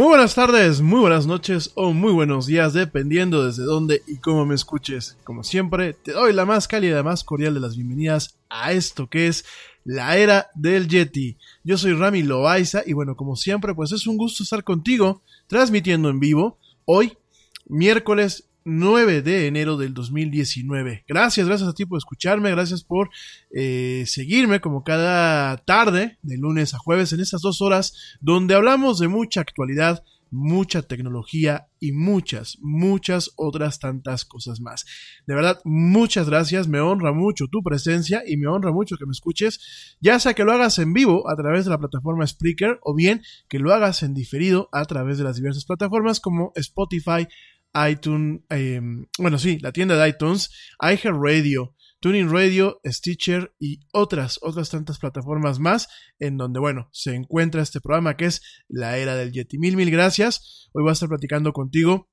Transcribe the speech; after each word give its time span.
Muy 0.00 0.08
buenas 0.08 0.34
tardes, 0.34 0.80
muy 0.80 1.00
buenas 1.00 1.26
noches 1.26 1.72
o 1.74 1.92
muy 1.92 2.10
buenos 2.10 2.46
días, 2.46 2.72
dependiendo 2.72 3.44
desde 3.44 3.64
dónde 3.64 4.02
y 4.06 4.16
cómo 4.16 4.46
me 4.46 4.54
escuches. 4.54 5.18
Como 5.24 5.44
siempre, 5.44 5.92
te 5.92 6.12
doy 6.12 6.32
la 6.32 6.46
más 6.46 6.66
cálida, 6.66 7.02
más 7.02 7.22
cordial 7.22 7.52
de 7.52 7.60
las 7.60 7.76
bienvenidas 7.76 8.38
a 8.48 8.72
esto 8.72 9.08
que 9.10 9.26
es 9.26 9.44
la 9.84 10.16
era 10.16 10.48
del 10.54 10.88
Yeti. 10.88 11.36
Yo 11.64 11.76
soy 11.76 11.92
Rami 11.92 12.22
Loaiza 12.22 12.82
y 12.86 12.94
bueno, 12.94 13.14
como 13.14 13.36
siempre, 13.36 13.74
pues 13.74 13.92
es 13.92 14.06
un 14.06 14.16
gusto 14.16 14.42
estar 14.42 14.64
contigo, 14.64 15.20
transmitiendo 15.48 16.08
en 16.08 16.18
vivo, 16.18 16.56
hoy, 16.86 17.18
miércoles 17.66 18.44
9 18.64 19.22
de 19.22 19.46
enero 19.46 19.76
del 19.76 19.94
2019. 19.94 21.04
Gracias, 21.08 21.46
gracias 21.46 21.68
a 21.68 21.74
ti 21.74 21.86
por 21.86 21.98
escucharme, 21.98 22.50
gracias 22.50 22.84
por 22.84 23.10
eh, 23.54 24.04
seguirme 24.06 24.60
como 24.60 24.84
cada 24.84 25.56
tarde, 25.58 26.18
de 26.22 26.36
lunes 26.36 26.74
a 26.74 26.78
jueves, 26.78 27.12
en 27.12 27.20
estas 27.20 27.42
dos 27.42 27.60
horas 27.62 28.18
donde 28.20 28.54
hablamos 28.54 28.98
de 28.98 29.08
mucha 29.08 29.40
actualidad, 29.40 30.04
mucha 30.30 30.82
tecnología 30.82 31.68
y 31.80 31.92
muchas, 31.92 32.58
muchas 32.60 33.32
otras 33.36 33.78
tantas 33.78 34.24
cosas 34.24 34.60
más. 34.60 34.84
De 35.26 35.34
verdad, 35.34 35.60
muchas 35.64 36.28
gracias, 36.28 36.68
me 36.68 36.80
honra 36.80 37.12
mucho 37.12 37.46
tu 37.48 37.62
presencia 37.62 38.22
y 38.26 38.36
me 38.36 38.46
honra 38.46 38.72
mucho 38.72 38.96
que 38.96 39.06
me 39.06 39.12
escuches, 39.12 39.96
ya 40.00 40.18
sea 40.18 40.34
que 40.34 40.44
lo 40.44 40.52
hagas 40.52 40.78
en 40.78 40.92
vivo 40.92 41.28
a 41.28 41.36
través 41.36 41.64
de 41.64 41.70
la 41.70 41.78
plataforma 41.78 42.26
Spreaker 42.26 42.78
o 42.82 42.94
bien 42.94 43.22
que 43.48 43.58
lo 43.58 43.72
hagas 43.72 44.02
en 44.02 44.14
diferido 44.14 44.68
a 44.72 44.84
través 44.84 45.18
de 45.18 45.24
las 45.24 45.36
diversas 45.36 45.64
plataformas 45.64 46.20
como 46.20 46.52
Spotify, 46.54 47.26
iTunes, 47.74 48.42
em, 48.48 49.06
bueno, 49.18 49.38
sí, 49.38 49.58
la 49.60 49.72
tienda 49.72 49.96
de 49.96 50.08
iTunes, 50.08 50.50
iHeartRadio, 50.80 51.74
Tuning 52.00 52.30
Radio, 52.30 52.80
Stitcher 52.84 53.54
y 53.58 53.80
otras, 53.92 54.38
otras 54.42 54.70
tantas 54.70 54.98
plataformas 54.98 55.58
más 55.58 55.88
en 56.18 56.38
donde, 56.38 56.58
bueno, 56.58 56.88
se 56.92 57.14
encuentra 57.14 57.62
este 57.62 57.80
programa 57.80 58.16
que 58.16 58.24
es 58.24 58.42
La 58.68 58.96
Era 58.96 59.16
del 59.16 59.32
Yeti. 59.32 59.58
Mil, 59.58 59.76
mil 59.76 59.90
gracias. 59.90 60.68
Hoy 60.72 60.82
voy 60.82 60.90
a 60.90 60.92
estar 60.94 61.10
platicando 61.10 61.52
contigo. 61.52 62.08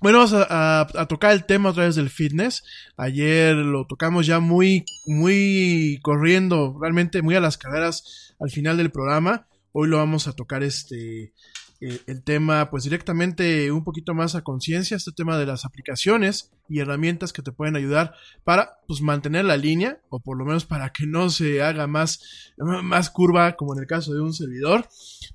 Bueno, 0.00 0.18
vamos 0.18 0.32
a, 0.34 0.82
a, 0.82 1.08
tocar 1.08 1.32
el 1.32 1.44
tema 1.44 1.70
otra 1.70 1.86
vez 1.86 1.96
del 1.96 2.10
fitness. 2.10 2.62
Ayer 2.96 3.56
lo 3.56 3.86
tocamos 3.86 4.26
ya 4.26 4.38
muy, 4.38 4.84
muy 5.06 5.98
corriendo, 6.02 6.78
realmente 6.80 7.20
muy 7.20 7.34
a 7.34 7.40
las 7.40 7.58
carreras 7.58 8.36
al 8.38 8.50
final 8.50 8.76
del 8.76 8.92
programa. 8.92 9.48
Hoy 9.72 9.88
lo 9.88 9.96
vamos 9.96 10.28
a 10.28 10.34
tocar 10.34 10.62
este 10.62 11.32
eh, 11.80 12.00
el 12.06 12.24
tema 12.24 12.70
pues 12.70 12.84
directamente 12.84 13.70
un 13.70 13.84
poquito 13.84 14.12
más 14.12 14.34
a 14.34 14.42
conciencia, 14.42 14.96
este 14.96 15.12
tema 15.12 15.38
de 15.38 15.46
las 15.46 15.64
aplicaciones 15.64 16.50
y 16.68 16.80
herramientas 16.80 17.32
que 17.32 17.40
te 17.40 17.52
pueden 17.52 17.76
ayudar 17.76 18.14
para 18.42 18.80
pues 18.88 19.00
mantener 19.00 19.44
la 19.44 19.56
línea 19.56 20.00
o 20.08 20.18
por 20.18 20.36
lo 20.36 20.44
menos 20.44 20.64
para 20.64 20.90
que 20.90 21.06
no 21.06 21.30
se 21.30 21.62
haga 21.62 21.86
más, 21.86 22.52
más 22.56 23.10
curva 23.10 23.54
como 23.54 23.74
en 23.74 23.80
el 23.80 23.86
caso 23.86 24.12
de 24.12 24.20
un 24.20 24.34
servidor. 24.34 24.88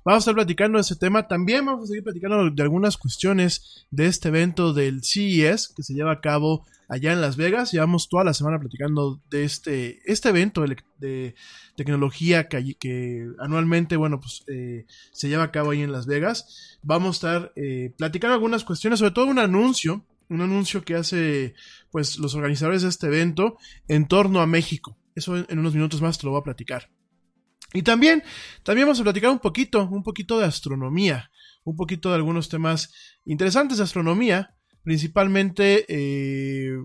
Vamos 0.04 0.18
a 0.18 0.18
estar 0.18 0.34
platicando 0.34 0.76
de 0.76 0.82
ese 0.82 0.96
tema, 0.96 1.26
también 1.28 1.64
vamos 1.64 1.84
a 1.84 1.86
seguir 1.86 2.04
platicando 2.04 2.50
de 2.50 2.62
algunas 2.62 2.98
cuestiones 2.98 3.86
de 3.90 4.06
este 4.06 4.28
evento 4.28 4.74
del 4.74 5.02
CES 5.02 5.72
que 5.74 5.82
se 5.82 5.94
lleva 5.94 6.12
a 6.12 6.20
cabo 6.20 6.66
allá 6.88 7.12
en 7.12 7.20
Las 7.20 7.36
Vegas. 7.36 7.72
Llevamos 7.72 8.08
toda 8.08 8.24
la 8.24 8.34
semana 8.34 8.58
platicando 8.58 9.20
de 9.30 9.44
este, 9.44 10.00
este 10.10 10.28
evento 10.28 10.64
de, 10.98 11.34
tecnología 11.76 12.48
que, 12.48 12.74
que, 12.78 13.26
anualmente, 13.38 13.96
bueno, 13.96 14.20
pues 14.20 14.44
eh, 14.46 14.86
se 15.12 15.28
lleva 15.28 15.44
a 15.44 15.50
cabo 15.50 15.70
ahí 15.70 15.82
en 15.82 15.92
Las 15.92 16.06
Vegas. 16.06 16.78
Vamos 16.82 17.08
a 17.08 17.16
estar 17.16 17.52
eh, 17.56 17.92
platicando 17.96 18.34
algunas 18.34 18.64
cuestiones, 18.64 18.98
sobre 19.00 19.12
todo 19.12 19.26
un 19.26 19.38
anuncio, 19.38 20.04
un 20.28 20.40
anuncio 20.40 20.84
que 20.84 20.94
hace 20.94 21.54
pues 21.90 22.18
los 22.18 22.34
organizadores 22.34 22.82
de 22.82 22.88
este 22.88 23.06
evento 23.06 23.56
en 23.88 24.06
torno 24.06 24.40
a 24.40 24.46
México. 24.46 24.96
Eso 25.14 25.36
en, 25.36 25.58
unos 25.58 25.74
minutos 25.74 26.02
más 26.02 26.18
te 26.18 26.26
lo 26.26 26.32
voy 26.32 26.40
a 26.40 26.44
platicar. 26.44 26.90
Y 27.72 27.82
también, 27.82 28.22
también 28.62 28.86
vamos 28.86 29.00
a 29.00 29.04
platicar 29.04 29.30
un 29.30 29.40
poquito, 29.40 29.88
un 29.88 30.02
poquito 30.02 30.38
de 30.38 30.46
astronomía, 30.46 31.30
un 31.64 31.76
poquito 31.76 32.10
de 32.10 32.16
algunos 32.16 32.48
temas 32.48 32.92
interesantes 33.24 33.78
de 33.78 33.84
astronomía, 33.84 34.53
principalmente 34.84 35.86
eh, 35.88 36.76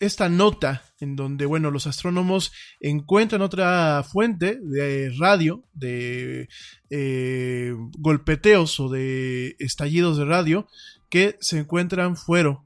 esta 0.00 0.28
nota 0.28 0.82
en 0.98 1.14
donde, 1.14 1.46
bueno, 1.46 1.70
los 1.70 1.86
astrónomos 1.86 2.50
encuentran 2.80 3.42
otra 3.42 4.02
fuente 4.02 4.58
de 4.60 5.12
radio, 5.16 5.62
de 5.74 6.48
eh, 6.90 7.72
golpeteos 7.98 8.80
o 8.80 8.88
de 8.88 9.54
estallidos 9.60 10.16
de 10.16 10.24
radio 10.24 10.66
que 11.08 11.36
se 11.40 11.58
encuentran 11.58 12.16
fuera, 12.16 12.58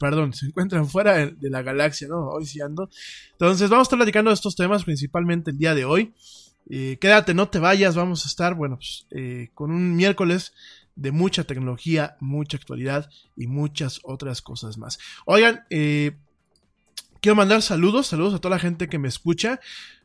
perdón, 0.00 0.32
se 0.32 0.46
encuentran 0.46 0.88
fuera 0.88 1.26
de, 1.26 1.50
la 1.50 1.60
galaxia, 1.60 2.08
¿no? 2.08 2.30
Hoy 2.30 2.46
sí 2.46 2.60
ando. 2.60 2.88
Entonces 3.32 3.68
vamos 3.68 3.84
a 3.84 3.88
estar 3.88 3.98
platicando 3.98 4.30
de 4.30 4.34
estos 4.34 4.56
temas 4.56 4.84
principalmente 4.84 5.50
el 5.50 5.58
día 5.58 5.74
de 5.74 5.84
hoy. 5.84 6.14
Eh, 6.70 6.96
quédate, 7.00 7.34
no 7.34 7.48
te 7.48 7.58
vayas, 7.58 7.94
vamos 7.94 8.24
a 8.24 8.28
estar, 8.28 8.54
bueno, 8.54 8.76
pues, 8.78 9.06
con 9.52 9.70
un 9.70 9.94
miércoles 9.94 10.54
de 10.96 11.12
mucha 11.12 11.44
tecnología, 11.44 12.16
mucha 12.20 12.56
actualidad 12.56 13.10
y 13.36 13.46
muchas 13.46 14.00
otras 14.04 14.42
cosas 14.42 14.78
más. 14.78 14.98
Oigan, 15.26 15.64
eh, 15.70 16.16
quiero 17.20 17.36
mandar 17.36 17.62
saludos, 17.62 18.08
saludos 18.08 18.34
a 18.34 18.38
toda 18.40 18.56
la 18.56 18.60
gente 18.60 18.88
que 18.88 18.98
me 18.98 19.08
escucha. 19.08 19.60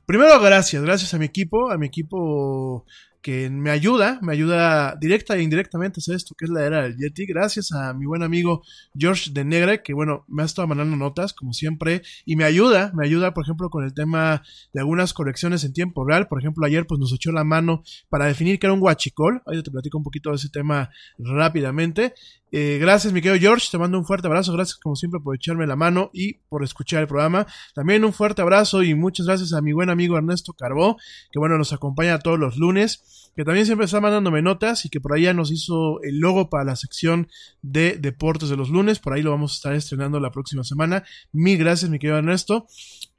Primero, 0.06 0.40
gracias, 0.40 0.82
gracias 0.82 1.14
a 1.14 1.18
mi 1.18 1.26
equipo, 1.26 1.70
a 1.70 1.78
mi 1.78 1.88
equipo 1.88 2.86
que 3.22 3.50
me 3.50 3.72
ayuda, 3.72 4.20
me 4.22 4.34
ayuda 4.34 4.96
directa 4.96 5.36
e 5.36 5.42
indirectamente 5.42 6.00
a 6.00 6.02
hacer 6.02 6.16
esto 6.16 6.36
que 6.38 6.46
es 6.46 6.52
la 6.52 6.66
era 6.66 6.84
del 6.84 6.98
Yeti. 6.98 7.26
Gracias 7.26 7.72
a 7.72 7.94
mi 7.94 8.06
buen 8.06 8.24
amigo 8.24 8.64
George 8.96 9.32
de 9.32 9.44
Negre, 9.44 9.84
que 9.84 9.94
bueno, 9.94 10.26
me 10.28 10.44
ha 10.44 10.46
estado 10.46 10.68
mandando 10.68 10.96
notas, 10.96 11.34
como 11.34 11.54
siempre, 11.54 12.04
y 12.26 12.36
me 12.36 12.44
ayuda, 12.44 12.92
me 12.94 13.06
ayuda, 13.06 13.34
por 13.34 13.44
ejemplo, 13.44 13.70
con 13.70 13.84
el 13.84 13.94
tema 13.94 14.44
de 14.74 14.80
algunas 14.80 15.14
correcciones 15.14 15.64
en 15.64 15.74
tiempo 15.74 16.06
real. 16.06 16.28
Por 16.28 16.40
ejemplo, 16.40 16.66
ayer 16.66 16.86
pues 16.88 17.00
nos 17.00 17.14
echó 17.14 17.32
la 17.32 17.44
mano 17.44 17.84
para 18.10 18.26
definir 18.26 18.60
que 18.60 18.68
era 18.68 18.74
un 18.74 18.80
guachicol. 18.80 19.42
Ahí 19.46 19.62
te 19.62 19.72
platico 19.72 19.98
un 19.98 20.04
poquito 20.04 20.30
de 20.30 20.38
ese 20.38 20.50
tema 20.50 20.90
rápidamente. 21.18 22.14
Eh, 22.52 22.78
gracias, 22.80 23.12
mi 23.12 23.22
querido 23.22 23.40
George. 23.40 23.68
Te 23.70 23.78
mando 23.78 23.98
un 23.98 24.06
fuerte 24.06 24.28
abrazo. 24.28 24.54
Gracias, 24.54 24.78
como 24.78 24.96
siempre, 24.96 25.20
por 25.20 25.36
echarme 25.36 25.68
la 25.68 25.76
mano 25.76 26.10
y 26.14 26.36
por 26.50 26.64
escuchar 26.64 27.02
el 27.02 27.08
programa. 27.08 27.46
También 27.76 28.06
un 28.06 28.14
fuerte 28.14 28.42
abrazo 28.42 28.84
y 28.84 28.96
muchas 28.96 29.26
gracias 29.26 29.54
a 29.54 29.62
mi 29.62 29.74
buen 29.74 29.90
amigo 29.90 30.18
Ernesto 30.18 30.54
Carbó, 30.54 30.98
que 31.32 31.40
bueno, 31.40 31.58
nos 31.58 31.74
acompaña 31.74 32.20
todos 32.20 32.40
los 32.40 32.58
lunes, 32.58 33.32
que 33.36 33.44
también 33.44 33.66
siempre 33.66 33.86
está 33.86 34.00
mandándome 34.00 34.42
notas 34.42 34.86
y 34.86 34.90
que 34.90 35.02
por 35.02 35.14
ahí 35.14 35.24
ya 35.24 35.34
nos 35.34 35.52
hizo 35.52 36.02
el 36.04 36.20
logo 36.20 36.50
para 36.50 36.64
la 36.64 36.76
sección 36.76 37.28
de 37.62 37.98
deportes 37.98 38.50
de 38.50 38.58
los 38.58 38.70
lunes. 38.70 39.00
Por 39.00 39.14
ahí 39.14 39.22
lo 39.22 39.32
vamos 39.32 39.52
a 39.52 39.56
estar 39.56 39.74
estrenando 39.74 40.20
la 40.20 40.32
próxima 40.32 40.64
semana. 40.64 41.04
Mil 41.34 41.58
gracias, 41.58 41.92
mi 41.92 42.00
querido 42.00 42.18
Ernesto. 42.18 42.68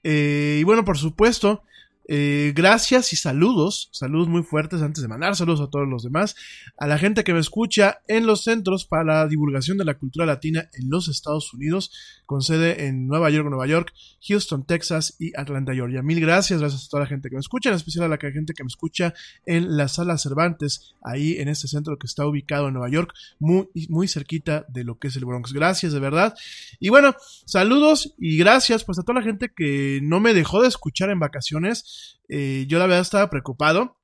Eh, 0.03 0.59
y 0.61 0.65
bueno, 0.65 0.85
por 0.85 0.97
supuesto, 0.97 1.63
eh, 2.11 2.55
gracias 2.57 3.12
y 3.12 3.17
saludos, 3.17 3.91
saludos 3.93 4.29
muy 4.29 4.43
fuertes 4.43 4.81
antes 4.81 5.03
de 5.03 5.09
mandar 5.09 5.37
saludos 5.37 5.61
a 5.61 5.69
todos 5.69 5.87
los 5.87 6.03
demás, 6.03 6.35
a 6.79 6.87
la 6.87 6.97
gente 6.97 7.23
que 7.23 7.35
me 7.35 7.41
escucha 7.41 8.00
en 8.09 8.27
los 8.27 8.45
centros 8.45 8.87
para 8.87 9.05
la 9.05 9.29
divulgación 9.29 9.77
de 9.77 9.85
la 9.85 9.99
cultura 9.99 10.25
latina 10.25 10.71
en 10.73 10.88
los 10.88 11.09
Estados 11.09 11.53
Unidos, 11.53 11.93
con 12.25 12.41
sede 12.41 12.87
en 12.87 13.07
Nueva 13.07 13.29
York, 13.29 13.47
Nueva 13.50 13.67
York, 13.67 13.93
Houston, 14.27 14.65
Texas 14.65 15.17
y 15.19 15.38
Atlanta, 15.38 15.75
Georgia. 15.75 16.03
Mil 16.03 16.19
gracias, 16.21 16.61
gracias 16.61 16.87
a 16.87 16.88
toda 16.88 17.03
la 17.03 17.09
gente 17.09 17.29
que 17.29 17.37
me 17.37 17.41
escucha, 17.41 17.69
en 17.69 17.77
especial 17.77 18.07
a 18.07 18.09
la 18.09 18.17
gente 18.17 18.55
que 18.55 18.65
me 18.65 18.69
escucha 18.69 19.12
en 19.45 19.77
la 19.77 19.88
sala 19.88 20.17
Cervantes, 20.17 20.95
ahí 21.03 21.37
en 21.38 21.49
este 21.49 21.69
centro 21.69 21.99
que 21.99 22.07
está 22.07 22.27
ubicado 22.27 22.69
en 22.69 22.75
Nueva 22.75 22.88
York, 22.88 23.12
muy, 23.38 23.69
muy 23.91 24.09
cerquita 24.09 24.65
de 24.69 24.83
lo 24.83 24.99
que 24.99 25.09
es 25.09 25.17
el 25.17 25.27
Bronx. 25.27 25.53
Gracias, 25.53 25.93
de 25.93 26.00
verdad. 26.00 26.35
Y 26.81 26.88
bueno, 26.88 27.15
saludos 27.45 28.15
y 28.19 28.38
gracias 28.38 28.85
pues 28.85 28.99
a 28.99 29.03
toda 29.03 29.21
la 29.21 29.27
gente 29.27 29.53
que 29.55 30.00
no 30.03 30.21
me 30.21 30.33
dejó 30.33 30.62
de 30.62 30.69
escuchar 30.69 31.11
en 31.11 31.19
vacaciones 31.19 31.98
eh, 32.28 32.67
yo 32.69 32.78
la 32.78 32.87
verdad 32.87 33.02
estaba 33.02 33.31
preocupado. 33.31 33.97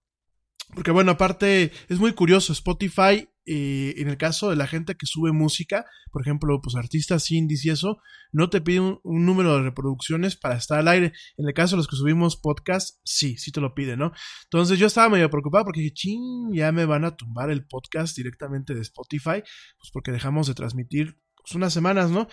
Porque 0.74 0.90
bueno, 0.90 1.12
aparte 1.12 1.72
es 1.88 1.98
muy 1.98 2.14
curioso, 2.14 2.52
Spotify, 2.52 3.28
eh, 3.46 3.94
en 3.98 4.08
el 4.08 4.16
caso 4.16 4.48
de 4.48 4.56
la 4.56 4.66
gente 4.66 4.94
que 4.94 5.06
sube 5.06 5.30
música, 5.30 5.84
por 6.10 6.22
ejemplo, 6.22 6.60
pues 6.62 6.74
artistas 6.76 7.30
indies 7.30 7.64
y 7.66 7.70
eso, 7.70 7.98
no 8.32 8.48
te 8.48 8.60
pide 8.60 8.80
un, 8.80 9.00
número 9.04 9.56
de 9.56 9.62
reproducciones 9.62 10.36
para 10.36 10.56
estar 10.56 10.78
al 10.78 10.88
aire. 10.88 11.12
En 11.36 11.46
el 11.46 11.54
caso 11.54 11.76
de 11.76 11.78
los 11.78 11.88
que 11.88 11.96
subimos 11.96 12.36
podcast, 12.36 12.98
sí, 13.04 13.36
sí 13.36 13.52
te 13.52 13.60
lo 13.60 13.74
pide, 13.74 13.96
¿no? 13.96 14.12
Entonces 14.44 14.78
yo 14.78 14.86
estaba 14.86 15.10
medio 15.10 15.30
preocupado 15.30 15.64
porque 15.64 15.80
dije, 15.80 15.94
ching, 15.94 16.54
ya 16.54 16.72
me 16.72 16.86
van 16.86 17.04
a 17.04 17.16
tumbar 17.16 17.50
el 17.50 17.66
podcast 17.66 18.16
directamente 18.16 18.74
de 18.74 18.80
Spotify, 18.80 19.42
pues 19.78 19.90
porque 19.92 20.10
dejamos 20.10 20.46
de 20.46 20.54
transmitir 20.54 21.18
pues, 21.36 21.54
unas 21.54 21.72
semanas, 21.72 22.10
¿no? 22.10 22.26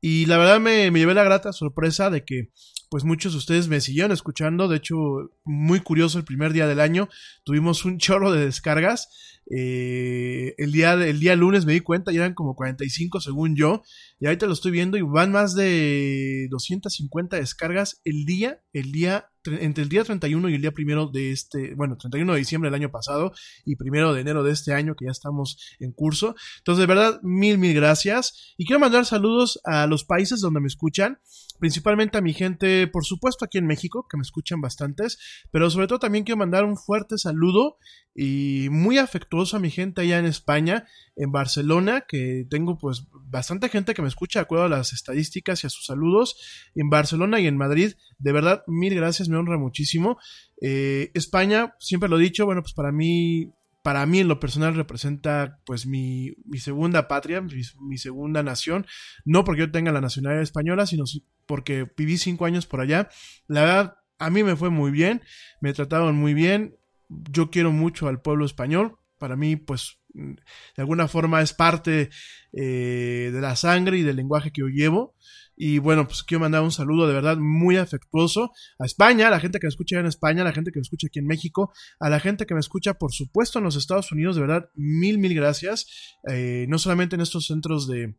Y 0.00 0.26
la 0.26 0.38
verdad 0.38 0.60
me, 0.60 0.90
me 0.90 0.98
llevé 0.98 1.14
la 1.14 1.24
grata 1.24 1.52
sorpresa 1.52 2.10
de 2.10 2.24
que 2.24 2.50
pues 2.88 3.04
muchos 3.04 3.32
de 3.32 3.38
ustedes 3.38 3.68
me 3.68 3.80
siguieron 3.80 4.12
escuchando. 4.12 4.68
De 4.68 4.76
hecho, 4.76 4.96
muy 5.44 5.80
curioso, 5.80 6.18
el 6.18 6.24
primer 6.24 6.52
día 6.52 6.66
del 6.66 6.80
año 6.80 7.08
tuvimos 7.44 7.84
un 7.84 7.98
chorro 7.98 8.32
de 8.32 8.44
descargas. 8.44 9.08
Eh, 9.48 10.54
el, 10.58 10.72
día, 10.72 10.94
el 10.94 11.20
día 11.20 11.36
lunes 11.36 11.66
me 11.66 11.72
di 11.72 11.80
cuenta 11.80 12.12
y 12.12 12.16
eran 12.16 12.34
como 12.34 12.54
45 12.54 13.20
según 13.20 13.56
yo. 13.56 13.82
Y 14.18 14.26
ahorita 14.26 14.46
lo 14.46 14.52
estoy 14.52 14.72
viendo 14.72 14.96
y 14.96 15.02
van 15.02 15.32
más 15.32 15.54
de 15.54 16.48
250 16.50 17.36
descargas 17.36 18.00
el 18.04 18.24
día, 18.24 18.62
el 18.72 18.92
día 18.92 19.30
entre 19.60 19.84
el 19.84 19.88
día 19.88 20.04
31 20.04 20.48
y 20.48 20.54
el 20.54 20.62
día 20.62 20.72
primero 20.72 21.06
de 21.06 21.30
este, 21.30 21.74
bueno, 21.74 21.96
31 21.96 22.32
de 22.32 22.38
diciembre 22.38 22.68
del 22.68 22.80
año 22.80 22.90
pasado 22.90 23.32
y 23.64 23.76
primero 23.76 24.12
de 24.12 24.20
enero 24.20 24.42
de 24.42 24.52
este 24.52 24.72
año 24.72 24.94
que 24.96 25.04
ya 25.06 25.10
estamos 25.10 25.58
en 25.78 25.92
curso. 25.92 26.34
Entonces, 26.58 26.80
de 26.80 26.86
verdad, 26.86 27.20
mil, 27.22 27.58
mil 27.58 27.74
gracias. 27.74 28.54
Y 28.56 28.66
quiero 28.66 28.80
mandar 28.80 29.06
saludos 29.06 29.60
a 29.64 29.85
a 29.86 29.88
los 29.88 30.04
países 30.04 30.40
donde 30.40 30.60
me 30.60 30.66
escuchan, 30.66 31.18
principalmente 31.58 32.18
a 32.18 32.20
mi 32.20 32.32
gente, 32.32 32.86
por 32.86 33.04
supuesto 33.04 33.44
aquí 33.44 33.58
en 33.58 33.66
México, 33.66 34.06
que 34.10 34.16
me 34.16 34.22
escuchan 34.22 34.60
bastantes, 34.60 35.18
pero 35.50 35.70
sobre 35.70 35.86
todo 35.86 35.98
también 35.98 36.24
quiero 36.24 36.38
mandar 36.38 36.64
un 36.64 36.76
fuerte 36.76 37.18
saludo 37.18 37.78
y 38.14 38.68
muy 38.70 38.98
afectuoso 38.98 39.56
a 39.56 39.60
mi 39.60 39.70
gente 39.70 40.02
allá 40.02 40.18
en 40.18 40.26
España, 40.26 40.86
en 41.16 41.32
Barcelona, 41.32 42.04
que 42.08 42.46
tengo 42.48 42.78
pues 42.78 43.06
bastante 43.12 43.68
gente 43.68 43.94
que 43.94 44.02
me 44.02 44.08
escucha 44.08 44.40
de 44.40 44.44
acuerdo 44.44 44.64
a 44.64 44.68
las 44.68 44.92
estadísticas 44.92 45.62
y 45.62 45.66
a 45.66 45.70
sus 45.70 45.86
saludos, 45.86 46.36
en 46.74 46.88
Barcelona 46.90 47.40
y 47.40 47.46
en 47.46 47.56
Madrid, 47.56 47.92
de 48.18 48.32
verdad, 48.32 48.62
mil 48.66 48.94
gracias, 48.94 49.28
me 49.28 49.36
honra 49.36 49.58
muchísimo. 49.58 50.18
Eh, 50.60 51.10
España, 51.14 51.74
siempre 51.78 52.08
lo 52.08 52.18
he 52.18 52.22
dicho, 52.22 52.46
bueno, 52.46 52.62
pues 52.62 52.74
para 52.74 52.92
mí 52.92 53.52
para 53.86 54.04
mí 54.04 54.18
en 54.18 54.26
lo 54.26 54.40
personal 54.40 54.74
representa 54.74 55.60
pues 55.64 55.86
mi, 55.86 56.34
mi 56.44 56.58
segunda 56.58 57.06
patria, 57.06 57.40
mi, 57.40 57.98
segunda 57.98 58.42
nación, 58.42 58.84
no 59.24 59.44
porque 59.44 59.60
yo 59.60 59.70
tenga 59.70 59.92
la 59.92 60.00
nacionalidad 60.00 60.42
española, 60.42 60.86
sino 60.86 61.04
porque 61.46 61.88
viví 61.96 62.18
cinco 62.18 62.46
años 62.46 62.66
por 62.66 62.80
allá. 62.80 63.08
La 63.46 63.60
verdad, 63.60 63.98
a 64.18 64.28
mí 64.28 64.42
me 64.42 64.56
fue 64.56 64.70
muy 64.70 64.90
bien, 64.90 65.22
me 65.60 65.72
trataron 65.72 66.16
muy 66.16 66.34
bien, 66.34 66.74
yo 67.08 67.48
quiero 67.52 67.70
mucho 67.70 68.08
al 68.08 68.20
pueblo 68.20 68.44
español, 68.44 68.98
para 69.18 69.36
mí 69.36 69.56
pues 69.56 69.98
de 70.16 70.82
alguna 70.82 71.08
forma 71.08 71.42
es 71.42 71.52
parte 71.52 72.10
eh, 72.52 73.30
de 73.32 73.40
la 73.40 73.56
sangre 73.56 73.98
y 73.98 74.02
del 74.02 74.16
lenguaje 74.16 74.50
que 74.50 74.62
yo 74.62 74.68
llevo. 74.68 75.14
Y 75.58 75.78
bueno, 75.78 76.06
pues 76.06 76.22
quiero 76.22 76.42
mandar 76.42 76.62
un 76.62 76.70
saludo 76.70 77.08
de 77.08 77.14
verdad 77.14 77.38
muy 77.38 77.78
afectuoso 77.78 78.52
a 78.78 78.84
España, 78.84 79.28
a 79.28 79.30
la 79.30 79.40
gente 79.40 79.58
que 79.58 79.66
me 79.66 79.70
escucha 79.70 79.98
en 79.98 80.04
España, 80.04 80.42
a 80.42 80.44
la 80.44 80.52
gente 80.52 80.70
que 80.70 80.78
me 80.78 80.82
escucha 80.82 81.06
aquí 81.06 81.18
en 81.18 81.26
México, 81.26 81.72
a 81.98 82.10
la 82.10 82.20
gente 82.20 82.44
que 82.44 82.52
me 82.52 82.60
escucha, 82.60 82.94
por 82.94 83.12
supuesto, 83.12 83.58
en 83.58 83.64
los 83.64 83.76
Estados 83.76 84.12
Unidos. 84.12 84.36
De 84.36 84.42
verdad, 84.42 84.68
mil, 84.74 85.18
mil 85.18 85.34
gracias. 85.34 86.18
Eh, 86.30 86.66
no 86.68 86.78
solamente 86.78 87.16
en 87.16 87.22
estos 87.22 87.46
centros 87.46 87.88
de, 87.88 88.16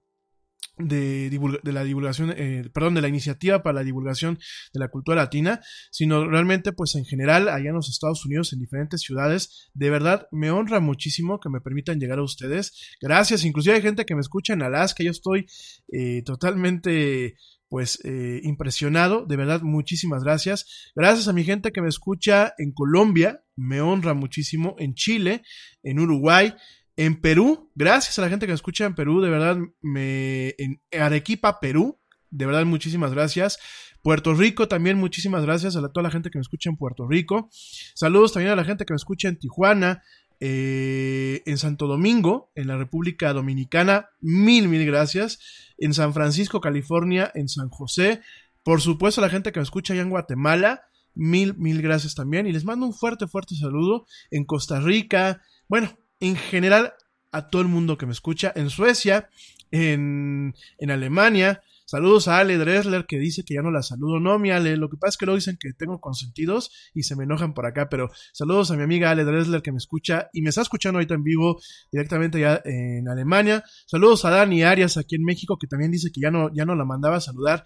de, 0.78 1.30
la 1.64 1.84
divulgación, 1.84 2.34
eh, 2.36 2.70
perdón, 2.74 2.96
de 2.96 3.02
la 3.02 3.08
iniciativa 3.08 3.64
para 3.64 3.76
la 3.76 3.84
divulgación 3.84 4.40
de 4.74 4.80
la 4.80 4.90
cultura 4.90 5.18
latina, 5.18 5.62
sino 5.92 6.28
realmente 6.28 6.72
pues 6.72 6.96
en 6.96 7.06
general 7.06 7.50
allá 7.50 7.70
en 7.70 7.76
los 7.76 7.90
Estados 7.90 8.26
Unidos, 8.26 8.54
en 8.54 8.60
diferentes 8.60 9.02
ciudades, 9.02 9.70
de 9.74 9.90
verdad 9.90 10.28
me 10.32 10.52
honra 10.52 10.80
muchísimo 10.80 11.40
que 11.40 11.50
me 11.50 11.62
permitan 11.62 12.00
llegar 12.00 12.20
a 12.20 12.24
ustedes. 12.24 12.74
Gracias, 13.02 13.44
inclusive 13.44 13.76
hay 13.76 13.82
gente 13.82 14.06
que 14.06 14.16
me 14.16 14.22
escucha 14.22 14.54
en 14.54 14.62
Alaska, 14.62 15.04
yo 15.04 15.12
estoy 15.12 15.46
eh, 15.92 16.22
totalmente 16.24 17.36
pues 17.70 18.00
eh, 18.06 18.40
impresionado, 18.44 19.26
de 19.26 19.36
verdad 19.36 19.62
muchísimas 19.62 20.24
gracias. 20.24 20.92
Gracias 20.96 21.28
a 21.28 21.34
mi 21.34 21.44
gente 21.44 21.72
que 21.72 21.82
me 21.82 21.90
escucha 21.90 22.54
en 22.58 22.72
Colombia, 22.72 23.44
me 23.56 23.82
honra 23.82 24.14
muchísimo, 24.14 24.76
en 24.80 24.94
Chile, 24.94 25.42
en 25.84 26.00
Uruguay, 26.00 26.54
en 26.98 27.22
Perú, 27.22 27.72
gracias 27.76 28.18
a 28.20 28.24
la 28.24 28.30
gente 28.30 28.46
que 28.46 28.52
me 28.52 28.56
escucha 28.56 28.86
en 28.86 28.96
Perú, 28.96 29.22
de 29.22 29.30
verdad, 29.30 29.58
me, 29.82 30.56
en 30.58 30.82
Arequipa, 31.00 31.60
Perú, 31.60 32.00
de 32.30 32.46
verdad, 32.46 32.66
muchísimas 32.66 33.14
gracias. 33.14 33.60
Puerto 34.02 34.34
Rico 34.34 34.68
también, 34.68 34.98
muchísimas 34.98 35.44
gracias 35.44 35.76
a 35.76 35.90
toda 35.90 36.04
la 36.04 36.12
gente 36.12 36.30
que 36.30 36.38
me 36.38 36.42
escucha 36.42 36.70
en 36.70 36.78
Puerto 36.78 37.08
Rico. 37.08 37.50
Saludos 37.94 38.34
también 38.34 38.52
a 38.52 38.56
la 38.56 38.64
gente 38.64 38.86
que 38.86 38.94
me 38.94 38.98
escucha 38.98 39.28
en 39.28 39.38
Tijuana, 39.38 40.04
eh, 40.40 41.44
en 41.46 41.58
Santo 41.58 41.88
Domingo, 41.88 42.52
en 42.56 42.68
la 42.68 42.78
República 42.78 43.34
Dominicana, 43.34 44.10
mil, 44.20 44.68
mil 44.68 44.86
gracias. 44.86 45.40
En 45.78 45.94
San 45.94 46.14
Francisco, 46.14 46.62
California, 46.62 47.32
en 47.36 47.48
San 47.48 47.70
José. 47.70 48.22
Por 48.64 48.82
supuesto, 48.82 49.22
a 49.22 49.26
la 49.26 49.30
gente 49.30 49.52
que 49.52 49.60
me 49.60 49.64
escucha 49.64 49.94
allá 49.94 50.02
en 50.02 50.10
Guatemala, 50.10 50.84
mil, 51.14 51.56
mil 51.58 51.82
gracias 51.82 52.16
también. 52.16 52.48
Y 52.48 52.52
les 52.52 52.66
mando 52.66 52.86
un 52.86 52.94
fuerte, 52.94 53.28
fuerte 53.28 53.56
saludo 53.56 54.06
en 54.32 54.46
Costa 54.46 54.80
Rica. 54.80 55.42
Bueno, 55.68 55.98
en 56.20 56.36
general 56.36 56.94
a 57.32 57.50
todo 57.50 57.62
el 57.62 57.68
mundo 57.68 57.98
que 57.98 58.06
me 58.06 58.12
escucha 58.12 58.52
en 58.56 58.70
Suecia, 58.70 59.30
en, 59.72 60.56
en 60.80 60.92
Alemania. 60.92 61.62
Saludos 61.86 62.28
a 62.28 62.40
Ale 62.40 62.58
Dressler 62.58 63.06
que 63.06 63.18
dice 63.18 63.44
que 63.46 63.54
ya 63.54 63.62
no 63.62 63.72
la 63.72 63.82
saludo. 63.82 64.20
No, 64.20 64.38
mi 64.40 64.52
Ale, 64.52 64.76
lo 64.76 64.90
que 64.90 64.98
pasa 64.98 65.12
es 65.12 65.18
que 65.18 65.26
luego 65.26 65.38
dicen 65.38 65.58
que 65.58 65.72
tengo 65.72 66.02
consentidos 66.02 66.70
y 66.94 67.04
se 67.04 67.16
me 67.16 67.24
enojan 67.24 67.54
por 67.54 67.66
acá, 67.66 67.88
pero 67.88 68.10
saludos 68.34 68.72
a 68.72 68.76
mi 68.76 68.84
amiga 68.84 69.10
Ale 69.10 69.24
Dressler 69.24 69.62
que 69.62 69.72
me 69.72 69.78
escucha 69.78 70.30
y 70.34 70.42
me 70.42 70.50
está 70.50 70.62
escuchando 70.62 70.98
ahorita 70.98 71.14
en 71.14 71.24
vivo 71.24 71.62
directamente 71.90 72.42
ya 72.42 72.62
en 72.66 73.08
Alemania. 73.08 73.64
Saludos 73.86 74.26
a 74.26 74.32
Dani 74.32 74.64
Arias 74.64 74.98
aquí 74.98 75.16
en 75.16 75.24
México 75.24 75.58
que 75.58 75.68
también 75.68 75.92
dice 75.92 76.12
que 76.12 76.20
ya 76.20 76.30
no, 76.30 76.54
ya 76.54 76.66
no 76.66 76.76
la 76.76 76.84
mandaba 76.84 77.18
a 77.18 77.22
saludar. 77.22 77.64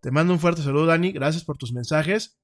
Te 0.00 0.12
mando 0.12 0.32
un 0.32 0.38
fuerte 0.38 0.62
saludo, 0.62 0.86
Dani. 0.86 1.10
Gracias 1.10 1.44
por 1.44 1.56
tus 1.56 1.72
mensajes. 1.72 2.38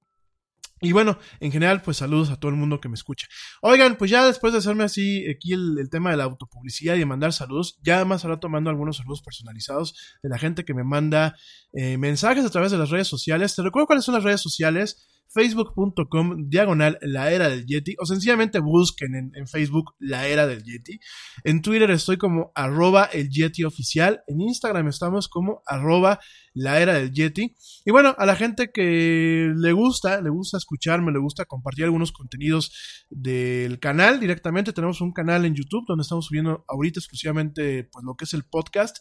Y 0.80 0.92
bueno, 0.92 1.18
en 1.40 1.52
general, 1.52 1.82
pues 1.82 1.98
saludos 1.98 2.30
a 2.30 2.36
todo 2.36 2.50
el 2.50 2.56
mundo 2.56 2.80
que 2.80 2.88
me 2.88 2.94
escucha. 2.94 3.26
Oigan, 3.60 3.96
pues 3.96 4.10
ya 4.10 4.24
después 4.24 4.52
de 4.52 4.60
hacerme 4.60 4.84
así 4.84 5.28
aquí 5.28 5.52
el, 5.52 5.88
tema 5.90 6.10
de 6.10 6.16
la 6.16 6.24
autopublicidad 6.24 6.94
y 6.94 7.00
de 7.00 7.06
mandar 7.06 7.32
saludos, 7.32 7.78
ya 7.82 8.04
más 8.04 8.24
ahora 8.24 8.40
tomando 8.40 8.70
algunos 8.70 8.96
saludos 8.96 9.22
personalizados 9.22 9.94
de 10.22 10.28
la 10.30 10.38
gente 10.38 10.64
que 10.64 10.72
me 10.72 10.84
manda 10.84 11.36
eh, 11.72 11.98
mensajes 11.98 12.44
a 12.44 12.50
través 12.50 12.72
de 12.72 12.78
las 12.78 12.90
redes 12.90 13.08
sociales. 13.08 13.54
Te 13.54 13.62
recuerdo 13.62 13.86
cuáles 13.86 14.04
son 14.04 14.14
las 14.14 14.24
redes 14.24 14.40
sociales 14.40 15.06
facebook.com 15.32 16.48
diagonal 16.48 16.98
la 17.02 17.30
era 17.30 17.48
del 17.48 17.64
Yeti 17.66 17.94
o 17.98 18.06
sencillamente 18.06 18.58
busquen 18.58 19.32
en, 19.34 19.46
Facebook 19.46 19.94
la 19.98 20.26
era 20.26 20.46
del 20.46 20.62
Yeti. 20.62 20.98
En 21.44 21.62
Twitter 21.62 21.90
estoy 21.90 22.16
como 22.16 22.52
arroba 22.54 23.04
el 23.04 23.30
Yeti 23.30 23.64
oficial. 23.64 24.22
En 24.26 24.40
Instagram 24.40 24.88
estamos 24.88 25.28
como 25.28 25.62
arroba 25.66 26.20
la 26.54 26.80
era 26.80 26.94
del 26.94 27.12
Yeti. 27.12 27.54
Y 27.84 27.90
bueno, 27.90 28.14
a 28.18 28.26
la 28.26 28.36
gente 28.36 28.70
que 28.72 29.52
le 29.54 29.72
gusta, 29.72 30.20
le 30.20 30.30
gusta 30.30 30.56
escucharme, 30.56 31.12
le 31.12 31.18
gusta 31.18 31.44
compartir 31.44 31.84
algunos 31.84 32.12
contenidos 32.12 33.06
del 33.08 33.78
canal 33.78 34.20
directamente. 34.20 34.72
Tenemos 34.72 35.00
un 35.00 35.12
canal 35.12 35.44
en 35.44 35.54
YouTube 35.54 35.84
donde 35.86 36.02
estamos 36.02 36.26
subiendo 36.26 36.64
ahorita 36.68 37.00
exclusivamente 37.00 37.84
pues 37.84 38.04
lo 38.04 38.14
que 38.16 38.24
es 38.24 38.34
el 38.34 38.44
podcast. 38.44 38.98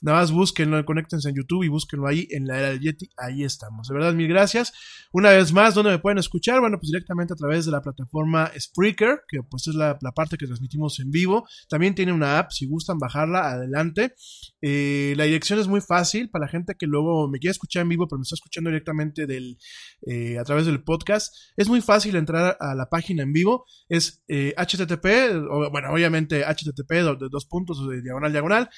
Nada 0.00 0.18
más 0.18 0.32
búsquenlo, 0.32 0.84
conéctense 0.84 1.28
en 1.28 1.36
YouTube 1.36 1.62
y 1.62 1.68
búsquenlo 1.68 2.08
ahí 2.08 2.26
en 2.30 2.46
la 2.46 2.58
era 2.58 2.68
del 2.70 2.80
Yeti. 2.80 3.10
Ahí 3.16 3.44
estamos. 3.44 3.86
De 3.86 3.94
verdad, 3.94 4.14
mil 4.14 4.26
gracias. 4.26 4.72
Una 5.12 5.30
vez 5.30 5.52
más, 5.52 5.71
¿dónde 5.74 5.90
me 5.90 5.98
pueden 5.98 6.18
escuchar? 6.18 6.60
Bueno, 6.60 6.78
pues 6.78 6.90
directamente 6.90 7.32
a 7.32 7.36
través 7.36 7.64
de 7.64 7.72
la 7.72 7.80
plataforma 7.80 8.50
Spreaker, 8.58 9.22
que 9.28 9.40
pues 9.42 9.66
es 9.68 9.74
la, 9.74 9.98
parte 10.14 10.36
que 10.36 10.46
transmitimos 10.46 10.98
en 11.00 11.10
vivo. 11.10 11.46
También 11.68 11.94
tiene 11.94 12.12
una 12.12 12.38
app, 12.38 12.50
si 12.50 12.66
gustan 12.66 12.98
bajarla, 12.98 13.50
adelante. 13.50 14.14
Eh, 14.60 15.14
la 15.16 15.24
dirección 15.24 15.58
es 15.58 15.68
muy 15.68 15.80
fácil 15.80 16.30
para 16.30 16.46
la 16.46 16.50
gente 16.50 16.74
que 16.78 16.86
luego 16.86 17.28
me 17.28 17.38
quiere 17.38 17.52
escuchar 17.52 17.82
en 17.82 17.88
vivo, 17.88 18.06
pero 18.08 18.18
me 18.18 18.22
está 18.22 18.34
escuchando 18.34 18.70
directamente 18.70 19.26
del, 19.26 19.58
eh, 20.06 20.38
a 20.38 20.44
través 20.44 20.66
del 20.66 20.82
podcast. 20.82 21.34
Es 21.56 21.68
muy 21.68 21.80
fácil 21.80 22.16
entrar 22.16 22.56
a 22.60 22.74
la 22.74 22.86
página 22.88 23.22
en 23.22 23.32
vivo. 23.32 23.64
Es 23.88 24.22
http, 24.28 25.06
eh, 25.06 25.40
bueno, 25.70 25.92
obviamente 25.92 26.44
http, 26.44 26.90
de 27.18 27.28
dos 27.30 27.46
puntos, 27.46 27.88
de 27.88 28.02
diagonal, 28.02 28.32
diagonal 28.32 28.70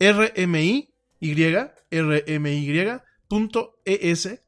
RMI, 0.00 0.94
Y, 1.20 1.34
RMY, 1.90 3.00
punto 3.28 3.80
ES, 3.84 4.40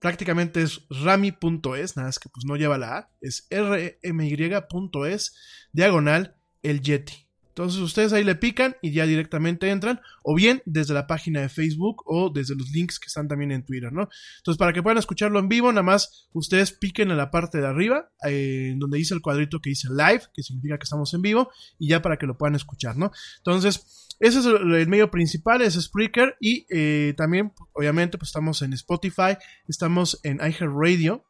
prácticamente 0.00 0.62
es 0.62 0.86
rami.es, 0.90 1.96
nada 1.96 2.08
más 2.08 2.18
que 2.18 2.28
pues 2.28 2.44
no 2.44 2.56
lleva 2.56 2.78
la 2.78 2.96
A, 2.96 3.10
es 3.20 3.46
rmy.es, 3.50 5.36
diagonal, 5.72 6.36
el 6.62 6.80
Yeti. 6.80 7.29
Entonces 7.60 7.82
ustedes 7.82 8.14
ahí 8.14 8.24
le 8.24 8.36
pican 8.36 8.74
y 8.80 8.90
ya 8.90 9.04
directamente 9.04 9.68
entran, 9.68 10.00
o 10.22 10.34
bien 10.34 10.62
desde 10.64 10.94
la 10.94 11.06
página 11.06 11.42
de 11.42 11.50
Facebook 11.50 12.02
o 12.06 12.30
desde 12.30 12.54
los 12.54 12.70
links 12.70 12.98
que 12.98 13.08
están 13.08 13.28
también 13.28 13.52
en 13.52 13.66
Twitter, 13.66 13.92
¿no? 13.92 14.08
Entonces 14.38 14.56
para 14.56 14.72
que 14.72 14.82
puedan 14.82 14.96
escucharlo 14.96 15.38
en 15.38 15.50
vivo, 15.50 15.70
nada 15.70 15.82
más 15.82 16.30
ustedes 16.32 16.72
piquen 16.72 17.10
en 17.10 17.18
la 17.18 17.30
parte 17.30 17.60
de 17.60 17.66
arriba, 17.66 18.10
donde 18.22 18.96
dice 18.96 19.12
el 19.12 19.20
cuadrito 19.20 19.60
que 19.60 19.68
dice 19.68 19.88
live, 19.90 20.22
que 20.32 20.42
significa 20.42 20.78
que 20.78 20.84
estamos 20.84 21.12
en 21.12 21.20
vivo, 21.20 21.50
y 21.78 21.88
ya 21.88 22.00
para 22.00 22.16
que 22.16 22.24
lo 22.24 22.38
puedan 22.38 22.54
escuchar, 22.54 22.96
¿no? 22.96 23.12
Entonces, 23.36 24.08
ese 24.20 24.38
es 24.38 24.46
el, 24.46 24.88
medio 24.88 25.10
principal, 25.10 25.60
es 25.60 25.74
Spreaker, 25.74 26.38
y 26.40 26.64
eh, 26.70 27.12
también, 27.18 27.52
obviamente, 27.74 28.16
pues 28.16 28.30
estamos 28.30 28.62
en 28.62 28.72
Spotify, 28.72 29.36
estamos 29.68 30.18
en 30.22 30.38
iHeartRadio, 30.38 31.26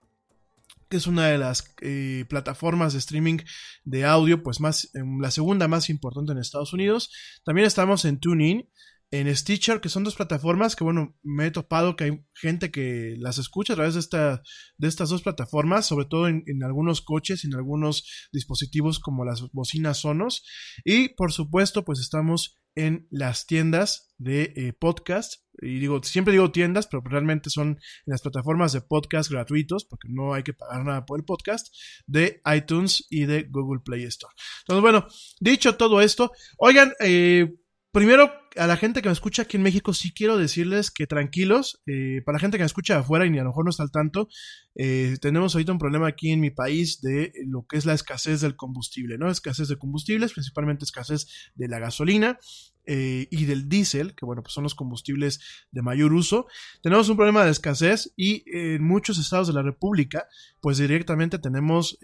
que 0.90 0.96
es 0.96 1.06
una 1.06 1.28
de 1.28 1.38
las 1.38 1.72
eh, 1.80 2.26
plataformas 2.28 2.92
de 2.92 2.98
streaming 2.98 3.38
de 3.84 4.04
audio, 4.04 4.42
pues 4.42 4.60
más, 4.60 4.90
la 4.92 5.30
segunda 5.30 5.68
más 5.68 5.88
importante 5.88 6.32
en 6.32 6.38
Estados 6.38 6.72
Unidos. 6.72 7.10
También 7.44 7.66
estamos 7.66 8.04
en 8.04 8.18
TuneIn, 8.18 8.68
en 9.12 9.34
Stitcher, 9.34 9.80
que 9.80 9.88
son 9.88 10.04
dos 10.04 10.16
plataformas 10.16 10.76
que, 10.76 10.84
bueno, 10.84 11.16
me 11.22 11.46
he 11.46 11.50
topado 11.50 11.96
que 11.96 12.04
hay 12.04 12.24
gente 12.34 12.70
que 12.70 13.14
las 13.18 13.38
escucha 13.38 13.72
a 13.72 13.76
través 13.76 13.94
de, 13.94 14.00
esta, 14.00 14.42
de 14.78 14.88
estas 14.88 15.08
dos 15.10 15.22
plataformas, 15.22 15.86
sobre 15.86 16.06
todo 16.06 16.28
en, 16.28 16.42
en 16.46 16.62
algunos 16.62 17.00
coches, 17.00 17.44
en 17.44 17.54
algunos 17.54 18.28
dispositivos 18.32 19.00
como 19.00 19.24
las 19.24 19.42
bocinas 19.52 19.98
Sonos. 19.98 20.44
Y, 20.84 21.10
por 21.14 21.32
supuesto, 21.32 21.84
pues 21.84 22.00
estamos 22.00 22.59
en 22.86 23.06
las 23.10 23.46
tiendas 23.46 24.14
de 24.18 24.52
eh, 24.56 24.72
podcast. 24.72 25.42
Y 25.62 25.78
digo, 25.78 26.02
siempre 26.02 26.32
digo 26.32 26.50
tiendas, 26.50 26.86
pero 26.86 27.02
realmente 27.04 27.50
son 27.50 27.68
en 27.68 27.78
las 28.06 28.22
plataformas 28.22 28.72
de 28.72 28.80
podcast 28.80 29.30
gratuitos, 29.30 29.84
porque 29.84 30.08
no 30.08 30.32
hay 30.32 30.42
que 30.42 30.54
pagar 30.54 30.84
nada 30.84 31.04
por 31.04 31.18
el 31.18 31.24
podcast, 31.24 31.74
de 32.06 32.40
iTunes 32.54 33.06
y 33.10 33.26
de 33.26 33.42
Google 33.44 33.80
Play 33.84 34.04
Store. 34.04 34.34
Entonces, 34.62 34.82
bueno, 34.82 35.06
dicho 35.38 35.76
todo 35.76 36.00
esto, 36.00 36.32
oigan, 36.58 36.92
eh, 37.00 37.54
primero 37.92 38.32
a 38.56 38.66
la 38.66 38.76
gente 38.76 39.02
que 39.02 39.08
me 39.08 39.12
escucha 39.12 39.42
aquí 39.42 39.56
en 39.56 39.62
México, 39.62 39.92
sí 39.94 40.12
quiero 40.12 40.36
decirles 40.36 40.90
que 40.90 41.06
tranquilos. 41.06 41.80
Eh, 41.86 42.22
para 42.24 42.36
la 42.36 42.40
gente 42.40 42.56
que 42.56 42.62
me 42.62 42.66
escucha 42.66 42.98
afuera 42.98 43.26
y 43.26 43.30
ni 43.30 43.38
a 43.38 43.42
lo 43.42 43.50
mejor 43.50 43.64
no 43.64 43.70
está 43.70 43.82
al 43.82 43.90
tanto, 43.90 44.28
eh, 44.74 45.16
tenemos 45.20 45.54
ahorita 45.54 45.72
un 45.72 45.78
problema 45.78 46.08
aquí 46.08 46.30
en 46.30 46.40
mi 46.40 46.50
país 46.50 47.00
de 47.00 47.32
lo 47.46 47.64
que 47.68 47.76
es 47.76 47.86
la 47.86 47.94
escasez 47.94 48.40
del 48.40 48.56
combustible, 48.56 49.18
¿no? 49.18 49.30
Escasez 49.30 49.68
de 49.68 49.78
combustibles, 49.78 50.32
principalmente 50.32 50.84
escasez 50.84 51.26
de 51.54 51.68
la 51.68 51.78
gasolina. 51.78 52.38
Eh, 52.86 53.28
y 53.30 53.44
del 53.44 53.68
diésel, 53.68 54.16
que 54.16 54.24
bueno, 54.24 54.42
pues 54.42 54.54
son 54.54 54.64
los 54.64 54.74
combustibles 54.74 55.38
de 55.70 55.82
mayor 55.82 56.12
uso. 56.12 56.46
Tenemos 56.82 57.08
un 57.08 57.16
problema 57.16 57.44
de 57.44 57.52
escasez 57.52 58.12
y 58.16 58.42
en 58.46 58.82
muchos 58.82 59.18
estados 59.18 59.46
de 59.46 59.52
la 59.52 59.62
República, 59.62 60.26
pues 60.60 60.78
directamente 60.78 61.38
tenemos 61.38 61.98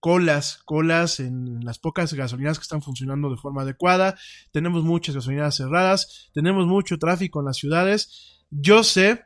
colas, 0.00 0.58
colas 0.66 1.20
en 1.20 1.60
las 1.64 1.78
pocas 1.78 2.12
gasolineras 2.12 2.58
que 2.58 2.64
están 2.64 2.82
funcionando 2.82 3.30
de 3.30 3.36
forma 3.36 3.62
adecuada. 3.62 4.18
Tenemos 4.52 4.82
muchas 4.82 5.14
gasolineras 5.14 5.60
tenemos 6.32 6.66
mucho 6.66 6.98
tráfico 6.98 7.40
en 7.40 7.46
las 7.46 7.56
ciudades. 7.56 8.44
Yo 8.50 8.82
sé 8.82 9.24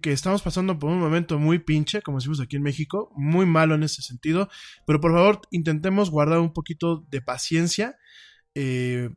que 0.00 0.12
estamos 0.12 0.42
pasando 0.42 0.78
por 0.78 0.90
un 0.90 1.00
momento 1.00 1.38
muy 1.38 1.58
pinche, 1.58 2.02
como 2.02 2.18
decimos 2.18 2.40
aquí 2.40 2.56
en 2.56 2.62
México, 2.62 3.12
muy 3.16 3.46
malo 3.46 3.74
en 3.74 3.82
ese 3.82 4.02
sentido, 4.02 4.48
pero 4.86 5.00
por 5.00 5.12
favor 5.12 5.40
intentemos 5.50 6.10
guardar 6.10 6.38
un 6.38 6.52
poquito 6.52 7.04
de 7.10 7.20
paciencia. 7.20 7.96
Eh, 8.54 9.10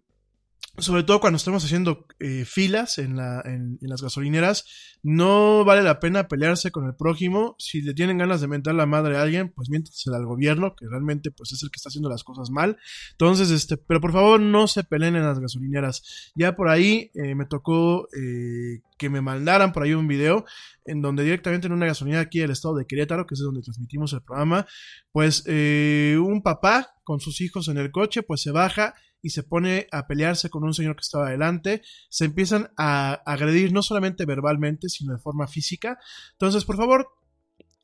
sobre 0.78 1.04
todo 1.04 1.22
cuando 1.22 1.38
estamos 1.38 1.63
haciendo 1.63 2.06
eh, 2.20 2.44
filas 2.46 2.98
en, 2.98 3.15
la, 3.15 3.41
en, 3.46 3.78
las 3.82 4.02
gasolineras, 4.02 4.65
no 5.04 5.63
vale 5.63 5.82
la 5.82 6.00
pena 6.02 6.28
pelearse 6.28 6.72
con 6.72 6.86
el 6.86 6.96
prójimo. 6.96 7.56
Si 7.60 7.82
le 7.82 7.94
tienen 7.94 8.18
ganas 8.18 8.41
de 8.41 8.48
mentar 8.48 8.76
la 8.76 8.86
madre 8.86 9.18
a 9.18 9.22
alguien, 9.22 9.54
pues 9.56 9.70
miéntesela 9.70 10.18
al 10.18 10.26
gobierno, 10.26 10.76
que 10.76 10.86
realmente 10.89 11.32
pues 11.32 11.54
es 11.54 11.63
el 11.63 11.72
que 11.72 11.78
está 11.78 11.88
haciendo 11.88 12.10
las 12.10 12.26
cosas 12.26 12.50
mal. 12.50 12.78
Entonces, 13.12 13.52
este, 13.52 13.78
pero 13.78 14.02
por 14.02 14.12
favor 14.12 14.39
no 14.41 14.68
se 14.68 14.84
peleen 14.84 15.15
en 15.15 15.24
las 15.24 15.39
gasolineras. 15.39 16.32
Ya 16.36 16.58
por 16.58 16.68
ahí 16.68 17.10
eh, 17.13 17.36
me 17.36 17.46
tocó 17.46 18.10
eh, 18.10 18.82
que 18.98 19.10
me 19.10 19.22
mandaran 19.22 19.72
por 19.72 19.84
ahí 19.84 19.94
un 19.94 20.10
video 20.10 20.44
en 20.84 21.02
donde 21.02 21.24
directamente 21.24 21.68
en 21.68 21.74
una 21.74 21.86
gasolinera 21.86 22.24
aquí 22.24 22.39
del 22.39 22.52
estado 22.52 22.76
de 22.76 22.86
Querétaro, 22.86 23.26
que 23.26 23.36
es 23.36 23.39
donde 23.39 23.62
transmitimos 23.62 24.12
el 24.13 24.22
programa, 24.22 24.68
pues 25.12 25.46
un 25.48 26.41
papá 26.44 26.96
con 27.04 27.20
sus 27.20 27.41
hijos 27.41 27.70
en 27.70 27.78
el 27.78 27.91
coche, 27.91 28.24
pues 28.24 28.41
se 28.41 28.52
baja 28.52 28.94
y 29.21 29.30
se 29.30 29.43
pone 29.43 29.88
a 29.91 30.08
pelearse 30.08 30.49
con 30.49 30.63
un 30.63 30.73
señor 30.73 30.95
que 30.95 31.01
estaba 31.01 31.28
adelante, 31.28 31.82
se 32.10 32.25
empiezan 32.25 32.71
a 32.78 33.13
agredir 33.25 33.73
no 33.73 33.82
solamente 33.82 34.25
verbalmente, 34.25 34.89
sino 34.89 35.13
de 35.13 35.19
forma 35.19 35.47
física. 35.47 35.97
Entonces, 36.34 36.65
por 36.65 36.78
favor, 36.78 37.08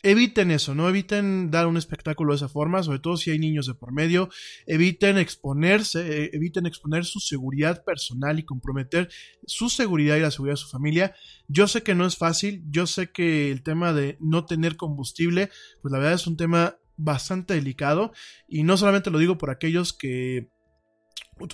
eviten 0.04 0.52
eso, 0.52 0.74
no 0.74 0.89
eviten 0.89 1.52
dar 1.52 1.67
un 1.67 1.78
espectáculo 1.78 2.34
de 2.34 2.38
esa 2.38 2.50
forma, 2.50 2.82
sobre 2.84 3.00
todo 3.00 3.17
si 3.17 3.32
hay 3.32 3.39
niños 3.39 3.67
de 3.67 3.76
por 3.76 3.91
medio, 3.94 4.30
eviten 4.65 5.17
exponerse, 5.17 6.26
eh, 6.26 6.30
eviten 6.34 6.65
exponer 6.65 7.06
su 7.06 7.20
seguridad 7.20 7.84
personal 7.84 8.39
y 8.39 8.44
comprometer 8.44 9.10
su 9.46 9.70
seguridad 9.70 10.17
y 10.17 10.22
la 10.22 10.32
seguridad 10.32 10.54
de 10.54 10.62
su 10.62 10.70
familia. 10.70 11.15
Yo 11.48 11.67
sé 11.67 11.84
que 11.84 11.96
no 11.96 12.06
es 12.06 12.17
fácil, 12.17 12.63
yo 12.70 12.88
sé 12.88 13.12
que 13.12 13.52
el 13.52 13.63
tema 13.63 13.94
de 13.94 14.17
no 14.20 14.46
tener 14.46 14.76
combustible, 14.76 15.50
pues 15.82 15.91
la 15.91 16.00
verdad 16.00 16.13
es 16.13 16.28
un 16.28 16.38
tema 16.38 16.78
bastante 16.98 17.54
delicado 17.54 18.12
y 18.48 18.63
no 18.63 18.78
solamente 18.78 19.10
lo 19.10 19.20
digo 19.20 19.38
por 19.38 19.50
aquellos 19.50 19.94
que 19.94 20.50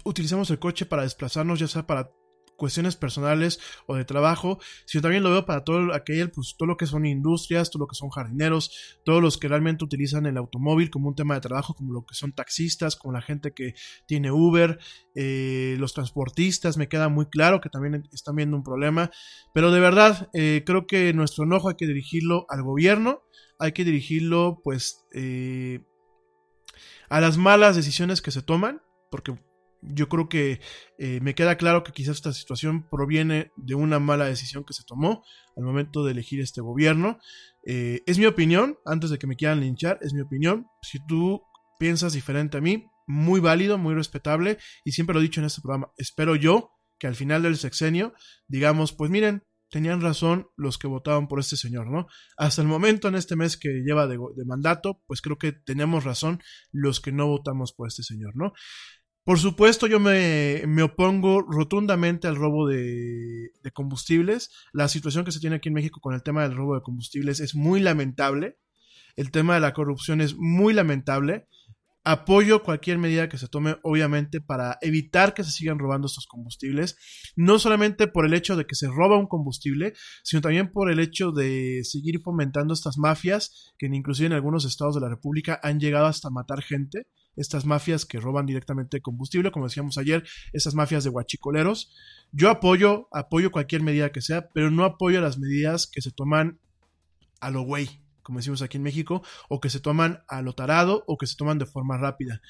utilizamos 0.03 0.49
el 0.49 0.59
coche 0.59 0.85
para 0.85 1.03
desplazarnos, 1.03 1.59
ya 1.59 1.67
sea 1.67 1.87
para 1.87 2.11
cuestiones 2.57 2.97
personales 2.97 3.59
o 3.85 3.95
de 3.95 4.03
trabajo, 4.03 4.59
sino 4.85 5.03
también 5.03 5.23
lo 5.23 5.31
veo 5.31 5.45
para 5.45 5.63
todo 5.63 5.93
aquel, 5.93 6.31
pues 6.31 6.55
todo 6.57 6.67
lo 6.67 6.75
que 6.75 6.87
son 6.87 7.05
industrias, 7.05 7.69
todo 7.69 7.81
lo 7.81 7.87
que 7.87 7.95
son 7.95 8.09
jardineros, 8.09 8.97
todos 9.05 9.21
los 9.21 9.37
que 9.37 9.47
realmente 9.47 9.85
utilizan 9.85 10.25
el 10.25 10.37
automóvil 10.37 10.89
como 10.89 11.07
un 11.07 11.15
tema 11.15 11.35
de 11.35 11.41
trabajo, 11.41 11.75
como 11.75 11.93
lo 11.93 12.05
que 12.05 12.15
son 12.15 12.33
taxistas, 12.33 12.95
como 12.97 13.13
la 13.13 13.21
gente 13.21 13.53
que 13.53 13.75
tiene 14.07 14.31
Uber, 14.31 14.79
eh, 15.15 15.75
los 15.79 15.93
transportistas, 15.93 16.77
me 16.77 16.89
queda 16.89 17.07
muy 17.07 17.27
claro 17.27 17.61
que 17.61 17.69
también 17.69 18.03
están 18.11 18.35
viendo 18.35 18.57
un 18.57 18.63
problema, 18.63 19.11
pero 19.53 19.71
de 19.71 19.79
verdad 19.79 20.29
eh, 20.33 20.63
creo 20.65 20.87
que 20.87 21.13
nuestro 21.13 21.45
enojo 21.45 21.69
hay 21.69 21.75
que 21.75 21.87
dirigirlo 21.87 22.45
al 22.49 22.63
gobierno, 22.63 23.21
hay 23.59 23.71
que 23.71 23.85
dirigirlo 23.85 24.61
pues 24.63 25.05
eh, 25.13 25.81
a 27.09 27.21
las 27.21 27.37
malas 27.37 27.75
decisiones 27.75 28.21
que 28.21 28.31
se 28.31 28.41
toman, 28.41 28.81
porque 29.09 29.37
yo 29.81 30.09
creo 30.09 30.29
que 30.29 30.59
eh, 30.97 31.19
me 31.21 31.35
queda 31.35 31.57
claro 31.57 31.83
que 31.83 31.91
quizás 31.91 32.17
esta 32.17 32.33
situación 32.33 32.87
proviene 32.89 33.51
de 33.55 33.75
una 33.75 33.99
mala 33.99 34.25
decisión 34.25 34.63
que 34.63 34.73
se 34.73 34.83
tomó 34.83 35.23
al 35.55 35.63
momento 35.63 36.03
de 36.03 36.11
elegir 36.11 36.41
este 36.41 36.61
gobierno. 36.61 37.19
Eh, 37.65 38.01
es 38.05 38.17
mi 38.17 38.25
opinión, 38.25 38.77
antes 38.85 39.09
de 39.09 39.17
que 39.17 39.27
me 39.27 39.35
quieran 39.35 39.59
linchar, 39.59 39.99
es 40.01 40.13
mi 40.13 40.21
opinión. 40.21 40.67
Si 40.81 40.99
tú 41.07 41.41
piensas 41.79 42.13
diferente 42.13 42.57
a 42.57 42.61
mí, 42.61 42.89
muy 43.07 43.39
válido, 43.39 43.77
muy 43.77 43.95
respetable, 43.95 44.57
y 44.83 44.91
siempre 44.91 45.13
lo 45.13 45.19
he 45.19 45.23
dicho 45.23 45.39
en 45.39 45.47
este 45.47 45.61
programa, 45.61 45.91
espero 45.97 46.35
yo 46.35 46.71
que 46.99 47.07
al 47.07 47.15
final 47.15 47.43
del 47.43 47.57
sexenio 47.57 48.13
digamos, 48.47 48.91
pues 48.91 49.11
miren, 49.11 49.43
tenían 49.69 50.01
razón 50.01 50.47
los 50.55 50.77
que 50.77 50.87
votaban 50.87 51.27
por 51.27 51.39
este 51.39 51.57
señor, 51.57 51.87
¿no? 51.87 52.07
Hasta 52.37 52.61
el 52.61 52.67
momento 52.67 53.07
en 53.07 53.15
este 53.15 53.35
mes 53.35 53.57
que 53.57 53.81
lleva 53.85 54.07
de, 54.07 54.17
de, 54.17 54.45
mandato, 54.45 55.03
pues 55.07 55.21
creo 55.21 55.37
que 55.37 55.51
tenemos 55.51 56.03
razón 56.03 56.41
los 56.71 57.01
que 57.01 57.11
no 57.11 57.27
votamos 57.27 57.73
por 57.73 57.87
este 57.87 58.03
señor, 58.03 58.35
¿no? 58.35 58.53
Por 59.27 59.39
supuesto, 59.39 59.87
yo 59.87 59.99
me, 59.99 60.81
opongo 60.81 61.41
rotundamente 61.41 62.29
al 62.29 62.37
robo 62.37 62.65
de, 62.65 63.51
combustibles. 63.73 64.51
La 64.71 64.87
situación 64.87 65.25
que 65.25 65.33
se 65.33 65.41
tiene 65.41 65.57
aquí 65.57 65.67
en 65.67 65.73
México 65.73 65.99
con 65.99 66.13
el 66.13 66.23
tema 66.23 66.43
del 66.43 66.55
robo 66.55 66.75
de 66.75 66.81
combustibles 66.81 67.41
es 67.41 67.53
muy 67.53 67.81
lamentable. 67.81 68.57
El 69.17 69.31
tema 69.31 69.55
de 69.55 69.59
la 69.59 69.73
corrupción 69.73 70.21
es 70.21 70.37
muy 70.37 70.73
lamentable. 70.73 71.49
Apoyo 72.09 72.63
cualquier 72.63 72.99
medida 72.99 73.27
que 73.27 73.37
se 73.37 73.49
tome, 73.49 73.75
obviamente, 73.83 74.39
para 74.39 74.77
evitar 74.79 75.33
que 75.33 75.43
se 75.43 75.51
sigan 75.51 75.77
robando 75.77 76.07
estos 76.07 76.25
combustibles. 76.25 76.95
No 77.35 77.59
solamente 77.59 78.07
por 78.07 78.25
el 78.25 78.33
hecho 78.33 78.55
de 78.55 78.63
que 78.63 78.75
se 78.75 78.87
roba 78.87 79.19
un 79.19 79.27
combustible, 79.27 79.91
sino 80.23 80.41
también 80.41 80.71
por 80.71 80.89
el 80.89 81.01
hecho 81.01 81.33
de 81.33 81.81
seguir 81.83 82.21
fomentando 82.21 82.73
estas 82.73 82.97
mafias 82.97 83.73
que 83.77 83.87
inclusive 83.87 84.27
en 84.27 84.31
algunos 84.31 84.63
estados 84.63 84.95
de 84.95 85.01
la 85.01 85.09
República 85.09 85.59
han 85.61 85.81
llegado 85.81 86.05
hasta 86.05 86.29
matar 86.29 86.61
gente 86.63 87.07
estas 87.35 87.65
mafias 87.65 88.05
que 88.05 88.21
roban 88.21 88.45
directamente 88.45 89.01
combustible, 89.01 89.51
como 89.51 89.65
decíamos 89.65 89.97
ayer, 89.97 90.23
esas 90.53 90.75
mafias 90.75 91.03
de 91.03 91.09
guachicoleros. 91.09 91.93
Yo 92.31 92.49
apoyo, 92.49 93.09
apoyo 93.11 93.51
cualquier 93.51 93.83
medida 93.83 94.13
que 94.13 94.21
sea, 94.21 94.47
pero 94.53 94.71
no 94.71 94.85
apoyo 94.85 95.19
las 95.19 95.37
medidas 95.37 95.87
que 95.87 96.01
se 96.01 96.11
toman 96.11 96.61
a 97.41 97.51
lo 97.51 97.63
güey, 97.63 98.01
como 98.27 98.39
decimos 98.39 98.61
aquí 98.61 98.75
en 98.75 98.83
México, 98.83 99.23
o 99.47 99.61
que 99.61 99.69
se 99.69 99.79
toman 99.79 100.21
a 100.27 100.41
lo 100.41 100.51
tarado, 100.51 101.05
o 101.07 101.17
que 101.17 101.27
se 101.27 101.37
toman 101.37 101.59
de 101.59 101.65
forma 101.65 101.97
rápida. 101.97 102.41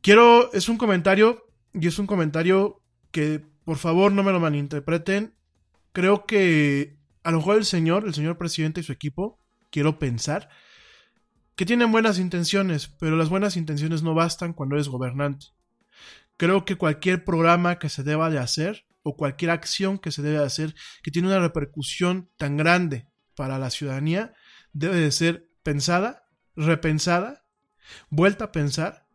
Quiero, 0.00 0.50
es 0.54 0.70
un 0.70 0.78
comentario, 0.78 1.44
y 1.74 1.86
es 1.86 1.98
un 1.98 2.06
comentario 2.06 2.80
que 3.10 3.44
por 3.66 3.76
favor 3.76 4.10
no 4.10 4.22
me 4.22 4.32
lo 4.32 4.40
malinterpreten. 4.40 5.34
Creo 5.92 6.24
que 6.24 6.96
a 7.22 7.30
lo 7.30 7.36
mejor 7.36 7.58
el 7.58 7.66
señor, 7.66 8.06
el 8.06 8.14
señor 8.14 8.38
presidente 8.38 8.80
y 8.80 8.84
su 8.84 8.92
equipo, 8.92 9.38
quiero 9.70 9.98
pensar, 9.98 10.48
que 11.56 11.66
tienen 11.66 11.92
buenas 11.92 12.18
intenciones, 12.18 12.88
pero 12.88 13.16
las 13.16 13.28
buenas 13.28 13.58
intenciones 13.58 14.02
no 14.02 14.14
bastan 14.14 14.54
cuando 14.54 14.76
eres 14.76 14.88
gobernante. 14.88 15.48
Creo 16.38 16.64
que 16.64 16.76
cualquier 16.76 17.22
programa 17.22 17.78
que 17.78 17.90
se 17.90 18.02
deba 18.02 18.30
de 18.30 18.38
hacer 18.38 18.86
o 19.02 19.14
cualquier 19.14 19.50
acción 19.50 19.98
que 19.98 20.10
se 20.10 20.22
debe 20.22 20.38
de 20.38 20.46
hacer 20.46 20.74
que 21.02 21.10
tiene 21.10 21.28
una 21.28 21.40
repercusión 21.40 22.30
tan 22.38 22.56
grande 22.56 23.10
para 23.36 23.58
la 23.58 23.70
ciudadanía 23.70 24.34
debe 24.72 24.96
de 24.96 25.12
ser 25.12 25.50
pensada, 25.62 26.24
repensada, 26.56 27.44
vuelta 28.08 28.46
a 28.46 28.52
pensar, 28.52 29.06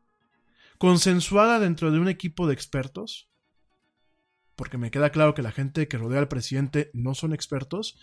consensuada 0.77 1.59
dentro 1.59 1.91
de 1.91 1.99
un 1.99 2.09
equipo 2.09 2.47
de 2.47 2.53
expertos, 2.53 3.29
porque 4.55 4.77
me 4.77 4.91
queda 4.91 5.11
claro 5.11 5.33
que 5.33 5.41
la 5.41 5.51
gente 5.51 5.87
que 5.87 5.97
rodea 5.97 6.19
al 6.19 6.27
presidente 6.27 6.91
no 6.93 7.15
son 7.15 7.33
expertos, 7.33 7.97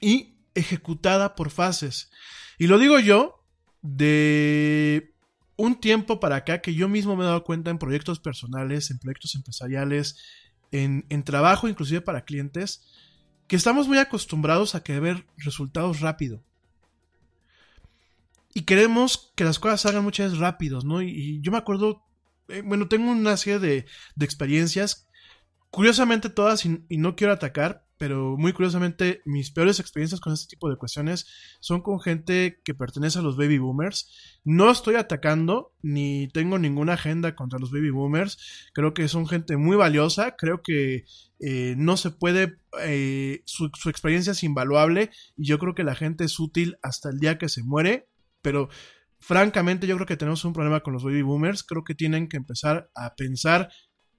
y 0.00 0.36
ejecutada 0.54 1.34
por 1.34 1.50
fases. 1.50 2.10
Y 2.58 2.66
lo 2.66 2.78
digo 2.78 2.98
yo 2.98 3.44
de 3.82 5.14
un 5.56 5.80
tiempo 5.80 6.20
para 6.20 6.36
acá 6.36 6.60
que 6.60 6.74
yo 6.74 6.88
mismo 6.88 7.16
me 7.16 7.24
he 7.24 7.26
dado 7.26 7.44
cuenta 7.44 7.70
en 7.70 7.78
proyectos 7.78 8.20
personales, 8.20 8.90
en 8.90 8.98
proyectos 8.98 9.34
empresariales, 9.34 10.16
en, 10.72 11.22
trabajo 11.22 11.68
inclusive 11.68 12.00
para 12.00 12.24
clientes, 12.24 12.84
estamos 13.54 13.88
muy 13.88 13.98
acostumbrados 13.98 14.74
a 14.74 14.82
que 14.82 14.98
ver 15.00 15.26
resultados 15.36 16.00
rápido. 16.00 16.42
Y 18.54 18.62
queremos 18.62 19.32
que 19.34 19.44
las 19.44 19.58
cosas 19.58 19.82
salgan 19.82 20.04
muchas 20.04 20.26
veces 20.26 20.38
rápidos, 20.38 20.84
¿no? 20.84 21.02
Y, 21.02 21.40
yo 21.40 21.50
me 21.50 21.58
acuerdo, 21.58 22.04
eh, 22.48 22.62
bueno, 22.64 22.88
tengo 22.88 23.10
una 23.10 23.36
serie 23.36 23.58
de, 23.58 23.86
de 24.14 24.24
experiencias, 24.24 25.08
curiosamente 25.70 26.30
todas, 26.30 26.64
y 26.64 26.96
no 26.96 27.16
quiero 27.16 27.32
atacar, 27.32 27.83
pero 27.96 28.36
muy 28.36 28.52
curiosamente 28.52 29.22
mis 29.24 29.50
peores 29.50 29.78
experiencias 29.78 30.20
con 30.20 30.32
este 30.32 30.48
tipo 30.48 30.68
de 30.68 30.76
cuestiones 30.76 31.26
son 31.60 31.80
con 31.80 32.00
gente 32.00 32.60
que 32.64 32.74
pertenece 32.74 33.20
a 33.20 33.22
los 33.22 33.36
baby 33.36 33.58
boomers. 33.58 34.40
No 34.44 34.70
estoy 34.70 34.96
atacando 34.96 35.72
ni 35.82 36.28
tengo 36.28 36.58
ninguna 36.58 36.94
agenda 36.94 37.36
contra 37.36 37.58
los 37.58 37.70
baby 37.70 37.90
boomers. 37.90 38.70
Creo 38.72 38.94
que 38.94 39.08
son 39.08 39.28
gente 39.28 39.56
muy 39.56 39.76
valiosa. 39.76 40.36
Creo 40.36 40.62
que 40.62 41.04
eh, 41.40 41.74
no 41.76 41.96
se 41.96 42.10
puede, 42.10 42.58
eh, 42.82 43.42
su, 43.44 43.70
su 43.74 43.88
experiencia 43.90 44.32
es 44.32 44.42
invaluable 44.42 45.10
y 45.36 45.46
yo 45.46 45.58
creo 45.58 45.74
que 45.74 45.84
la 45.84 45.94
gente 45.94 46.24
es 46.24 46.38
útil 46.40 46.76
hasta 46.82 47.10
el 47.10 47.20
día 47.20 47.38
que 47.38 47.48
se 47.48 47.62
muere. 47.62 48.08
Pero 48.42 48.68
francamente 49.18 49.86
yo 49.86 49.94
creo 49.96 50.06
que 50.06 50.16
tenemos 50.16 50.44
un 50.44 50.52
problema 50.52 50.80
con 50.80 50.92
los 50.92 51.04
baby 51.04 51.22
boomers. 51.22 51.62
Creo 51.62 51.84
que 51.84 51.94
tienen 51.94 52.28
que 52.28 52.36
empezar 52.36 52.90
a 52.94 53.14
pensar 53.14 53.70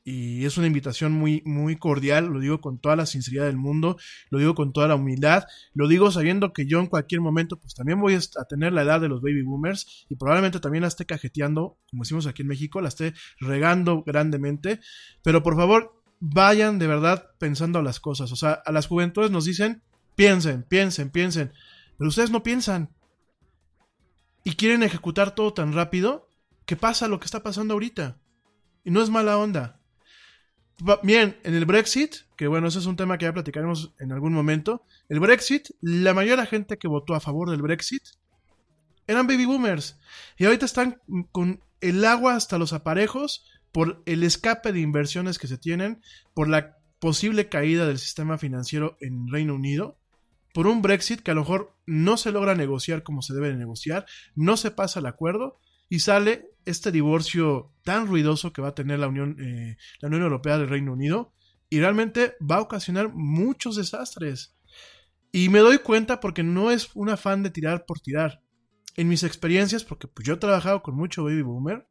y 0.07 0.45
es 0.45 0.55
una 0.59 0.67
invitación 0.67 1.13
muy, 1.13 1.41
muy 1.45 1.77
cordial, 1.77 2.27
lo 2.27 2.39
digo 2.39 2.61
con 2.61 2.77
toda 2.77 2.95
la 2.95 3.07
sinceridad 3.07 3.45
del 3.45 3.57
mundo, 3.57 3.97
lo 4.29 4.37
digo 4.37 4.53
con 4.53 4.71
toda 4.71 4.87
la 4.87 4.93
humildad, 4.93 5.45
lo 5.73 5.87
digo 5.87 6.11
sabiendo 6.11 6.53
que 6.53 6.67
yo 6.67 6.79
en 6.79 6.85
cualquier 6.85 7.21
momento 7.21 7.59
pues 7.59 7.73
también 7.73 7.99
voy 7.99 8.13
a 8.13 8.43
tener 8.45 8.71
la 8.71 8.83
edad 8.83 9.01
de 9.01 9.09
los 9.09 9.23
baby 9.23 9.41
boomers 9.41 10.05
y 10.07 10.15
probablemente 10.15 10.59
también 10.59 10.83
la 10.83 10.89
esté 10.89 11.07
cajeteando, 11.07 11.79
como 11.89 12.03
decimos 12.03 12.27
aquí 12.27 12.43
en 12.43 12.49
México, 12.49 12.81
la 12.81 12.89
esté 12.89 13.15
regando 13.39 14.03
grandemente, 14.03 14.79
pero 15.23 15.41
por 15.41 15.55
favor 15.55 15.99
vayan 16.19 16.77
de 16.77 16.85
verdad 16.85 17.31
pensando 17.39 17.81
las 17.81 17.99
cosas, 17.99 18.31
o 18.31 18.35
sea, 18.35 18.51
a 18.53 18.71
las 18.71 18.85
juventudes 18.85 19.31
nos 19.31 19.45
dicen, 19.45 19.81
piensen, 20.15 20.61
piensen, 20.69 21.09
piensen, 21.09 21.51
pero 21.97 22.09
ustedes 22.09 22.29
no 22.29 22.43
piensan 22.43 22.91
y 24.43 24.53
quieren 24.53 24.83
ejecutar 24.83 25.33
todo 25.33 25.51
tan 25.51 25.73
rápido 25.73 26.29
que 26.67 26.75
pasa 26.75 27.07
lo 27.07 27.19
que 27.19 27.25
está 27.25 27.41
pasando 27.41 27.73
ahorita. 27.73 28.19
Y 28.83 28.91
no 28.91 29.01
es 29.01 29.09
mala 29.09 29.39
onda. 29.39 29.81
Bien, 31.03 31.37
en 31.43 31.55
el 31.55 31.65
Brexit, 31.65 32.15
que 32.35 32.47
bueno, 32.47 32.67
ese 32.67 32.79
es 32.79 32.85
un 32.85 32.97
tema 32.97 33.17
que 33.17 33.25
ya 33.25 33.33
platicaremos 33.33 33.93
en 33.99 34.11
algún 34.11 34.33
momento. 34.33 34.83
El 35.07 35.21
Brexit, 35.21 35.69
la 35.81 36.13
mayoría 36.13 36.35
de 36.35 36.43
la 36.43 36.47
gente 36.47 36.77
que 36.77 36.89
votó 36.89 37.15
a 37.15 37.21
favor 37.21 37.49
del 37.49 37.61
Brexit 37.61 38.03
eran 39.07 39.27
baby 39.27 39.45
boomers. 39.45 39.99
Y 40.37 40.45
ahorita 40.45 40.65
están 40.65 41.01
con 41.31 41.61
el 41.79 42.03
agua 42.03 42.35
hasta 42.35 42.57
los 42.57 42.73
aparejos 42.73 43.45
por 43.71 44.01
el 44.05 44.23
escape 44.23 44.73
de 44.73 44.81
inversiones 44.81 45.39
que 45.39 45.47
se 45.47 45.57
tienen, 45.57 46.01
por 46.33 46.49
la 46.49 46.77
posible 46.99 47.47
caída 47.47 47.85
del 47.85 47.99
sistema 47.99 48.37
financiero 48.37 48.97
en 48.99 49.27
Reino 49.31 49.55
Unido, 49.55 49.97
por 50.53 50.67
un 50.67 50.81
Brexit 50.81 51.21
que 51.21 51.31
a 51.31 51.33
lo 51.33 51.41
mejor 51.41 51.73
no 51.85 52.17
se 52.17 52.31
logra 52.31 52.55
negociar 52.55 53.03
como 53.03 53.21
se 53.21 53.33
debe 53.33 53.49
de 53.49 53.57
negociar, 53.57 54.05
no 54.35 54.57
se 54.57 54.71
pasa 54.71 54.99
el 54.99 55.05
acuerdo 55.05 55.59
y 55.89 55.99
sale 55.99 56.49
este 56.65 56.91
divorcio 56.91 57.73
tan 57.83 58.07
ruidoso 58.07 58.51
que 58.51 58.61
va 58.61 58.69
a 58.69 58.75
tener 58.75 58.99
la 58.99 59.07
Unión, 59.07 59.37
eh, 59.39 59.77
la 59.99 60.07
Unión 60.07 60.23
Europea 60.23 60.57
del 60.57 60.69
Reino 60.69 60.93
Unido 60.93 61.33
y 61.69 61.79
realmente 61.79 62.35
va 62.39 62.57
a 62.57 62.61
ocasionar 62.61 63.11
muchos 63.13 63.75
desastres. 63.75 64.55
Y 65.31 65.49
me 65.49 65.59
doy 65.59 65.79
cuenta 65.79 66.19
porque 66.19 66.43
no 66.43 66.71
es 66.71 66.89
un 66.95 67.09
afán 67.09 67.43
de 67.43 67.49
tirar 67.49 67.85
por 67.85 67.99
tirar. 67.99 68.41
En 68.95 69.09
mis 69.09 69.23
experiencias, 69.23 69.83
porque 69.83 70.07
pues, 70.07 70.25
yo 70.25 70.35
he 70.35 70.37
trabajado 70.37 70.81
con 70.81 70.95
mucho 70.95 71.25
baby 71.25 71.41
boomer, 71.41 71.85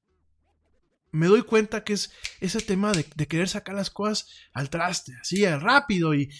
me 1.13 1.27
doy 1.27 1.43
cuenta 1.43 1.85
que 1.85 1.93
es 1.93 2.13
ese 2.41 2.61
tema 2.61 2.93
de, 2.93 3.05
querer 3.05 3.49
sacar 3.49 3.75
las 3.75 3.91
cosas 3.91 4.27
al 4.53 4.71
traste, 4.71 5.13
así, 5.21 5.47
rápido. 5.47 6.15
Y 6.15 6.31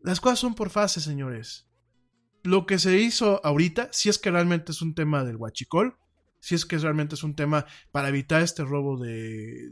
las 0.00 0.20
cosas 0.20 0.40
son 0.40 0.54
por 0.54 0.70
fases, 0.70 1.04
señores. 1.04 1.68
Lo 2.42 2.66
que 2.66 2.78
se 2.78 2.98
hizo 2.98 3.40
ahorita, 3.44 3.88
si 3.92 4.08
es 4.08 4.18
que 4.18 4.30
realmente 4.30 4.72
es 4.72 4.82
un 4.82 4.94
tema 4.94 5.24
del 5.24 5.36
huachicol, 5.36 5.96
si 6.40 6.54
es 6.54 6.64
que 6.64 6.78
realmente 6.78 7.14
es 7.14 7.22
un 7.22 7.34
tema 7.34 7.66
para 7.92 8.08
evitar 8.08 8.42
este 8.42 8.64
robo 8.64 8.98
de, 8.98 9.68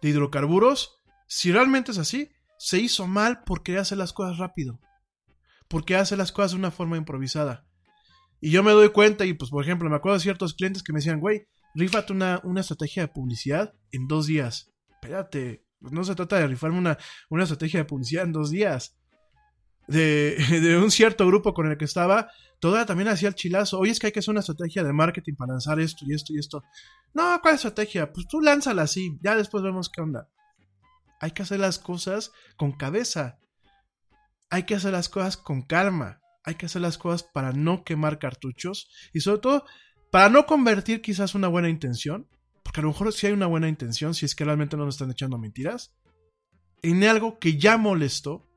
de, 0.00 0.08
hidrocarburos, 0.08 0.98
si 1.26 1.52
realmente 1.52 1.92
es 1.92 1.98
así, 1.98 2.30
se 2.58 2.78
hizo 2.78 3.06
mal 3.06 3.42
porque 3.44 3.78
hace 3.78 3.96
las 3.96 4.12
cosas 4.12 4.38
rápido, 4.38 4.80
porque 5.68 5.96
hace 5.96 6.16
las 6.16 6.32
cosas 6.32 6.52
de 6.52 6.58
una 6.58 6.70
forma 6.70 6.96
improvisada. 6.96 7.66
Y 8.40 8.50
yo 8.50 8.62
me 8.62 8.72
doy 8.72 8.90
cuenta, 8.90 9.26
y 9.26 9.34
pues 9.34 9.50
por 9.50 9.62
ejemplo, 9.62 9.88
me 9.88 9.96
acuerdo 9.96 10.18
de 10.18 10.22
ciertos 10.22 10.54
clientes 10.54 10.82
que 10.82 10.92
me 10.92 10.98
decían, 10.98 11.20
güey, 11.20 11.46
rífate 11.74 12.12
una, 12.12 12.40
una 12.42 12.60
estrategia 12.60 13.02
de 13.02 13.08
publicidad 13.08 13.74
en 13.92 14.08
dos 14.08 14.26
días. 14.26 14.72
Espérate, 14.90 15.64
pues 15.78 15.92
no 15.92 16.04
se 16.04 16.14
trata 16.14 16.38
de 16.38 16.46
rifarme 16.46 16.78
una, 16.78 16.98
una 17.28 17.44
estrategia 17.44 17.80
de 17.80 17.86
publicidad 17.86 18.24
en 18.24 18.32
dos 18.32 18.50
días. 18.50 18.99
De, 19.96 20.78
un 20.80 20.90
cierto 20.90 21.26
grupo 21.26 21.52
con 21.52 21.70
el 21.70 21.76
que 21.76 21.84
estaba, 21.84 22.28
Toda 22.60 22.84
también 22.84 23.08
hacía 23.08 23.28
el 23.28 23.34
chilazo. 23.34 23.78
Oye, 23.78 23.90
es 23.90 23.98
que 23.98 24.08
hay 24.08 24.12
que 24.12 24.18
hacer 24.18 24.32
una 24.32 24.40
estrategia 24.40 24.84
de 24.84 24.92
marketing 24.92 25.34
para 25.34 25.54
lanzar 25.54 25.80
esto 25.80 26.04
y 26.06 26.14
esto 26.14 26.34
y 26.34 26.38
esto. 26.38 26.62
No, 27.14 27.40
¿cuál 27.40 27.54
estrategia? 27.54 28.12
Pues 28.12 28.28
tú 28.28 28.42
lánzala 28.42 28.82
así. 28.82 29.18
Ya 29.22 29.34
después 29.34 29.64
vemos 29.64 29.88
qué 29.88 30.02
onda. 30.02 30.28
Hay 31.20 31.30
que 31.30 31.42
hacer 31.42 31.58
las 31.58 31.78
cosas 31.78 32.32
con 32.58 32.72
cabeza. 32.72 33.38
Hay 34.50 34.64
que 34.64 34.74
hacer 34.74 34.92
las 34.92 35.08
cosas 35.08 35.38
con 35.38 35.62
calma. 35.62 36.20
Hay 36.44 36.56
que 36.56 36.66
hacer 36.66 36.82
las 36.82 36.98
cosas 36.98 37.22
para 37.22 37.52
no 37.52 37.82
quemar 37.82 38.18
cartuchos. 38.18 38.90
Y 39.14 39.20
sobre 39.20 39.40
todo, 39.40 39.64
para 40.10 40.28
no 40.28 40.44
convertir 40.44 41.00
quizás 41.00 41.34
una 41.34 41.48
buena 41.48 41.70
intención. 41.70 42.28
Porque 42.62 42.80
a 42.80 42.82
lo 42.82 42.90
mejor 42.90 43.10
si 43.14 43.26
hay 43.26 43.32
una 43.32 43.46
buena 43.46 43.68
intención, 43.68 44.12
si 44.12 44.26
es 44.26 44.34
que 44.34 44.44
realmente 44.44 44.76
no 44.76 44.84
nos 44.84 44.96
están 44.96 45.10
echando 45.10 45.38
mentiras. 45.38 45.96
En 46.82 47.04
algo 47.04 47.38
que 47.38 47.56
ya 47.56 47.78
molestó, 47.78 48.49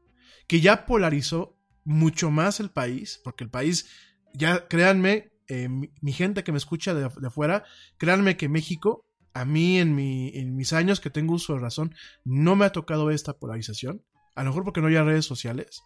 que 0.54 0.62
ya 0.62 0.86
polarizó 0.86 1.58
mucho 1.84 2.30
más 2.30 2.60
el 2.60 2.70
país, 2.70 3.20
porque 3.24 3.44
el 3.44 3.50
país, 3.50 3.89
ya 4.36 4.68
créanme, 4.68 5.32
eh, 5.48 5.68
mi, 5.68 6.13
gente 6.13 6.44
que 6.44 6.52
me 6.52 6.60
escucha 6.60 6.94
de, 6.94 7.06
afuera, 7.06 7.63
créanme 7.98 8.38
que 8.38 8.50
México, 8.50 9.04
a 9.34 9.46
mí 9.46 9.80
en, 9.80 9.96
mi, 9.96 10.30
en 10.36 10.56
mis 10.56 10.72
años 10.72 11.00
que 11.00 11.10
tengo 11.10 11.34
uso 11.34 11.56
de 11.56 11.60
razón, 11.60 11.96
no 12.24 12.56
me 12.56 12.66
ha 12.66 12.72
tocado 12.72 13.10
esta 13.10 13.39
polarización, 13.39 14.06
a 14.36 14.44
lo 14.44 14.52
mejor 14.52 14.63
porque 14.63 14.80
no 14.80 14.89
hay 14.89 14.98
redes 14.98 15.26
sociales, 15.26 15.82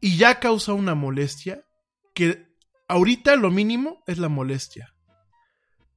y 0.00 0.16
ya 0.16 0.40
causa 0.40 0.72
una 0.72 0.96
molestia 0.96 1.64
que 2.12 2.48
ahorita 2.88 3.36
lo 3.36 3.52
mínimo 3.52 4.02
es 4.08 4.18
la 4.18 4.28
molestia. 4.28 4.96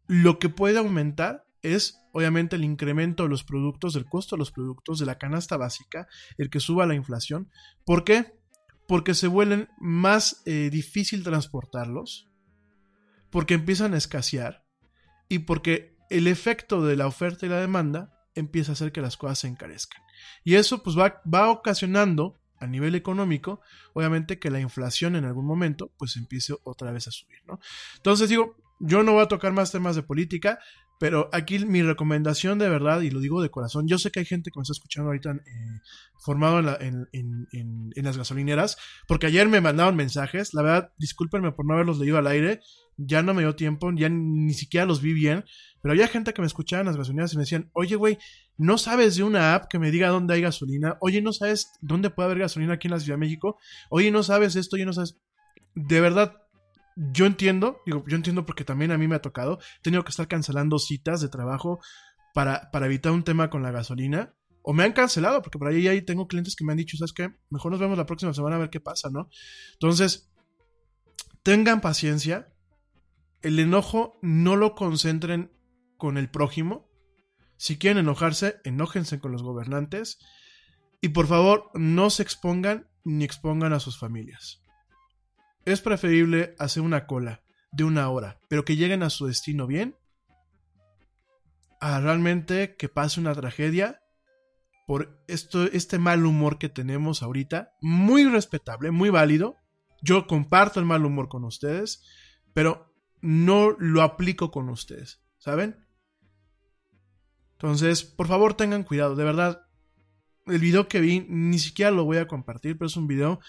Lo 0.06 0.38
que 0.38 0.50
puede 0.50 0.78
aumentar 0.78 1.44
es 1.64 2.01
obviamente 2.14 2.56
el 2.56 2.64
incremento 2.64 3.24
de 3.24 3.30
los 3.30 3.44
productos, 3.44 3.94
del 3.94 4.06
costo 4.06 4.36
de 4.36 4.40
los 4.40 4.52
productos, 4.52 5.00
de 5.00 5.06
la 5.06 5.18
canasta 5.18 5.58
básica, 5.58 6.08
el 6.38 6.50
que 6.50 6.60
suba 6.60 6.86
la 6.86 6.96
inflación. 6.96 7.50
¿Por 7.86 8.04
qué? 8.04 8.40
Porque 8.88 9.14
se 9.14 9.28
vuelven 9.28 9.70
más 9.80 10.42
eh, 10.46 10.70
difícil 10.72 11.24
transportarlos, 11.24 12.30
porque 13.30 13.54
empiezan 13.54 13.94
a 13.94 13.98
escasear 13.98 14.66
y 15.30 15.40
porque 15.40 15.96
el 16.10 16.28
efecto 16.28 16.84
de 16.86 16.98
la 16.98 17.08
oferta 17.08 17.46
y 17.46 17.50
la 17.50 17.62
demanda 17.62 18.14
empieza 18.36 18.72
a 18.72 18.74
hacer 18.74 18.92
que 18.92 19.02
las 19.02 19.18
cosas 19.18 19.40
se 19.40 19.48
encarezcan. 19.48 20.02
Y 20.44 20.56
eso 20.56 20.84
pues 20.84 20.98
va, 20.98 21.22
va 21.32 21.50
ocasionando 21.50 22.42
a 22.60 22.68
nivel 22.68 22.94
económico, 22.96 23.62
obviamente 23.94 24.40
que 24.40 24.52
la 24.52 24.60
inflación 24.60 25.16
en 25.16 25.26
algún 25.26 25.48
momento 25.48 25.92
pues 25.98 26.16
empiece 26.16 26.54
otra 26.64 26.92
vez 26.92 27.08
a 27.08 27.12
subir, 27.12 27.40
¿no? 27.48 27.60
Entonces 27.96 28.30
digo, 28.30 28.56
yo 28.80 29.04
no 29.04 29.14
voy 29.14 29.24
a 29.24 29.28
tocar 29.28 29.52
más 29.52 29.72
temas 29.72 29.96
de 29.96 30.04
política, 30.04 30.60
pero 31.02 31.32
aquí 31.34 31.58
mi 31.66 31.82
recomendación 31.82 32.60
de 32.60 32.70
verdad, 32.70 33.02
y 33.02 33.10
lo 33.10 33.20
digo 33.20 33.42
de 33.42 33.50
corazón, 33.50 33.88
yo 33.88 33.98
sé 33.98 34.12
que 34.12 34.20
hay 34.20 34.26
gente 34.28 34.52
que 34.52 34.60
me 34.60 34.62
está 34.62 34.74
escuchando 34.74 35.10
ahorita 35.10 35.32
eh, 35.32 35.80
formado 36.24 36.60
en, 36.80 37.08
en, 37.12 37.92
las 37.96 38.18
gasolineras, 38.18 38.78
porque 39.08 39.26
ayer 39.26 39.48
me 39.48 39.62
mandaron 39.62 39.96
mensajes, 39.96 40.54
la 40.54 40.62
verdad, 40.62 40.92
discúlpenme 41.00 41.54
por 41.54 41.66
no 41.66 41.74
haberlos 41.74 41.98
leído 41.98 42.20
al 42.20 42.28
aire, 42.28 42.60
ya 42.98 43.24
no 43.24 43.34
me 43.34 43.42
dio 43.42 43.56
tiempo, 43.56 43.92
ya 43.96 44.10
ni 44.10 44.54
siquiera 44.54 44.86
los 44.86 45.02
vi 45.02 45.14
bien, 45.14 45.44
pero 45.82 45.94
había 45.94 46.08
gente 46.08 46.36
que 46.36 46.42
me 46.44 46.46
escuchaba 46.46 46.82
en 46.82 46.86
las 46.86 46.98
gasolineras 46.98 47.34
y 47.34 47.38
me 47.38 47.44
decían, 47.46 47.72
oye, 47.74 47.96
güey, 47.96 48.20
¿no 48.60 48.78
sabes 48.78 49.16
de 49.16 49.24
una 49.24 49.56
app 49.56 49.72
que 49.72 49.80
me 49.80 49.90
diga 49.90 50.10
dónde 50.10 50.36
hay 50.36 50.42
gasolina? 50.42 50.98
Oye, 51.02 51.20
¿no 51.24 51.34
sabes 51.34 51.72
dónde 51.82 52.12
puede 52.12 52.28
haber 52.28 52.38
gasolina 52.38 52.74
aquí 52.74 52.90
en 52.90 52.94
la 52.94 53.00
Ciudad 53.00 53.16
de 53.16 53.22
México? 53.22 53.58
Oye, 53.90 54.12
¿no 54.12 54.22
sabes 54.22 54.56
esto? 54.56 54.76
Oye, 54.76 54.86
¿no 54.86 54.94
sabes? 54.94 55.18
De 55.74 56.00
verdad, 56.00 56.41
yo 56.96 57.26
entiendo, 57.26 57.82
digo, 57.86 58.04
yo 58.08 58.16
entiendo 58.16 58.46
porque 58.46 58.64
también 58.64 58.92
a 58.92 58.98
mí 58.98 59.08
me 59.08 59.16
ha 59.16 59.22
tocado, 59.22 59.60
he 59.80 59.82
tenido 59.82 60.04
que 60.04 60.10
estar 60.10 60.28
cancelando 60.28 60.80
citas 60.80 61.22
de 61.22 61.30
trabajo 61.30 61.80
para, 62.34 62.70
para 62.72 62.86
evitar 62.86 63.12
un 63.12 63.24
tema 63.24 63.50
con 63.50 63.64
la 63.64 63.72
gasolina. 63.72 64.34
O 64.64 64.74
me 64.74 64.84
han 64.84 64.94
cancelado, 64.94 65.42
porque 65.42 65.58
por 65.58 65.70
ahí, 65.70 65.88
ahí 65.88 66.04
tengo 66.04 66.28
clientes 66.28 66.56
que 66.56 66.64
me 66.64 66.72
han 66.72 66.78
dicho, 66.78 66.96
¿sabes 66.96 67.14
qué? 67.14 67.34
Mejor 67.50 67.72
nos 67.72 67.80
vemos 67.80 67.98
la 67.98 68.06
próxima 68.06 68.32
semana 68.34 68.58
a 68.58 68.60
ver 68.60 68.70
qué 68.70 68.80
pasa, 68.80 69.10
¿no? 69.10 69.28
Entonces, 69.74 70.32
tengan 71.42 71.82
paciencia. 71.82 72.54
El 73.42 73.58
enojo 73.58 74.20
no 74.22 74.56
lo 74.56 74.76
concentren 74.76 75.52
con 75.98 76.20
el 76.20 76.30
prójimo. 76.30 76.88
Si 77.58 77.78
quieren 77.78 78.00
enojarse, 78.00 78.58
enójense 78.64 79.20
con 79.20 79.32
los 79.32 79.42
gobernantes. 79.42 80.20
Y 81.02 81.10
por 81.10 81.26
favor, 81.26 81.72
no 81.74 82.12
se 82.12 82.22
expongan 82.22 82.88
ni 83.04 83.24
expongan 83.24 83.74
a 83.74 83.80
sus 83.80 83.98
familias. 83.98 84.61
Es 85.66 85.82
preferible 85.82 86.56
hacer 86.58 86.82
una 86.82 87.06
cola 87.06 87.44
de 87.72 87.84
una 87.84 88.10
hora, 88.10 88.40
pero 88.50 88.66
que 88.66 88.76
lleguen 88.76 89.04
a 89.04 89.10
su 89.10 89.28
destino 89.28 89.68
bien, 89.68 89.96
a 91.80 92.00
realmente 92.00 92.76
que 92.76 92.90
pase 92.90 93.20
una 93.20 93.34
tragedia 93.34 94.02
por 94.88 95.24
esto, 95.28 95.64
este 95.64 96.00
mal 96.00 96.26
humor 96.26 96.58
que 96.58 96.68
tenemos 96.68 97.24
ahorita, 97.24 97.74
muy 97.82 98.26
respetable, 98.26 98.92
muy 98.92 99.10
válido. 99.10 99.56
Yo 100.02 100.28
comparto 100.28 100.80
el 100.80 100.86
mal 100.86 101.06
humor 101.06 101.30
con 101.30 101.46
ustedes, 101.46 102.04
pero 102.54 102.94
no 103.22 103.76
lo 103.80 104.02
aplico 104.02 104.52
con 104.52 104.68
ustedes, 104.70 105.24
¿saben? 105.38 105.86
Entonces, 107.54 108.04
por 108.04 108.28
favor 108.28 108.56
tengan 108.56 108.84
cuidado, 108.84 109.16
de 109.16 109.24
verdad. 109.24 109.62
El 110.48 110.60
video 110.60 110.88
que 110.88 111.00
vi 111.00 111.26
ni 111.30 111.60
siquiera 111.60 111.92
lo 111.92 112.04
voy 112.04 112.18
a 112.18 112.28
compartir, 112.28 112.78
pero 112.78 112.88
es 112.88 112.98
un 112.98 113.08
video 113.08 113.40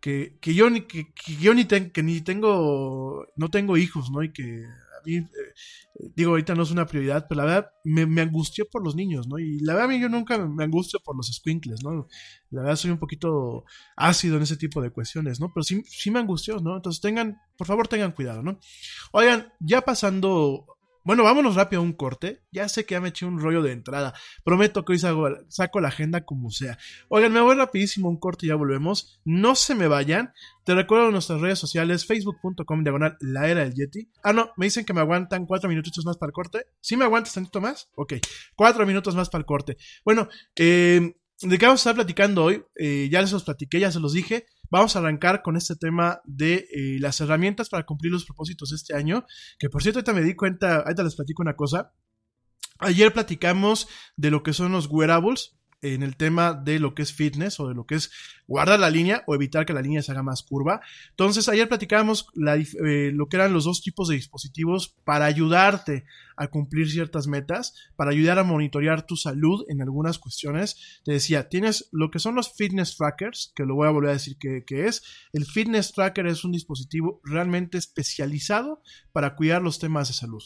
que, 0.00 0.38
que 0.40 0.54
yo 0.54 0.70
ni 0.70 0.82
que, 0.82 1.12
yo 1.40 1.54
ni, 1.54 1.66
que 1.66 2.02
ni 2.02 2.20
tengo 2.22 3.26
no 3.36 3.50
tengo 3.50 3.76
hijos, 3.76 4.10
¿no? 4.10 4.22
Y 4.22 4.32
que 4.32 4.64
a 4.64 5.02
mí 5.04 5.16
eh, 5.16 5.26
digo 6.14 6.30
ahorita 6.30 6.54
no 6.54 6.62
es 6.62 6.70
una 6.70 6.86
prioridad, 6.86 7.26
pero 7.28 7.42
la 7.42 7.44
verdad 7.44 7.70
me, 7.84 8.06
me, 8.06 8.22
angustió 8.22 8.68
por 8.68 8.82
los 8.84 8.94
niños, 8.94 9.28
¿no? 9.28 9.38
Y 9.38 9.60
la 9.60 9.74
verdad 9.74 9.90
a 9.90 9.92
mí 9.92 10.00
yo 10.00 10.08
nunca 10.08 10.38
me 10.38 10.64
angustio 10.64 11.00
por 11.00 11.16
los 11.16 11.28
squinkles, 11.28 11.82
¿no? 11.82 12.08
La 12.50 12.62
verdad 12.62 12.76
soy 12.76 12.90
un 12.90 12.98
poquito 12.98 13.64
ácido 13.96 14.36
en 14.36 14.42
ese 14.42 14.56
tipo 14.56 14.80
de 14.80 14.90
cuestiones, 14.90 15.40
¿no? 15.40 15.52
Pero 15.52 15.64
sí, 15.64 15.82
sí 15.86 16.10
me 16.10 16.20
angustió, 16.20 16.58
¿no? 16.60 16.76
Entonces 16.76 17.00
tengan, 17.00 17.38
por 17.56 17.66
favor 17.66 17.88
tengan 17.88 18.12
cuidado, 18.12 18.42
¿no? 18.42 18.58
Oigan, 19.12 19.52
ya 19.60 19.82
pasando 19.82 20.66
Bueno, 21.02 21.24
vámonos 21.24 21.54
rápido 21.54 21.80
a 21.80 21.84
un 21.84 21.94
corte. 21.94 22.42
Ya 22.52 22.68
sé 22.68 22.84
que 22.84 22.94
ya 22.94 23.00
me 23.00 23.08
eché 23.08 23.24
un 23.24 23.40
rollo 23.40 23.62
de 23.62 23.72
entrada. 23.72 24.12
Prometo 24.44 24.84
que 24.84 24.92
hoy 24.92 24.98
saco, 24.98 25.80
la 25.80 25.88
agenda 25.88 26.24
como 26.24 26.50
sea. 26.50 26.78
Oigan, 27.08 27.32
me 27.32 27.40
voy 27.40 27.56
rapidísimo 27.56 28.08
a 28.08 28.10
un 28.10 28.18
corte 28.18 28.46
y 28.46 28.50
ya 28.50 28.54
volvemos. 28.54 29.20
No 29.24 29.54
se 29.54 29.74
me 29.74 29.88
vayan. 29.88 30.32
Te 30.64 30.74
recuerdo 30.74 31.10
nuestras 31.10 31.40
redes 31.40 31.58
sociales, 31.58 32.04
facebook.com 32.06 32.84
diagonal 32.84 33.16
la 33.20 33.48
era 33.48 33.60
del 33.62 33.74
Yeti. 33.74 34.10
Ah, 34.22 34.32
no, 34.32 34.50
me 34.56 34.66
dicen 34.66 34.84
que 34.84 34.92
me 34.92 35.00
aguantan 35.00 35.46
cuatro 35.46 35.68
minutitos 35.68 36.04
más 36.04 36.18
para 36.18 36.28
el 36.28 36.34
corte. 36.34 36.66
¿Sí 36.80 36.96
me 36.96 37.04
aguantas 37.04 37.32
tantito 37.32 37.60
más? 37.60 37.88
Ok, 37.94 38.14
cuatro 38.54 38.86
minutos 38.86 39.14
más 39.14 39.30
para 39.30 39.40
el 39.40 39.46
corte. 39.46 39.78
Bueno, 40.04 40.28
eh, 40.56 41.14
¿de 41.40 41.58
qué 41.58 41.66
vamos 41.66 41.80
a 41.80 41.82
estar 41.82 41.94
platicando 41.94 42.44
hoy? 42.44 42.62
Eh, 42.76 43.08
ya 43.10 43.22
les 43.22 43.32
los 43.32 43.44
platiqué, 43.44 43.80
ya 43.80 43.90
se 43.90 44.00
los 44.00 44.12
dije. 44.12 44.46
Vamos 44.70 44.94
a 44.94 45.00
arrancar 45.00 45.42
con 45.42 45.56
este 45.56 45.76
tema 45.76 46.20
de 46.24 46.68
eh, 46.72 46.98
las 47.00 47.20
herramientas 47.20 47.68
para 47.68 47.84
cumplir 47.84 48.12
los 48.12 48.24
propósitos 48.24 48.70
de 48.70 48.76
este 48.76 48.94
año. 48.94 49.26
Que 49.58 49.68
por 49.68 49.82
cierto, 49.82 49.98
ahorita 49.98 50.12
me 50.12 50.22
di 50.22 50.34
cuenta, 50.34 50.76
ahorita 50.76 51.02
les 51.02 51.16
platico 51.16 51.42
una 51.42 51.56
cosa. 51.56 51.92
Ayer 52.78 53.12
platicamos 53.12 53.88
de 54.16 54.30
lo 54.30 54.42
que 54.42 54.52
son 54.52 54.72
los 54.72 54.86
wearables 54.86 55.59
en 55.82 56.02
el 56.02 56.16
tema 56.16 56.52
de 56.54 56.78
lo 56.78 56.94
que 56.94 57.02
es 57.02 57.12
fitness 57.12 57.58
o 57.60 57.68
de 57.68 57.74
lo 57.74 57.86
que 57.86 57.94
es 57.94 58.10
guardar 58.46 58.80
la 58.80 58.90
línea 58.90 59.22
o 59.26 59.34
evitar 59.34 59.64
que 59.64 59.72
la 59.72 59.82
línea 59.82 60.02
se 60.02 60.12
haga 60.12 60.22
más 60.22 60.42
curva. 60.42 60.80
Entonces, 61.10 61.48
ayer 61.48 61.68
platicábamos 61.68 62.26
eh, 62.36 63.12
lo 63.14 63.28
que 63.28 63.36
eran 63.36 63.52
los 63.52 63.64
dos 63.64 63.80
tipos 63.82 64.08
de 64.08 64.16
dispositivos 64.16 64.96
para 65.04 65.24
ayudarte 65.26 66.04
a 66.36 66.48
cumplir 66.48 66.90
ciertas 66.90 67.26
metas, 67.26 67.74
para 67.96 68.10
ayudar 68.10 68.38
a 68.38 68.44
monitorear 68.44 69.06
tu 69.06 69.16
salud 69.16 69.64
en 69.68 69.82
algunas 69.82 70.18
cuestiones. 70.18 71.00
Te 71.04 71.12
decía, 71.12 71.48
tienes 71.48 71.88
lo 71.92 72.10
que 72.10 72.18
son 72.18 72.34
los 72.34 72.54
fitness 72.54 72.96
trackers, 72.96 73.52
que 73.54 73.64
lo 73.64 73.74
voy 73.74 73.88
a 73.88 73.92
volver 73.92 74.10
a 74.10 74.14
decir 74.14 74.36
que, 74.38 74.64
que 74.64 74.86
es. 74.86 75.02
El 75.32 75.46
fitness 75.46 75.92
tracker 75.92 76.26
es 76.26 76.44
un 76.44 76.52
dispositivo 76.52 77.20
realmente 77.24 77.78
especializado 77.78 78.82
para 79.12 79.36
cuidar 79.36 79.62
los 79.62 79.78
temas 79.78 80.08
de 80.08 80.14
salud, 80.14 80.42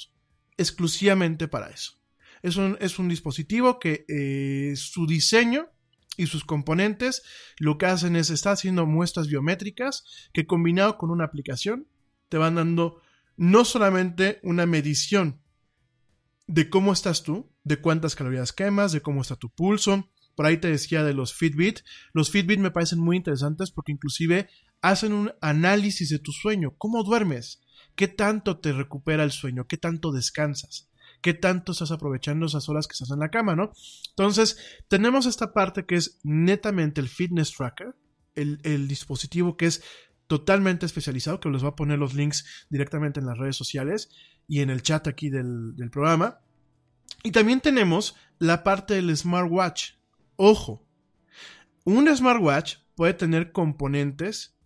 exclusivamente 0.56 1.48
para 1.48 1.70
eso. 1.70 2.03
Es 2.44 2.56
un, 2.56 2.76
es 2.78 2.98
un 2.98 3.08
dispositivo 3.08 3.78
que 3.78 4.04
eh, 4.06 4.76
su 4.76 5.06
diseño 5.06 5.70
y 6.18 6.26
sus 6.26 6.44
componentes 6.44 7.22
lo 7.56 7.78
que 7.78 7.86
hacen 7.86 8.16
es 8.16 8.28
estar 8.28 8.52
haciendo 8.52 8.84
muestras 8.84 9.28
biométricas 9.28 10.04
que 10.34 10.46
combinado 10.46 10.98
con 10.98 11.10
una 11.10 11.24
aplicación 11.24 11.88
te 12.28 12.36
van 12.36 12.56
dando 12.56 13.00
no 13.38 13.64
solamente 13.64 14.40
una 14.42 14.66
medición 14.66 15.40
de 16.46 16.68
cómo 16.68 16.92
estás 16.92 17.22
tú, 17.22 17.50
de 17.62 17.78
cuántas 17.78 18.14
calorías 18.14 18.52
quemas, 18.52 18.92
de 18.92 19.00
cómo 19.00 19.22
está 19.22 19.36
tu 19.36 19.48
pulso. 19.48 20.10
Por 20.36 20.44
ahí 20.44 20.58
te 20.58 20.68
decía 20.68 21.02
de 21.02 21.14
los 21.14 21.32
Fitbit. 21.32 21.80
Los 22.12 22.30
Fitbit 22.30 22.60
me 22.60 22.70
parecen 22.70 22.98
muy 22.98 23.16
interesantes 23.16 23.70
porque 23.70 23.92
inclusive 23.92 24.50
hacen 24.82 25.14
un 25.14 25.32
análisis 25.40 26.10
de 26.10 26.18
tu 26.18 26.30
sueño. 26.32 26.74
¿Cómo 26.76 27.04
duermes? 27.04 27.62
¿Qué 27.96 28.06
tanto 28.06 28.58
te 28.58 28.72
recupera 28.72 29.24
el 29.24 29.32
sueño? 29.32 29.66
¿Qué 29.66 29.78
tanto 29.78 30.12
descansas? 30.12 30.90
Qué 31.24 31.32
tanto 31.32 31.72
estás 31.72 31.90
aprovechando 31.90 32.44
esas 32.44 32.68
horas 32.68 32.86
que 32.86 32.92
estás 32.92 33.10
en 33.10 33.18
la 33.18 33.30
cama, 33.30 33.56
¿no? 33.56 33.72
Entonces, 34.10 34.58
tenemos 34.88 35.24
esta 35.24 35.54
parte 35.54 35.86
que 35.86 35.94
es 35.94 36.20
netamente 36.22 37.00
el 37.00 37.08
fitness 37.08 37.50
tracker, 37.50 37.96
el, 38.34 38.88
dispositivo 38.88 39.56
que 39.56 39.64
es 39.64 39.82
totalmente 40.26 40.84
especializado, 40.84 41.40
que 41.40 41.48
les 41.48 41.62
voy 41.62 41.70
a 41.70 41.76
poner 41.76 41.98
los 41.98 42.12
links 42.12 42.66
directamente 42.68 43.20
en 43.20 43.26
las 43.26 43.38
redes 43.38 43.56
sociales 43.56 44.10
y 44.46 44.60
en 44.60 44.68
el 44.68 44.82
chat 44.82 45.08
aquí 45.08 45.30
del, 45.30 45.74
del 45.76 45.90
programa. 45.90 46.40
Y 47.22 47.30
también 47.30 47.62
tenemos 47.62 48.16
la 48.38 48.62
parte 48.62 48.92
del 48.92 49.16
smartwatch. 49.16 49.92
Ojo, 50.36 50.86
un 51.84 52.14
smartwatch 52.14 52.76
puede 52.96 53.14
tener 53.14 53.50
componentes 53.50 54.58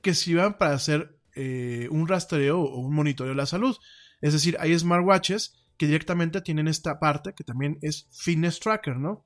que 0.00 0.14
sirvan 0.14 0.58
para 0.58 0.74
hacer 0.74 1.18
eh, 1.34 1.88
un 1.90 2.06
rastreo 2.06 2.60
o 2.60 2.78
un 2.78 2.94
monitoreo 2.94 3.32
de 3.32 3.36
la 3.36 3.46
salud. 3.46 3.76
Es 4.20 4.32
decir, 4.32 4.56
hay 4.60 4.78
smartwatches 4.78 5.58
que 5.78 5.86
directamente 5.86 6.40
tienen 6.42 6.68
esta 6.68 6.98
parte 6.98 7.32
que 7.34 7.44
también 7.44 7.78
es 7.80 8.08
Fitness 8.10 8.60
Tracker, 8.60 8.96
¿no? 8.96 9.24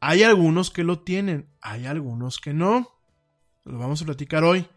Hay 0.00 0.22
algunos 0.22 0.70
que 0.70 0.84
lo 0.84 1.00
tienen, 1.00 1.48
hay 1.60 1.86
algunos 1.86 2.38
que 2.38 2.52
no. 2.52 2.88
Lo 3.64 3.78
vamos 3.78 4.02
a 4.02 4.04
platicar 4.04 4.44
hoy. 4.44 4.68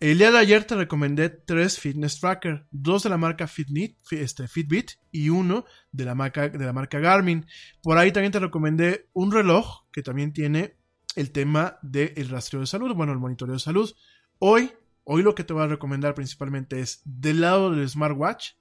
El 0.00 0.18
día 0.18 0.30
de 0.30 0.38
ayer 0.38 0.64
te 0.64 0.74
recomendé 0.74 1.30
tres 1.30 1.78
Fitness 1.78 2.20
Tracker, 2.20 2.66
dos 2.70 3.04
de 3.04 3.10
la 3.10 3.16
marca 3.16 3.46
Fitbit, 3.46 3.96
este, 4.10 4.48
Fitbit 4.48 4.92
y 5.10 5.30
uno 5.30 5.64
de 5.92 6.04
la, 6.04 6.14
marca, 6.14 6.48
de 6.48 6.64
la 6.64 6.72
marca 6.72 6.98
Garmin. 6.98 7.46
Por 7.82 7.96
ahí 7.96 8.12
también 8.12 8.32
te 8.32 8.40
recomendé 8.40 9.08
un 9.12 9.32
reloj 9.32 9.84
que 9.92 10.02
también 10.02 10.32
tiene 10.32 10.76
el 11.16 11.30
tema 11.30 11.78
del 11.82 12.28
rastreo 12.28 12.60
de 12.60 12.66
salud, 12.66 12.94
bueno, 12.94 13.12
el 13.12 13.18
monitoreo 13.18 13.54
de 13.54 13.60
salud. 13.60 13.90
Hoy, 14.38 14.72
hoy 15.04 15.22
lo 15.22 15.34
que 15.34 15.44
te 15.44 15.52
voy 15.52 15.62
a 15.62 15.68
recomendar 15.68 16.14
principalmente 16.14 16.80
es 16.80 17.00
del 17.04 17.40
lado 17.40 17.70
del 17.70 17.88
smartwatch, 17.88 18.54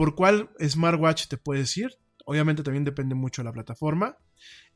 ¿Por 0.00 0.14
cuál 0.14 0.48
smartwatch 0.58 1.26
te 1.26 1.36
puedes 1.36 1.76
ir? 1.76 1.98
Obviamente 2.24 2.62
también 2.62 2.84
depende 2.84 3.14
mucho 3.14 3.42
de 3.42 3.44
la 3.44 3.52
plataforma. 3.52 4.16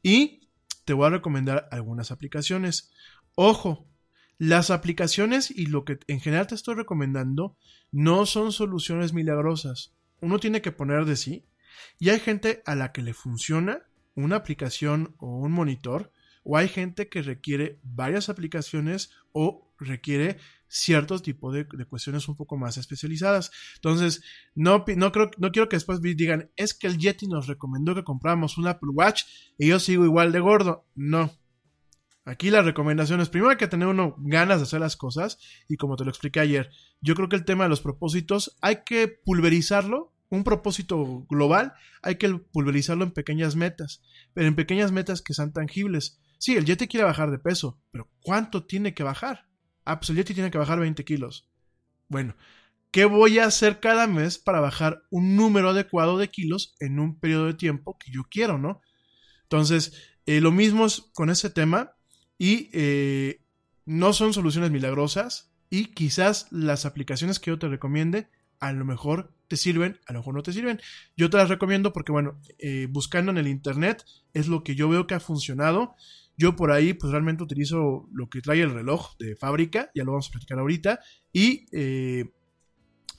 Y 0.02 0.50
te 0.84 0.92
voy 0.92 1.06
a 1.06 1.10
recomendar 1.12 1.66
algunas 1.72 2.10
aplicaciones. 2.10 2.92
Ojo, 3.34 3.88
las 4.36 4.68
aplicaciones 4.68 5.50
y 5.50 5.64
lo 5.64 5.86
que 5.86 5.98
en 6.08 6.20
general 6.20 6.46
te 6.46 6.54
estoy 6.54 6.74
recomendando 6.74 7.56
no 7.90 8.26
son 8.26 8.52
soluciones 8.52 9.14
milagrosas. 9.14 9.94
Uno 10.20 10.38
tiene 10.38 10.60
que 10.60 10.72
poner 10.72 11.06
de 11.06 11.16
sí. 11.16 11.46
Y 11.98 12.10
hay 12.10 12.20
gente 12.20 12.62
a 12.66 12.74
la 12.74 12.92
que 12.92 13.00
le 13.00 13.14
funciona 13.14 13.86
una 14.14 14.36
aplicación 14.36 15.14
o 15.16 15.38
un 15.38 15.52
monitor, 15.52 16.12
o 16.42 16.58
hay 16.58 16.68
gente 16.68 17.08
que 17.08 17.22
requiere 17.22 17.80
varias 17.82 18.28
aplicaciones 18.28 19.10
o 19.32 19.72
requiere 19.78 20.36
ciertos 20.74 21.22
tipos 21.22 21.54
de, 21.54 21.66
cuestiones 21.86 22.28
un 22.28 22.36
poco 22.36 22.56
más 22.56 22.76
especializadas. 22.76 23.52
Entonces, 23.76 24.22
no, 24.54 24.84
no, 24.96 25.12
creo, 25.12 25.30
no 25.38 25.52
quiero 25.52 25.68
que 25.68 25.76
después 25.76 26.00
digan, 26.02 26.50
es 26.56 26.74
que 26.74 26.88
el 26.88 26.98
Yeti 26.98 27.28
nos 27.28 27.46
recomendó 27.46 27.94
que 27.94 28.02
compráramos 28.02 28.58
un 28.58 28.66
Apple 28.66 28.90
Watch 28.92 29.22
y 29.56 29.68
yo 29.68 29.78
sigo 29.78 30.04
igual 30.04 30.32
de 30.32 30.40
gordo. 30.40 30.84
No. 30.96 31.30
Aquí 32.24 32.50
la 32.50 32.62
recomendación 32.62 33.20
es 33.20 33.28
primero 33.28 33.50
hay 33.50 33.56
que 33.56 33.68
tener 33.68 33.86
uno 33.86 34.16
ganas 34.18 34.58
de 34.58 34.64
hacer 34.64 34.80
las 34.80 34.96
cosas 34.96 35.38
y 35.68 35.76
como 35.76 35.96
te 35.96 36.04
lo 36.04 36.10
expliqué 36.10 36.40
ayer, 36.40 36.70
yo 37.00 37.14
creo 37.14 37.28
que 37.28 37.36
el 37.36 37.44
tema 37.44 37.64
de 37.64 37.70
los 37.70 37.82
propósitos 37.82 38.56
hay 38.62 38.82
que 38.84 39.08
pulverizarlo 39.08 40.14
un 40.30 40.42
propósito 40.42 41.26
global, 41.28 41.74
hay 42.02 42.16
que 42.16 42.28
pulverizarlo 42.34 43.04
en 43.04 43.12
pequeñas 43.12 43.54
metas, 43.54 44.02
pero 44.32 44.48
en 44.48 44.56
pequeñas 44.56 44.90
metas 44.90 45.22
que 45.22 45.34
sean 45.34 45.52
tangibles. 45.52 46.18
Sí, 46.38 46.56
el 46.56 46.64
Yeti 46.64 46.88
quiere 46.88 47.04
bajar 47.04 47.30
de 47.30 47.38
peso, 47.38 47.80
pero 47.92 48.10
¿cuánto 48.20 48.64
tiene 48.64 48.94
que 48.94 49.04
bajar? 49.04 49.46
Ah, 49.84 49.98
pues 49.98 50.10
el 50.10 50.16
Yeti 50.16 50.34
tiene 50.34 50.50
que 50.50 50.58
bajar 50.58 50.80
20 50.80 51.04
kilos. 51.04 51.48
Bueno, 52.08 52.36
¿qué 52.90 53.04
voy 53.04 53.38
a 53.38 53.46
hacer 53.46 53.80
cada 53.80 54.06
mes 54.06 54.38
para 54.38 54.60
bajar 54.60 55.02
un 55.10 55.36
número 55.36 55.70
adecuado 55.70 56.18
de 56.18 56.30
kilos 56.30 56.74
en 56.80 57.00
un 57.00 57.18
periodo 57.18 57.46
de 57.46 57.54
tiempo 57.54 57.98
que 57.98 58.10
yo 58.10 58.24
quiero, 58.30 58.58
¿no? 58.58 58.80
Entonces, 59.42 59.94
eh, 60.26 60.40
lo 60.40 60.52
mismo 60.52 60.86
es 60.86 61.02
con 61.12 61.30
ese 61.30 61.50
tema 61.50 61.92
y 62.38 62.70
eh, 62.72 63.42
no 63.84 64.12
son 64.12 64.32
soluciones 64.32 64.70
milagrosas 64.70 65.52
y 65.70 65.86
quizás 65.86 66.46
las 66.50 66.86
aplicaciones 66.86 67.40
que 67.40 67.50
yo 67.50 67.58
te 67.58 67.68
recomiende 67.68 68.28
a 68.60 68.72
lo 68.72 68.84
mejor 68.84 69.34
te 69.48 69.56
sirven, 69.56 70.00
a 70.06 70.12
lo 70.12 70.20
mejor 70.20 70.34
no 70.34 70.42
te 70.42 70.52
sirven. 70.52 70.80
Yo 71.16 71.28
te 71.28 71.36
las 71.36 71.48
recomiendo 71.48 71.92
porque, 71.92 72.12
bueno, 72.12 72.40
eh, 72.58 72.86
buscando 72.90 73.30
en 73.30 73.38
el 73.38 73.48
Internet 73.48 74.04
es 74.32 74.48
lo 74.48 74.64
que 74.64 74.74
yo 74.74 74.88
veo 74.88 75.06
que 75.06 75.14
ha 75.14 75.20
funcionado 75.20 75.94
yo 76.36 76.56
por 76.56 76.72
ahí, 76.72 76.94
pues 76.94 77.10
realmente 77.12 77.42
utilizo 77.42 78.08
lo 78.12 78.28
que 78.28 78.40
trae 78.40 78.60
el 78.60 78.72
reloj 78.72 79.16
de 79.18 79.36
fábrica, 79.36 79.90
ya 79.94 80.04
lo 80.04 80.12
vamos 80.12 80.28
a 80.28 80.32
platicar 80.32 80.58
ahorita, 80.58 81.00
y 81.32 81.66
eh, 81.72 82.33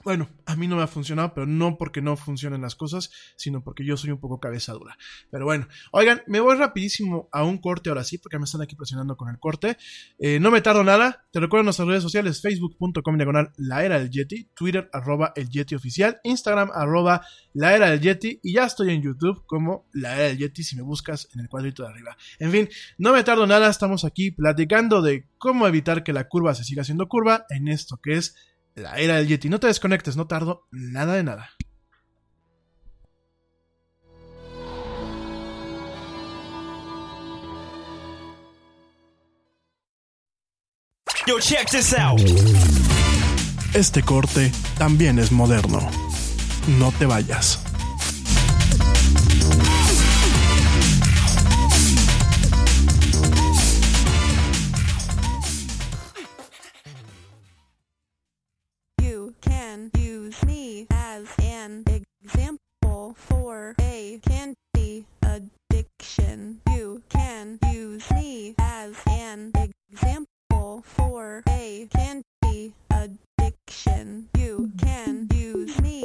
bueno, 0.06 0.30
a 0.46 0.56
mí 0.56 0.68
no 0.68 0.76
me 0.76 0.84
ha 0.84 0.88
funcionado, 0.88 1.34
pero 1.34 1.48
no 1.48 1.80
porque 1.80 2.00
no 2.00 2.16
funcionen 2.16 2.62
las 2.62 2.76
cosas, 2.76 3.10
sino 3.36 3.64
porque 3.64 3.84
yo 3.84 3.98
soy 3.98 4.12
un 4.12 4.20
poco 4.20 4.40
cabeza 4.40 4.72
dura. 4.74 4.96
Pero 5.32 5.46
bueno, 5.46 5.68
oigan, 5.92 6.22
me 6.28 6.40
voy 6.40 6.56
rapidísimo 6.56 7.28
a 7.32 7.44
un 7.44 7.58
corte 7.58 7.90
ahora 7.90 8.04
sí, 8.04 8.20
porque 8.20 8.38
me 8.38 8.46
están 8.46 8.62
aquí 8.62 8.76
presionando 8.76 9.18
con 9.18 9.30
el 9.30 9.40
corte. 9.40 9.78
Eh, 10.20 10.40
no 10.40 10.52
me 10.52 10.62
tardo 10.62 10.84
nada. 10.84 11.26
Te 11.32 11.40
recuerdo 11.40 11.64
nuestras 11.64 11.88
redes 11.88 12.04
sociales, 12.04 12.40
facebook.com 12.40 13.18
diagonal 13.18 13.52
la 13.58 13.84
era 13.84 13.98
del 13.98 14.12
Yeti, 14.12 14.48
Twitter 14.54 14.92
arroba 14.94 15.34
el 15.36 15.50
Yeti 15.50 15.74
oficial, 15.74 16.20
Instagram 16.24 16.70
arroba 16.72 17.26
la 17.54 17.76
era 17.76 17.90
del 17.90 18.00
Yeti 18.00 18.40
y 18.44 18.54
ya 18.54 18.66
estoy 18.66 18.92
en 18.92 19.02
YouTube 19.02 19.44
como 19.48 19.88
la 19.92 20.14
era 20.14 20.24
del 20.26 20.38
Yeti 20.38 20.64
si 20.64 20.76
me 20.76 20.84
buscas 20.84 21.30
en 21.34 21.40
el 21.40 21.50
cuadrito 21.50 21.82
de 21.82 21.90
arriba. 21.90 22.16
En 22.38 22.52
fin, 22.52 22.70
no 23.00 23.12
me 23.12 23.24
tardo 23.24 23.48
nada, 23.48 23.72
estamos 23.72 24.06
aquí 24.06 24.30
platicando 24.30 25.02
de 25.02 25.28
cómo 25.40 25.68
evitar 25.68 26.04
que 26.04 26.14
la 26.14 26.28
curva 26.28 26.54
se 26.54 26.64
siga 26.64 26.84
siendo 26.84 27.08
curva 27.08 27.48
en 27.50 27.70
esto 27.70 28.00
que 28.04 28.18
es 28.18 28.36
la 28.76 28.98
era 28.98 29.16
del 29.16 29.28
Yeti. 29.28 29.50
No 29.50 29.60
te 29.60 29.68
desconectes, 29.68 30.16
no 30.16 30.28
tardo 30.28 30.68
nada 30.72 31.14
de 31.14 31.24
nada. 31.24 31.50
Yo, 41.28 41.40
check 41.40 41.68
this 41.72 41.92
out. 41.94 42.22
Este 43.74 44.04
corte 44.04 44.52
también 44.78 45.18
es 45.18 45.32
moderno. 45.32 45.80
No 46.78 46.92
te 46.92 47.08
vayas. 47.08 47.60
For 71.56 71.62
a 71.62 71.88
candy 71.88 72.74
addiction. 72.92 74.28
You 74.38 74.72
can 74.78 75.28
use 75.34 75.80
me 75.82 76.05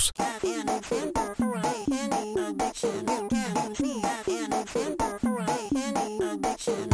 An 6.67 6.90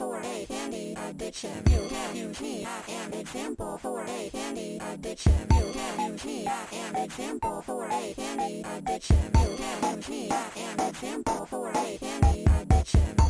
for 0.00 0.16
a 0.16 0.46
candy 0.46 0.96
addiction. 0.96 1.62
You 1.68 1.86
can 1.90 2.16
use 2.16 2.40
me 2.40 2.64
as 2.64 2.88
an 2.88 3.12
example 3.20 3.76
for 3.76 4.00
a 4.00 4.30
candy 4.30 4.80
addiction. 4.80 5.46
You 5.54 5.72
can 5.74 6.12
use 6.12 6.24
me 6.24 6.46
as 6.46 6.72
an 6.72 6.96
example 6.96 7.60
for 7.60 7.84
a 7.84 8.14
candy 8.14 8.64
addiction. 8.64 9.30
You 9.42 9.56
can 9.58 9.96
use 9.96 10.08
me 10.08 10.30
as 10.30 10.56
an 10.56 10.88
example 10.88 11.44
for 11.44 11.68
a 11.68 11.98
candy 11.98 12.46
addiction. 12.46 13.29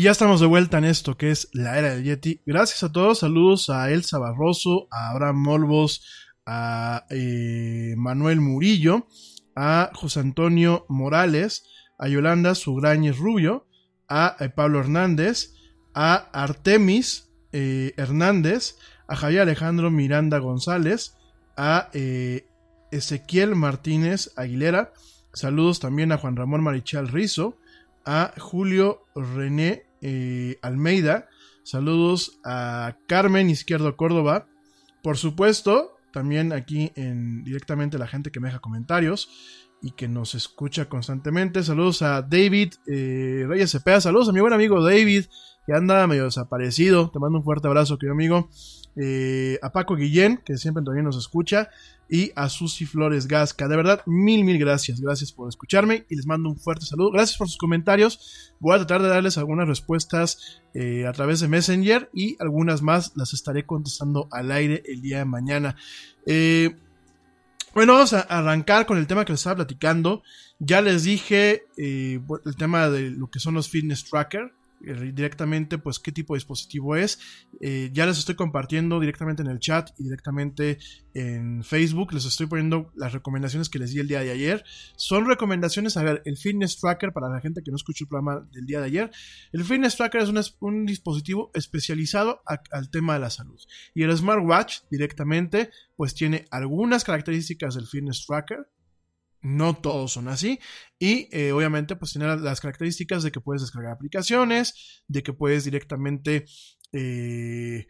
Y 0.00 0.04
ya 0.04 0.12
estamos 0.12 0.40
de 0.40 0.46
vuelta 0.46 0.78
en 0.78 0.86
esto 0.86 1.18
que 1.18 1.30
es 1.30 1.50
la 1.52 1.78
era 1.78 1.90
del 1.90 2.04
Yeti. 2.04 2.40
Gracias 2.46 2.82
a 2.82 2.90
todos, 2.90 3.18
saludos 3.18 3.68
a 3.68 3.90
Elsa 3.90 4.18
Barroso, 4.18 4.88
a 4.90 5.10
Abraham 5.10 5.42
Molvos, 5.42 6.02
a 6.46 7.04
eh, 7.10 7.92
Manuel 7.98 8.40
Murillo, 8.40 9.08
a 9.54 9.90
José 9.92 10.20
Antonio 10.20 10.86
Morales, 10.88 11.66
a 11.98 12.08
Yolanda 12.08 12.54
Sugrañez 12.54 13.18
Rubio, 13.18 13.66
a, 14.08 14.36
eh, 14.40 14.48
Pablo 14.48 14.80
Hernández, 14.80 15.52
a 15.92 16.30
Artemis 16.32 17.28
eh, 17.52 17.92
Hernández, 17.98 18.78
a 19.06 19.16
Javier 19.16 19.42
Alejandro 19.42 19.90
Miranda 19.90 20.38
González, 20.38 21.14
a 21.58 21.90
Ezequiel 22.90 23.54
Martínez 23.54 24.32
Aguilera, 24.34 24.94
saludos 25.34 25.78
también 25.78 26.10
a 26.10 26.16
Juan 26.16 26.36
Ramón 26.36 26.62
Marichal 26.62 27.08
Rizo, 27.08 27.58
a 28.06 28.32
Julio 28.38 29.04
René 29.14 29.89
eh, 30.02 30.58
Almeida, 30.62 31.28
saludos 31.62 32.40
a 32.44 32.96
Carmen 33.06 33.50
Izquierdo 33.50 33.96
Córdoba, 33.96 34.46
por 35.02 35.16
supuesto, 35.16 35.96
también 36.12 36.52
aquí 36.52 36.92
en 36.96 37.44
directamente 37.44 37.98
la 37.98 38.06
gente 38.06 38.30
que 38.30 38.40
me 38.40 38.48
deja 38.48 38.60
comentarios 38.60 39.28
y 39.82 39.92
que 39.92 40.08
nos 40.08 40.34
escucha 40.34 40.88
constantemente. 40.88 41.62
Saludos 41.62 42.02
a 42.02 42.22
David 42.22 42.74
eh, 42.86 43.44
Reyes 43.48 43.70
Cepeda, 43.70 44.00
saludos 44.00 44.28
a 44.28 44.32
mi 44.32 44.40
buen 44.40 44.52
amigo 44.52 44.82
David, 44.84 45.26
que 45.66 45.72
anda 45.72 46.06
medio 46.06 46.24
desaparecido. 46.24 47.10
Te 47.10 47.18
mando 47.18 47.38
un 47.38 47.44
fuerte 47.44 47.68
abrazo, 47.68 47.98
querido 47.98 48.14
amigo. 48.14 48.50
Eh, 48.96 49.58
a 49.62 49.72
Paco 49.72 49.96
Guillén, 49.96 50.42
que 50.44 50.56
siempre 50.56 50.84
también 50.84 51.04
nos 51.04 51.16
escucha, 51.16 51.70
y 52.10 52.32
a 52.34 52.48
Susi 52.48 52.86
Flores 52.86 53.28
Gasca. 53.28 53.68
De 53.68 53.76
verdad, 53.76 54.02
mil, 54.04 54.44
mil 54.44 54.58
gracias. 54.58 55.00
Gracias 55.00 55.32
por 55.32 55.48
escucharme 55.48 56.06
y 56.08 56.16
les 56.16 56.26
mando 56.26 56.48
un 56.48 56.58
fuerte 56.58 56.84
saludo. 56.84 57.12
Gracias 57.12 57.38
por 57.38 57.48
sus 57.48 57.56
comentarios. 57.56 58.52
Voy 58.58 58.74
a 58.74 58.78
tratar 58.78 59.02
de 59.02 59.08
darles 59.08 59.38
algunas 59.38 59.68
respuestas 59.68 60.60
eh, 60.74 61.06
a 61.06 61.12
través 61.12 61.40
de 61.40 61.48
Messenger 61.48 62.10
y 62.12 62.36
algunas 62.40 62.82
más 62.82 63.12
las 63.14 63.32
estaré 63.32 63.64
contestando 63.64 64.28
al 64.32 64.50
aire 64.50 64.82
el 64.86 65.00
día 65.00 65.18
de 65.18 65.24
mañana. 65.24 65.76
Eh, 66.26 66.74
bueno, 67.72 67.92
vamos 67.92 68.12
a 68.12 68.22
arrancar 68.22 68.84
con 68.86 68.98
el 68.98 69.06
tema 69.06 69.24
que 69.24 69.32
les 69.32 69.40
estaba 69.40 69.56
platicando. 69.56 70.24
Ya 70.58 70.80
les 70.80 71.04
dije 71.04 71.62
eh, 71.76 72.20
el 72.44 72.56
tema 72.56 72.90
de 72.90 73.10
lo 73.10 73.30
que 73.30 73.38
son 73.38 73.54
los 73.54 73.68
fitness 73.68 74.04
tracker. 74.04 74.52
Eh, 74.86 75.12
directamente, 75.12 75.78
pues 75.78 75.98
qué 75.98 76.12
tipo 76.12 76.34
de 76.34 76.38
dispositivo 76.38 76.96
es. 76.96 77.18
Eh, 77.60 77.90
ya 77.92 78.06
les 78.06 78.18
estoy 78.18 78.34
compartiendo 78.34 78.98
directamente 79.00 79.42
en 79.42 79.48
el 79.48 79.58
chat 79.58 79.90
y 79.98 80.04
directamente 80.04 80.78
en 81.14 81.62
Facebook. 81.64 82.12
Les 82.12 82.24
estoy 82.24 82.46
poniendo 82.46 82.90
las 82.94 83.12
recomendaciones 83.12 83.68
que 83.68 83.78
les 83.78 83.92
di 83.92 84.00
el 84.00 84.08
día 84.08 84.20
de 84.20 84.30
ayer. 84.30 84.64
Son 84.96 85.26
recomendaciones, 85.26 85.96
a 85.96 86.02
ver, 86.02 86.22
el 86.24 86.36
fitness 86.36 86.78
tracker 86.78 87.12
para 87.12 87.28
la 87.28 87.40
gente 87.40 87.62
que 87.62 87.70
no 87.70 87.76
escuchó 87.76 88.04
el 88.04 88.08
programa 88.08 88.46
del 88.52 88.66
día 88.66 88.80
de 88.80 88.86
ayer. 88.86 89.10
El 89.52 89.64
fitness 89.64 89.96
tracker 89.96 90.22
es 90.22 90.56
un, 90.60 90.86
dispositivo 90.86 91.50
especializado 91.54 92.42
al 92.46 92.90
tema 92.90 93.14
de 93.14 93.20
la 93.20 93.30
salud. 93.30 93.60
Y 93.94 94.02
el 94.02 94.16
smartwatch 94.16 94.80
directamente, 94.90 95.70
pues 95.96 96.14
tiene 96.14 96.46
algunas 96.50 97.04
características 97.04 97.74
del 97.74 97.86
fitness 97.86 98.24
tracker. 98.26 98.66
No 99.42 99.74
todos 99.74 100.12
son 100.12 100.28
así. 100.28 100.60
Y 100.98 101.28
eh, 101.32 101.52
obviamente, 101.52 101.96
pues 101.96 102.12
tiene 102.12 102.36
las 102.36 102.60
características 102.60 103.22
de 103.22 103.32
que 103.32 103.40
puedes 103.40 103.62
descargar 103.62 103.92
aplicaciones, 103.92 105.02
de 105.08 105.22
que 105.22 105.32
puedes 105.32 105.64
directamente 105.64 106.44
eh, 106.92 107.86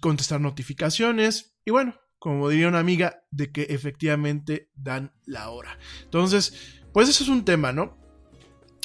contestar 0.00 0.40
notificaciones. 0.40 1.54
Y 1.64 1.70
bueno, 1.70 1.94
como 2.18 2.48
diría 2.48 2.68
una 2.68 2.80
amiga, 2.80 3.22
de 3.30 3.52
que 3.52 3.62
efectivamente 3.64 4.70
dan 4.74 5.12
la 5.24 5.50
hora. 5.50 5.78
Entonces, 6.04 6.80
pues 6.92 7.08
eso 7.08 7.22
es 7.22 7.28
un 7.28 7.44
tema, 7.44 7.72
¿no? 7.72 7.96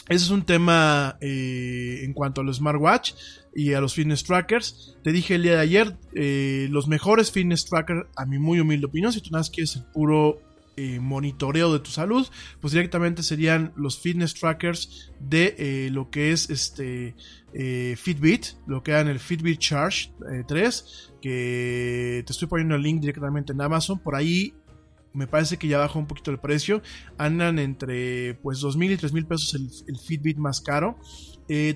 Ese 0.10 0.26
es 0.26 0.32
un 0.32 0.45
tema 0.45 1.18
eh, 1.22 2.01
en 2.04 2.14
cuanto 2.14 2.41
a 2.41 2.43
los 2.43 2.58
smartwatch 2.58 3.14
y 3.56 3.74
a 3.74 3.80
los 3.80 3.93
fitness 3.93 4.24
trackers. 4.24 4.97
Te 5.01 5.14
dije 5.14 5.36
el 5.36 5.43
día 5.43 5.54
de 5.54 5.62
ayer, 5.62 5.97
eh, 6.14 6.68
los 6.70 6.88
mejores 6.89 7.32
fitness 7.32 7.66
trackers, 7.66 8.08
a 8.18 8.26
mi 8.26 8.38
muy 8.38 8.60
humilde 8.60 8.88
opinión, 8.88 9.14
si 9.14 9.22
tú 9.22 9.30
nada 9.32 9.45
quieres 9.49 9.78
el 9.78 9.86
puro 9.86 10.41
eh, 10.76 10.99
monitoreo 10.99 11.71
de 11.71 11.80
tu 11.80 11.91
salud, 11.91 12.28
pues 12.59 12.74
directamente 12.74 13.24
serían 13.24 13.74
los 13.76 13.99
fitness 13.99 14.34
trackers 14.34 15.11
de 15.19 15.55
eh, 15.57 15.89
lo 15.91 16.09
que 16.09 16.32
es 16.32 16.49
este 16.49 17.15
eh, 17.53 17.95
Fitbit, 17.97 18.45
lo 18.65 18.82
que 18.82 18.93
dan 18.93 19.07
el 19.07 19.19
Fitbit 19.19 19.59
Charge 19.59 20.11
eh, 20.32 20.43
3, 20.47 21.13
que 21.21 22.24
te 22.26 22.32
estoy 22.32 22.47
poniendo 22.47 22.76
el 22.76 22.82
link 22.82 23.01
directamente 23.01 23.53
en 23.53 23.61
Amazon, 23.61 23.99
por 23.99 24.15
ahí 24.15 24.53
me 25.13 25.28
parece 25.28 25.57
que 25.57 25.67
ya 25.67 25.78
bajó 25.78 25.99
un 25.99 26.07
poquito 26.07 26.32
el 26.32 26.39
precio, 26.39 26.82
andan 27.19 27.59
entre 27.59 28.34
pues 28.41 28.63
2.000 28.63 28.93
y 28.93 28.97
3.000 28.97 29.28
pesos 29.28 29.53
el, 29.88 29.97
Fitbit 29.99 30.38
más 30.38 30.59
caro. 30.59 30.97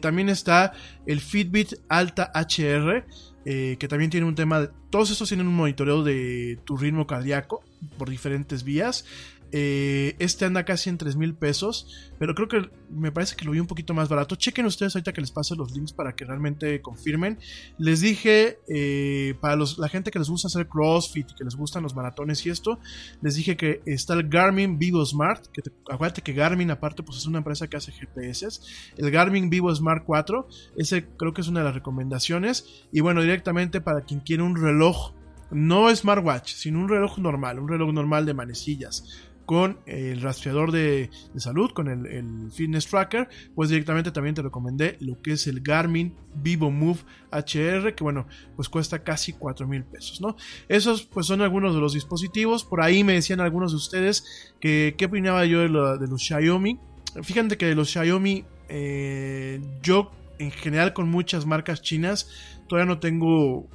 También 0.02 0.30
está 0.30 0.74
el 1.06 1.20
Fitbit 1.20 1.76
Alta 1.88 2.32
HR, 2.34 3.06
que 3.46 3.88
también 3.88 4.10
tiene 4.10 4.26
un 4.26 4.34
tema 4.34 4.62
de... 4.62 4.70
Todos 4.90 5.12
estos 5.12 5.28
tienen 5.28 5.48
un 5.48 5.56
monitoreo 5.56 6.02
de 6.02 6.58
tu 6.66 6.78
ritmo 6.78 7.06
cardíaco 7.06 7.62
por 7.98 8.10
diferentes 8.10 8.64
vías. 8.64 9.06
Eh, 9.54 10.18
este 10.20 10.44
anda 10.44 10.66
casi 10.66 10.90
en 10.90 10.98
3 10.98 11.16
mil 11.16 11.34
pesos, 11.34 11.88
pero 12.20 12.36
creo 12.36 12.50
que 12.50 12.70
me 12.90 13.14
parece 13.14 13.38
que 13.38 13.46
lo 13.46 13.52
vi 13.52 13.62
un 13.62 13.68
poquito 13.68 13.94
más 13.94 14.10
barato. 14.10 14.36
Chequen 14.36 14.66
ustedes 14.66 14.94
ahorita 14.94 15.14
que 15.14 15.22
les 15.22 15.32
paso 15.32 15.56
los 15.56 15.72
links 15.72 15.94
para 15.94 16.14
que 16.18 16.26
realmente 16.26 16.82
confirmen. 16.82 17.40
Les 17.78 18.02
dije, 18.02 18.60
eh, 18.68 19.36
para 19.40 19.56
los, 19.56 19.78
la 19.78 19.88
gente 19.88 20.12
que 20.12 20.20
les 20.20 20.28
gusta 20.28 20.50
hacer 20.50 20.68
CrossFit 20.68 21.32
y 21.32 21.34
que 21.34 21.46
les 21.46 21.56
gustan 21.56 21.82
los 21.82 21.96
maratones 21.96 22.46
y 22.46 22.50
esto, 22.50 22.80
les 23.22 23.36
dije 23.36 23.56
que 23.56 23.82
está 23.86 24.16
el 24.16 24.28
Garmin 24.28 24.80
Vivo 24.80 25.06
Smart, 25.06 25.48
que 25.54 25.62
te- 25.62 25.72
acuérdate 25.90 26.22
que 26.22 26.34
Garmin 26.34 26.70
aparte 26.72 27.02
pues 27.02 27.18
es 27.18 27.26
una 27.26 27.38
empresa 27.38 27.68
que 27.70 27.78
hace 27.78 27.94
GPS, 27.94 28.60
el 28.98 29.12
Garmin 29.12 29.50
Vivo 29.50 29.74
Smart 29.74 30.04
4, 30.06 30.46
ese 30.76 31.06
creo 31.18 31.34
que 31.34 31.40
es 31.40 31.48
una 31.48 31.62
de 31.62 31.66
las 31.68 31.76
recomendaciones, 31.76 32.66
y 32.92 33.00
bueno, 33.00 33.22
directamente 33.22 33.80
para 33.80 34.02
quien 34.02 34.20
quiere 34.20 34.44
un 34.44 34.58
reloj, 34.62 35.14
no 35.52 35.94
smartwatch, 35.96 36.54
sino 36.54 36.80
un 36.80 36.90
reloj 36.90 37.18
normal, 37.20 37.60
un 37.60 37.68
reloj 37.70 37.94
normal 37.94 38.26
de 38.26 38.34
manecillas, 38.34 39.24
con 39.48 39.80
el 39.86 40.22
rastreador 40.22 40.74
de, 40.74 41.10
salud, 41.38 41.72
con 41.72 41.88
el, 41.88 42.52
fitness 42.52 42.86
tracker, 42.88 43.30
pues 43.56 43.70
directamente 43.70 44.12
también 44.12 44.36
te 44.36 44.42
recomendé 44.42 44.98
lo 45.00 45.22
que 45.22 45.32
es 45.32 45.48
el 45.48 45.62
Garmin 45.62 46.14
Vivo 46.36 46.70
Move 46.70 47.00
HR, 47.32 47.96
que 47.96 48.04
bueno, 48.04 48.28
pues 48.58 48.68
cuesta 48.68 49.00
casi 49.06 49.32
4 49.32 49.66
mil 49.66 49.86
pesos, 49.86 50.20
¿no? 50.20 50.36
Esos 50.68 51.04
pues 51.04 51.28
son 51.28 51.42
algunos 51.42 51.74
de 51.74 51.80
los 51.80 51.94
dispositivos, 51.94 52.66
por 52.66 52.82
ahí 52.82 53.06
me 53.06 53.14
decían 53.14 53.40
algunos 53.40 53.72
de 53.72 53.78
ustedes 53.78 54.54
que 54.60 54.96
qué 54.98 55.06
opinaba 55.06 55.46
yo 55.46 55.62
de, 55.62 55.70
lo- 55.70 55.98
de 55.98 56.08
los 56.08 56.22
Xiaomi. 56.22 56.78
Fíjate 57.24 57.56
que 57.58 57.68
de 57.68 57.76
los 57.76 57.90
Xiaomi, 57.90 58.44
eh, 58.68 59.62
yo 59.82 60.12
en 60.40 60.52
general 60.52 60.92
con 60.92 61.08
muchas 61.08 61.46
marcas 61.46 61.82
chinas 61.82 62.30
todavía 62.68 62.94
no 62.94 63.00
tengo 63.00 63.66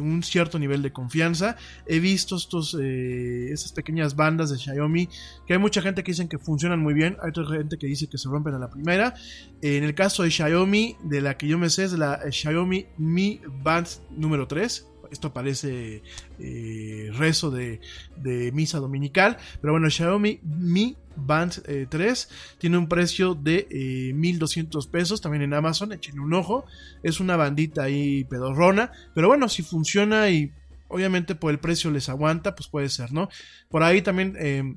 un 0.00 0.22
cierto 0.22 0.58
nivel 0.58 0.82
de 0.82 0.92
confianza. 0.92 1.56
He 1.86 2.00
visto 2.00 2.36
estos, 2.36 2.76
eh, 2.80 3.52
estas 3.52 3.72
pequeñas 3.72 4.16
bandas 4.16 4.50
de 4.50 4.58
Xiaomi 4.58 5.08
que 5.46 5.54
hay 5.54 5.58
mucha 5.58 5.82
gente 5.82 6.02
que 6.02 6.12
dicen 6.12 6.28
que 6.28 6.38
funcionan 6.38 6.80
muy 6.80 6.94
bien, 6.94 7.16
hay 7.22 7.30
otra 7.30 7.46
gente 7.46 7.78
que 7.78 7.86
dice 7.86 8.08
que 8.08 8.18
se 8.18 8.28
rompen 8.28 8.54
a 8.54 8.58
la 8.58 8.70
primera. 8.70 9.14
En 9.62 9.84
el 9.84 9.94
caso 9.94 10.22
de 10.22 10.30
Xiaomi, 10.30 10.96
de 11.04 11.20
la 11.20 11.36
que 11.36 11.46
yo 11.46 11.58
me 11.58 11.70
sé 11.70 11.84
es 11.84 11.92
la 11.92 12.14
eh, 12.14 12.32
Xiaomi 12.32 12.86
Mi 12.98 13.40
Band 13.62 13.88
número 14.10 14.46
3. 14.46 14.86
Esto 15.10 15.32
parece 15.32 16.02
eh, 16.38 17.10
rezo 17.14 17.50
de, 17.50 17.80
misa 18.52 18.78
dominical. 18.78 19.36
Pero 19.60 19.72
bueno, 19.72 19.90
Xiaomi 19.90 20.40
Mi 20.42 20.96
Band 21.16 21.62
eh, 21.66 21.86
3 21.88 22.28
tiene 22.58 22.78
un 22.78 22.88
precio 22.88 23.34
de 23.34 23.66
eh, 23.70 24.12
1200 24.14 24.86
pesos. 24.86 25.20
También 25.20 25.42
en 25.42 25.54
Amazon, 25.54 25.92
échenle 25.92 26.20
un 26.20 26.34
ojo. 26.34 26.64
Es 27.02 27.20
una 27.20 27.36
bandita 27.36 27.84
ahí 27.84 28.24
pedorrona. 28.24 28.92
Pero 29.14 29.28
bueno, 29.28 29.48
si 29.48 29.62
funciona 29.62 30.28
y 30.30 30.52
obviamente 30.88 31.34
por 31.34 31.50
el 31.50 31.58
precio 31.58 31.90
les 31.90 32.08
aguanta, 32.08 32.54
pues 32.54 32.68
puede 32.68 32.88
ser, 32.88 33.12
¿no? 33.12 33.28
Por 33.68 33.82
ahí 33.82 34.02
también 34.02 34.36
eh, 34.38 34.76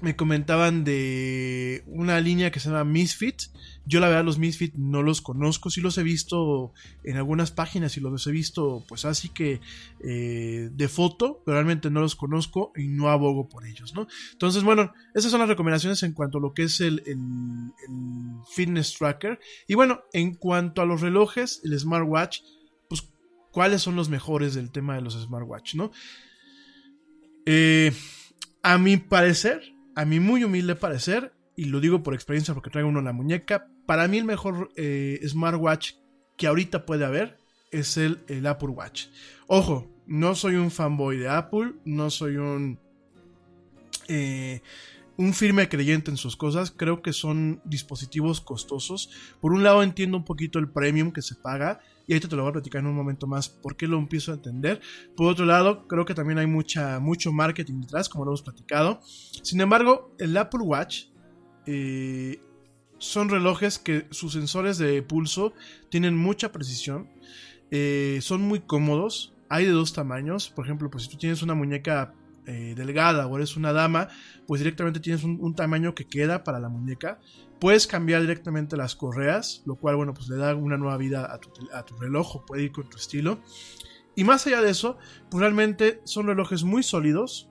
me 0.00 0.16
comentaban 0.16 0.84
de 0.84 1.82
una 1.86 2.20
línea 2.20 2.50
que 2.50 2.60
se 2.60 2.68
llama 2.68 2.84
Misfit. 2.84 3.42
Yo 3.86 3.98
la 3.98 4.08
verdad 4.08 4.24
los 4.24 4.38
Misfit 4.38 4.74
no 4.74 5.02
los 5.02 5.20
conozco, 5.20 5.70
sí 5.70 5.80
los 5.80 5.98
he 5.98 6.02
visto 6.02 6.72
en 7.02 7.16
algunas 7.16 7.50
páginas 7.50 7.96
y 7.96 8.00
los 8.00 8.26
he 8.26 8.30
visto 8.30 8.84
pues 8.88 9.04
así 9.04 9.30
que 9.30 9.60
eh, 10.00 10.68
de 10.72 10.88
foto, 10.88 11.42
pero 11.44 11.56
realmente 11.56 11.90
no 11.90 12.00
los 12.00 12.14
conozco 12.14 12.72
y 12.76 12.88
no 12.88 13.08
abogo 13.08 13.48
por 13.48 13.66
ellos, 13.66 13.94
¿no? 13.94 14.06
Entonces 14.32 14.62
bueno, 14.62 14.92
esas 15.14 15.30
son 15.30 15.40
las 15.40 15.48
recomendaciones 15.48 16.02
en 16.02 16.12
cuanto 16.12 16.38
a 16.38 16.40
lo 16.40 16.52
que 16.52 16.64
es 16.64 16.80
el 16.80 17.02
fitness 18.50 18.94
tracker. 18.94 19.38
Y 19.66 19.74
bueno, 19.74 20.02
en 20.12 20.34
cuanto 20.34 20.82
a 20.82 20.86
los 20.86 21.00
relojes, 21.00 21.60
el 21.64 21.78
smartwatch, 21.78 22.40
pues 22.88 23.08
cuáles 23.50 23.82
son 23.82 23.96
los 23.96 24.08
mejores 24.08 24.54
del 24.54 24.70
tema 24.70 24.94
de 24.94 25.02
los 25.02 25.20
smartwatch, 25.20 25.74
¿no? 25.74 25.90
Eh, 27.46 27.92
a 28.62 28.78
mi 28.78 28.96
parecer, 28.96 29.74
a 29.94 30.04
mi 30.04 30.20
muy 30.20 30.44
humilde 30.44 30.76
parecer, 30.76 31.32
y 31.60 31.66
lo 31.66 31.78
digo 31.78 32.02
por 32.02 32.14
experiencia 32.14 32.54
porque 32.54 32.70
traigo 32.70 32.88
uno 32.88 33.00
en 33.00 33.04
la 33.04 33.12
muñeca, 33.12 33.68
para 33.84 34.08
mí 34.08 34.16
el 34.16 34.24
mejor 34.24 34.70
eh, 34.76 35.20
smartwatch 35.28 35.92
que 36.38 36.46
ahorita 36.46 36.86
puede 36.86 37.04
haber 37.04 37.36
es 37.70 37.98
el, 37.98 38.46
Apple 38.46 38.70
Watch. 38.70 39.08
Ojo, 39.46 39.86
no 40.06 40.34
soy 40.34 40.54
un 40.54 40.70
fanboy 40.70 41.18
de 41.18 41.28
Apple, 41.28 41.74
no 41.84 42.08
soy 42.08 42.38
un... 42.38 42.78
eh, 44.08 44.62
un 45.18 45.34
firme 45.34 45.68
creyente 45.68 46.10
en 46.10 46.16
sus 46.16 46.34
cosas. 46.34 46.70
Creo 46.70 47.02
que 47.02 47.12
son 47.12 47.60
dispositivos 47.66 48.40
costosos. 48.40 49.10
Por 49.42 49.52
un 49.52 49.62
lado 49.62 49.82
entiendo 49.82 50.16
un 50.16 50.24
poquito 50.24 50.58
el 50.58 50.70
premium 50.70 51.12
que 51.12 51.20
se 51.20 51.34
paga. 51.34 51.80
Y 52.06 52.14
ahorita 52.14 52.28
te 52.28 52.36
lo 52.36 52.42
voy 52.42 52.50
a 52.50 52.54
platicar 52.54 52.80
en 52.80 52.86
un 52.86 52.96
momento 52.96 53.26
más 53.26 53.50
por 53.50 53.76
qué 53.76 53.86
lo 53.86 53.98
empiezo 53.98 54.32
a 54.32 54.36
entender. 54.36 54.80
Por 55.14 55.30
otro 55.30 55.44
lado, 55.44 55.86
creo 55.86 56.06
que 56.06 56.14
también 56.14 56.38
hay 56.38 56.46
mucha, 56.46 57.00
mucho 57.00 57.32
marketing 57.32 57.82
detrás, 57.82 58.08
como 58.08 58.24
lo 58.24 58.30
hemos 58.30 58.40
platicado. 58.40 59.00
Sin 59.02 59.60
embargo, 59.60 60.16
el 60.18 60.34
Apple 60.38 60.62
Watch 60.62 61.10
son 62.98 63.28
relojes 63.28 63.78
que 63.78 64.06
sus 64.10 64.32
sensores 64.34 64.78
de 64.78 65.02
pulso 65.02 65.52
tienen 65.88 66.16
mucha 66.16 66.52
precisión. 66.52 67.08
eh, 67.70 68.18
son 68.22 68.42
muy 68.42 68.60
cómodos. 68.60 69.32
Hay 69.48 69.64
de 69.64 69.70
dos 69.72 69.92
tamaños. 69.92 70.50
Por 70.50 70.64
ejemplo, 70.66 70.90
pues 70.90 71.04
si 71.04 71.10
tú 71.10 71.16
tienes 71.18 71.42
una 71.42 71.54
muñeca 71.54 72.14
eh, 72.46 72.74
delgada 72.76 73.26
o 73.26 73.36
eres 73.36 73.56
una 73.56 73.72
dama, 73.72 74.08
pues 74.46 74.60
directamente 74.60 74.98
tienes 75.00 75.22
un, 75.24 75.54
tamaño 75.54 75.94
que 75.94 76.06
queda 76.06 76.42
para 76.42 76.58
la 76.58 76.68
muñeca. 76.68 77.20
Puedes 77.60 77.86
cambiar 77.86 78.22
directamente 78.22 78.76
las 78.76 78.96
correas, 78.96 79.62
lo 79.66 79.76
cual, 79.76 79.96
bueno, 79.96 80.14
pues 80.14 80.28
le 80.28 80.36
da 80.36 80.54
una 80.54 80.76
nueva 80.78 80.96
vida 80.96 81.32
a 81.32 81.38
tu, 81.38 81.50
tel- 81.50 81.68
a 81.72 81.84
tu 81.84 81.96
reloj 81.96 82.36
o 82.36 82.46
puede 82.46 82.64
ir 82.64 82.72
con 82.72 82.88
tu 82.88 82.96
estilo. 82.96 83.40
Y 84.16 84.24
más 84.24 84.46
allá 84.46 84.62
de 84.62 84.70
eso, 84.70 84.98
pues 85.30 85.40
realmente 85.40 86.00
son 86.04 86.26
relojes 86.26 86.64
muy 86.64 86.82
sólidos. 86.82 87.48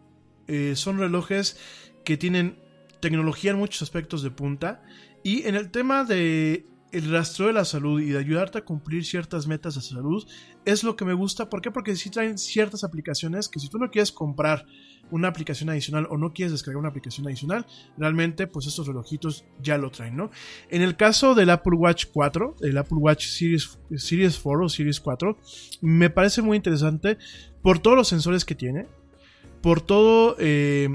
eh, 0.47 0.73
son 0.75 0.97
relojes 0.97 1.57
que 2.03 2.17
tienen 2.17 2.57
tecnología 2.99 3.51
en 3.51 3.57
muchos 3.57 3.81
aspectos 3.81 4.23
de 4.23 4.31
punta. 4.31 4.81
Y 5.23 5.47
en 5.47 5.55
el 5.55 5.71
tema 5.71 6.03
de 6.03 6.65
el 6.91 7.11
rastreo 7.11 7.47
de 7.47 7.53
la 7.53 7.65
salud 7.65 8.01
y 8.01 8.09
de 8.09 8.17
ayudarte 8.17 8.57
a 8.57 8.65
cumplir 8.65 9.05
ciertas 9.05 9.47
metas 9.47 9.75
de 9.75 9.81
salud, 9.81 10.27
es 10.65 10.83
lo 10.83 10.95
que 10.95 11.05
me 11.05 11.13
gusta. 11.13 11.49
¿Por 11.49 11.61
qué? 11.61 11.71
Porque 11.71 11.95
sí 11.95 12.09
traen 12.09 12.37
ciertas 12.37 12.83
aplicaciones 12.83 13.47
que 13.47 13.59
si 13.59 13.69
tú 13.69 13.77
no 13.77 13.91
quieres 13.91 14.11
comprar 14.11 14.65
una 15.11 15.27
aplicación 15.27 15.69
adicional 15.69 16.07
o 16.09 16.17
no 16.17 16.33
quieres 16.33 16.51
descargar 16.51 16.79
una 16.79 16.89
aplicación 16.89 17.27
adicional, 17.27 17.65
realmente 17.97 18.47
pues 18.47 18.67
estos 18.67 18.87
relojitos 18.87 19.45
ya 19.61 19.77
lo 19.77 19.89
traen, 19.91 20.15
¿no? 20.15 20.31
En 20.69 20.81
el 20.81 20.95
caso 20.95 21.35
del 21.35 21.49
Apple 21.49 21.75
Watch 21.75 22.05
4, 22.11 22.57
el 22.61 22.77
Apple 22.77 22.97
Watch 22.97 23.27
Series, 23.27 23.79
Series 23.95 24.39
4 24.39 24.65
o 24.65 24.69
Series 24.69 24.99
4, 24.99 25.37
me 25.81 26.09
parece 26.09 26.41
muy 26.41 26.57
interesante 26.57 27.17
por 27.61 27.79
todos 27.79 27.97
los 27.97 28.07
sensores 28.07 28.45
que 28.45 28.55
tiene, 28.55 28.87
por 29.61 29.81
todo 29.81 30.35
eh, 30.39 30.89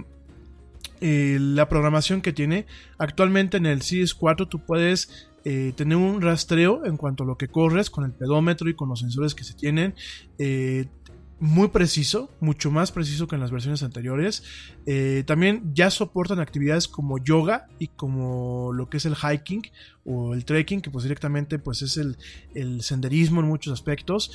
eh, 1.07 1.37
la 1.39 1.69
programación 1.69 2.23
que 2.23 2.33
tiene. 2.33 2.65
Actualmente 2.97 3.59
en 3.59 3.67
el 3.67 3.83
Series 3.83 4.15
4 4.15 4.49
tú 4.49 4.65
puedes 4.65 5.29
eh, 5.45 5.75
tener 5.77 5.99
un 5.99 6.23
rastreo 6.23 6.87
en 6.87 6.97
cuanto 6.97 7.25
a 7.25 7.27
lo 7.27 7.37
que 7.37 7.49
corres 7.49 7.91
con 7.91 8.07
el 8.07 8.13
pedómetro 8.13 8.71
y 8.71 8.75
con 8.75 8.89
los 8.89 9.01
sensores 9.01 9.35
que 9.35 9.45
se 9.45 9.53
tienen. 9.53 9.95
eh, 10.39 10.87
muy 11.41 11.69
preciso, 11.69 12.31
mucho 12.41 12.71
más 12.71 12.91
preciso 12.91 13.27
que 13.27 13.35
en 13.35 13.43
las 13.43 13.51
versiones 13.51 13.83
anteriores. 13.83 14.45
También 15.27 15.75
ya 15.75 15.91
soportan 15.91 16.39
actividades 16.39 16.89
como 16.89 17.19
yoga 17.19 17.67
y 17.79 17.89
como 17.89 18.73
lo 18.73 18.89
que 18.89 18.97
es 18.97 19.05
el 19.05 19.15
hiking 19.15 19.61
o 20.07 20.33
el 20.33 20.47
trekking, 20.47 20.81
que 20.81 20.91
pues 20.91 21.03
directamente 21.03 21.59
pues 21.59 21.83
es 21.83 21.99
el, 21.99 22.17
senderismo 22.81 23.41
en 23.41 23.49
muchos 23.49 23.75
aspectos. 23.75 24.31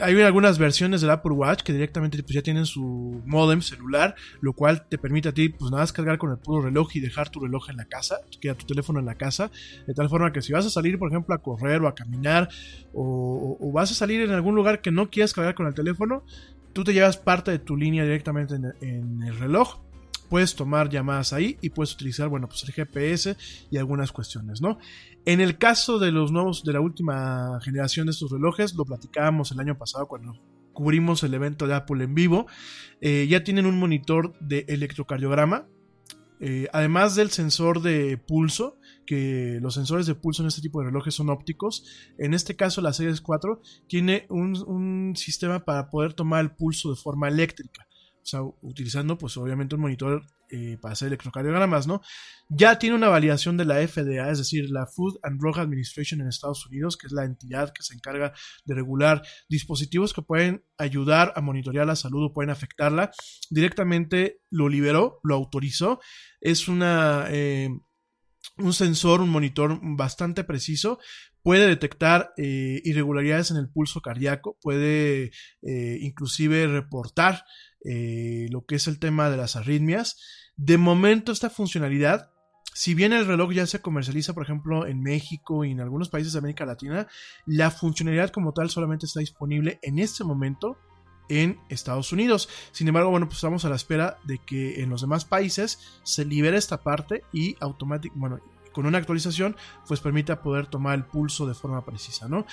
Hay 0.00 0.20
algunas 0.22 0.58
versiones 0.58 1.00
del 1.00 1.10
Apple 1.10 1.32
Watch 1.32 1.62
que 1.62 1.72
directamente 1.72 2.22
pues, 2.22 2.34
ya 2.34 2.42
tienen 2.42 2.66
su 2.66 3.22
modem 3.26 3.62
celular, 3.62 4.14
lo 4.40 4.52
cual 4.52 4.86
te 4.88 4.98
permite 4.98 5.28
a 5.28 5.32
ti 5.32 5.48
pues 5.48 5.70
nada 5.70 5.82
más 5.82 5.92
cargar 5.92 6.18
con 6.18 6.30
el 6.30 6.38
puro 6.38 6.62
reloj 6.62 6.90
y 6.94 7.00
dejar 7.00 7.30
tu 7.30 7.40
reloj 7.40 7.70
en 7.70 7.76
la 7.76 7.84
casa, 7.84 8.18
queda 8.40 8.54
tu 8.54 8.66
teléfono 8.66 9.00
en 9.00 9.06
la 9.06 9.14
casa, 9.14 9.50
de 9.86 9.94
tal 9.94 10.08
forma 10.08 10.32
que 10.32 10.42
si 10.42 10.52
vas 10.52 10.66
a 10.66 10.70
salir, 10.70 10.98
por 10.98 11.10
ejemplo, 11.10 11.34
a 11.34 11.38
correr 11.38 11.82
o 11.82 11.88
a 11.88 11.94
caminar 11.94 12.48
o, 12.92 13.70
vas 13.72 13.90
a 13.90 13.94
salir 13.94 14.20
en 14.22 14.30
algún 14.30 14.54
lugar 14.54 14.80
que 14.80 14.90
no 14.90 15.10
quieras 15.10 15.32
cargar 15.32 15.54
con 15.54 15.66
el 15.66 15.74
teléfono, 15.74 16.24
tú 16.72 16.84
te 16.84 16.92
llevas 16.92 17.16
parte 17.16 17.50
de 17.50 17.58
tu 17.58 17.76
línea 17.76 18.02
directamente 18.02 18.54
en, 18.54 18.74
en 18.80 19.22
el 19.22 19.38
reloj. 19.38 19.80
Puedes 20.28 20.54
tomar 20.54 20.90
llamadas 20.90 21.32
ahí 21.32 21.56
y 21.62 21.70
puedes 21.70 21.94
utilizar, 21.94 22.28
bueno, 22.28 22.48
pues 22.48 22.62
el 22.64 22.72
GPS 22.72 23.36
y 23.70 23.78
algunas 23.78 24.12
cuestiones, 24.12 24.60
¿no? 24.60 24.78
En 25.28 25.42
el 25.42 25.58
caso 25.58 25.98
de 25.98 26.10
los 26.10 26.32
nuevos, 26.32 26.64
de 26.64 26.72
la 26.72 26.80
última 26.80 27.60
generación 27.60 28.06
de 28.06 28.12
estos 28.12 28.30
relojes, 28.30 28.74
lo 28.74 28.86
platicábamos 28.86 29.52
el 29.52 29.60
año 29.60 29.76
pasado 29.76 30.08
cuando 30.08 30.40
cubrimos 30.72 31.22
el 31.22 31.34
evento 31.34 31.66
de 31.66 31.74
Apple 31.74 32.02
en 32.02 32.14
vivo, 32.14 32.46
eh, 33.02 33.26
ya 33.28 33.44
tienen 33.44 33.66
un 33.66 33.78
monitor 33.78 34.32
de 34.40 34.64
electrocardiograma, 34.68 35.68
eh, 36.40 36.68
además 36.72 37.14
del 37.14 37.28
sensor 37.28 37.82
de 37.82 38.16
pulso, 38.16 38.78
que 39.04 39.58
los 39.60 39.74
sensores 39.74 40.06
de 40.06 40.14
pulso 40.14 40.40
en 40.40 40.48
este 40.48 40.62
tipo 40.62 40.80
de 40.80 40.86
relojes 40.86 41.16
son 41.16 41.28
ópticos, 41.28 41.84
en 42.16 42.32
este 42.32 42.56
caso 42.56 42.80
la 42.80 42.94
Series 42.94 43.20
4 43.20 43.60
tiene 43.86 44.24
un, 44.30 44.56
un 44.66 45.14
sistema 45.14 45.62
para 45.62 45.90
poder 45.90 46.14
tomar 46.14 46.40
el 46.40 46.52
pulso 46.52 46.88
de 46.88 46.96
forma 46.96 47.28
eléctrica. 47.28 47.87
Sea, 48.28 48.42
utilizando 48.62 49.16
pues 49.16 49.36
obviamente 49.36 49.74
un 49.74 49.80
monitor 49.80 50.22
eh, 50.50 50.76
para 50.80 50.92
hacer 50.92 51.08
electrocardiogramas, 51.08 51.86
¿no? 51.86 52.02
Ya 52.48 52.78
tiene 52.78 52.96
una 52.96 53.08
validación 53.08 53.56
de 53.56 53.64
la 53.64 53.76
FDA, 53.86 54.30
es 54.30 54.38
decir, 54.38 54.70
la 54.70 54.86
Food 54.86 55.18
and 55.22 55.40
Drug 55.40 55.58
Administration 55.58 56.20
en 56.20 56.28
Estados 56.28 56.66
Unidos, 56.66 56.96
que 56.96 57.06
es 57.06 57.12
la 57.12 57.24
entidad 57.24 57.72
que 57.72 57.82
se 57.82 57.94
encarga 57.94 58.32
de 58.64 58.74
regular 58.74 59.22
dispositivos 59.48 60.12
que 60.12 60.22
pueden 60.22 60.64
ayudar 60.76 61.32
a 61.36 61.40
monitorear 61.40 61.86
la 61.86 61.96
salud 61.96 62.24
o 62.24 62.32
pueden 62.32 62.50
afectarla. 62.50 63.10
Directamente 63.50 64.42
lo 64.50 64.68
liberó, 64.68 65.20
lo 65.22 65.34
autorizó. 65.34 66.00
Es 66.40 66.68
una... 66.68 67.26
eh, 67.30 67.70
un 68.58 68.72
sensor, 68.72 69.20
un 69.20 69.30
monitor 69.30 69.78
bastante 69.82 70.42
preciso, 70.44 70.98
puede 71.42 71.66
detectar 71.66 72.32
eh, 72.36 72.80
irregularidades 72.84 73.50
en 73.50 73.56
el 73.56 73.68
pulso 73.68 74.00
cardíaco, 74.00 74.56
puede 74.60 75.32
eh, 75.62 75.98
inclusive 76.00 76.66
reportar 76.66 77.44
eh, 77.84 78.46
lo 78.50 78.64
que 78.64 78.76
es 78.76 78.86
el 78.86 78.98
tema 78.98 79.30
de 79.30 79.36
las 79.36 79.56
arritmias. 79.56 80.16
De 80.56 80.78
momento 80.78 81.32
esta 81.32 81.50
funcionalidad, 81.50 82.30
si 82.74 82.94
bien 82.94 83.12
el 83.12 83.26
reloj 83.26 83.52
ya 83.52 83.66
se 83.66 83.80
comercializa, 83.80 84.34
por 84.34 84.42
ejemplo, 84.42 84.86
en 84.86 85.00
México 85.00 85.64
y 85.64 85.70
en 85.70 85.80
algunos 85.80 86.08
países 86.08 86.32
de 86.32 86.40
América 86.40 86.66
Latina, 86.66 87.06
la 87.46 87.70
funcionalidad 87.70 88.30
como 88.30 88.52
tal 88.52 88.70
solamente 88.70 89.06
está 89.06 89.20
disponible 89.20 89.78
en 89.82 89.98
este 89.98 90.24
momento 90.24 90.78
en 91.28 91.60
Estados 91.68 92.12
Unidos. 92.12 92.48
Sin 92.72 92.88
embargo, 92.88 93.10
bueno, 93.10 93.26
pues 93.26 93.38
estamos 93.38 93.64
a 93.64 93.68
la 93.68 93.76
espera 93.76 94.18
de 94.24 94.38
que 94.38 94.82
en 94.82 94.90
los 94.90 95.00
demás 95.00 95.24
países 95.24 96.00
se 96.02 96.24
libere 96.24 96.56
esta 96.56 96.82
parte 96.82 97.22
y 97.32 97.56
automáticamente, 97.60 98.18
bueno, 98.18 98.40
con 98.72 98.86
una 98.86 98.98
actualización, 98.98 99.56
pues 99.86 100.00
permita 100.00 100.42
poder 100.42 100.66
tomar 100.66 100.94
el 100.94 101.04
pulso 101.04 101.46
de 101.46 101.54
forma 101.54 101.84
precisa, 101.84 102.28
¿no? 102.28 102.46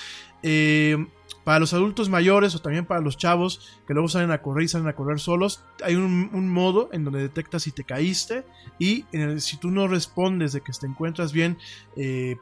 Eh, 0.44 0.98
para 1.46 1.60
los 1.60 1.74
adultos 1.74 2.10
mayores 2.10 2.56
o 2.56 2.60
también 2.60 2.86
para 2.86 3.02
los 3.02 3.18
chavos 3.18 3.80
que 3.88 3.94
luego 3.94 4.10
salen 4.10 4.32
a 4.32 4.42
correr 4.42 4.66
y 4.66 4.68
salen 4.68 4.88
a 4.88 4.96
correr 4.96 5.20
solos, 5.20 5.64
hay 5.84 5.96
un, 5.96 6.50
modo 6.50 6.90
en 6.92 7.04
donde 7.04 7.22
detecta 7.22 7.60
si 7.60 7.72
te 7.72 7.84
caíste 7.84 8.46
y 8.80 9.06
si 9.38 9.58
tú 9.58 9.72
no 9.72 9.88
respondes 9.88 10.54
de 10.54 10.62
que 10.62 10.72
te 10.74 10.88
encuentras 10.88 11.32
bien, 11.32 11.58
eh, 11.96 12.36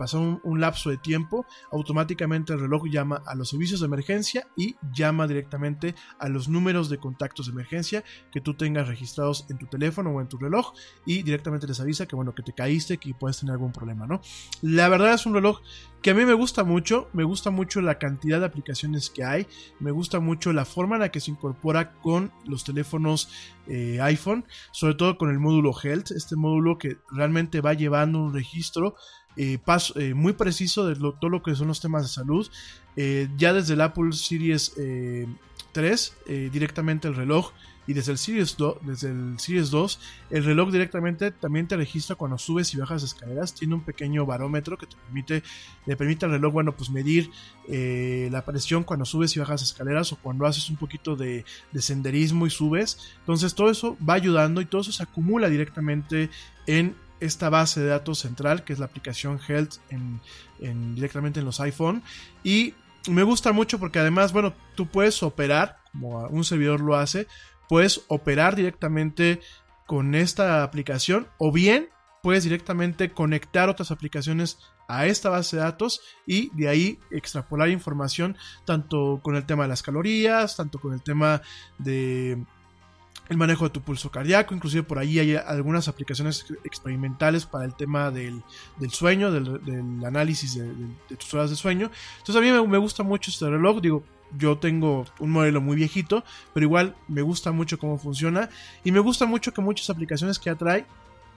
un 0.43 0.61
lapso 0.61 0.89
de 0.89 0.97
tiempo, 0.97 1.45
automáticamente 1.71 2.53
el 2.53 2.59
reloj 2.59 2.87
llama 2.87 3.21
a 3.25 3.35
los 3.35 3.49
servicios 3.49 3.81
de 3.81 3.87
emergencia 3.87 4.47
y 4.55 4.75
llama 4.93 5.27
directamente 5.27 5.95
a 6.19 6.29
los 6.29 6.47
números 6.47 6.89
de 6.89 6.97
contactos 6.97 7.47
de 7.47 7.51
emergencia 7.51 8.03
que 8.31 8.41
tú 8.41 8.53
tengas 8.53 8.87
registrados 8.87 9.45
en 9.49 9.57
tu 9.57 9.67
teléfono 9.67 10.11
o 10.11 10.21
en 10.21 10.27
tu 10.27 10.37
reloj 10.37 10.73
y 11.05 11.23
directamente 11.23 11.67
les 11.67 11.79
avisa 11.79 12.05
que 12.05 12.15
bueno 12.15 12.33
que 12.33 12.43
te 12.43 12.53
caíste 12.53 12.97
que 12.97 13.13
puedes 13.13 13.39
tener 13.39 13.53
algún 13.53 13.71
problema 13.71 14.07
no 14.07 14.21
la 14.61 14.89
verdad 14.89 15.13
es 15.13 15.25
un 15.25 15.33
reloj 15.33 15.61
que 16.01 16.11
a 16.11 16.13
mí 16.13 16.25
me 16.25 16.33
gusta 16.33 16.63
mucho 16.63 17.09
me 17.13 17.23
gusta 17.23 17.49
mucho 17.49 17.81
la 17.81 17.97
cantidad 17.97 18.39
de 18.39 18.45
aplicaciones 18.45 18.72
que 19.13 19.23
hay. 19.23 19.47
Me 19.79 19.91
gusta 19.91 20.19
mucho 20.19 20.51
la 20.53 20.65
forma 20.65 20.95
en 20.95 21.01
la 21.01 21.09
que 21.11 21.19
se 21.19 21.31
incorpora 21.31 21.93
con 21.93 22.31
los 22.45 22.63
teléfonos 22.63 23.29
eh, 23.67 23.99
iPhone 24.01 24.45
sobre 24.71 24.95
todo 24.95 25.17
con 25.17 25.29
el 25.29 25.39
módulo 25.39 25.71
Health 25.81 26.11
este 26.11 26.35
módulo 26.35 26.77
que 26.77 26.97
realmente 27.11 27.61
va 27.61 27.73
llevando 27.73 28.19
un 28.19 28.33
registro 28.33 28.95
eh, 29.37 29.57
paso- 29.63 29.97
eh, 29.99 30.13
muy 30.13 30.33
preciso 30.33 30.85
de 30.85 30.95
todo 30.95 31.29
lo 31.29 31.41
que 31.41 31.55
son 31.55 31.67
los 31.69 31.79
temas 31.79 32.03
de 32.03 32.09
salud. 32.09 32.49
Ya 33.37 33.53
desde 33.53 33.73
el 33.73 33.81
Apple 33.81 34.11
Series 34.11 34.73
eh, 34.77 35.25
3 35.71 36.13
eh, 36.27 36.49
directamente 36.53 37.07
el 37.07 37.15
reloj 37.15 37.51
y 37.85 37.93
desde 37.93 38.11
el 38.13 38.17
Series 38.17 38.55
2, 38.57 38.77
desde 38.81 39.09
el 39.11 39.39
Series 39.39 39.69
2 39.69 39.99
el 40.29 40.43
reloj 40.45 40.71
directamente 40.71 41.31
también 41.31 41.67
te 41.67 41.75
registra 41.75 42.15
cuando 42.15 42.37
subes 42.37 42.73
y 42.73 42.77
bajas 42.77 43.03
escaleras. 43.03 43.53
Tiene 43.53 43.75
un 43.75 43.81
pequeño 43.81 44.25
barómetro 44.25 44.77
que 44.77 44.85
te 44.87 44.95
permite 44.95 45.43
le 45.85 45.95
permite 45.97 46.25
al 46.25 46.31
reloj 46.31 46.53
bueno 46.53 46.75
pues 46.75 46.89
medir 46.89 47.29
eh, 47.67 48.29
la 48.31 48.45
presión 48.45 48.83
cuando 48.83 49.05
subes 49.05 49.35
y 49.35 49.39
bajas 49.39 49.61
escaleras 49.61 50.11
o 50.13 50.17
cuando 50.17 50.45
haces 50.45 50.69
un 50.69 50.77
poquito 50.77 51.15
de, 51.15 51.43
de 51.71 51.81
senderismo 51.81 52.47
y 52.47 52.49
subes. 52.49 52.97
Entonces 53.19 53.53
todo 53.55 53.69
eso 53.69 53.97
va 54.07 54.13
ayudando 54.13 54.61
y 54.61 54.65
todo 54.65 54.81
eso 54.81 54.91
se 54.91 55.03
acumula 55.03 55.49
directamente 55.49 56.29
en 56.67 56.95
esta 57.19 57.49
base 57.49 57.79
de 57.79 57.87
datos 57.87 58.19
central 58.19 58.63
que 58.63 58.73
es 58.73 58.79
la 58.79 58.85
aplicación 58.85 59.39
Health 59.47 59.75
en, 59.89 60.19
en- 60.59 60.95
directamente 60.95 61.39
en 61.39 61.45
los 61.45 61.59
iPhone. 61.59 62.01
Y 62.43 62.73
me 63.09 63.23
gusta 63.23 63.51
mucho 63.51 63.79
porque 63.79 63.99
además, 63.99 64.31
bueno, 64.33 64.53
tú 64.75 64.87
puedes 64.87 65.21
operar, 65.23 65.77
como 65.91 66.19
un 66.27 66.43
servidor 66.43 66.79
lo 66.81 66.95
hace, 66.95 67.27
puedes 67.73 68.05
operar 68.07 68.55
directamente 68.55 69.41
con 69.87 70.13
esta 70.13 70.61
aplicación 70.61 71.27
o 71.39 71.51
bien 71.51 71.89
puedes 72.21 72.43
directamente 72.43 73.11
conectar 73.11 73.67
otras 73.67 73.89
aplicaciones 73.89 74.59
a 74.87 75.07
esta 75.07 75.31
base 75.31 75.55
de 75.55 75.63
datos 75.63 75.99
y 76.27 76.55
de 76.55 76.69
ahí 76.69 76.99
extrapolar 77.09 77.69
información 77.69 78.37
tanto 78.63 79.21
con 79.23 79.35
el 79.35 79.47
tema 79.47 79.63
de 79.63 79.69
las 79.69 79.81
calorías, 79.81 80.55
tanto 80.55 80.77
con 80.77 80.93
el 80.93 81.01
tema 81.01 81.41
de 81.79 82.45
el 83.29 83.37
manejo 83.37 83.65
de 83.65 83.69
tu 83.69 83.81
pulso 83.81 84.11
cardíaco, 84.11 84.53
inclusive 84.53 84.83
por 84.83 84.99
ahí 84.99 85.19
hay 85.19 85.35
algunas 85.35 85.87
aplicaciones 85.87 86.45
experimentales 86.63 87.45
para 87.45 87.65
el 87.65 87.73
tema 87.73 88.11
del, 88.11 88.43
del 88.77 88.91
sueño, 88.91 89.31
del, 89.31 90.05
análisis 90.05 90.55
de, 90.55 91.15
tus 91.15 91.33
horas 91.33 91.49
de 91.49 91.55
sueño. 91.55 91.89
Entonces 92.19 92.35
a 92.35 92.41
mí 92.41 92.51
me, 92.51 92.67
me, 92.67 92.77
gusta 92.77 93.03
mucho 93.03 93.31
este 93.31 93.49
reloj, 93.49 93.81
digo, 93.81 94.03
yo 94.37 94.57
tengo 94.57 95.05
un 95.19 95.31
modelo 95.31 95.61
muy 95.61 95.75
viejito, 95.75 96.23
pero 96.53 96.65
igual 96.65 96.95
me 97.07 97.21
gusta 97.21 97.51
mucho 97.51 97.77
cómo 97.79 97.97
funciona 97.97 98.49
y 98.83 98.91
me 98.91 98.99
gusta 98.99 99.25
mucho 99.25 99.53
que 99.53 99.61
muchas 99.61 99.89
aplicaciones 99.89 100.39
que 100.39 100.49
atrae 100.49 100.85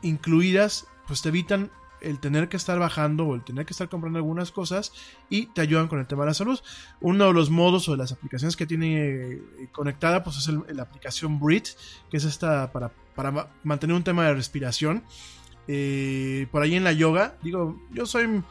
incluidas 0.02 0.86
pues 1.06 1.22
te 1.22 1.28
evitan 1.28 1.70
el 2.00 2.18
tener 2.20 2.48
que 2.48 2.56
estar 2.56 2.78
bajando 2.78 3.26
o 3.26 3.34
el 3.34 3.44
tener 3.44 3.66
que 3.66 3.72
estar 3.72 3.88
comprando 3.88 4.18
algunas 4.18 4.50
cosas 4.50 4.92
y 5.28 5.46
te 5.46 5.60
ayudan 5.60 5.88
con 5.88 5.98
el 5.98 6.06
tema 6.06 6.24
de 6.24 6.30
la 6.30 6.34
salud. 6.34 6.60
Uno 7.00 7.26
de 7.26 7.32
los 7.32 7.50
modos 7.50 7.88
o 7.88 7.92
de 7.92 7.98
las 7.98 8.12
aplicaciones 8.12 8.56
que 8.56 8.66
tiene 8.66 8.96
eh, 8.96 9.42
conectada 9.72 10.22
pues 10.22 10.36
es 10.36 10.48
la 10.48 10.82
aplicación 10.82 11.38
Breathe, 11.40 11.70
que 12.10 12.16
es 12.16 12.24
esta 12.24 12.72
para, 12.72 12.92
para 13.14 13.50
mantener 13.64 13.96
un 13.96 14.04
tema 14.04 14.24
de 14.26 14.34
respiración. 14.34 15.02
Eh, 15.68 16.46
por 16.50 16.62
ahí 16.62 16.74
en 16.74 16.84
la 16.84 16.92
yoga, 16.92 17.36
digo, 17.42 17.80
yo 17.92 18.06
soy... 18.06 18.42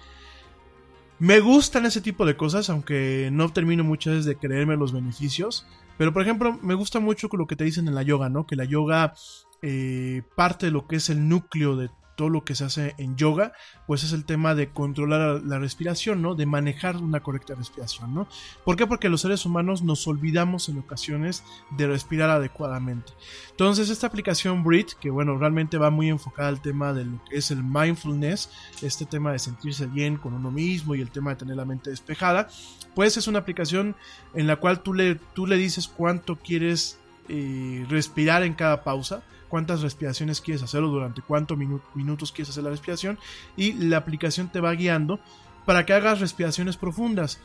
Me 1.17 1.39
gustan 1.39 1.85
ese 1.85 2.01
tipo 2.01 2.25
de 2.25 2.35
cosas, 2.35 2.69
aunque 2.69 3.29
no 3.31 3.47
termino 3.53 3.85
muchas 3.85 4.11
veces 4.11 4.25
de 4.25 4.35
creerme 4.35 4.75
los 4.75 4.91
beneficios. 4.91 5.65
Pero 5.97 6.11
por 6.11 6.21
ejemplo, 6.21 6.59
me 6.61 6.73
gusta 6.73 6.99
mucho 6.99 7.29
lo 7.31 7.47
que 7.47 7.55
te 7.55 7.63
dicen 7.63 7.87
en 7.87 7.95
la 7.95 8.03
yoga, 8.03 8.27
¿no? 8.27 8.45
Que 8.45 8.57
la 8.57 8.65
yoga 8.65 9.13
eh, 9.61 10.23
parte 10.35 10.65
de 10.65 10.71
lo 10.73 10.87
que 10.87 10.97
es 10.97 11.09
el 11.09 11.29
núcleo 11.29 11.77
de 11.77 11.89
todo 12.15 12.29
lo 12.29 12.43
que 12.43 12.55
se 12.55 12.65
hace 12.65 12.95
en 12.97 13.15
yoga, 13.15 13.53
pues 13.87 14.03
es 14.03 14.13
el 14.13 14.25
tema 14.25 14.55
de 14.55 14.69
controlar 14.69 15.41
la 15.43 15.59
respiración, 15.59 16.21
¿no? 16.21 16.35
De 16.35 16.45
manejar 16.45 16.97
una 16.97 17.21
correcta 17.21 17.55
respiración, 17.55 18.13
¿no? 18.13 18.27
¿Por 18.63 18.75
qué? 18.75 18.87
Porque 18.87 19.09
los 19.09 19.21
seres 19.21 19.45
humanos 19.45 19.83
nos 19.83 20.07
olvidamos 20.07 20.69
en 20.69 20.79
ocasiones 20.79 21.43
de 21.77 21.87
respirar 21.87 22.29
adecuadamente. 22.29 23.13
Entonces, 23.51 23.89
esta 23.89 24.07
aplicación 24.07 24.63
Breathe, 24.63 24.93
que 24.99 25.09
bueno, 25.09 25.37
realmente 25.37 25.77
va 25.77 25.89
muy 25.89 26.09
enfocada 26.09 26.49
al 26.49 26.61
tema 26.61 26.93
de 26.93 27.05
lo 27.05 27.23
que 27.25 27.37
es 27.37 27.51
el 27.51 27.63
mindfulness, 27.63 28.49
este 28.81 29.05
tema 29.05 29.31
de 29.31 29.39
sentirse 29.39 29.87
bien 29.87 30.17
con 30.17 30.33
uno 30.33 30.51
mismo 30.51 30.95
y 30.95 31.01
el 31.01 31.11
tema 31.11 31.31
de 31.31 31.37
tener 31.37 31.55
la 31.55 31.65
mente 31.65 31.89
despejada, 31.89 32.47
pues 32.93 33.17
es 33.17 33.27
una 33.27 33.39
aplicación 33.39 33.95
en 34.33 34.47
la 34.47 34.55
cual 34.55 34.81
tú 34.81 34.93
le, 34.93 35.15
tú 35.15 35.45
le 35.45 35.57
dices 35.57 35.87
cuánto 35.87 36.37
quieres 36.37 36.99
eh, 37.27 37.85
respirar 37.89 38.43
en 38.43 38.53
cada 38.53 38.83
pausa 38.83 39.23
cuántas 39.55 39.81
respiraciones 39.81 40.41
quieres 40.41 40.63
hacerlo, 40.63 40.89
durante 40.89 41.21
cuántos 41.21 41.57
minu 41.57 41.79
minutos 41.93 42.33
quieres 42.33 42.49
hacer 42.49 42.65
la 42.65 42.71
respiración 42.71 43.17
y 43.55 43.71
la 43.71 43.95
aplicación 43.95 44.51
te 44.51 44.59
va 44.59 44.73
guiando 44.73 45.21
para 45.65 45.85
que 45.85 45.93
hagas 45.93 46.19
respiraciones 46.19 46.75
profundas. 46.75 47.39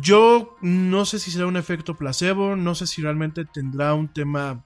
Yo 0.00 0.56
no 0.60 1.04
sé 1.04 1.18
si 1.18 1.32
será 1.32 1.48
un 1.48 1.56
efecto 1.56 1.96
placebo, 1.96 2.54
no 2.54 2.76
sé 2.76 2.86
si 2.86 3.02
realmente 3.02 3.44
tendrá 3.44 3.92
un 3.94 4.06
tema 4.06 4.64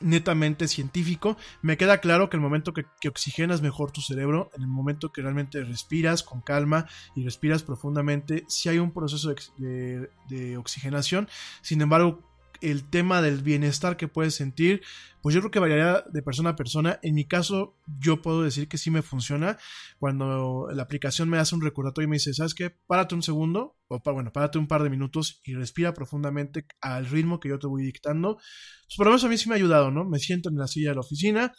netamente 0.00 0.68
científico. 0.68 1.36
Me 1.60 1.76
queda 1.76 1.98
claro 1.98 2.30
que 2.30 2.38
el 2.38 2.42
momento 2.42 2.72
que, 2.72 2.86
oxigenas 3.06 3.60
mejor 3.60 3.92
tu 3.92 4.00
cerebro, 4.00 4.50
en 4.54 4.62
el 4.62 4.68
momento 4.68 5.12
que 5.12 5.20
realmente 5.20 5.62
respiras 5.64 6.22
con 6.22 6.40
calma 6.40 6.86
y 7.14 7.24
respiras 7.24 7.62
profundamente, 7.62 8.46
si 8.48 8.70
hay 8.70 8.78
un 8.78 8.90
proceso 8.90 9.34
de 9.58 10.56
oxigenación. 10.56 11.28
Sin 11.60 11.82
embargo, 11.82 12.22
el 12.60 12.88
tema 12.88 13.22
del 13.22 13.42
bienestar 13.42 13.96
que 13.96 14.08
puedes 14.08 14.34
sentir, 14.34 14.82
pues 15.22 15.34
yo 15.34 15.40
creo 15.40 15.50
que 15.50 15.58
variaría 15.58 16.04
de 16.12 16.22
persona 16.22 16.50
a 16.50 16.56
persona. 16.56 16.98
En 17.02 17.14
mi 17.14 17.24
caso, 17.26 17.76
yo 18.00 18.22
puedo 18.22 18.42
decir 18.42 18.68
que 18.68 18.78
sí 18.78 18.90
me 18.90 19.02
funciona. 19.02 19.58
Cuando 19.98 20.68
la 20.72 20.82
aplicación 20.82 21.28
me 21.28 21.38
hace 21.38 21.54
un 21.54 21.62
recordatorio 21.62 22.06
y 22.06 22.10
me 22.10 22.16
dice, 22.16 22.34
¿sabes 22.34 22.54
qué? 22.54 22.70
Párate 22.70 23.14
un 23.14 23.22
segundo, 23.22 23.76
o 23.88 24.00
bueno, 24.12 24.32
párate 24.32 24.58
un 24.58 24.68
par 24.68 24.82
de 24.82 24.90
minutos 24.90 25.40
y 25.44 25.54
respira 25.54 25.94
profundamente 25.94 26.66
al 26.80 27.06
ritmo 27.06 27.40
que 27.40 27.48
yo 27.48 27.58
te 27.58 27.66
voy 27.66 27.82
dictando. 27.82 28.36
Pues 28.36 28.96
por 28.96 29.06
lo 29.06 29.12
menos 29.12 29.24
a 29.24 29.28
mí 29.28 29.36
sí 29.36 29.48
me 29.48 29.54
ha 29.54 29.58
ayudado, 29.58 29.90
¿no? 29.90 30.04
Me 30.04 30.18
siento 30.18 30.48
en 30.48 30.56
la 30.56 30.66
silla 30.66 30.90
de 30.90 30.94
la 30.94 31.00
oficina, 31.00 31.52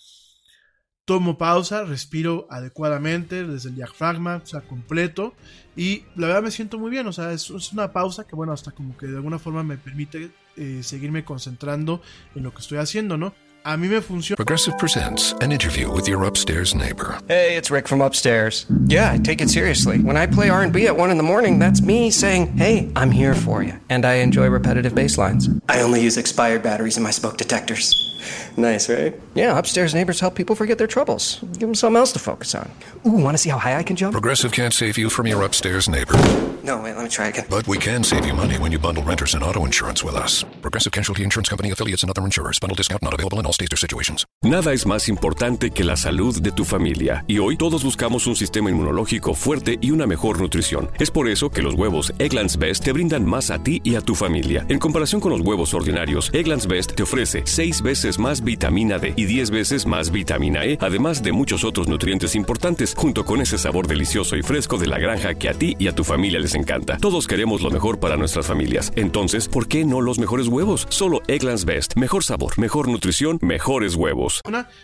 tomo 1.07 1.37
pausa, 1.37 1.85
respiro 1.85 2.47
adecuadamente 2.49 3.47
desde 3.47 3.69
el 3.69 3.75
diafragma, 3.75 4.41
o 4.43 4.45
sea, 4.45 4.59
completo, 4.59 5.33
y 5.73 6.03
la 6.17 6.27
verdad 6.27 6.43
me 6.43 6.51
siento 6.51 6.77
muy 6.77 6.91
bien, 6.91 7.07
o 7.07 7.13
sea, 7.13 7.31
es, 7.31 7.49
es 7.49 7.71
una 7.71 7.93
pausa 7.93 8.27
que, 8.27 8.35
bueno, 8.35 8.51
hasta 8.51 8.71
como 8.71 8.97
que 8.97 9.07
de 9.07 9.15
alguna 9.15 9.39
forma 9.39 9.63
me 9.63 9.77
permite 9.77 10.31
eh, 10.57 10.81
seguirme 10.83 11.23
concentrando 11.23 12.01
en 12.35 12.43
lo 12.43 12.53
que 12.53 12.59
estoy 12.59 12.79
haciendo, 12.79 13.15
¿no? 13.15 13.33
A 13.63 13.77
mí 13.77 13.87
me 13.87 14.01
funciona. 14.01 14.35
Progressive 14.35 14.77
presents 14.77 15.33
an 15.41 15.53
interview 15.53 15.89
with 15.89 16.07
your 16.07 16.25
upstairs 16.25 16.75
neighbor. 16.75 17.17
Hey, 17.29 17.55
it's 17.55 17.71
Rick 17.71 17.87
from 17.87 18.01
upstairs. 18.01 18.65
Yeah, 18.87 19.13
I 19.13 19.17
take 19.17 19.41
it 19.41 19.49
seriously. 19.49 19.99
When 19.99 20.17
I 20.17 20.25
play 20.25 20.49
R&B 20.49 20.87
at 20.87 20.97
1 20.97 21.09
in 21.09 21.17
the 21.17 21.23
morning, 21.23 21.57
that's 21.59 21.81
me 21.81 22.11
saying, 22.11 22.57
"Hey, 22.57 22.89
I'm 22.95 23.11
here 23.11 23.33
for 23.33 23.63
you." 23.63 23.73
And 23.89 24.05
I 24.05 24.21
enjoy 24.21 24.49
repetitive 24.49 24.93
bass 24.93 25.17
lines. 25.17 25.49
I 25.69 25.81
only 25.81 26.01
use 26.01 26.17
expired 26.17 26.63
batteries 26.63 26.97
in 26.97 27.03
my 27.03 27.11
smoke 27.11 27.37
detectors. 27.37 28.16
Nice, 28.57 28.89
right? 28.89 29.13
Yeah, 29.35 29.57
upstairs 29.57 29.93
neighbors 29.93 30.19
help 30.19 30.35
people 30.35 30.55
forget 30.55 30.77
their 30.77 30.87
troubles. 30.87 31.39
Give 31.53 31.67
them 31.67 31.75
something 31.75 31.97
else 31.97 32.11
to 32.13 32.19
focus 32.19 32.55
on. 32.55 32.69
Ooh, 33.05 33.11
want 33.23 33.35
to 33.35 33.37
see 33.37 33.49
how 33.49 33.59
high 33.59 33.77
I 33.77 33.83
can 33.83 33.95
jump? 33.95 34.13
Progressive 34.13 34.51
can't 34.51 34.73
save 34.73 34.97
you 34.97 35.09
from 35.09 35.27
your 35.27 35.43
upstairs 35.43 35.87
neighbor. 35.87 36.15
No, 36.63 36.81
wait, 36.81 36.95
let 36.95 37.03
me 37.03 37.09
try 37.09 37.27
again. 37.27 37.45
But 37.49 37.67
we 37.67 37.77
can 37.77 38.03
save 38.03 38.25
you 38.25 38.33
money 38.33 38.57
when 38.57 38.71
you 38.71 38.79
bundle 38.79 39.03
renters 39.03 39.35
and 39.35 39.43
auto 39.43 39.63
insurance 39.65 40.03
with 40.03 40.15
us. 40.15 40.43
Progressive 40.61 40.91
Casualty 40.91 41.23
Insurance 41.23 41.49
Company 41.49 41.71
affiliates 41.71 42.03
and 42.03 42.09
other 42.09 42.25
insurers. 42.25 42.59
Bundle 42.59 42.75
discount 42.75 43.03
not 43.03 43.13
available 43.13 43.39
in 43.39 43.45
all 43.45 43.53
states 43.53 43.73
or 43.73 43.77
situations. 43.77 44.25
Nada 44.43 44.73
es 44.73 44.85
más 44.85 45.07
importante 45.07 45.69
que 45.71 45.83
la 45.83 45.95
salud 45.95 46.41
de 46.41 46.51
tu 46.51 46.65
familia. 46.65 47.23
Y 47.27 47.37
hoy 47.37 47.57
todos 47.57 47.83
buscamos 47.83 48.27
un 48.27 48.35
sistema 48.35 48.69
inmunológico 48.69 49.33
fuerte 49.33 49.77
y 49.79 49.91
una 49.91 50.07
mejor 50.07 50.41
nutrición. 50.41 50.89
Es 50.99 51.11
por 51.11 51.29
eso 51.29 51.49
que 51.49 51.61
los 51.61 51.75
huevos 51.75 52.11
Egglands 52.19 52.57
Best 52.57 52.83
te 52.83 52.91
brindan 52.91 53.25
más 53.25 53.49
a 53.51 53.63
ti 53.63 53.79
y 53.83 53.95
a 53.95 54.01
tu 54.01 54.15
familia. 54.15 54.65
En 54.67 54.79
comparación 54.79 55.21
con 55.21 55.31
los 55.31 55.41
huevos 55.41 55.73
ordinarios, 55.73 56.29
Egglands 56.33 56.67
Best 56.67 56.95
te 56.95 57.03
ofrece 57.03 57.43
6 57.45 57.81
veces 57.81 58.06
más 58.17 58.45
vitamina 58.45 58.97
D 58.97 59.13
y 59.17 59.25
10 59.25 59.51
veces 59.51 59.85
más 59.85 60.09
vitamina 60.11 60.63
E, 60.63 60.77
además 60.79 61.21
de 61.21 61.33
muchos 61.33 61.65
otros 61.65 61.89
nutrientes 61.89 62.33
importantes, 62.33 62.95
junto 62.95 63.25
con 63.25 63.41
ese 63.41 63.57
sabor 63.57 63.87
delicioso 63.87 64.37
y 64.37 64.41
fresco 64.41 64.77
de 64.77 64.87
la 64.87 64.99
granja 64.99 65.35
que 65.35 65.49
a 65.49 65.53
ti 65.53 65.75
y 65.77 65.89
a 65.89 65.95
tu 65.95 66.05
familia 66.05 66.39
les 66.39 66.55
encanta. 66.55 66.97
Todos 66.97 67.27
queremos 67.27 67.61
lo 67.61 67.69
mejor 67.69 67.99
para 67.99 68.15
nuestras 68.15 68.47
familias. 68.47 68.93
Entonces, 68.95 69.49
¿por 69.49 69.67
qué 69.67 69.83
no 69.83 69.99
los 69.99 70.17
mejores 70.17 70.47
huevos? 70.47 70.87
Solo 70.89 71.21
Egglands 71.27 71.65
Best. 71.65 71.97
Mejor 71.97 72.23
sabor, 72.23 72.57
mejor 72.57 72.87
nutrición, 72.87 73.39
mejores 73.41 73.95
huevos. 73.95 74.41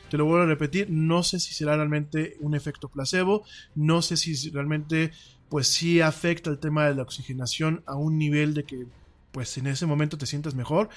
Te 0.09 0.17
lo 0.17 0.25
vuelvo 0.25 0.43
a 0.43 0.47
repetir, 0.47 0.89
no 0.89 1.23
sé 1.23 1.39
si 1.39 1.53
será 1.53 1.77
realmente 1.77 2.35
un 2.41 2.55
efecto 2.55 2.89
placebo, 2.89 3.45
no 3.75 4.01
sé 4.01 4.17
si 4.17 4.49
realmente 4.49 5.11
pues 5.49 5.67
sí 5.67 6.01
afecta 6.01 6.49
el 6.49 6.57
tema 6.57 6.87
de 6.87 6.95
la 6.95 7.03
oxigenación 7.03 7.83
a 7.85 7.95
un 7.95 8.17
nivel 8.17 8.53
de 8.53 8.63
que 8.63 8.85
pues 9.31 9.57
en 9.57 9.67
ese 9.67 9.85
momento 9.85 10.17
te 10.17 10.25
sientas 10.25 10.55
mejor. 10.55 10.89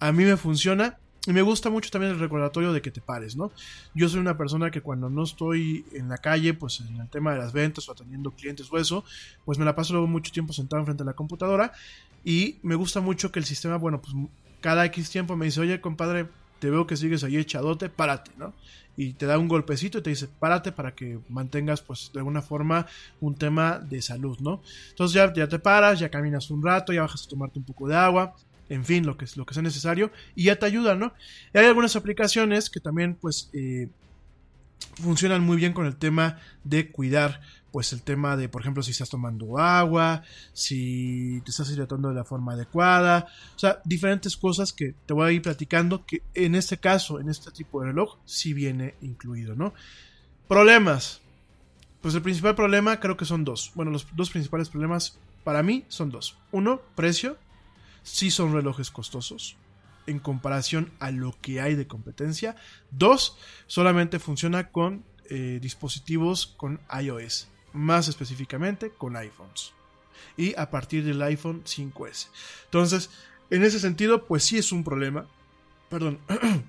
A 0.00 0.12
mí 0.12 0.24
me 0.24 0.36
funciona, 0.36 0.98
y 1.26 1.32
me 1.32 1.42
gusta 1.42 1.70
mucho 1.70 1.90
también 1.90 2.12
el 2.12 2.18
recordatorio 2.18 2.72
de 2.72 2.82
que 2.82 2.90
te 2.90 3.00
pares, 3.00 3.36
¿no? 3.36 3.52
Yo 3.94 4.08
soy 4.08 4.18
una 4.18 4.36
persona 4.36 4.70
que 4.70 4.80
cuando 4.80 5.08
no 5.08 5.22
estoy 5.22 5.84
en 5.92 6.08
la 6.08 6.18
calle, 6.18 6.52
pues 6.52 6.80
en 6.80 7.00
el 7.00 7.08
tema 7.08 7.32
de 7.32 7.38
las 7.38 7.52
ventas 7.52 7.88
o 7.88 7.92
atendiendo 7.92 8.32
clientes 8.32 8.68
o 8.72 8.78
eso, 8.78 9.04
pues 9.44 9.56
me 9.56 9.64
la 9.64 9.76
paso 9.76 9.92
luego 9.92 10.08
mucho 10.08 10.32
tiempo 10.32 10.52
sentado 10.52 10.84
frente 10.84 11.04
a 11.04 11.06
la 11.06 11.12
computadora 11.12 11.72
y 12.24 12.56
me 12.62 12.74
gusta 12.74 13.00
mucho 13.00 13.30
que 13.30 13.38
el 13.38 13.44
sistema, 13.44 13.76
bueno, 13.76 14.00
pues 14.00 14.14
cada 14.60 14.84
X 14.86 15.10
tiempo 15.10 15.36
me 15.36 15.46
dice, 15.46 15.60
oye, 15.60 15.80
compadre, 15.80 16.28
te 16.58 16.70
veo 16.70 16.86
que 16.86 16.96
sigues 16.96 17.22
ahí 17.24 17.36
echadote, 17.36 17.88
párate, 17.88 18.32
¿no? 18.36 18.52
Y 18.96 19.14
te 19.14 19.26
da 19.26 19.38
un 19.38 19.48
golpecito 19.48 19.98
y 19.98 20.02
te 20.02 20.10
dice, 20.10 20.28
párate 20.28 20.70
para 20.70 20.94
que 20.94 21.18
mantengas, 21.28 21.82
pues, 21.82 22.10
de 22.12 22.20
alguna 22.20 22.42
forma 22.42 22.86
un 23.20 23.34
tema 23.36 23.78
de 23.78 24.02
salud, 24.02 24.38
¿no? 24.40 24.60
Entonces 24.90 25.14
ya, 25.14 25.32
ya 25.32 25.48
te 25.48 25.58
paras, 25.58 25.98
ya 25.98 26.10
caminas 26.10 26.50
un 26.50 26.62
rato, 26.62 26.92
ya 26.92 27.02
bajas 27.02 27.26
a 27.26 27.28
tomarte 27.28 27.58
un 27.58 27.64
poco 27.64 27.88
de 27.88 27.96
agua, 27.96 28.34
en 28.68 28.84
fin, 28.84 29.06
lo 29.06 29.16
que, 29.16 29.26
lo 29.36 29.46
que 29.46 29.54
sea 29.54 29.62
necesario, 29.62 30.10
y 30.34 30.44
ya 30.44 30.56
te 30.56 30.66
ayuda, 30.66 30.94
¿no? 30.94 31.12
Y 31.54 31.58
hay 31.58 31.66
algunas 31.66 31.96
aplicaciones 31.96 32.70
que 32.70 32.80
también, 32.80 33.14
pues, 33.14 33.50
eh, 33.52 33.88
funcionan 35.00 35.42
muy 35.42 35.56
bien 35.56 35.72
con 35.72 35.86
el 35.86 35.96
tema 35.96 36.38
de 36.64 36.90
cuidar, 36.90 37.40
pues, 37.70 37.92
el 37.92 38.02
tema 38.02 38.36
de, 38.36 38.48
por 38.48 38.62
ejemplo, 38.62 38.82
si 38.82 38.90
estás 38.90 39.10
tomando 39.10 39.58
agua, 39.58 40.22
si 40.52 41.40
te 41.44 41.50
estás 41.50 41.70
hidratando 41.70 42.08
de 42.08 42.14
la 42.14 42.24
forma 42.24 42.52
adecuada, 42.52 43.26
o 43.54 43.58
sea, 43.58 43.80
diferentes 43.84 44.36
cosas 44.36 44.72
que 44.72 44.94
te 45.06 45.14
voy 45.14 45.28
a 45.28 45.32
ir 45.32 45.42
platicando, 45.42 46.04
que 46.06 46.22
en 46.34 46.54
este 46.54 46.78
caso, 46.78 47.20
en 47.20 47.28
este 47.28 47.50
tipo 47.50 47.80
de 47.80 47.88
reloj, 47.88 48.18
sí 48.24 48.52
viene 48.52 48.94
incluido, 49.02 49.54
¿no? 49.54 49.74
Problemas. 50.48 51.20
Pues 52.00 52.14
el 52.14 52.22
principal 52.22 52.56
problema 52.56 52.98
creo 52.98 53.16
que 53.16 53.24
son 53.24 53.44
dos. 53.44 53.70
Bueno, 53.74 53.92
los 53.92 54.06
dos 54.16 54.30
principales 54.30 54.68
problemas 54.68 55.16
para 55.44 55.62
mí 55.62 55.84
son 55.88 56.10
dos. 56.10 56.36
Uno, 56.50 56.82
precio 56.94 57.38
sí 58.02 58.30
son 58.30 58.52
relojes 58.52 58.90
costosos 58.90 59.56
en 60.06 60.18
comparación 60.18 60.92
a 60.98 61.10
lo 61.10 61.36
que 61.40 61.60
hay 61.60 61.74
de 61.74 61.86
competencia. 61.86 62.56
Dos, 62.90 63.38
solamente 63.66 64.18
funciona 64.18 64.70
con 64.70 65.04
eh, 65.30 65.58
dispositivos 65.62 66.46
con 66.46 66.80
iOS, 67.00 67.48
más 67.72 68.08
específicamente 68.08 68.90
con 68.90 69.16
iPhones. 69.16 69.72
Y 70.36 70.54
a 70.58 70.70
partir 70.70 71.04
del 71.04 71.22
iPhone 71.22 71.62
5S. 71.64 72.28
Entonces, 72.64 73.10
en 73.50 73.62
ese 73.62 73.78
sentido, 73.80 74.26
pues 74.26 74.44
sí 74.44 74.58
es 74.58 74.72
un 74.72 74.84
problema. 74.84 75.26
Perdón. 75.88 76.18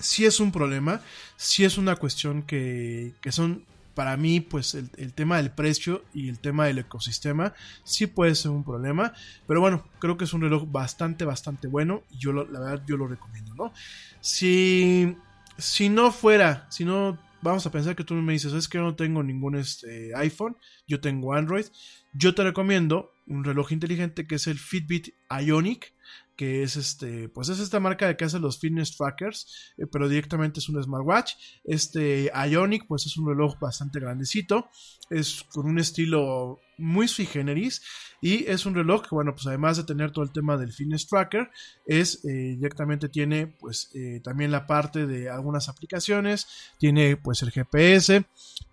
sí 0.00 0.24
es 0.24 0.40
un 0.40 0.52
problema. 0.52 1.02
Sí 1.36 1.64
es 1.64 1.78
una 1.78 1.96
cuestión 1.96 2.42
que, 2.42 3.14
que 3.20 3.32
son 3.32 3.64
para 3.94 4.16
mí, 4.16 4.40
pues 4.40 4.74
el, 4.74 5.12
tema 5.14 5.36
del 5.36 5.50
precio 5.50 6.04
y 6.12 6.28
el 6.28 6.38
tema 6.38 6.66
del 6.66 6.78
ecosistema 6.78 7.54
sí 7.84 8.06
puede 8.06 8.34
ser 8.34 8.50
un 8.50 8.64
problema. 8.64 9.12
Pero 9.46 9.60
bueno, 9.60 9.86
creo 10.00 10.16
que 10.16 10.24
es 10.24 10.32
un 10.32 10.42
reloj 10.42 10.70
bastante, 10.70 11.24
bastante 11.24 11.68
bueno. 11.68 12.02
Y 12.10 12.18
yo, 12.18 12.32
lo, 12.32 12.50
la 12.50 12.60
verdad, 12.60 12.84
yo 12.86 12.96
lo 12.96 13.06
recomiendo, 13.06 13.54
¿no? 13.54 13.72
Si, 14.20 15.16
si 15.56 15.88
no 15.88 16.12
fuera, 16.12 16.66
si 16.70 16.84
no, 16.84 17.18
vamos 17.40 17.64
a 17.66 17.70
pensar 17.70 17.94
que 17.94 18.04
tú 18.04 18.14
me 18.14 18.32
dices, 18.32 18.52
es 18.52 18.68
que 18.68 18.78
yo 18.78 18.82
no 18.82 18.96
tengo 18.96 19.22
ningún 19.22 19.56
este, 19.56 20.14
iPhone, 20.16 20.56
yo 20.86 21.00
tengo 21.00 21.32
Android. 21.32 21.66
Yo 22.12 22.34
te 22.34 22.44
recomiendo 22.44 23.12
un 23.26 23.44
reloj 23.44 23.72
inteligente 23.72 24.26
que 24.26 24.34
es 24.34 24.46
el 24.46 24.58
Fitbit 24.58 25.14
Ionic 25.30 25.93
que 26.36 26.62
es 26.62 26.76
este, 26.76 27.28
pues 27.28 27.48
es 27.48 27.60
esta 27.60 27.80
marca 27.80 28.16
que 28.16 28.24
hace 28.24 28.38
los 28.38 28.58
fitness 28.58 28.96
trackers, 28.96 29.72
eh, 29.78 29.86
pero 29.90 30.08
directamente 30.08 30.60
es 30.60 30.68
un 30.68 30.82
smartwatch. 30.82 31.34
Este 31.64 32.30
Ionic, 32.34 32.86
pues 32.86 33.06
es 33.06 33.16
un 33.16 33.28
reloj 33.28 33.58
bastante 33.60 34.00
grandecito, 34.00 34.68
es 35.10 35.44
con 35.52 35.66
un 35.66 35.78
estilo 35.78 36.60
muy 36.76 37.06
sui 37.06 37.24
generis 37.24 37.82
y 38.20 38.46
es 38.46 38.66
un 38.66 38.74
reloj 38.74 39.02
que, 39.02 39.14
bueno, 39.14 39.32
pues 39.32 39.46
además 39.46 39.76
de 39.76 39.84
tener 39.84 40.10
todo 40.10 40.24
el 40.24 40.32
tema 40.32 40.56
del 40.56 40.72
fitness 40.72 41.06
tracker, 41.06 41.50
es 41.86 42.24
eh, 42.24 42.56
directamente 42.56 43.08
tiene, 43.08 43.46
pues 43.46 43.90
eh, 43.94 44.20
también 44.24 44.50
la 44.50 44.66
parte 44.66 45.06
de 45.06 45.28
algunas 45.28 45.68
aplicaciones, 45.68 46.48
tiene 46.78 47.16
pues 47.16 47.42
el 47.42 47.52
GPS, 47.52 48.24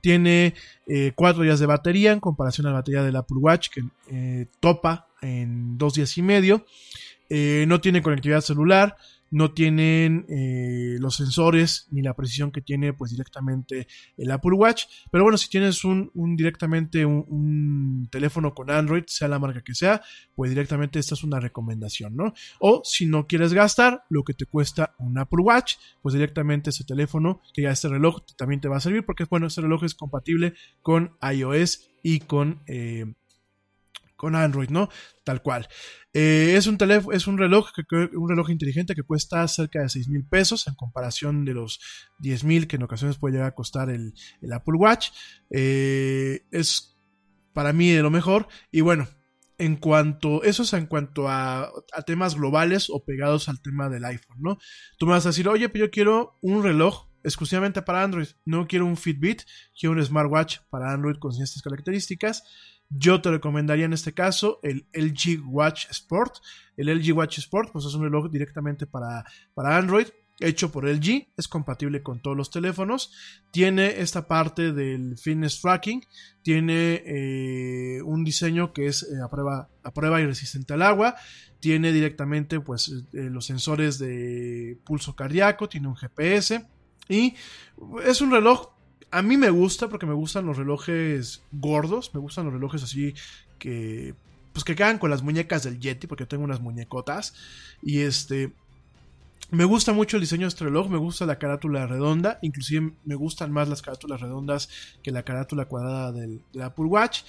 tiene 0.01 0.55
cuatro 1.15 1.43
días 1.43 1.59
de 1.59 1.67
batería 1.67 2.11
en 2.11 2.19
comparación 2.19 2.67
a 2.67 2.71
la 2.71 2.77
batería 2.77 3.03
del 3.03 3.15
Apple 3.15 3.37
Watch 3.39 3.69
que 3.69 4.47
topa 4.59 5.07
en 5.21 5.77
dos 5.77 5.93
días 5.93 6.17
y 6.17 6.21
medio. 6.21 6.65
Eh, 7.33 7.63
no 7.65 7.79
tiene 7.79 8.01
conectividad 8.01 8.41
celular, 8.41 8.97
no 9.29 9.53
tienen 9.53 10.25
eh, 10.27 10.97
los 10.99 11.15
sensores 11.15 11.87
ni 11.89 12.01
la 12.01 12.13
precisión 12.13 12.51
que 12.51 12.59
tiene 12.59 12.91
pues 12.91 13.11
directamente 13.11 13.87
el 14.17 14.29
Apple 14.31 14.51
Watch. 14.51 14.83
Pero 15.09 15.23
bueno, 15.23 15.37
si 15.37 15.49
tienes 15.49 15.85
un, 15.85 16.11
directamente 16.35 17.05
un, 17.05 18.09
teléfono 18.11 18.53
con 18.53 18.69
Android, 18.69 19.03
sea 19.07 19.29
la 19.29 19.39
marca 19.39 19.61
que 19.61 19.73
sea, 19.73 20.01
pues 20.35 20.51
directamente 20.51 20.99
esta 20.99 21.15
es 21.15 21.23
una 21.23 21.39
recomendación, 21.39 22.17
¿no? 22.17 22.33
O 22.59 22.81
si 22.83 23.05
no 23.05 23.25
quieres 23.27 23.53
gastar 23.53 24.03
lo 24.09 24.25
que 24.25 24.33
te 24.33 24.45
cuesta 24.45 24.93
un 24.99 25.17
Apple 25.17 25.41
Watch, 25.41 25.75
pues 26.01 26.13
directamente 26.13 26.71
ese 26.71 26.83
teléfono, 26.83 27.41
que 27.53 27.61
ya 27.61 27.71
este 27.71 27.87
reloj 27.87 28.25
también 28.35 28.59
te 28.59 28.67
va 28.67 28.75
a 28.75 28.81
servir 28.81 29.05
porque 29.05 29.23
bueno, 29.29 29.47
este 29.47 29.61
reloj 29.61 29.85
es 29.85 29.95
compatible 29.95 30.53
con 30.81 31.15
iOS 31.21 31.91
y 32.03 32.19
con... 32.19 32.61
Eh, 32.67 33.05
con 34.21 34.35
Android, 34.35 34.69
¿no? 34.69 34.87
Tal 35.23 35.41
cual. 35.41 35.67
Eh, 36.13 36.53
es 36.55 36.67
un 36.67 36.77
teléfono, 36.77 37.17
es 37.17 37.25
un 37.25 37.39
reloj, 37.39 37.71
un 38.13 38.29
reloj 38.29 38.51
inteligente 38.51 38.93
que 38.93 39.01
cuesta 39.01 39.47
cerca 39.47 39.81
de 39.81 39.89
6 39.89 40.09
mil 40.09 40.23
pesos 40.27 40.67
en 40.67 40.75
comparación 40.75 41.43
de 41.43 41.55
los 41.55 41.79
10 42.19 42.43
mil 42.43 42.67
que 42.67 42.75
en 42.75 42.83
ocasiones 42.83 43.17
puede 43.17 43.33
llegar 43.33 43.47
a 43.47 43.55
costar 43.55 43.89
el, 43.89 44.13
Apple 44.53 44.75
Watch. 44.77 45.09
Eh, 45.49 46.45
es 46.51 46.99
para 47.51 47.73
mí 47.73 47.89
de 47.89 48.03
lo 48.03 48.11
mejor. 48.11 48.47
Y 48.71 48.81
bueno, 48.81 49.07
en 49.57 49.75
cuanto, 49.77 50.43
eso 50.43 50.61
es 50.61 50.73
en 50.73 50.85
cuanto 50.85 51.27
a, 51.27 51.71
temas 52.05 52.35
globales 52.35 52.91
o 52.91 53.03
pegados 53.03 53.49
al 53.49 53.59
tema 53.59 53.89
del 53.89 54.05
iPhone, 54.05 54.37
¿no? 54.39 54.59
Tú 54.99 55.07
me 55.07 55.13
vas 55.13 55.25
a 55.25 55.29
decir, 55.29 55.49
oye, 55.49 55.67
pero 55.67 55.85
yo 55.85 55.91
quiero 55.91 56.37
un 56.41 56.61
reloj 56.61 57.07
exclusivamente 57.23 57.81
para 57.81 58.03
Android. 58.03 58.27
No 58.45 58.67
quiero 58.67 58.85
un 58.85 58.97
Fitbit, 58.97 59.41
quiero 59.79 59.93
un 59.93 60.05
smartwatch 60.05 60.59
para 60.69 60.91
Android 60.91 61.15
con 61.17 61.31
estas 61.31 61.63
características. 61.63 62.43
Yo 62.93 63.21
te 63.21 63.31
recomendaría 63.31 63.85
en 63.85 63.93
este 63.93 64.13
caso 64.13 64.59
el 64.63 64.85
LG 64.93 65.43
Watch 65.45 65.89
Sport. 65.89 66.35
El 66.77 66.87
LG 66.87 67.15
Watch 67.15 67.39
Sport 67.39 67.71
pues 67.71 67.85
es 67.85 67.93
un 67.93 68.03
reloj 68.03 68.29
directamente 68.29 68.85
para, 68.85 69.23
para 69.53 69.77
Android 69.77 70.07
hecho 70.41 70.71
por 70.71 70.87
LG, 70.87 71.27
es 71.37 71.47
compatible 71.47 72.01
con 72.01 72.19
todos 72.19 72.35
los 72.35 72.49
teléfonos, 72.49 73.13
tiene 73.51 74.01
esta 74.01 74.27
parte 74.27 74.73
del 74.73 75.17
fitness 75.17 75.61
tracking, 75.61 76.03
tiene 76.41 77.03
eh, 77.05 78.01
un 78.01 78.23
diseño 78.23 78.73
que 78.73 78.87
es 78.87 79.03
eh, 79.03 79.21
a, 79.23 79.29
prueba, 79.29 79.69
a 79.83 79.93
prueba 79.93 80.19
y 80.19 80.25
resistente 80.25 80.73
al 80.73 80.81
agua, 80.81 81.15
tiene 81.59 81.91
directamente 81.91 82.59
pues 82.59 82.89
eh, 83.13 83.29
los 83.29 83.45
sensores 83.45 83.99
de 83.99 84.79
pulso 84.83 85.15
cardíaco, 85.15 85.69
tiene 85.69 85.87
un 85.87 85.95
GPS 85.95 86.65
y 87.07 87.35
es 88.03 88.21
un 88.21 88.31
reloj 88.31 88.69
a 89.11 89.21
mí 89.21 89.37
me 89.37 89.49
gusta 89.49 89.89
porque 89.89 90.05
me 90.05 90.13
gustan 90.13 90.45
los 90.45 90.57
relojes 90.57 91.43
gordos, 91.51 92.11
me 92.13 92.19
gustan 92.19 92.45
los 92.45 92.53
relojes 92.53 92.83
así 92.83 93.13
que 93.59 94.15
pues 94.53 94.63
que 94.63 94.75
quedan 94.75 94.97
con 94.97 95.09
las 95.09 95.21
muñecas 95.21 95.63
del 95.63 95.79
Yeti 95.79 96.07
porque 96.07 96.25
tengo 96.25 96.43
unas 96.43 96.61
muñecotas 96.61 97.33
y 97.81 97.99
este 97.99 98.51
me 99.51 99.65
gusta 99.65 99.91
mucho 99.91 100.15
el 100.15 100.21
diseño 100.21 100.43
de 100.43 100.47
este 100.47 100.63
reloj, 100.63 100.89
me 100.89 100.97
gusta 100.97 101.25
la 101.25 101.37
carátula 101.37 101.85
redonda, 101.85 102.39
inclusive 102.41 102.93
me 103.03 103.15
gustan 103.15 103.51
más 103.51 103.67
las 103.67 103.81
carátulas 103.81 104.21
redondas 104.21 104.69
que 105.03 105.11
la 105.11 105.23
carátula 105.23 105.65
cuadrada 105.65 106.13
del, 106.13 106.41
Apple 106.61 106.85
Watch. 106.85 107.23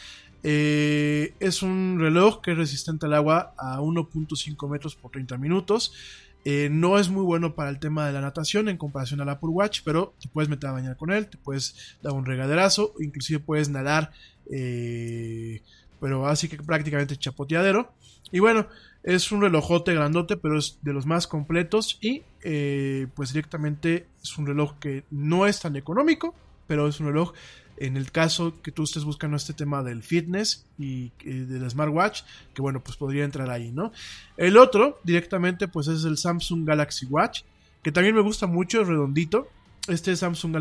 Eh, 0.45 1.35
es 1.41 1.63
un 1.63 1.99
reloj 1.99 2.41
que 2.41 2.53
es 2.53 2.57
resistente 2.57 3.07
al 3.07 3.15
agua 3.15 3.55
a 3.59 3.81
1.5 3.81 4.69
metros 4.69 4.95
por 4.95 5.11
30 5.11 5.37
minutos. 5.37 5.95
Eh, 6.45 6.69
no 6.71 6.99
es 6.99 7.09
muy 7.09 7.23
bueno 7.23 7.55
para 7.55 7.71
el 7.71 7.79
tema 7.79 8.07
de 8.07 8.13
la 8.13 8.21
natación 8.21 8.69
en 8.69 8.77
comparación 8.77 9.21
al 9.21 9.29
Apple 9.29 9.51
Watch, 9.51 9.83
pero 9.85 10.15
te 10.21 10.29
puedes 10.29 10.49
meter 10.49 10.71
a 10.71 10.73
bañar 10.73 10.97
con 10.97 11.13
él, 11.13 11.29
te 11.29 11.39
puedes 11.39 11.97
dar 12.03 12.13
un 12.13 12.27
regaderazo, 12.27 12.95
inclusive 12.99 13.39
puedes 13.39 13.69
nadar, 13.69 14.11
eh, 14.51 15.61
pero 16.01 16.27
así 16.27 16.49
que 16.49 16.57
prácticamente 16.57 17.17
chapoteadero. 17.17 17.93
Y 18.33 18.41
bueno, 18.41 18.67
es 19.05 19.31
un 19.31 19.43
relojote 19.43 19.95
grandote, 19.95 20.37
pero 20.37 20.59
es 20.59 20.79
de 20.83 20.93
los 20.93 21.07
más 21.07 21.27
completos 21.27 21.99
y 22.01 22.23
eh, 22.43 23.07
pues 23.15 23.33
directamente 23.33 24.07
es 24.23 24.37
un 24.37 24.47
reloj 24.47 24.79
que 24.81 25.05
no 25.11 25.47
es 25.47 25.61
tan 25.61 25.77
económico, 25.77 26.35
pero 26.67 26.89
es 26.89 26.99
un 26.99 27.07
reloj 27.07 27.33
en 27.83 27.97
el 27.97 28.13
caso 28.13 28.63
que 28.63 28.71
tú 28.71 28.85
estés 28.85 29.03
buscando 29.03 29.37
este 29.37 29.55
tema 29.55 29.83
del 29.83 30.05
fitness 30.05 30.65
y 30.79 31.11
del 31.25 31.69
smartwatch, 31.69 32.23
que 32.55 32.63
bueno, 32.63 32.81
pues 32.81 32.97
podría 32.97 33.25
entrar 33.25 33.51
ahí, 33.51 33.73
¿no? 33.73 33.91
El 34.37 34.57
otro, 34.57 35.01
directamente, 35.03 35.67
pues 35.67 35.89
es 35.89 36.05
el 36.05 36.17
Samsung 36.17 36.65
Galaxy 36.65 37.07
Watch, 37.07 37.43
que 37.83 37.91
también 37.91 38.15
me 38.15 38.21
gusta 38.21 38.47
mucho, 38.47 38.83
es 38.83 38.89
redondito. 38.89 39.49
Este 39.89 40.15
Samsung 40.15 40.53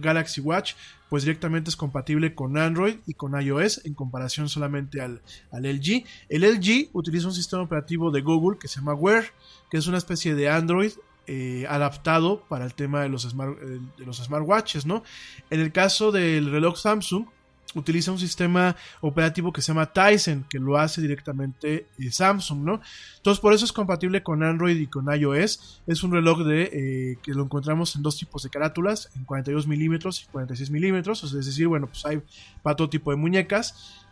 Galaxy, 0.00 0.40
Watch, 0.40 0.74
pues 1.10 1.24
directamente 1.24 1.68
es 1.68 1.74
compatible 1.74 2.32
con 2.36 2.56
Android 2.56 2.94
y 3.08 3.14
con 3.14 3.40
iOS 3.40 3.84
en 3.84 3.94
comparación 3.94 4.48
solamente 4.48 5.00
al, 5.00 5.20
al 5.50 5.64
LG. 5.64 6.04
El 6.28 6.42
LG 6.42 6.90
utiliza 6.92 7.26
un 7.26 7.34
sistema 7.34 7.62
operativo 7.62 8.12
de 8.12 8.20
Google 8.20 8.60
que 8.60 8.68
se 8.68 8.76
llama 8.76 8.94
Wear, 8.94 9.24
que 9.68 9.78
es 9.78 9.88
una 9.88 9.98
especie 9.98 10.36
de 10.36 10.48
Android 10.48 10.92
eh, 11.26 11.66
adaptado 11.68 12.40
para 12.48 12.64
el 12.64 12.74
tema 12.74 13.02
de 13.02 13.08
los, 13.08 13.22
smart, 13.22 13.56
eh, 13.62 13.78
de 13.98 14.04
los 14.06 14.18
smartwatches, 14.18 14.86
¿no? 14.86 15.04
En 15.50 15.60
el 15.60 15.70
caso 15.70 16.10
del 16.10 16.50
reloj 16.50 16.76
Samsung, 16.76 17.26
utiliza 17.74 18.12
un 18.12 18.18
sistema 18.18 18.76
operativo 19.00 19.52
que 19.52 19.62
se 19.62 19.68
llama 19.68 19.92
Tyson, 19.92 20.44
que 20.50 20.58
lo 20.58 20.76
hace 20.76 21.00
directamente 21.00 21.86
eh, 21.98 22.10
Samsung, 22.10 22.64
¿no? 22.64 22.80
Entonces, 23.16 23.40
por 23.40 23.54
eso 23.54 23.64
es 23.64 23.72
compatible 23.72 24.22
con 24.22 24.42
Android 24.42 24.76
y 24.76 24.88
con 24.88 25.06
iOS. 25.14 25.82
Es 25.86 26.02
un 26.02 26.10
reloj 26.10 26.40
de 26.40 27.18
que 27.22 27.32
lo 27.32 27.44
encontramos 27.44 27.94
en 27.94 28.02
dos 28.02 28.18
tipos 28.18 28.42
de 28.42 28.50
carátulas, 28.50 29.08
en 29.14 29.24
42 29.24 29.66
milímetros 29.66 30.22
y 30.22 30.26
46 30.26 30.70
milímetros, 30.70 31.22
es 31.22 31.32
decir, 31.32 31.68
bueno, 31.68 31.86
pues 31.86 32.04
hay 32.04 32.20
para 32.62 32.76
todo 32.76 32.90
tipo 32.90 33.10
de 33.10 33.16
muñecas. 33.16 34.04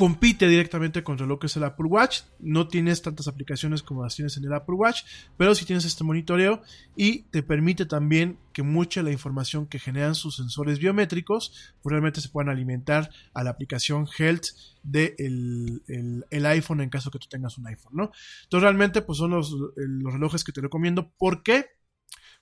Compite 0.00 0.48
directamente 0.48 1.04
contra 1.04 1.26
lo 1.26 1.38
que 1.38 1.46
es 1.46 1.56
el 1.58 1.64
Apple 1.64 1.84
Watch. 1.86 2.22
No 2.38 2.68
tienes 2.68 3.02
tantas 3.02 3.28
aplicaciones 3.28 3.82
como 3.82 4.02
las 4.02 4.16
tienes 4.16 4.34
en 4.38 4.46
el 4.46 4.54
Apple 4.54 4.76
Watch, 4.76 5.02
pero 5.36 5.54
sí 5.54 5.66
tienes 5.66 5.84
este 5.84 6.04
monitoreo 6.04 6.62
y 6.96 7.24
te 7.24 7.42
permite 7.42 7.84
también 7.84 8.38
que 8.54 8.62
mucha 8.62 9.00
de 9.00 9.04
la 9.04 9.12
información 9.12 9.66
que 9.66 9.78
generan 9.78 10.14
sus 10.14 10.36
sensores 10.36 10.78
biométricos 10.78 11.74
pues 11.82 11.90
realmente 11.90 12.22
se 12.22 12.30
puedan 12.30 12.48
alimentar 12.48 13.10
a 13.34 13.44
la 13.44 13.50
aplicación 13.50 14.08
Health 14.18 14.46
del 14.82 15.82
de 15.86 16.24
el, 16.30 16.46
iPhone 16.46 16.80
en 16.80 16.88
caso 16.88 17.10
que 17.10 17.18
tú 17.18 17.26
tengas 17.28 17.58
un 17.58 17.66
iPhone, 17.66 17.92
¿no? 17.92 18.10
Entonces 18.44 18.62
realmente 18.62 19.02
pues 19.02 19.18
son 19.18 19.32
los, 19.32 19.54
los 19.76 20.12
relojes 20.14 20.44
que 20.44 20.52
te 20.52 20.62
recomiendo. 20.62 21.10
¿Por 21.18 21.42
qué? 21.42 21.66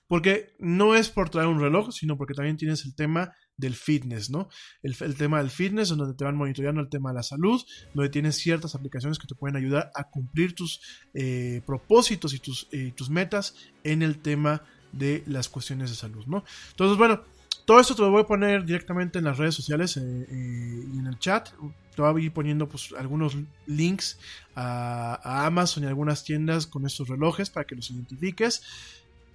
Porque 0.09 0.53
no 0.59 0.95
es 0.95 1.09
por 1.09 1.29
traer 1.29 1.47
un 1.47 1.61
reloj, 1.61 1.91
sino 1.93 2.17
porque 2.17 2.33
también 2.33 2.57
tienes 2.57 2.83
el 2.83 2.93
tema 2.93 3.31
del 3.55 3.75
fitness, 3.75 4.29
¿no? 4.29 4.49
El, 4.83 4.97
tema 5.15 5.37
del 5.37 5.49
fitness, 5.49 5.89
donde 5.89 6.15
te 6.15 6.25
van 6.25 6.35
monitoreando 6.35 6.81
el 6.81 6.89
tema 6.89 7.11
de 7.11 7.15
la 7.15 7.23
salud, 7.23 7.61
donde 7.93 8.09
tienes 8.09 8.35
ciertas 8.35 8.75
aplicaciones 8.75 9.19
que 9.19 9.27
te 9.27 9.35
pueden 9.35 9.55
ayudar 9.55 9.91
a 9.95 10.09
cumplir 10.09 10.55
tus 10.55 10.81
eh, 11.13 11.61
propósitos 11.65 12.33
y 12.33 12.39
tus, 12.39 12.67
tus 12.95 13.09
metas 13.09 13.55
en 13.85 14.01
el 14.01 14.19
tema 14.19 14.63
de 14.91 15.23
las 15.27 15.47
cuestiones 15.47 15.89
de 15.89 15.95
salud, 15.95 16.25
¿no? 16.25 16.43
Entonces, 16.71 16.97
bueno, 16.97 17.21
todo 17.69 17.79
esto 17.79 17.93
te 17.93 18.01
lo 18.01 18.09
voy 18.09 18.23
a 18.23 18.25
poner 18.25 18.65
directamente 18.65 19.19
en 19.19 19.25
las 19.25 19.37
redes 19.37 19.53
sociales 19.53 19.95
eh, 19.97 20.01
eh, 20.01 20.85
y 20.91 20.97
en 20.97 21.05
el 21.05 21.19
chat. 21.19 21.49
Te 21.95 22.01
voy 22.01 22.23
a 22.23 22.25
ir 22.25 22.33
poniendo 22.33 22.67
pues, 22.67 22.93
algunos 22.97 23.37
links 23.67 24.17
a, 24.55 25.19
a 25.23 25.45
Amazon 25.45 25.83
y 25.83 25.85
algunas 25.85 26.23
tiendas 26.23 26.65
con 26.65 26.87
estos 26.87 27.09
relojes 27.09 27.51
para 27.51 27.67
que 27.67 27.75
los 27.75 27.91
identifiques. 27.91 28.63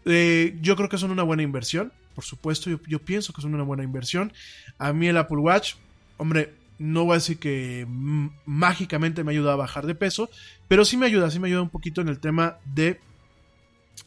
Eh, 0.04 0.58
yo 0.60 0.76
creo 0.76 0.88
que 0.88 0.98
son 0.98 1.10
una 1.10 1.22
buena 1.22 1.42
inversión, 1.42 1.92
por 2.14 2.24
supuesto, 2.24 2.70
yo, 2.86 2.98
pienso 3.00 3.32
que 3.32 3.42
son 3.42 3.54
una 3.54 3.64
buena 3.64 3.82
inversión. 3.82 4.32
A 4.78 4.92
mí 4.92 5.08
el 5.08 5.16
Apple 5.16 5.38
Watch, 5.38 5.74
hombre, 6.16 6.54
no 6.78 7.04
voy 7.04 7.12
a 7.12 7.14
decir 7.16 7.38
que 7.38 7.86
mágicamente 7.88 9.24
me 9.24 9.32
ayuda 9.32 9.52
a 9.52 9.56
bajar 9.56 9.86
de 9.86 9.94
peso, 9.94 10.30
pero 10.68 10.84
sí 10.84 10.96
me 10.96 11.06
ayuda, 11.06 11.30
sí 11.30 11.40
me 11.40 11.48
ayuda 11.48 11.62
un 11.62 11.70
poquito 11.70 12.00
en 12.00 12.08
el 12.08 12.20
tema 12.20 12.58
de 12.64 13.00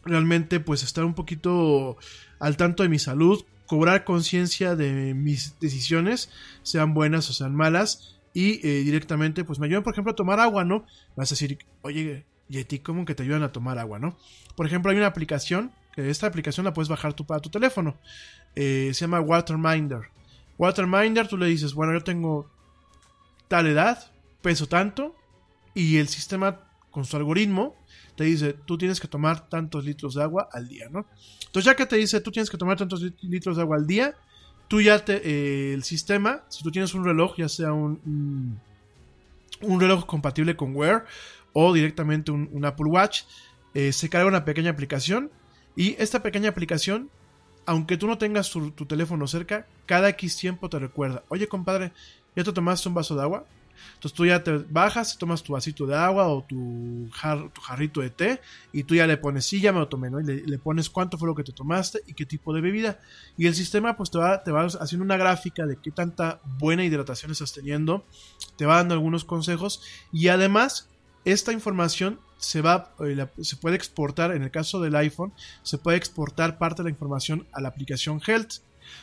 realmente 0.04 0.60
pues 0.60 0.84
estar 0.84 1.04
un 1.04 1.14
poquito 1.14 1.98
al 2.40 2.58
tanto 2.58 2.84
de 2.84 2.90
mi 2.90 3.00
salud, 3.00 3.46
cobrar 3.66 4.04
conciencia 4.06 4.76
de 4.76 5.14
mis 5.14 5.60
decisiones, 5.60 6.30
sean 6.64 6.94
buenas 6.94 7.30
o 7.30 7.34
sean 7.34 7.56
malas, 7.56 8.18
y 8.34 8.66
eh, 8.68 8.84
directamente 8.84 9.44
pues 9.44 9.60
me 9.60 9.66
ayudan, 9.66 9.84
por 9.84 9.94
ejemplo, 9.94 10.12
a 10.12 10.16
tomar 10.16 10.40
agua, 10.40 10.64
¿no? 10.64 10.86
Vas 11.16 11.32
a 11.32 11.36
decir, 11.36 11.58
oye, 11.82 12.26
Yeti, 12.50 12.80
¿cómo 12.80 13.04
que 13.04 13.16
te 13.16 13.24
ayudan 13.24 13.44
a 13.44 13.52
tomar 13.52 13.80
agua, 13.80 14.00
no? 14.00 14.18
Por 14.56 14.66
ejemplo, 14.66 14.92
hay 14.92 14.98
una 14.98 15.08
aplicación, 15.08 15.72
esta 15.98 16.28
aplicación 16.28 16.66
la 16.66 16.74
puedes 16.74 16.90
bajar 16.90 17.14
tú 17.14 17.26
para 17.26 17.40
tu 17.40 17.50
teléfono, 17.50 17.98
eh, 18.56 18.92
se 18.94 19.02
llama 19.02 19.20
Waterminder. 19.20 20.10
Waterminder, 20.58 21.28
tú 21.28 21.38
le 21.38 21.48
dices, 21.48 21.74
bueno, 21.74 21.94
yo 21.94 22.04
tengo 22.04 22.50
tal 23.48 23.68
edad, 23.68 24.12
peso 24.42 24.68
tanto, 24.68 25.16
y 25.74 25.98
el 25.98 26.08
sistema 26.08 26.60
con 26.92 27.06
su 27.06 27.16
algoritmo 27.18 27.76
te 28.16 28.24
dice, 28.24 28.54
tú 28.54 28.78
tienes 28.78 29.00
que 29.00 29.08
tomar 29.08 29.48
tantos 29.48 29.86
litros 29.86 30.16
de 30.16 30.24
agua 30.24 30.50
al 30.52 30.68
día, 30.68 30.88
¿no? 30.90 31.06
Entonces 31.46 31.66
ya 31.66 31.76
que 31.76 31.86
te 31.86 31.96
dice, 31.98 32.20
tú 32.20 32.32
tienes 32.32 32.50
que 32.50 32.58
tomar 32.58 32.78
tantos 32.78 33.02
litros 33.22 33.58
de 33.58 33.62
agua 33.62 33.78
al 33.78 33.86
día, 33.86 34.16
tú 34.68 34.82
ya 34.82 35.06
te, 35.06 35.22
eh, 35.24 35.74
el 35.74 35.84
sistema, 35.84 36.44
si 36.50 36.64
tú 36.64 36.72
tienes 36.72 36.94
un 36.96 37.06
reloj, 37.06 37.36
ya 37.38 37.48
sea 37.48 37.74
un, 37.74 38.60
un, 39.62 39.80
reloj 39.80 40.06
compatible 40.06 40.56
con 40.56 40.76
Wear 40.76 41.06
o 41.54 41.74
directamente 41.74 42.32
un, 42.32 42.66
Apple 42.66 42.88
Watch, 42.88 43.22
eh, 43.76 43.94
se 43.94 44.10
carga 44.10 44.28
una 44.28 44.46
pequeña 44.46 44.72
aplicación 44.72 45.30
y 45.78 45.96
esta 46.00 46.24
pequeña 46.24 46.50
aplicación, 46.50 47.12
aunque 47.68 47.98
tú 47.98 48.08
no 48.08 48.18
tengas 48.18 48.50
tu, 48.50 48.72
teléfono 48.72 49.28
cerca, 49.28 49.68
cada 49.86 50.10
X 50.10 50.36
tiempo 50.36 50.70
te 50.70 50.80
recuerda, 50.80 51.24
oye 51.30 51.48
compadre, 51.48 51.94
¿ya 52.36 52.44
te 52.44 52.52
tomaste 52.52 52.90
un 52.90 52.96
vaso 52.96 53.16
de 53.16 53.22
agua? 53.22 53.46
Entonces 53.94 54.14
tú 54.14 54.26
ya 54.26 54.44
te 54.44 54.58
bajas, 54.58 55.20
tomas 55.20 55.44
tu 55.44 55.54
vasito 55.54 55.86
de 55.86 55.96
agua 55.96 56.30
o 56.30 56.44
tu, 56.44 57.08
jarrito 57.12 58.02
de 58.02 58.10
té 58.10 58.42
y 58.74 58.86
tú 58.86 58.96
ya 58.96 59.06
le 59.06 59.18
pones, 59.18 59.46
sí, 59.46 59.62
ya 59.62 59.72
me 59.72 59.78
lo 59.78 59.88
tomé, 59.88 60.10
¿no? 60.10 60.20
Y 60.20 60.24
le, 60.24 60.58
pones 60.58 60.90
cuánto 60.90 61.20
fue 61.20 61.28
lo 61.28 61.36
que 61.36 61.44
te 61.44 61.52
tomaste 61.52 62.02
y 62.08 62.16
qué 62.16 62.26
tipo 62.26 62.56
de 62.56 62.62
bebida. 62.62 63.00
Y 63.38 63.46
el 63.46 63.54
sistema 63.54 63.96
pues 63.96 64.10
te 64.10 64.18
va, 64.18 64.44
te 64.44 64.52
va 64.52 64.66
haciendo 64.66 65.06
una 65.06 65.18
gráfica 65.18 65.68
de 65.68 65.78
qué 65.78 65.92
tanta 65.92 66.40
buena 66.58 66.86
hidratación 66.86 67.30
estás 67.30 67.54
teniendo, 67.54 68.04
te 68.56 68.66
va 68.66 68.78
dando 68.78 68.96
algunos 68.96 69.26
consejos 69.26 69.84
y 70.12 70.30
además 70.30 70.90
esta 71.24 71.54
información 71.54 72.20
se 72.38 72.62
va 72.62 72.94
eh, 73.00 73.28
se 73.42 73.56
puede 73.56 73.76
exportar 73.76 74.32
en 74.32 74.44
el 74.44 74.52
caso 74.52 74.80
del 74.80 74.96
iPhone 74.96 75.34
se 75.64 75.78
puede 75.78 75.98
exportar 75.98 76.58
parte 76.58 76.84
de 76.84 76.86
la 76.86 76.92
información 76.92 77.48
a 77.52 77.62
la 77.62 77.70
aplicación 77.70 78.22
Health 78.26 78.56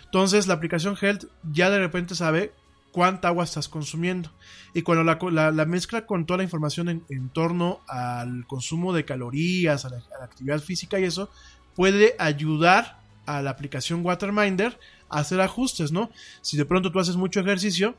entonces 0.06 0.46
la 0.46 0.54
aplicación 0.54 0.96
Health 1.00 1.24
ya 1.52 1.70
de 1.70 1.78
repente 1.78 2.14
sabe 2.14 2.52
cuánta 2.94 3.26
agua 3.26 3.42
estás 3.42 3.68
consumiendo. 3.68 4.30
Y 4.72 4.82
cuando 4.82 5.02
la, 5.02 5.64
mezcla 5.66 6.06
con 6.06 6.26
toda 6.26 6.38
la 6.38 6.44
información 6.44 6.88
en, 6.88 7.28
torno 7.30 7.80
al 7.88 8.46
consumo 8.46 8.92
de 8.92 9.04
calorías, 9.04 9.84
a 9.84 9.88
la, 9.88 10.02
actividad 10.22 10.60
física 10.60 11.00
y 11.00 11.02
eso, 11.02 11.28
puede 11.74 12.14
ayudar 12.20 13.00
a 13.26 13.42
la 13.42 13.50
aplicación 13.50 14.06
Waterminder 14.06 14.78
a 15.10 15.18
hacer 15.18 15.40
ajustes, 15.40 15.90
¿no? 15.90 16.12
Si 16.40 16.56
de 16.56 16.66
pronto 16.66 16.92
tú 16.92 17.00
haces 17.00 17.16
mucho 17.16 17.40
ejercicio, 17.40 17.96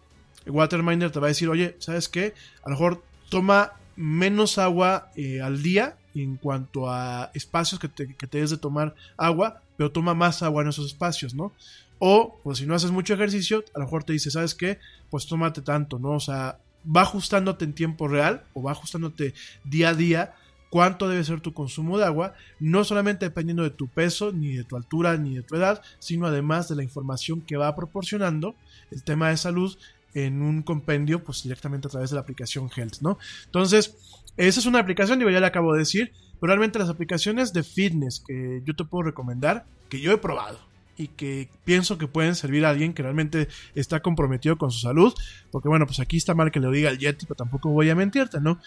Waterminder 0.48 1.12
te 1.12 1.20
va 1.20 1.28
a 1.28 1.36
decir, 1.36 1.50
oye, 1.50 1.76
¿sabes 1.80 2.08
qué? 2.08 2.34
A 2.64 2.70
lo 2.70 2.76
mejor 2.76 3.04
toma 3.30 3.74
menos 3.96 4.58
agua 4.58 5.12
eh, 5.16 5.42
al 5.42 5.62
día 5.62 5.98
en 6.14 6.38
cuanto 6.38 6.90
a 6.90 7.32
espacios 7.34 7.80
que 7.80 7.88
te, 7.88 8.14
que 8.16 8.28
te 8.28 8.40
des 8.40 8.50
de 8.50 8.58
tomar 8.58 8.96
agua, 9.18 9.62
pero 9.78 9.92
toma 9.92 10.14
más 10.14 10.44
agua 10.44 10.64
en 10.64 10.70
esos 10.70 10.86
espacios, 10.88 11.34
¿no? 11.34 11.52
O, 12.00 12.40
pues 12.44 12.58
si 12.60 12.66
no 12.66 12.76
haces 12.76 12.92
mucho 12.92 13.14
ejercicio, 13.14 13.64
a 13.74 13.80
lo 13.80 13.86
mejor 13.86 14.04
te 14.04 14.14
dice, 14.14 14.32
¿sabes 14.32 14.56
qué? 14.56 14.80
Pues 15.10 15.28
tómate 15.28 15.62
tanto, 15.62 16.00
¿no? 16.00 16.12
O 16.12 16.20
sea, 16.20 16.60
va 16.86 17.02
ajustándote 17.02 17.66
en 17.66 17.74
tiempo 17.74 18.08
real 18.08 18.44
o 18.54 18.64
va 18.64 18.72
ajustándote 18.72 19.34
día 19.64 19.90
a 19.90 19.94
día 19.94 20.34
cuánto 20.70 21.08
debe 21.08 21.24
ser 21.24 21.40
tu 21.40 21.54
consumo 21.54 21.98
de 21.98 22.06
agua, 22.06 22.34
no 22.60 22.84
solamente 22.84 23.26
dependiendo 23.26 23.64
de 23.64 23.70
tu 23.70 23.88
peso, 23.88 24.34
ni 24.34 24.58
de 24.58 24.66
tu 24.66 24.76
altura, 24.76 25.16
ni 25.16 25.36
de 25.36 25.42
tu 25.42 25.56
edad, 25.56 25.82
sino 26.00 26.28
además 26.28 26.68
de 26.68 26.76
la 26.76 26.84
información 26.84 27.40
que 27.42 27.56
va 27.56 27.76
proporcionando 27.76 28.56
el 28.92 29.04
tema 29.04 29.30
de 29.30 29.38
salud 29.38 29.78
en 30.16 30.42
un 30.42 30.64
compendio, 30.64 31.24
pues 31.24 31.44
directamente 31.44 31.88
a 31.88 31.92
través 31.92 32.10
de 32.10 32.16
la 32.16 32.22
aplicación 32.22 32.70
Health, 32.76 33.02
¿no? 33.02 33.20
Entonces, 33.46 33.96
esa 34.38 34.60
es 34.60 34.66
una 34.66 34.80
aplicación, 34.80 35.20
digo, 35.20 35.30
ya 35.30 35.40
le 35.40 35.46
acabo 35.46 35.74
de 35.74 35.80
decir, 35.80 36.12
pero 36.40 36.48
realmente 36.54 36.80
las 36.80 36.90
aplicaciones 36.90 37.54
de 37.54 37.64
fitness 37.64 38.24
que 38.26 38.64
yo 38.66 38.76
te 38.76 38.86
puedo 38.86 39.04
recomendar, 39.04 39.66
que 39.90 40.00
yo 40.00 40.12
he 40.12 40.18
probado, 40.18 40.60
y 40.98 41.10
que 41.10 41.50
pienso 41.64 41.98
que 41.98 42.08
pueden 42.08 42.36
servir 42.36 42.66
a 42.66 42.70
alguien 42.70 42.94
que 42.94 43.04
realmente 43.04 43.48
está 43.76 44.00
comprometido 44.00 44.58
con 44.58 44.72
su 44.72 44.80
salud. 44.80 45.14
Porque 45.52 45.68
bueno, 45.68 45.86
pues 45.86 46.00
aquí 46.00 46.18
está 46.18 46.34
mal 46.34 46.52
que 46.52 46.60
le 46.60 46.72
diga 46.72 46.90
al 46.90 46.98
Yeti, 46.98 47.26
pero 47.26 47.36
tampoco 47.36 47.70
voy 47.70 47.90
a 47.90 47.96
mentirte, 47.96 48.40
¿no? 48.40 48.60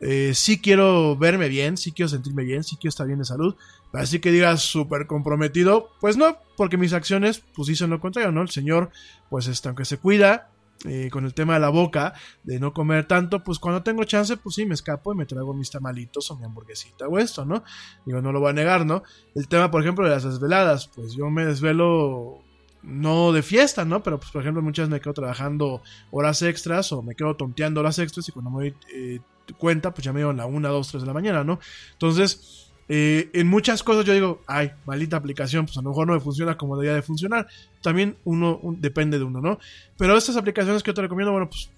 Eh, 0.00 0.32
sí 0.34 0.60
quiero 0.60 1.16
verme 1.16 1.48
bien, 1.48 1.76
sí 1.76 1.92
quiero 1.92 2.08
sentirme 2.08 2.42
bien, 2.42 2.64
sí 2.64 2.76
quiero 2.76 2.90
estar 2.90 3.06
bien 3.06 3.20
de 3.20 3.24
salud. 3.24 3.54
Así 3.92 4.18
que 4.18 4.32
digas 4.32 4.62
súper 4.62 5.06
comprometido, 5.06 5.90
pues 6.00 6.16
no, 6.16 6.38
porque 6.56 6.76
mis 6.76 6.92
acciones 6.92 7.42
pues 7.54 7.68
dicen 7.68 7.90
lo 7.90 8.00
contrario, 8.00 8.32
¿no? 8.32 8.42
El 8.42 8.50
señor, 8.50 8.90
pues 9.30 9.46
este, 9.46 9.68
aunque 9.68 9.84
se 9.84 9.98
cuida, 9.98 10.50
eh, 10.84 11.10
con 11.10 11.24
el 11.24 11.34
tema 11.34 11.54
de 11.54 11.60
la 11.60 11.68
boca, 11.68 12.14
de 12.42 12.58
no 12.58 12.72
comer 12.72 13.06
tanto, 13.06 13.44
pues 13.44 13.58
cuando 13.58 13.82
tengo 13.82 14.02
chance, 14.04 14.36
pues 14.36 14.56
sí, 14.56 14.66
me 14.66 14.74
escapo 14.74 15.12
y 15.12 15.16
me 15.16 15.26
traigo 15.26 15.54
mis 15.54 15.70
tamalitos 15.70 16.30
o 16.30 16.36
mi 16.36 16.44
hamburguesita 16.44 17.06
o 17.06 17.18
esto, 17.18 17.44
¿no? 17.44 17.62
Digo, 18.04 18.20
no 18.20 18.32
lo 18.32 18.40
voy 18.40 18.50
a 18.50 18.52
negar, 18.52 18.84
¿no? 18.84 19.02
El 19.34 19.46
tema, 19.46 19.70
por 19.70 19.82
ejemplo, 19.82 20.04
de 20.04 20.10
las 20.10 20.24
desveladas, 20.24 20.88
pues 20.88 21.14
yo 21.14 21.30
me 21.30 21.44
desvelo 21.44 22.42
no 22.82 23.32
de 23.32 23.42
fiesta, 23.42 23.84
¿no? 23.84 24.02
Pero, 24.02 24.18
pues, 24.18 24.32
por 24.32 24.42
ejemplo, 24.42 24.60
muchas 24.60 24.88
me 24.88 25.00
quedo 25.00 25.14
trabajando 25.14 25.82
horas 26.10 26.42
extras 26.42 26.90
o 26.92 27.02
me 27.02 27.14
quedo 27.14 27.36
tonteando 27.36 27.80
horas 27.80 27.98
extras 27.98 28.28
y 28.28 28.32
cuando 28.32 28.50
me 28.50 28.70
doy 28.70 28.74
eh, 28.92 29.20
cuenta, 29.58 29.92
pues 29.94 30.04
ya 30.04 30.12
me 30.12 30.20
dio 30.20 30.32
la 30.32 30.46
1, 30.46 30.68
2, 30.68 30.88
3 30.88 31.02
de 31.02 31.06
la 31.06 31.14
mañana, 31.14 31.44
¿no? 31.44 31.60
Entonces, 31.92 32.71
eh, 32.94 33.30
en 33.32 33.46
muchas 33.46 33.82
cosas 33.82 34.04
yo 34.04 34.12
digo, 34.12 34.42
ay, 34.46 34.72
maldita 34.84 35.16
aplicación, 35.16 35.64
pues 35.64 35.78
a 35.78 35.80
lo 35.80 35.88
mejor 35.88 36.06
no 36.06 36.12
me 36.12 36.20
funciona 36.20 36.58
como 36.58 36.76
debería 36.76 36.94
de 36.94 37.00
funcionar. 37.00 37.46
También 37.80 38.16
uno 38.24 38.60
depende 38.80 39.16
de 39.16 39.24
uno, 39.24 39.40
¿no? 39.40 39.58
Pero 39.96 40.14
estas 40.14 40.36
aplicaciones 40.36 40.82
que 40.82 40.90
yo 40.90 40.94
te 40.94 41.00
recomiendo, 41.00 41.32
bueno, 41.32 41.48
pues 41.48 41.70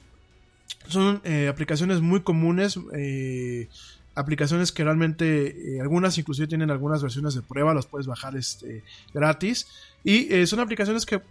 son 0.89 1.21
eh, 1.23 1.47
aplicaciones 1.47 2.01
muy 2.01 2.23
comunes. 2.23 2.81
Eh, 2.97 3.69
aplicaciones 4.17 4.73
que 4.73 4.83
realmente 4.83 5.79
algunas 5.81 6.19
inclusive 6.19 6.49
tienen 6.49 6.73
algunas 6.73 7.01
versiones 7.01 7.35
de 7.35 7.43
prueba, 7.43 7.75
las 7.75 7.87
puedes 7.87 8.09
bajar 8.09 8.37
este, 8.37 8.83
gratis. 9.13 9.69
Y 10.03 10.45
son 10.47 10.59
aplicaciones 10.59 11.07
que 11.07 11.23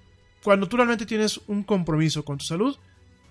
cuando 0.46 0.70
tú 0.70 0.78
realmente 0.78 1.06
tienes 1.06 1.42
un 1.48 1.62
compromiso 1.64 2.24
con 2.24 2.38
tu 2.38 2.46
salud, 2.46 2.78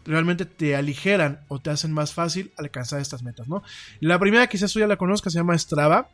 realmente 0.05 0.45
te 0.45 0.77
aligeran 0.77 1.41
o 1.49 1.61
te 1.61 1.71
hacen 1.71 1.93
más 1.93 2.13
fácil 2.13 2.53
alcanzar 2.59 3.01
estas 3.01 3.23
metas, 3.23 3.49
¿no? 3.49 3.63
La 4.01 4.19
primera 4.19 4.47
quizás 4.49 4.71
tú 4.71 4.81
ya 4.81 4.87
la 4.87 4.97
conozcas, 4.97 5.33
se 5.33 5.39
llama 5.39 5.57
Strava. 5.59 6.09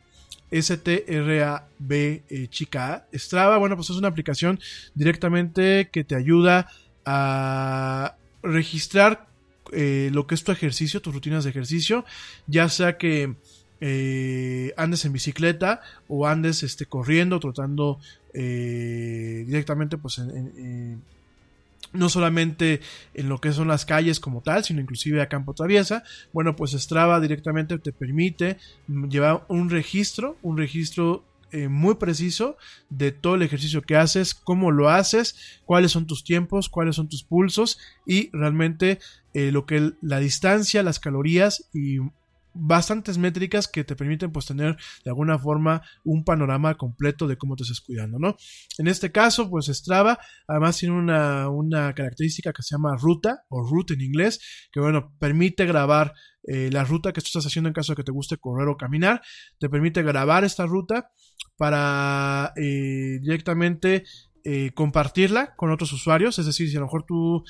S-T-R-A-B 0.51 2.23
eh, 2.29 2.47
chica 2.49 3.07
Strava, 3.13 3.57
bueno, 3.57 3.75
pues 3.75 3.89
es 3.89 3.97
una 3.97 4.07
aplicación 4.07 4.59
directamente 4.95 5.89
que 5.91 6.03
te 6.03 6.15
ayuda 6.15 6.69
a 7.05 8.15
registrar 8.41 9.27
eh, 9.71 10.09
lo 10.11 10.25
que 10.25 10.35
es 10.35 10.43
tu 10.43 10.51
ejercicio, 10.51 11.01
tus 11.01 11.13
rutinas 11.13 11.43
de 11.43 11.51
ejercicio, 11.51 12.05
ya 12.47 12.69
sea 12.69 12.97
que 12.97 13.35
eh, 13.81 14.73
andes 14.75 15.05
en 15.05 15.13
bicicleta 15.13 15.81
o 16.07 16.27
andes 16.27 16.63
este, 16.63 16.85
corriendo, 16.85 17.39
trotando 17.39 17.99
directamente 18.31 19.97
pues 19.97 20.19
en 20.19 21.01
no 21.93 22.09
solamente 22.09 22.81
en 23.13 23.29
lo 23.29 23.39
que 23.39 23.51
son 23.51 23.67
las 23.67 23.85
calles 23.85 24.19
como 24.19 24.41
tal, 24.41 24.63
sino 24.63 24.81
inclusive 24.81 25.21
a 25.21 25.29
campo 25.29 25.53
traviesa. 25.53 26.03
Bueno, 26.33 26.55
pues 26.55 26.71
Strava 26.71 27.19
directamente 27.19 27.77
te 27.79 27.91
permite 27.91 28.57
llevar 28.87 29.45
un 29.47 29.69
registro, 29.69 30.37
un 30.41 30.57
registro 30.57 31.25
eh, 31.51 31.67
muy 31.67 31.95
preciso 31.95 32.57
de 32.91 33.11
todo 33.11 33.33
el 33.33 33.41
ejercicio 33.41 33.81
que 33.81 33.95
haces, 33.95 34.35
cómo 34.35 34.69
lo 34.69 34.89
haces, 34.89 35.59
cuáles 35.65 35.91
son 35.91 36.05
tus 36.05 36.23
tiempos, 36.23 36.69
cuáles 36.69 36.95
son 36.95 37.09
tus 37.09 37.23
pulsos 37.23 37.79
y 38.05 38.29
realmente 38.31 38.99
eh, 39.33 39.51
lo 39.51 39.65
que 39.65 39.93
la 40.01 40.19
distancia, 40.19 40.83
las 40.83 40.99
calorías 40.99 41.67
y 41.73 41.97
bastantes 42.53 43.17
métricas 43.17 43.67
que 43.67 43.83
te 43.83 43.95
permiten 43.95 44.31
pues 44.31 44.45
tener 44.45 44.75
de 45.03 45.11
alguna 45.11 45.37
forma 45.37 45.81
un 46.03 46.23
panorama 46.23 46.75
completo 46.75 47.27
de 47.27 47.37
cómo 47.37 47.55
te 47.55 47.63
estás 47.63 47.81
cuidando, 47.81 48.19
¿no? 48.19 48.35
En 48.77 48.87
este 48.87 49.11
caso 49.11 49.49
pues 49.49 49.67
Strava 49.67 50.19
además 50.47 50.77
tiene 50.77 50.95
una, 50.95 51.49
una 51.49 51.93
característica 51.93 52.53
que 52.53 52.63
se 52.63 52.75
llama 52.75 52.95
ruta 52.97 53.43
o 53.49 53.63
route 53.63 53.93
en 53.93 54.01
inglés 54.01 54.69
que 54.71 54.79
bueno 54.79 55.13
permite 55.19 55.65
grabar 55.65 56.13
eh, 56.43 56.69
la 56.71 56.83
ruta 56.83 57.13
que 57.13 57.21
tú 57.21 57.27
estás 57.27 57.45
haciendo 57.45 57.67
en 57.67 57.73
caso 57.73 57.91
de 57.91 57.97
que 57.97 58.03
te 58.03 58.11
guste 58.11 58.37
correr 58.37 58.67
o 58.67 58.77
caminar 58.77 59.21
te 59.59 59.69
permite 59.69 60.01
grabar 60.03 60.43
esta 60.43 60.65
ruta 60.65 61.11
para 61.57 62.53
eh, 62.55 63.19
directamente 63.21 64.05
eh, 64.43 64.71
compartirla 64.73 65.55
con 65.55 65.71
otros 65.71 65.91
usuarios 65.93 66.39
es 66.39 66.45
decir 66.45 66.69
si 66.69 66.77
a 66.77 66.79
lo 66.79 66.85
mejor 66.85 67.03
tú 67.05 67.43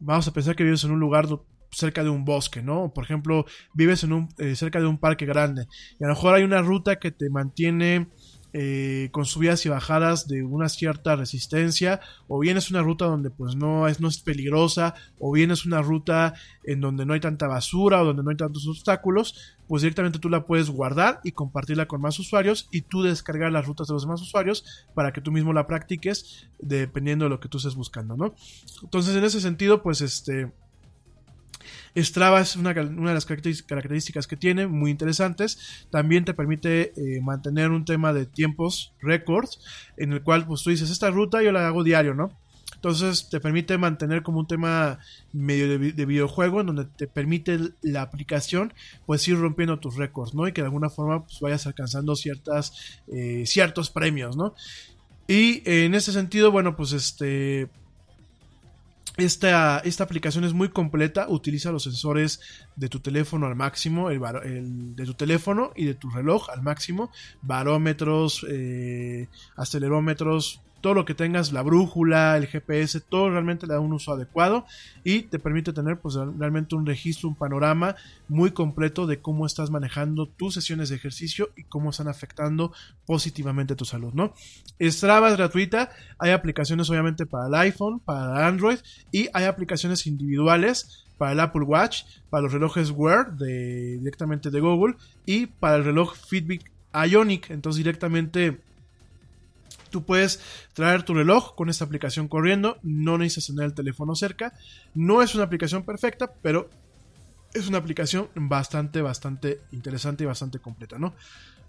vamos 0.00 0.26
a 0.28 0.32
pensar 0.32 0.56
que 0.56 0.64
vives 0.64 0.84
en 0.84 0.92
un 0.92 1.00
lugar 1.00 1.26
cerca 1.76 2.02
de 2.02 2.10
un 2.10 2.24
bosque, 2.24 2.62
¿no? 2.62 2.92
Por 2.94 3.04
ejemplo, 3.04 3.44
vives 3.74 4.02
en 4.02 4.12
un, 4.12 4.28
eh, 4.38 4.56
cerca 4.56 4.80
de 4.80 4.86
un 4.86 4.98
parque 4.98 5.26
grande 5.26 5.66
y 6.00 6.04
a 6.04 6.08
lo 6.08 6.14
mejor 6.14 6.34
hay 6.34 6.42
una 6.42 6.62
ruta 6.62 6.96
que 6.96 7.10
te 7.10 7.28
mantiene 7.28 8.08
eh, 8.58 9.10
con 9.12 9.26
subidas 9.26 9.66
y 9.66 9.68
bajadas 9.68 10.28
de 10.28 10.42
una 10.42 10.70
cierta 10.70 11.14
resistencia, 11.14 12.00
o 12.26 12.38
bien 12.38 12.56
es 12.56 12.70
una 12.70 12.80
ruta 12.80 13.04
donde 13.04 13.28
pues 13.28 13.54
no 13.54 13.86
es, 13.86 14.00
no 14.00 14.08
es 14.08 14.18
peligrosa, 14.20 14.94
o 15.18 15.30
bien 15.30 15.50
es 15.50 15.66
una 15.66 15.82
ruta 15.82 16.32
en 16.64 16.80
donde 16.80 17.04
no 17.04 17.12
hay 17.12 17.20
tanta 17.20 17.48
basura 17.48 18.00
o 18.00 18.06
donde 18.06 18.22
no 18.22 18.30
hay 18.30 18.36
tantos 18.36 18.66
obstáculos, 18.66 19.58
pues 19.68 19.82
directamente 19.82 20.18
tú 20.18 20.30
la 20.30 20.46
puedes 20.46 20.70
guardar 20.70 21.20
y 21.22 21.32
compartirla 21.32 21.86
con 21.86 22.00
más 22.00 22.18
usuarios 22.18 22.66
y 22.70 22.80
tú 22.80 23.02
descargar 23.02 23.52
las 23.52 23.66
rutas 23.66 23.88
de 23.88 23.92
los 23.92 24.04
demás 24.04 24.22
usuarios 24.22 24.64
para 24.94 25.12
que 25.12 25.20
tú 25.20 25.32
mismo 25.32 25.52
la 25.52 25.66
practiques 25.66 26.48
dependiendo 26.58 27.26
de 27.26 27.30
lo 27.30 27.40
que 27.40 27.48
tú 27.48 27.58
estés 27.58 27.74
buscando, 27.74 28.16
¿no? 28.16 28.34
Entonces 28.82 29.14
en 29.16 29.24
ese 29.24 29.42
sentido, 29.42 29.82
pues 29.82 30.00
este 30.00 30.50
Strava 31.96 32.40
es 32.40 32.56
una, 32.56 32.70
una 32.70 33.10
de 33.10 33.14
las 33.14 33.26
características 33.26 34.26
que 34.26 34.36
tiene, 34.36 34.66
muy 34.66 34.90
interesantes. 34.90 35.86
También 35.90 36.24
te 36.24 36.34
permite 36.34 36.92
eh, 36.96 37.20
mantener 37.20 37.70
un 37.70 37.84
tema 37.84 38.12
de 38.12 38.26
tiempos 38.26 38.92
récords, 39.00 39.60
en 39.96 40.12
el 40.12 40.22
cual 40.22 40.46
pues 40.46 40.62
tú 40.62 40.70
dices, 40.70 40.90
esta 40.90 41.10
ruta 41.10 41.42
yo 41.42 41.52
la 41.52 41.66
hago 41.66 41.84
diario, 41.84 42.14
¿no? 42.14 42.32
Entonces 42.74 43.28
te 43.30 43.40
permite 43.40 43.78
mantener 43.78 44.22
como 44.22 44.38
un 44.38 44.46
tema 44.46 44.98
medio 45.32 45.78
de, 45.78 46.06
videojuego 46.06 46.60
en 46.60 46.66
donde 46.66 46.84
te 46.84 47.06
permite 47.06 47.58
la 47.82 48.02
aplicación 48.02 48.72
pues 49.06 49.26
ir 49.28 49.38
rompiendo 49.38 49.78
tus 49.78 49.96
récords, 49.96 50.34
¿no? 50.34 50.46
Y 50.46 50.52
que 50.52 50.60
de 50.60 50.66
alguna 50.66 50.90
forma 50.90 51.24
pues, 51.24 51.40
vayas 51.40 51.66
alcanzando 51.66 52.14
ciertas, 52.14 53.00
eh, 53.08 53.44
ciertos 53.46 53.90
premios, 53.90 54.36
¿no? 54.36 54.54
Y 55.26 55.62
en 55.64 55.94
ese 55.94 56.12
sentido, 56.12 56.52
bueno, 56.52 56.76
pues 56.76 56.92
este 56.92 57.68
esta, 59.16 59.78
esta, 59.80 60.04
aplicación 60.04 60.44
es 60.44 60.52
muy 60.52 60.68
completa, 60.68 61.26
utiliza 61.28 61.72
los 61.72 61.84
sensores 61.84 62.40
de 62.76 62.88
tu 62.88 63.00
teléfono 63.00 63.46
al 63.46 63.56
máximo, 63.56 64.10
el, 64.10 64.20
de 64.94 65.04
tu 65.04 65.14
teléfono 65.14 65.72
y 65.74 65.86
de 65.86 65.94
tu 65.94 66.10
reloj 66.10 66.50
al 66.50 66.62
máximo, 66.62 67.10
barómetros, 67.42 68.44
eh, 68.48 69.28
acelerómetros, 69.56 70.60
todo 70.80 70.94
lo 70.94 71.04
que 71.04 71.14
tengas, 71.14 71.52
la 71.52 71.62
brújula, 71.62 72.36
el 72.36 72.46
GPS, 72.46 73.00
todo 73.00 73.30
realmente 73.30 73.66
le 73.66 73.74
da 73.74 73.80
un 73.80 73.92
uso 73.92 74.12
adecuado 74.12 74.66
y 75.04 75.22
te 75.22 75.38
permite 75.38 75.72
tener 75.72 75.98
pues 75.98 76.14
realmente 76.14 76.74
un 76.74 76.86
registro, 76.86 77.28
un 77.28 77.34
panorama 77.34 77.96
muy 78.28 78.50
completo 78.50 79.06
de 79.06 79.20
cómo 79.20 79.46
estás 79.46 79.70
manejando 79.70 80.26
tus 80.26 80.54
sesiones 80.54 80.88
de 80.88 80.96
ejercicio 80.96 81.50
y 81.56 81.64
cómo 81.64 81.90
están 81.90 82.08
afectando 82.08 82.72
positivamente 83.06 83.76
tu 83.76 83.84
salud, 83.84 84.12
¿no? 84.14 84.32
Strava 84.80 85.30
es 85.30 85.36
gratuita, 85.36 85.90
hay 86.18 86.30
aplicaciones 86.30 86.88
obviamente 86.90 87.26
para 87.26 87.48
el 87.48 87.54
iPhone, 87.54 88.00
para 88.00 88.46
Android 88.46 88.78
y 89.10 89.28
hay 89.32 89.44
aplicaciones 89.44 90.06
individuales 90.06 91.06
para 91.18 91.32
el 91.32 91.40
Apple 91.40 91.62
Watch, 91.62 92.02
para 92.30 92.42
los 92.42 92.52
relojes 92.52 92.90
Wear 92.90 93.36
de, 93.36 93.98
directamente 93.98 94.50
de 94.50 94.60
Google 94.60 94.96
y 95.24 95.46
para 95.46 95.76
el 95.76 95.84
reloj 95.84 96.14
Fitbit 96.14 96.64
Ionic, 96.92 97.50
entonces 97.50 97.78
directamente 97.78 98.60
Tú 99.96 100.04
puedes 100.04 100.40
traer 100.74 101.04
tu 101.04 101.14
reloj 101.14 101.54
con 101.54 101.70
esta 101.70 101.86
aplicación 101.86 102.28
corriendo, 102.28 102.78
no 102.82 103.16
necesitas 103.16 103.46
tener 103.46 103.64
el 103.64 103.72
teléfono 103.72 104.14
cerca. 104.14 104.52
No 104.94 105.22
es 105.22 105.34
una 105.34 105.44
aplicación 105.44 105.84
perfecta, 105.84 106.34
pero 106.42 106.68
es 107.54 107.66
una 107.66 107.78
aplicación 107.78 108.28
bastante, 108.34 109.00
bastante 109.00 109.60
interesante 109.72 110.24
y 110.24 110.26
bastante 110.26 110.58
completa, 110.58 110.98
¿no? 110.98 111.14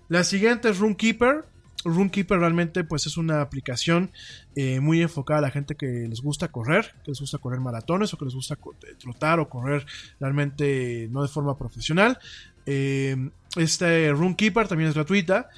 La 0.10 0.26
siguiente 0.26 0.68
es 0.68 0.80
Runkeeper. 0.80 1.46
Runkeeper 1.86 2.38
realmente 2.38 2.84
pues 2.84 3.06
es 3.06 3.16
una 3.16 3.40
aplicación 3.40 4.12
eh, 4.58 4.82
muy 4.82 5.02
enfocada 5.02 5.38
a 5.38 5.44
la 5.44 5.52
gente 5.52 5.76
que 5.76 5.88
les 6.10 6.20
gusta 6.20 6.50
correr, 6.50 6.96
que 7.06 7.12
les 7.12 7.22
gusta 7.22 7.38
correr 7.38 7.62
maratones 7.62 8.14
o 8.14 8.18
que 8.18 8.26
les 8.26 8.36
gusta 8.36 8.56
eh, 8.56 8.96
trotar 9.00 9.40
o 9.40 9.48
correr 9.48 9.86
realmente 10.20 11.08
no 11.12 11.22
de 11.22 11.30
forma 11.30 11.58
profesional. 11.58 12.20
Este 12.66 14.12
Runkeeper 14.12 14.68
también 14.68 14.90
es 14.90 14.96
gratuita. 14.96 15.50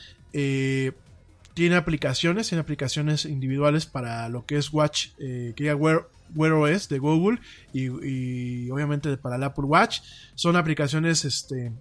Tiene 1.59 1.75
aplicaciones, 1.75 2.47
tiene 2.47 2.61
aplicaciones 2.61 3.25
individuales 3.25 3.85
para 3.85 4.29
lo 4.29 4.45
que 4.45 4.55
es 4.55 4.71
Watch, 4.71 5.07
eh, 5.17 5.51
que 5.57 5.65
ya 5.65 5.75
Wear, 5.75 6.07
Wear, 6.33 6.53
OS 6.53 6.87
de 6.87 6.99
Google 6.99 7.41
y, 7.73 8.69
obviamente 8.69 9.17
para 9.17 9.35
el 9.35 9.43
Apple 9.43 9.65
Watch. 9.65 9.99
Son 10.35 10.55
aplicaciones 10.55 11.25
este, 11.25 11.73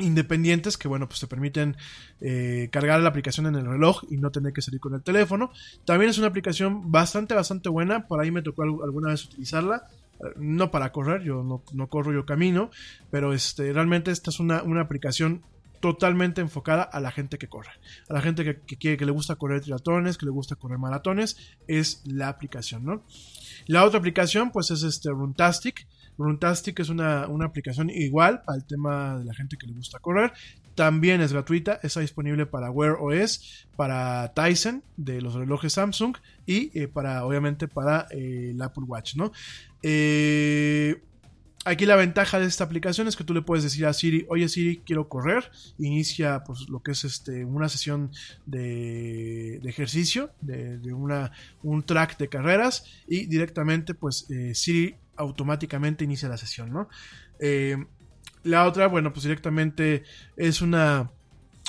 independientes 0.00 0.76
que 0.76 0.88
bueno 0.88 1.06
pues 1.06 1.20
te 1.20 1.28
permiten 1.28 1.76
eh, 2.20 2.70
cargar 2.72 2.98
la 2.98 3.10
aplicación 3.10 3.46
en 3.46 3.54
el 3.54 3.66
reloj 3.66 4.02
y 4.10 4.16
no 4.16 4.32
tener 4.32 4.52
que 4.52 4.62
salir 4.62 4.80
con 4.80 4.94
el 4.94 5.02
teléfono. 5.04 5.52
También 5.84 6.10
es 6.10 6.18
una 6.18 6.26
aplicación 6.26 6.90
bastante 6.90 7.34
bastante 7.34 7.68
buena. 7.68 8.08
Por 8.08 8.20
ahí 8.20 8.32
me 8.32 8.42
tocó 8.42 8.64
alguna 8.64 9.10
vez 9.10 9.24
utilizarla. 9.26 9.84
No 10.34 10.72
para 10.72 10.90
correr 10.90 11.22
yo 11.22 11.44
no, 11.44 11.62
no 11.72 11.86
corro 11.86 12.12
yo 12.12 12.26
camino. 12.26 12.72
Pero 13.12 13.32
este 13.32 13.72
realmente 13.72 14.10
esta 14.10 14.30
es 14.30 14.40
una, 14.40 14.64
una 14.64 14.80
aplicación 14.80 15.42
totalmente 15.82 16.40
enfocada 16.40 16.84
a 16.84 17.00
la 17.00 17.10
gente 17.10 17.38
que 17.38 17.48
corre, 17.48 17.72
a 18.08 18.14
la 18.14 18.22
gente 18.22 18.44
que, 18.44 18.76
quiere, 18.76 18.96
que 18.96 19.04
le 19.04 19.10
gusta 19.10 19.34
correr 19.34 19.60
triatones, 19.60 20.16
que 20.16 20.24
le 20.24 20.30
gusta 20.30 20.54
correr 20.54 20.78
maratones, 20.78 21.36
es 21.66 22.02
la 22.06 22.28
aplicación, 22.28 22.84
¿no? 22.84 23.02
La 23.66 23.84
otra 23.84 23.98
aplicación, 23.98 24.52
pues 24.52 24.70
es 24.70 24.84
este 24.84 25.10
Runtastic. 25.10 25.88
Runtastic 26.18 26.78
es 26.78 26.88
una, 26.88 27.24
aplicación 27.24 27.90
igual 27.90 28.42
para 28.42 28.58
el 28.58 28.64
tema 28.64 29.18
de 29.18 29.24
la 29.24 29.34
gente 29.34 29.56
que 29.56 29.66
le 29.66 29.72
gusta 29.72 29.98
correr. 29.98 30.32
También 30.76 31.20
es 31.20 31.32
gratuita, 31.32 31.80
está 31.82 31.98
disponible 31.98 32.46
para 32.46 32.70
Wear 32.70 32.96
OS, 33.00 33.66
para 33.74 34.32
Tyson 34.34 34.84
de 34.96 35.20
los 35.20 35.34
relojes 35.34 35.72
Samsung 35.72 36.16
y 36.46 36.78
eh, 36.78 36.86
para, 36.86 37.24
obviamente, 37.26 37.66
para 37.66 38.06
eh, 38.12 38.50
el 38.52 38.62
Apple 38.62 38.84
Watch, 38.86 39.16
¿no? 39.16 39.32
Eh, 39.82 41.02
Aquí 41.64 41.86
la 41.86 41.94
ventaja 41.94 42.40
de 42.40 42.46
esta 42.46 42.64
aplicación 42.64 43.06
es 43.06 43.14
que 43.14 43.22
tú 43.22 43.34
le 43.34 43.42
puedes 43.42 43.62
decir 43.62 43.86
a 43.86 43.92
Siri, 43.92 44.26
oye 44.28 44.48
Siri, 44.48 44.82
quiero 44.84 45.08
correr, 45.08 45.48
inicia 45.78 46.42
pues 46.44 46.68
lo 46.68 46.82
que 46.82 46.90
es 46.90 47.04
este, 47.04 47.44
una 47.44 47.68
sesión 47.68 48.10
de, 48.46 49.58
ejercicio, 49.58 50.30
de, 50.40 50.92
una, 50.92 51.30
un 51.62 51.84
track 51.84 52.18
de 52.18 52.28
carreras 52.28 52.84
y 53.06 53.26
directamente 53.26 53.94
pues 53.94 54.28
eh, 54.30 54.56
Siri 54.56 54.96
automáticamente 55.16 56.02
inicia 56.02 56.28
la 56.28 56.36
sesión, 56.36 56.72
¿no? 56.72 56.88
Eh, 57.38 57.76
la 58.42 58.66
otra, 58.66 58.88
bueno, 58.88 59.12
pues 59.12 59.22
directamente 59.22 60.02
es 60.36 60.62
una, 60.62 61.12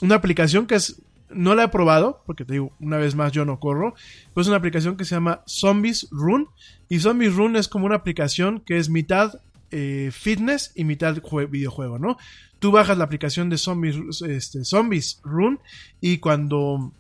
una 0.01 0.15
aplicación 0.15 0.65
que 0.65 0.75
es 0.75 1.03
no 1.29 1.55
la 1.55 1.63
he 1.63 1.67
probado, 1.67 2.23
porque 2.25 2.45
te 2.45 2.53
digo, 2.53 2.73
una 2.79 2.97
vez 2.97 3.15
más 3.15 3.31
yo 3.31 3.45
no 3.45 3.59
corro, 3.59 3.95
pues 4.33 4.45
es 4.45 4.49
una 4.49 4.57
aplicación 4.57 4.97
que 4.97 5.05
se 5.05 5.15
llama 5.15 5.41
Zombies 5.47 6.07
Run. 6.11 6.47
Y 6.89 6.99
Zombies 6.99 7.35
Run 7.35 7.55
es 7.55 7.67
como 7.67 7.85
una 7.85 7.95
aplicación 7.95 8.59
que 8.59 8.77
es 8.77 8.89
mitad 8.89 9.41
eh, 9.75 10.11
fitness 10.11 10.71
y 10.75 10.83
mitad 10.83 11.17
videojuego, 11.49 11.97
¿no? 11.97 12.17
Tú 12.59 12.71
bajas 12.71 12.95
la 12.95 13.05
aplicación 13.05 13.49
de 13.49 13.57
Zombies, 13.57 14.21
este, 14.21 14.63
Zombies 14.63 15.19
Run 15.23 15.59
y 15.99 16.19
cuando 16.19 16.93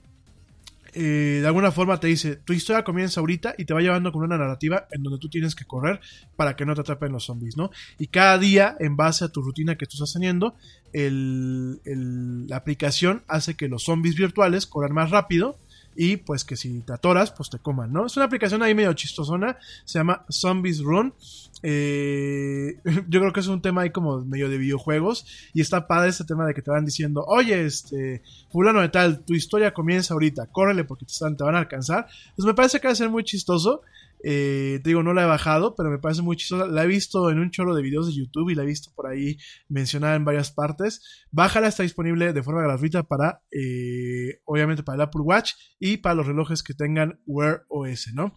eh, 0.95 1.37
de 1.41 1.45
alguna 1.45 1.71
forma 1.71 1.99
te 1.99 2.07
dice, 2.07 2.35
tu 2.35 2.51
historia 2.51 2.83
comienza 2.83 3.19
ahorita 3.19 3.53
y 3.59 3.65
te 3.65 3.75
va 3.75 3.81
llevando 3.81 4.11
con 4.11 4.23
una 4.23 4.39
narrativa 4.39 4.87
en 4.91 5.03
donde 5.03 5.19
tú 5.19 5.29
tienes 5.29 5.53
que 5.53 5.65
correr 5.65 6.01
para 6.35 6.55
que 6.55 6.65
no 6.65 6.73
te 6.73 6.81
atrapen 6.81 7.11
los 7.11 7.25
zombies, 7.25 7.57
¿no? 7.57 7.69
Y 7.99 8.07
cada 8.07 8.39
día, 8.39 8.75
en 8.79 8.97
base 8.97 9.23
a 9.23 9.29
tu 9.29 9.43
rutina 9.43 9.75
que 9.75 9.85
tú 9.85 9.93
estás 9.93 10.13
teniendo, 10.13 10.55
la 10.93 12.55
aplicación 12.55 13.21
hace 13.27 13.55
que 13.55 13.67
los 13.67 13.83
zombies 13.83 14.15
virtuales 14.15 14.65
corran 14.65 14.93
más 14.93 15.11
rápido 15.11 15.59
y 15.95 16.17
pues 16.17 16.43
que 16.43 16.55
si 16.55 16.81
te 16.81 16.93
atoras, 16.93 17.31
pues 17.31 17.49
te 17.49 17.59
coman, 17.59 17.91
¿no? 17.91 18.05
Es 18.05 18.15
una 18.17 18.25
aplicación 18.25 18.61
ahí 18.63 18.73
medio 18.75 18.93
chistosona, 18.93 19.57
se 19.85 19.99
llama 19.99 20.25
Zombies 20.31 20.81
Run. 20.81 21.13
Eh, 21.61 22.77
yo 23.07 23.19
creo 23.19 23.33
que 23.33 23.39
es 23.39 23.47
un 23.47 23.61
tema 23.61 23.83
ahí 23.83 23.91
como 23.91 24.19
medio 24.21 24.49
de 24.49 24.57
videojuegos 24.57 25.25
y 25.53 25.61
está 25.61 25.87
padre 25.87 26.09
este 26.09 26.25
tema 26.25 26.45
de 26.45 26.53
que 26.53 26.61
te 26.61 26.71
van 26.71 26.85
diciendo, 26.85 27.23
oye, 27.25 27.65
este, 27.65 28.21
fulano 28.51 28.81
de 28.81 28.89
tal, 28.89 29.23
tu 29.23 29.33
historia 29.33 29.73
comienza 29.73 30.13
ahorita, 30.13 30.47
córrele 30.47 30.83
porque 30.83 31.05
te, 31.05 31.13
están, 31.13 31.37
te 31.37 31.43
van 31.43 31.55
a 31.55 31.59
alcanzar. 31.59 32.07
Pues 32.35 32.45
me 32.45 32.53
parece 32.53 32.79
que 32.79 32.87
va 32.87 32.93
a 32.93 32.95
ser 32.95 33.09
muy 33.09 33.23
chistoso. 33.23 33.81
Eh, 34.25 34.79
te 34.81 34.89
digo, 34.89 35.03
no 35.03 35.13
la 35.13 35.23
he 35.23 35.25
bajado, 35.25 35.75
pero 35.75 35.91
me 35.91 35.99
parece 35.99 36.21
muy 36.21 36.37
chistosa. 36.37 36.65
La 36.65 36.83
he 36.83 36.87
visto 36.87 37.29
en 37.29 37.39
un 37.39 37.51
chorro 37.51 37.75
de 37.75 37.81
videos 37.81 38.07
de 38.07 38.13
YouTube 38.13 38.49
y 38.49 38.55
la 38.55 38.63
he 38.63 38.65
visto 38.65 38.91
por 38.95 39.07
ahí 39.07 39.37
mencionada 39.67 40.15
en 40.15 40.23
varias 40.23 40.51
partes. 40.51 41.01
Bájala, 41.29 41.67
está 41.67 41.83
disponible 41.83 42.31
de 42.31 42.43
forma 42.43 42.61
gratuita 42.61 43.03
para, 43.03 43.41
eh, 43.51 44.39
obviamente, 44.45 44.81
para 44.83 44.95
el 44.95 45.01
Apple 45.01 45.21
Watch 45.21 45.51
y 45.77 45.97
para 45.97 46.15
los 46.15 46.25
relojes 46.25 46.63
que 46.63 46.73
tengan 46.73 47.19
Wear 47.25 47.65
OS, 47.67 48.13
¿no? 48.13 48.33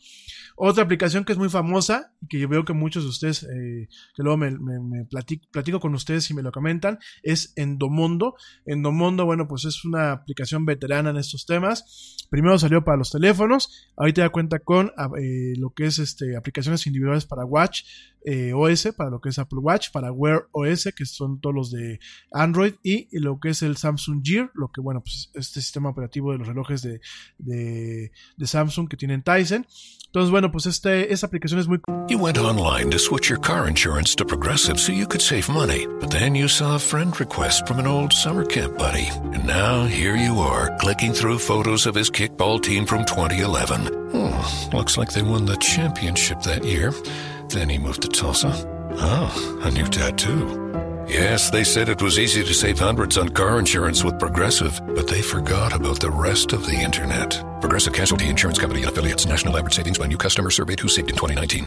Otra 0.56 0.82
aplicación 0.82 1.24
que 1.24 1.32
es 1.32 1.38
muy 1.38 1.48
famosa 1.48 2.12
y 2.20 2.26
que 2.26 2.40
yo 2.40 2.48
veo 2.48 2.64
que 2.64 2.72
muchos 2.72 3.04
de 3.04 3.10
ustedes, 3.10 3.44
eh, 3.44 3.88
que 4.14 4.22
luego 4.22 4.38
me, 4.38 5.04
platico, 5.04 5.78
con 5.78 5.94
ustedes 5.94 6.28
y 6.30 6.34
me 6.34 6.42
lo 6.42 6.50
comentan, 6.50 6.98
es 7.22 7.52
Endomondo. 7.54 8.34
Endomondo, 8.64 9.24
bueno, 9.24 9.46
pues 9.46 9.64
es 9.66 9.84
una 9.84 10.10
aplicación 10.10 10.64
veterana 10.64 11.10
en 11.10 11.16
estos 11.16 11.46
temas. 11.46 12.26
Primero 12.28 12.58
salió 12.58 12.82
para 12.82 12.96
los 12.96 13.10
teléfonos, 13.10 13.92
ahorita 13.96 14.22
ya 14.22 14.30
cuenta 14.30 14.58
con 14.58 14.90
lo 14.96 15.70
que 15.76 15.86
es 15.86 15.98
este, 15.98 16.36
aplicaciones 16.36 16.86
individuales 16.86 17.26
para 17.26 17.44
Watch 17.44 17.82
eh, 18.28 18.52
OS, 18.52 18.88
para 18.96 19.08
lo 19.08 19.20
que 19.20 19.28
es 19.28 19.38
Apple 19.38 19.60
Watch, 19.60 19.90
para 19.92 20.10
Wear 20.10 20.48
OS, 20.50 20.88
que 20.96 21.06
son 21.06 21.40
todos 21.40 21.54
los 21.54 21.70
de 21.70 22.00
Android, 22.32 22.74
y 22.82 23.06
lo 23.20 23.38
que 23.38 23.50
es 23.50 23.62
el 23.62 23.76
Samsung 23.76 24.20
Gear, 24.24 24.50
lo 24.54 24.68
que, 24.72 24.80
bueno, 24.80 25.00
pues 25.00 25.30
este 25.34 25.60
sistema 25.60 25.90
operativo 25.90 26.32
de 26.32 26.38
los 26.38 26.48
relojes 26.48 26.82
de, 26.82 27.00
de, 27.38 28.10
Samsung 28.44 28.88
que 28.88 28.96
tienen 28.96 29.22
Tyson. 29.22 29.64
Entonces, 30.06 30.32
bueno, 30.32 30.50
pues 30.50 30.66
este, 30.66 31.12
esta 31.12 31.26
aplicación 31.28 31.60
es 31.60 31.68
muy... 31.68 31.78
You 32.08 32.18
went 32.18 32.38
online 32.38 32.90
to 32.90 32.98
switch 32.98 33.28
your 33.28 33.40
car 33.40 33.68
insurance 33.68 34.16
to 34.16 34.24
Progressive 34.24 34.80
so 34.80 34.92
you 34.92 35.06
could 35.06 35.22
save 35.22 35.48
money, 35.48 35.86
but 36.00 36.10
then 36.10 36.34
you 36.34 36.48
saw 36.48 36.74
a 36.74 36.80
friend 36.80 37.14
request 37.20 37.68
from 37.68 37.78
an 37.78 37.86
old 37.86 38.12
summer 38.12 38.44
camp 38.44 38.76
buddy. 38.76 39.08
And 39.34 39.46
now 39.46 39.84
here 39.84 40.16
you 40.16 40.40
are, 40.40 40.76
clicking 40.78 41.12
through 41.12 41.38
photos 41.38 41.86
of 41.86 41.94
his 41.94 42.10
kickball 42.10 42.60
team 42.60 42.86
from 42.86 43.04
2011. 43.04 44.05
Hmm, 44.28 44.76
looks 44.76 44.96
like 44.96 45.12
they 45.12 45.22
won 45.22 45.44
the 45.44 45.56
championship 45.56 46.42
that 46.42 46.64
year. 46.64 46.92
Then 47.48 47.68
he 47.68 47.78
moved 47.78 48.02
to 48.02 48.08
Tulsa. 48.08 48.52
Oh, 48.98 49.60
a 49.64 49.70
new 49.70 49.86
tattoo. 49.86 50.62
Yes, 51.08 51.50
they 51.50 51.62
said 51.62 51.88
it 51.88 52.02
was 52.02 52.18
easy 52.18 52.42
to 52.42 52.54
save 52.54 52.78
hundreds 52.78 53.16
on 53.16 53.28
car 53.28 53.58
insurance 53.58 54.02
with 54.02 54.18
Progressive, 54.18 54.80
but 54.94 55.06
they 55.06 55.22
forgot 55.22 55.72
about 55.72 56.00
the 56.00 56.10
rest 56.10 56.52
of 56.52 56.66
the 56.66 56.74
internet. 56.74 57.40
Progressive 57.60 57.92
Casualty 57.92 58.28
Insurance 58.28 58.58
Company 58.58 58.82
and 58.82 58.90
affiliates. 58.90 59.26
National 59.26 59.56
average 59.56 59.74
savings 59.74 59.98
by 59.98 60.06
new 60.06 60.18
customer 60.18 60.50
surveyed 60.50 60.80
who 60.80 60.88
saved 60.88 61.10
in 61.10 61.16
2019. 61.16 61.66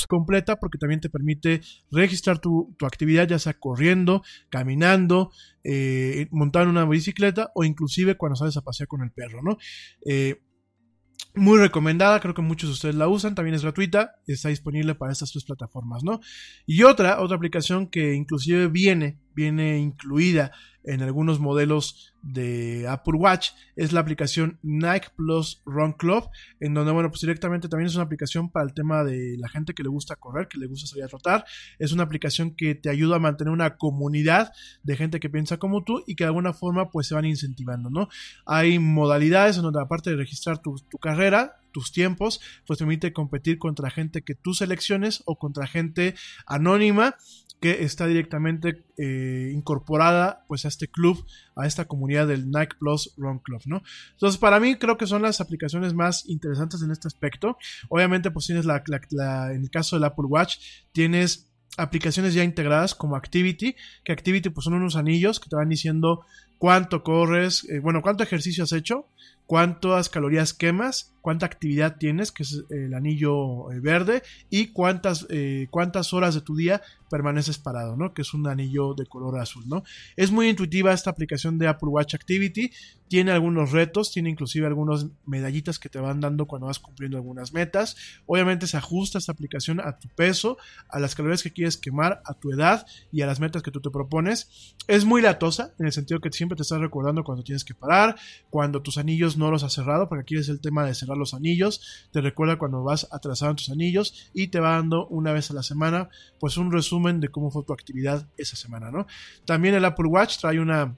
completa 0.07 0.59
porque 0.59 0.77
también 0.77 1.01
te 1.01 1.09
permite 1.09 1.61
registrar 1.91 2.39
tu, 2.39 2.75
actividad 2.85 3.27
ya 3.27 3.39
sea 3.39 3.53
corriendo, 3.53 4.23
caminando, 4.49 5.31
eh, 5.63 6.27
montar 6.31 6.63
en 6.63 6.69
una 6.69 6.85
bicicleta 6.85 7.51
o 7.55 7.63
inclusive 7.63 8.17
cuando 8.17 8.35
sales 8.35 8.57
a 8.57 8.61
pasear 8.61 8.87
con 8.87 9.01
el 9.01 9.11
perro, 9.11 9.41
¿no? 9.43 9.57
Eh, 10.05 10.41
muy 11.33 11.59
recomendada, 11.59 12.19
creo 12.19 12.33
que 12.33 12.41
muchos 12.41 12.69
de 12.69 12.73
ustedes 12.73 12.95
la 12.95 13.07
usan, 13.07 13.35
también 13.35 13.55
es 13.55 13.61
gratuita, 13.61 14.15
está 14.27 14.49
disponible 14.49 14.95
para 14.95 15.13
estas 15.13 15.31
tres 15.31 15.45
plataformas, 15.45 16.03
¿no? 16.03 16.19
Y 16.65 16.83
otra, 16.83 17.21
otra 17.21 17.37
aplicación 17.37 17.87
que 17.87 18.13
inclusive 18.15 18.67
viene, 18.67 19.19
viene 19.33 19.79
incluida 19.79 20.51
en 20.83 21.01
algunos 21.01 21.39
modelos 21.39 22.13
de 22.21 22.87
Apple 22.87 23.15
Watch 23.15 23.49
es 23.75 23.93
la 23.93 23.99
aplicación 23.99 24.59
Nike 24.61 25.07
Plus 25.15 25.61
Run 25.65 25.93
Club, 25.93 26.29
en 26.59 26.73
donde, 26.73 26.91
bueno, 26.91 27.09
pues 27.09 27.21
directamente 27.21 27.67
también 27.67 27.87
es 27.87 27.95
una 27.95 28.03
aplicación 28.03 28.49
para 28.49 28.65
el 28.65 28.73
tema 28.73 29.03
de 29.03 29.37
la 29.37 29.49
gente 29.49 29.73
que 29.73 29.83
le 29.83 29.89
gusta 29.89 30.15
correr, 30.15 30.47
que 30.47 30.59
le 30.59 30.67
gusta 30.67 30.87
salir 30.87 31.03
a 31.03 31.07
trotar. 31.07 31.45
Es 31.79 31.91
una 31.91 32.03
aplicación 32.03 32.55
que 32.55 32.75
te 32.75 32.89
ayuda 32.89 33.15
a 33.15 33.19
mantener 33.19 33.51
una 33.51 33.77
comunidad 33.77 34.53
de 34.83 34.95
gente 34.95 35.19
que 35.19 35.29
piensa 35.29 35.57
como 35.57 35.83
tú 35.83 36.03
y 36.07 36.15
que 36.15 36.23
de 36.23 36.29
alguna 36.29 36.53
forma 36.53 36.89
pues 36.89 37.07
se 37.07 37.15
van 37.15 37.25
incentivando, 37.25 37.89
¿no? 37.89 38.09
Hay 38.45 38.79
modalidades 38.79 39.57
en 39.57 39.63
donde 39.63 39.81
aparte 39.81 40.11
de 40.11 40.15
registrar 40.15 40.61
tu, 40.61 40.75
tu 40.89 40.97
carrera, 40.97 41.57
tus 41.71 41.91
tiempos, 41.91 42.41
pues 42.67 42.77
te 42.77 42.85
permite 42.85 43.13
competir 43.13 43.57
contra 43.57 43.89
gente 43.89 44.21
que 44.23 44.35
tú 44.35 44.53
selecciones 44.53 45.23
o 45.25 45.37
contra 45.37 45.67
gente 45.67 46.15
anónima 46.45 47.15
que 47.61 47.83
está 47.83 48.07
directamente 48.07 48.83
eh, 48.97 49.51
incorporada 49.53 50.43
pues 50.47 50.65
a 50.65 50.67
este 50.67 50.87
club, 50.87 51.23
a 51.55 51.67
esta 51.67 51.85
comunidad 51.85 52.27
del 52.27 52.49
Nike 52.49 52.75
Plus 52.79 53.13
Run 53.17 53.37
Club, 53.37 53.61
¿no? 53.65 53.83
Entonces 54.13 54.39
para 54.39 54.59
mí 54.59 54.75
creo 54.77 54.97
que 54.97 55.05
son 55.05 55.21
las 55.21 55.39
aplicaciones 55.41 55.93
más 55.93 56.27
interesantes 56.27 56.81
en 56.81 56.89
este 56.89 57.07
aspecto. 57.07 57.57
Obviamente 57.87 58.31
pues 58.31 58.47
tienes 58.47 58.65
la, 58.65 58.83
en 59.53 59.61
el 59.61 59.69
caso 59.69 59.95
del 59.95 60.05
Apple 60.05 60.25
Watch, 60.27 60.57
tienes 60.91 61.51
aplicaciones 61.77 62.33
ya 62.33 62.43
integradas 62.43 62.95
como 62.95 63.15
Activity, 63.15 63.75
que 64.03 64.11
Activity 64.11 64.49
pues 64.49 64.65
son 64.65 64.73
unos 64.73 64.95
anillos 64.95 65.39
que 65.39 65.47
te 65.47 65.55
van 65.55 65.69
diciendo 65.69 66.25
cuánto 66.57 67.03
corres, 67.03 67.67
eh, 67.69 67.79
bueno, 67.79 68.01
cuánto 68.01 68.23
ejercicio 68.23 68.63
has 68.63 68.71
hecho, 68.71 69.05
cuántas 69.51 70.07
calorías 70.07 70.53
quemas, 70.53 71.13
cuánta 71.19 71.45
actividad 71.45 71.97
tienes, 71.97 72.31
que 72.31 72.43
es 72.43 72.63
el 72.69 72.93
anillo 72.93 73.69
eh, 73.69 73.81
verde, 73.81 74.23
y 74.49 74.67
cuántas, 74.67 75.27
eh, 75.29 75.67
cuántas 75.69 76.13
horas 76.13 76.35
de 76.35 76.39
tu 76.39 76.55
día 76.55 76.81
permaneces 77.09 77.57
parado, 77.57 77.97
¿no? 77.97 78.13
Que 78.13 78.21
es 78.21 78.33
un 78.33 78.47
anillo 78.47 78.93
de 78.93 79.05
color 79.05 79.37
azul, 79.37 79.65
¿no? 79.67 79.83
Es 80.15 80.31
muy 80.31 80.47
intuitiva 80.47 80.93
esta 80.93 81.09
aplicación 81.09 81.57
de 81.57 81.67
Apple 81.67 81.89
Watch 81.89 82.15
Activity, 82.15 82.71
tiene 83.09 83.31
algunos 83.31 83.73
retos, 83.73 84.13
tiene 84.13 84.29
inclusive 84.29 84.67
algunas 84.67 85.07
medallitas 85.25 85.79
que 85.79 85.89
te 85.89 85.99
van 85.99 86.21
dando 86.21 86.45
cuando 86.45 86.67
vas 86.67 86.79
cumpliendo 86.79 87.17
algunas 87.17 87.51
metas. 87.51 87.97
Obviamente 88.25 88.67
se 88.67 88.77
ajusta 88.77 89.17
esta 89.17 89.33
aplicación 89.33 89.81
a 89.81 89.99
tu 89.99 90.07
peso, 90.15 90.57
a 90.87 90.97
las 90.97 91.13
calorías 91.13 91.43
que 91.43 91.51
quieres 91.51 91.75
quemar, 91.75 92.21
a 92.23 92.35
tu 92.35 92.53
edad 92.53 92.87
y 93.11 93.21
a 93.21 93.27
las 93.27 93.41
metas 93.41 93.63
que 93.63 93.71
tú 93.71 93.81
te 93.81 93.89
propones. 93.89 94.75
Es 94.87 95.03
muy 95.03 95.21
latosa, 95.21 95.73
en 95.77 95.87
el 95.87 95.91
sentido 95.91 96.21
que 96.21 96.31
siempre 96.31 96.55
te 96.55 96.61
estás 96.61 96.79
recordando 96.79 97.25
cuando 97.25 97.43
tienes 97.43 97.65
que 97.65 97.73
parar, 97.73 98.15
cuando 98.49 98.81
tus 98.81 98.97
anillos 98.97 99.35
no 99.41 99.51
los 99.51 99.63
has 99.63 99.73
cerrado, 99.73 100.07
porque 100.07 100.21
aquí 100.21 100.35
es 100.37 100.47
el 100.49 100.61
tema 100.61 100.85
de 100.85 100.93
cerrar 100.93 101.17
los 101.17 101.33
anillos, 101.33 102.09
te 102.11 102.21
recuerda 102.21 102.57
cuando 102.57 102.83
vas 102.83 103.07
atrasado 103.11 103.51
en 103.51 103.57
tus 103.57 103.69
anillos 103.69 104.31
y 104.33 104.47
te 104.47 104.59
va 104.59 104.71
dando 104.71 105.07
una 105.07 105.33
vez 105.33 105.51
a 105.51 105.53
la 105.53 105.63
semana 105.63 106.09
pues 106.39 106.57
un 106.57 106.71
resumen 106.71 107.19
de 107.19 107.29
cómo 107.29 107.51
fue 107.51 107.63
tu 107.65 107.73
actividad 107.73 108.29
esa 108.37 108.55
semana, 108.55 108.91
¿no? 108.91 109.05
También 109.45 109.75
el 109.75 109.85
Apple 109.85 110.07
Watch 110.07 110.37
trae 110.39 110.59
una, 110.59 110.97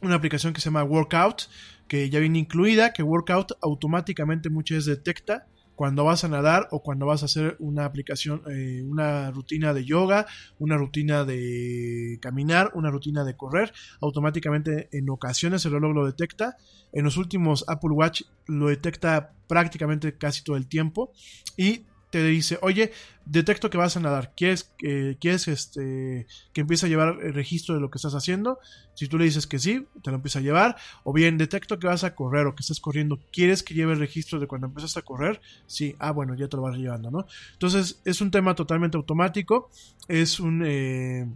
una 0.00 0.14
aplicación 0.14 0.52
que 0.52 0.60
se 0.60 0.66
llama 0.66 0.84
Workout, 0.84 1.42
que 1.88 2.08
ya 2.10 2.18
viene 2.18 2.38
incluida, 2.38 2.92
que 2.92 3.02
Workout 3.02 3.52
automáticamente 3.62 4.50
muchas 4.50 4.78
veces 4.78 4.96
detecta 4.96 5.46
cuando 5.76 6.04
vas 6.04 6.24
a 6.24 6.28
nadar 6.28 6.68
o 6.72 6.82
cuando 6.82 7.06
vas 7.06 7.22
a 7.22 7.26
hacer 7.26 7.56
una 7.60 7.84
aplicación, 7.84 8.42
eh, 8.50 8.82
una 8.82 9.30
rutina 9.30 9.74
de 9.74 9.84
yoga, 9.84 10.26
una 10.58 10.76
rutina 10.76 11.24
de 11.24 12.18
caminar, 12.20 12.72
una 12.74 12.90
rutina 12.90 13.24
de 13.24 13.36
correr, 13.36 13.72
automáticamente 14.00 14.88
en 14.90 15.08
ocasiones 15.10 15.64
el 15.66 15.72
reloj 15.72 15.94
lo 15.94 16.06
detecta. 16.06 16.56
En 16.92 17.04
los 17.04 17.18
últimos 17.18 17.64
Apple 17.68 17.90
Watch 17.90 18.22
lo 18.46 18.68
detecta 18.68 19.32
prácticamente 19.46 20.16
casi 20.16 20.42
todo 20.42 20.56
el 20.56 20.66
tiempo 20.66 21.12
y 21.56 21.84
te 22.22 22.28
dice, 22.28 22.58
oye, 22.62 22.92
detecto 23.26 23.68
que 23.68 23.76
vas 23.76 23.96
a 23.96 24.00
nadar, 24.00 24.32
¿quieres, 24.34 24.72
que 24.78 25.18
¿quieres 25.20 25.48
este, 25.48 26.26
que 26.52 26.62
empiece 26.62 26.86
a 26.86 26.88
llevar 26.88 27.18
el 27.22 27.34
registro 27.34 27.74
de 27.74 27.80
lo 27.80 27.90
que 27.90 27.98
estás 27.98 28.14
haciendo? 28.14 28.58
Si 28.94 29.06
tú 29.06 29.18
le 29.18 29.26
dices 29.26 29.46
que 29.46 29.58
sí, 29.58 29.86
te 30.02 30.10
lo 30.10 30.16
empieza 30.16 30.38
a 30.38 30.42
llevar. 30.42 30.76
O 31.04 31.12
bien, 31.12 31.36
detecto 31.36 31.78
que 31.78 31.86
vas 31.86 32.04
a 32.04 32.14
correr 32.14 32.46
o 32.46 32.54
que 32.54 32.62
estás 32.62 32.80
corriendo, 32.80 33.18
¿quieres 33.32 33.62
que 33.62 33.74
lleve 33.74 33.92
el 33.92 33.98
registro 33.98 34.40
de 34.40 34.46
cuando 34.46 34.68
empezaste 34.68 35.00
a 35.00 35.02
correr? 35.02 35.40
Sí, 35.66 35.94
ah, 35.98 36.10
bueno, 36.10 36.34
ya 36.34 36.48
te 36.48 36.56
lo 36.56 36.62
vas 36.62 36.76
llevando, 36.76 37.10
¿no? 37.10 37.26
Entonces, 37.52 38.00
es 38.04 38.20
un 38.20 38.30
tema 38.30 38.54
totalmente 38.54 38.96
automático, 38.96 39.70
es 40.08 40.40
un... 40.40 40.62
Eh, 40.64 41.26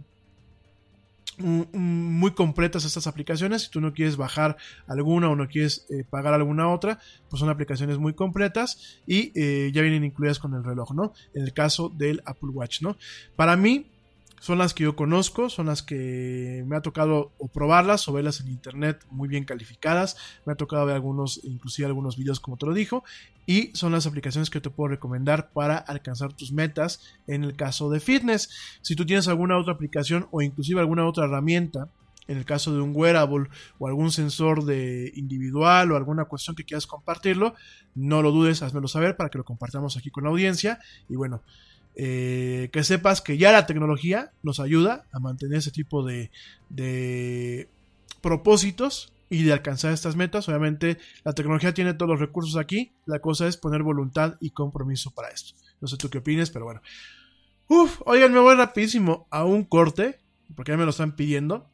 muy 1.41 2.31
completas 2.31 2.85
estas 2.85 3.07
aplicaciones. 3.07 3.63
Si 3.63 3.71
tú 3.71 3.81
no 3.81 3.93
quieres 3.93 4.17
bajar 4.17 4.57
alguna 4.87 5.29
o 5.29 5.35
no 5.35 5.47
quieres 5.47 5.85
eh, 5.89 6.03
pagar 6.09 6.33
alguna 6.33 6.69
otra, 6.69 6.99
pues 7.29 7.39
son 7.39 7.49
aplicaciones 7.49 7.97
muy 7.97 8.13
completas 8.13 9.01
y 9.05 9.31
eh, 9.35 9.71
ya 9.73 9.81
vienen 9.81 10.03
incluidas 10.03 10.39
con 10.39 10.53
el 10.53 10.63
reloj, 10.63 10.93
¿no? 10.93 11.13
En 11.33 11.43
el 11.43 11.53
caso 11.53 11.89
del 11.89 12.21
Apple 12.25 12.49
Watch, 12.49 12.81
¿no? 12.81 12.97
Para 13.35 13.55
mí, 13.55 13.91
son 14.41 14.57
las 14.57 14.73
que 14.73 14.83
yo 14.85 14.95
conozco, 14.95 15.49
son 15.49 15.67
las 15.67 15.83
que 15.83 16.63
me 16.65 16.75
ha 16.75 16.81
tocado 16.81 17.31
o 17.37 17.47
probarlas 17.47 18.07
o 18.07 18.13
verlas 18.13 18.41
en 18.41 18.47
internet 18.47 19.05
muy 19.11 19.29
bien 19.29 19.45
calificadas. 19.45 20.17
Me 20.47 20.53
ha 20.53 20.55
tocado 20.55 20.83
ver 20.87 20.95
algunos, 20.95 21.39
inclusive 21.43 21.85
algunos 21.85 22.17
videos 22.17 22.39
como 22.39 22.57
te 22.57 22.65
lo 22.65 22.73
dijo. 22.73 23.03
Y 23.45 23.71
son 23.75 23.91
las 23.91 24.05
aplicaciones 24.05 24.49
que 24.49 24.61
te 24.61 24.69
puedo 24.69 24.89
recomendar 24.89 25.51
para 25.51 25.77
alcanzar 25.77 26.33
tus 26.33 26.51
metas 26.51 27.01
en 27.27 27.43
el 27.43 27.55
caso 27.55 27.89
de 27.89 27.99
fitness. 27.99 28.49
Si 28.81 28.95
tú 28.95 29.05
tienes 29.05 29.27
alguna 29.27 29.57
otra 29.57 29.73
aplicación 29.73 30.27
o 30.31 30.41
inclusive 30.41 30.79
alguna 30.79 31.07
otra 31.07 31.25
herramienta 31.25 31.89
en 32.27 32.37
el 32.37 32.45
caso 32.45 32.73
de 32.73 32.81
un 32.81 32.95
wearable 32.95 33.49
o 33.79 33.87
algún 33.87 34.11
sensor 34.11 34.63
de 34.63 35.11
individual 35.15 35.91
o 35.91 35.97
alguna 35.97 36.25
cuestión 36.25 36.55
que 36.55 36.63
quieras 36.63 36.87
compartirlo, 36.87 37.55
no 37.95 38.21
lo 38.21 38.31
dudes, 38.31 38.61
házmelo 38.61 38.87
saber 38.87 39.17
para 39.17 39.29
que 39.29 39.37
lo 39.37 39.43
compartamos 39.43 39.97
aquí 39.97 40.11
con 40.11 40.23
la 40.23 40.29
audiencia. 40.29 40.79
Y 41.09 41.15
bueno, 41.15 41.41
eh, 41.95 42.69
que 42.71 42.83
sepas 42.83 43.21
que 43.21 43.37
ya 43.37 43.51
la 43.51 43.65
tecnología 43.65 44.31
nos 44.43 44.59
ayuda 44.59 45.05
a 45.11 45.19
mantener 45.19 45.57
ese 45.57 45.71
tipo 45.71 46.05
de, 46.05 46.31
de 46.69 47.67
propósitos 48.21 49.11
y 49.31 49.43
de 49.43 49.53
alcanzar 49.53 49.93
estas 49.93 50.17
metas. 50.17 50.47
Obviamente 50.49 50.97
la 51.23 51.31
tecnología 51.31 51.73
tiene 51.73 51.93
todos 51.93 52.09
los 52.09 52.19
recursos 52.19 52.57
aquí, 52.57 52.91
la 53.05 53.19
cosa 53.19 53.47
es 53.47 53.55
poner 53.55 53.81
voluntad 53.81 54.35
y 54.41 54.51
compromiso 54.51 55.11
para 55.11 55.29
esto. 55.29 55.55
No 55.79 55.87
sé 55.87 55.95
tú 55.95 56.09
qué 56.09 56.17
opinas, 56.17 56.51
pero 56.51 56.65
bueno. 56.65 56.81
Uf, 57.67 58.01
oigan, 58.05 58.33
me 58.33 58.39
voy 58.39 58.55
rapidísimo 58.55 59.27
a 59.31 59.45
un 59.45 59.63
corte, 59.63 60.19
porque 60.53 60.73
ya 60.73 60.77
me 60.77 60.83
lo 60.83 60.89
están 60.89 61.15
pidiendo. 61.15 61.71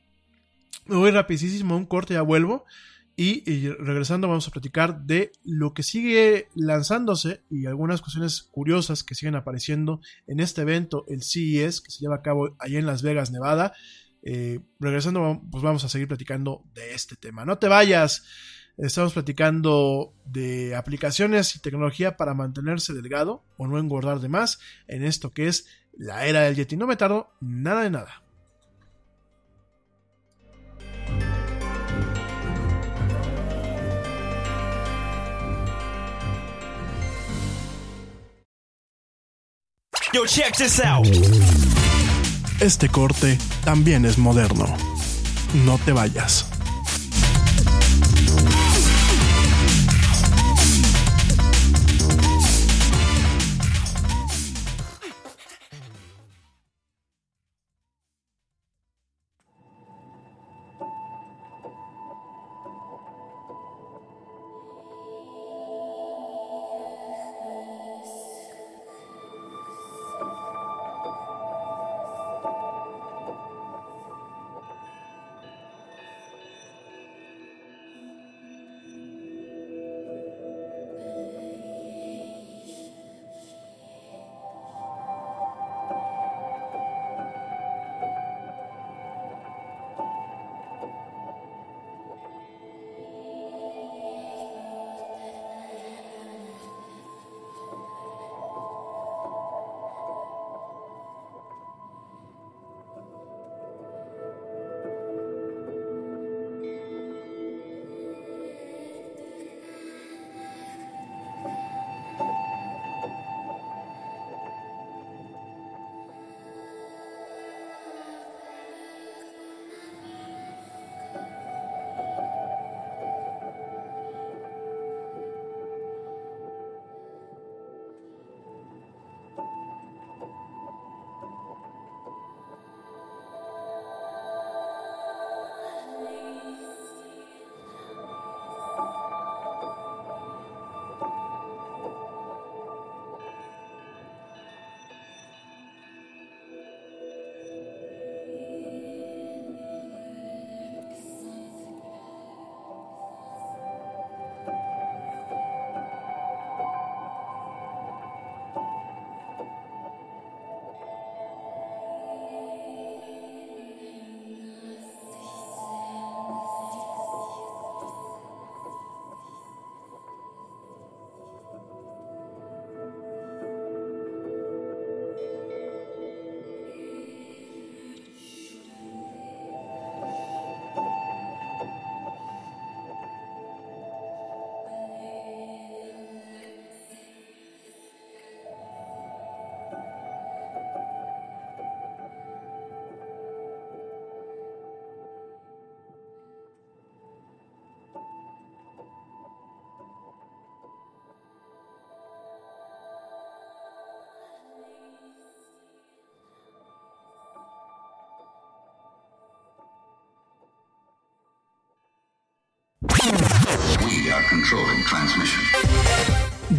Me 0.85 0.97
voy 0.97 1.09
rapidísimo 1.09 1.73
a 1.73 1.77
un 1.77 1.87
corte, 1.87 2.13
ya 2.13 2.21
vuelvo. 2.21 2.63
Y, 3.15 3.51
y 3.51 3.69
regresando 3.69 4.27
vamos 4.27 4.47
a 4.47 4.51
platicar 4.51 5.01
de 5.01 5.31
lo 5.43 5.73
que 5.73 5.81
sigue 5.81 6.49
lanzándose 6.53 7.41
y 7.49 7.65
algunas 7.65 8.01
cuestiones 8.01 8.43
curiosas 8.43 9.03
que 9.03 9.15
siguen 9.15 9.33
apareciendo 9.33 10.01
en 10.27 10.39
este 10.39 10.61
evento, 10.61 11.05
el 11.07 11.23
CES, 11.23 11.81
que 11.81 11.89
se 11.89 12.01
lleva 12.01 12.17
a 12.17 12.21
cabo 12.21 12.55
allá 12.59 12.77
en 12.77 12.85
Las 12.85 13.01
Vegas, 13.01 13.31
Nevada. 13.31 13.73
Eh, 14.29 14.59
regresando, 14.81 15.41
pues 15.49 15.63
vamos 15.63 15.85
a 15.85 15.89
seguir 15.89 16.09
platicando 16.09 16.61
de 16.73 16.93
este 16.93 17.15
tema. 17.15 17.45
No 17.45 17.59
te 17.59 17.69
vayas. 17.69 18.25
Estamos 18.77 19.13
platicando 19.13 20.13
de 20.25 20.75
aplicaciones 20.75 21.55
y 21.55 21.59
tecnología 21.59 22.17
para 22.17 22.33
mantenerse 22.33 22.93
delgado 22.93 23.45
o 23.55 23.67
no 23.67 23.79
engordar 23.79 24.19
de 24.19 24.27
más 24.27 24.59
en 24.89 25.05
esto 25.05 25.31
que 25.31 25.47
es 25.47 25.67
la 25.93 26.25
era 26.25 26.41
del 26.41 26.57
Yeti. 26.57 26.75
No 26.75 26.87
me 26.87 26.97
tardo 26.97 27.29
nada 27.39 27.83
de 27.83 27.89
nada. 27.89 28.21
Yo, 40.13 40.25
check 40.25 40.53
this 40.57 40.81
out. 40.81 41.07
Este 42.59 42.89
corte 42.89 43.37
también 43.63 44.03
es 44.05 44.17
moderno. 44.17 44.65
No 45.65 45.77
te 45.77 45.91
vayas. 45.91 46.56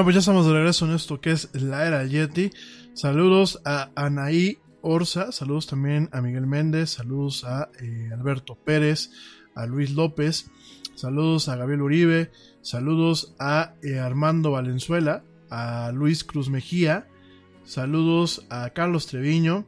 Oigan, 0.00 0.06
pues 0.06 0.14
ya 0.14 0.20
estamos 0.20 0.46
de 0.46 0.54
regreso 0.54 0.86
en 0.86 0.92
esto 0.92 1.20
que 1.20 1.32
es 1.32 1.50
la 1.52 1.86
era 1.86 2.06
Yeti. 2.06 2.50
Saludos 2.94 3.60
a 3.66 3.90
Anaí 3.94 4.56
Orza, 4.80 5.30
saludos 5.30 5.66
también 5.66 6.08
a 6.12 6.22
Miguel 6.22 6.46
Méndez, 6.46 6.88
saludos 6.88 7.44
a 7.44 7.68
eh, 7.82 8.08
Alberto 8.10 8.54
Pérez, 8.54 9.10
a 9.54 9.66
Luis 9.66 9.90
López, 9.90 10.50
saludos 10.94 11.50
a 11.50 11.56
Gabriel 11.56 11.82
Uribe, 11.82 12.30
saludos 12.62 13.34
a 13.38 13.74
eh, 13.82 13.98
Armando 13.98 14.52
Valenzuela, 14.52 15.22
a 15.50 15.92
Luis 15.92 16.24
Cruz 16.24 16.48
Mejía, 16.48 17.06
saludos 17.64 18.46
a 18.48 18.70
Carlos 18.70 19.06
Treviño, 19.06 19.66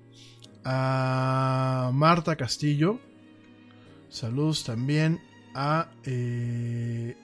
a 0.64 1.90
Marta 1.92 2.36
Castillo, 2.36 3.00
saludos 4.09 4.64
también 4.64 5.20
a 5.54 5.90
eh, 6.04 7.18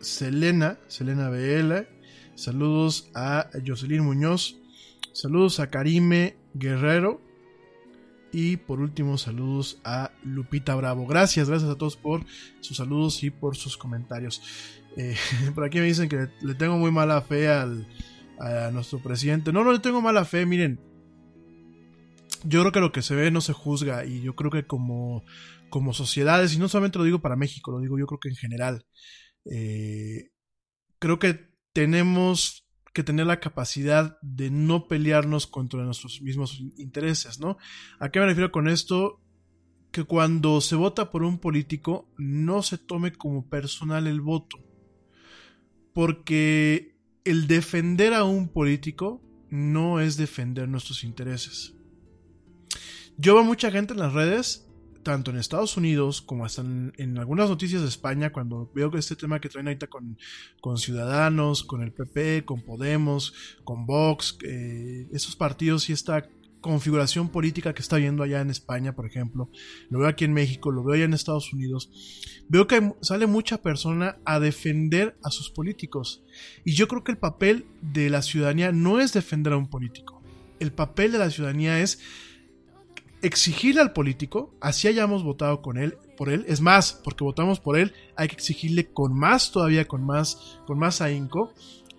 Selena, 0.00 0.80
Selena 0.88 1.30
BL, 1.30 1.93
saludos 2.34 3.10
a 3.14 3.50
Jocelyn 3.66 4.04
Muñoz, 4.04 4.56
saludos 5.12 5.60
a 5.60 5.70
Karime 5.70 6.36
Guerrero 6.54 7.20
y 8.32 8.56
por 8.56 8.80
último 8.80 9.16
saludos 9.16 9.78
a 9.84 10.10
Lupita 10.24 10.74
Bravo. 10.74 11.06
Gracias, 11.06 11.48
gracias 11.48 11.70
a 11.70 11.78
todos 11.78 11.96
por 11.96 12.24
sus 12.60 12.78
saludos 12.78 13.22
y 13.22 13.30
por 13.30 13.56
sus 13.56 13.76
comentarios. 13.76 14.42
Eh, 14.96 15.16
por 15.54 15.64
aquí 15.64 15.78
me 15.78 15.84
dicen 15.84 16.08
que 16.08 16.28
le 16.40 16.54
tengo 16.54 16.76
muy 16.76 16.90
mala 16.90 17.20
fe 17.22 17.48
al, 17.48 17.86
a 18.40 18.70
nuestro 18.72 18.98
presidente. 19.00 19.52
No, 19.52 19.62
no 19.62 19.72
le 19.72 19.78
tengo 19.78 20.00
mala 20.00 20.24
fe, 20.24 20.46
miren. 20.46 20.80
Yo 22.42 22.60
creo 22.60 22.72
que 22.72 22.80
lo 22.80 22.92
que 22.92 23.02
se 23.02 23.14
ve 23.14 23.30
no 23.30 23.40
se 23.40 23.52
juzga 23.52 24.04
y 24.04 24.20
yo 24.20 24.34
creo 24.34 24.50
que 24.50 24.66
como, 24.66 25.24
como 25.70 25.94
sociedades, 25.94 26.54
y 26.54 26.58
no 26.58 26.68
solamente 26.68 26.98
lo 26.98 27.04
digo 27.04 27.20
para 27.20 27.36
México, 27.36 27.70
lo 27.70 27.80
digo 27.80 27.98
yo 27.98 28.06
creo 28.06 28.20
que 28.20 28.28
en 28.28 28.36
general, 28.36 28.84
eh, 29.50 30.30
creo 30.98 31.18
que 31.18 31.53
tenemos 31.74 32.64
que 32.94 33.02
tener 33.02 33.26
la 33.26 33.40
capacidad 33.40 34.16
de 34.22 34.50
no 34.50 34.86
pelearnos 34.86 35.46
contra 35.46 35.82
nuestros 35.82 36.22
mismos 36.22 36.62
intereses, 36.78 37.40
¿no? 37.40 37.58
¿A 37.98 38.08
qué 38.08 38.20
me 38.20 38.26
refiero 38.26 38.52
con 38.52 38.68
esto? 38.68 39.20
Que 39.90 40.04
cuando 40.04 40.60
se 40.60 40.76
vota 40.76 41.10
por 41.10 41.24
un 41.24 41.38
político 41.38 42.08
no 42.16 42.62
se 42.62 42.78
tome 42.78 43.12
como 43.12 43.48
personal 43.48 44.06
el 44.06 44.20
voto. 44.20 44.58
Porque 45.92 46.96
el 47.24 47.48
defender 47.48 48.14
a 48.14 48.22
un 48.22 48.48
político 48.48 49.20
no 49.50 50.00
es 50.00 50.16
defender 50.16 50.68
nuestros 50.68 51.02
intereses. 51.02 51.74
Yo 53.16 53.34
veo 53.34 53.44
mucha 53.44 53.72
gente 53.72 53.94
en 53.94 54.00
las 54.00 54.12
redes 54.12 54.63
tanto 55.04 55.30
en 55.30 55.38
Estados 55.38 55.76
Unidos 55.76 56.20
como 56.20 56.44
hasta 56.44 56.62
en, 56.62 57.18
algunas 57.18 57.48
noticias 57.48 57.82
de 57.82 57.88
España, 57.88 58.32
cuando 58.32 58.70
veo 58.74 58.90
que 58.90 58.98
este 58.98 59.14
tema 59.14 59.40
que 59.40 59.48
traen 59.48 59.68
ahorita 59.68 59.86
con, 59.86 60.18
con 60.60 60.78
Ciudadanos, 60.78 61.62
con 61.62 61.82
el 61.82 61.92
PP, 61.92 62.44
con 62.44 62.62
Podemos, 62.62 63.32
con 63.62 63.86
Vox, 63.86 64.36
eh, 64.44 65.06
esos 65.12 65.36
partidos 65.36 65.88
y 65.88 65.92
esta 65.92 66.28
configuración 66.64 67.28
política 67.28 67.74
que 67.74 67.82
está 67.82 67.96
viendo 67.96 68.22
allá 68.22 68.40
en 68.40 68.48
España, 68.48 68.94
por 68.96 69.04
ejemplo, 69.04 69.50
lo 69.90 69.98
veo 69.98 70.08
aquí 70.08 70.24
en 70.24 70.32
México, 70.32 70.72
lo 70.72 70.82
veo 70.82 70.94
allá 70.94 71.04
en 71.04 71.12
Estados 71.12 71.52
Unidos, 71.52 71.90
veo 72.48 72.66
que 72.66 72.94
sale 73.02 73.26
mucha 73.26 73.60
persona 73.60 74.16
a 74.24 74.40
defender 74.40 75.14
a 75.22 75.30
sus 75.30 75.50
políticos. 75.50 76.24
Y 76.64 76.72
yo 76.72 76.88
creo 76.88 77.04
que 77.04 77.12
el 77.12 77.18
papel 77.18 77.66
de 77.82 78.08
la 78.08 78.22
ciudadanía 78.22 78.72
no 78.72 78.98
es 78.98 79.12
defender 79.12 79.52
a 79.52 79.58
un 79.58 79.68
político. 79.68 80.22
El 80.58 80.72
papel 80.72 81.12
de 81.12 81.18
la 81.18 81.30
ciudadanía 81.30 81.80
es 81.80 82.00
exigirle 83.24 83.80
al 83.80 83.92
político, 83.92 84.54
así 84.60 84.86
hayamos 84.86 85.24
votado 85.24 85.62
con 85.62 85.78
él, 85.78 85.96
por 86.16 86.28
él, 86.28 86.44
es 86.46 86.60
más, 86.60 86.92
porque 86.92 87.24
votamos 87.24 87.58
por 87.58 87.78
él, 87.78 87.94
hay 88.16 88.28
que 88.28 88.34
exigirle 88.34 88.92
con 88.92 89.18
más 89.18 89.50
todavía, 89.50 89.88
con 89.88 90.04
más, 90.04 90.58
con 90.66 90.78
más 90.78 91.00
ahínco. 91.00 91.52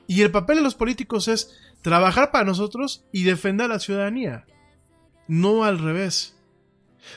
Y 0.07 0.21
el 0.21 0.31
papel 0.31 0.57
de 0.57 0.63
los 0.63 0.75
políticos 0.75 1.27
es 1.27 1.57
trabajar 1.81 2.31
para 2.31 2.45
nosotros 2.45 3.05
y 3.11 3.23
defender 3.23 3.65
a 3.65 3.73
la 3.73 3.79
ciudadanía, 3.79 4.45
no 5.27 5.63
al 5.63 5.79
revés. 5.79 6.37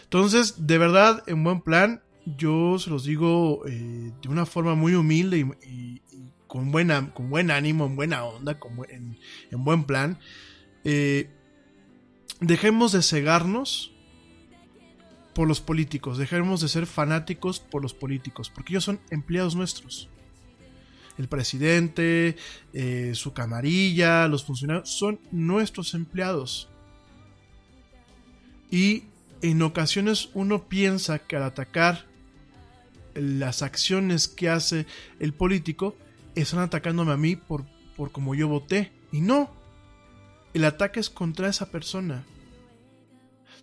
Entonces, 0.04 0.66
de 0.66 0.78
verdad, 0.78 1.22
en 1.26 1.44
buen 1.44 1.60
plan, 1.60 2.02
yo 2.24 2.78
se 2.78 2.88
los 2.88 3.04
digo 3.04 3.66
eh, 3.66 4.12
de 4.22 4.28
una 4.28 4.46
forma 4.46 4.74
muy 4.74 4.94
humilde 4.94 5.46
y, 5.66 6.00
con, 6.46 6.70
buena, 6.72 7.12
con 7.12 7.28
buen 7.28 7.50
ánimo, 7.50 7.84
en 7.84 7.94
buena 7.94 8.24
onda, 8.24 8.58
con 8.58 8.72
en, 8.88 9.18
en, 9.50 9.64
buen 9.64 9.84
plan. 9.84 10.18
Eh, 10.84 11.30
dejemos 12.40 12.92
de 12.92 13.02
cegarnos 13.02 13.92
por 15.38 15.46
los 15.46 15.60
políticos, 15.60 16.18
dejemos 16.18 16.60
de 16.60 16.66
ser 16.66 16.84
fanáticos 16.84 17.60
por 17.60 17.80
los 17.80 17.94
políticos, 17.94 18.50
porque 18.52 18.72
ellos 18.72 18.82
son 18.82 18.98
empleados 19.08 19.54
nuestros. 19.54 20.08
El 21.16 21.28
presidente, 21.28 22.34
eh, 22.72 23.12
su 23.14 23.34
camarilla, 23.34 24.26
los 24.26 24.44
funcionarios, 24.44 24.90
son 24.90 25.20
nuestros 25.30 25.94
empleados. 25.94 26.68
Y 28.68 29.04
en 29.40 29.62
ocasiones 29.62 30.30
uno 30.34 30.64
piensa 30.68 31.20
que 31.20 31.36
al 31.36 31.44
atacar 31.44 32.06
las 33.14 33.62
acciones 33.62 34.26
que 34.26 34.48
hace 34.48 34.86
el 35.20 35.34
político, 35.34 35.96
están 36.34 36.58
atacándome 36.58 37.12
a 37.12 37.16
mí 37.16 37.36
por, 37.36 37.64
por 37.96 38.10
como 38.10 38.34
yo 38.34 38.48
voté. 38.48 38.90
Y 39.12 39.20
no, 39.20 39.54
el 40.52 40.64
ataque 40.64 40.98
es 40.98 41.08
contra 41.08 41.48
esa 41.48 41.70
persona. 41.70 42.24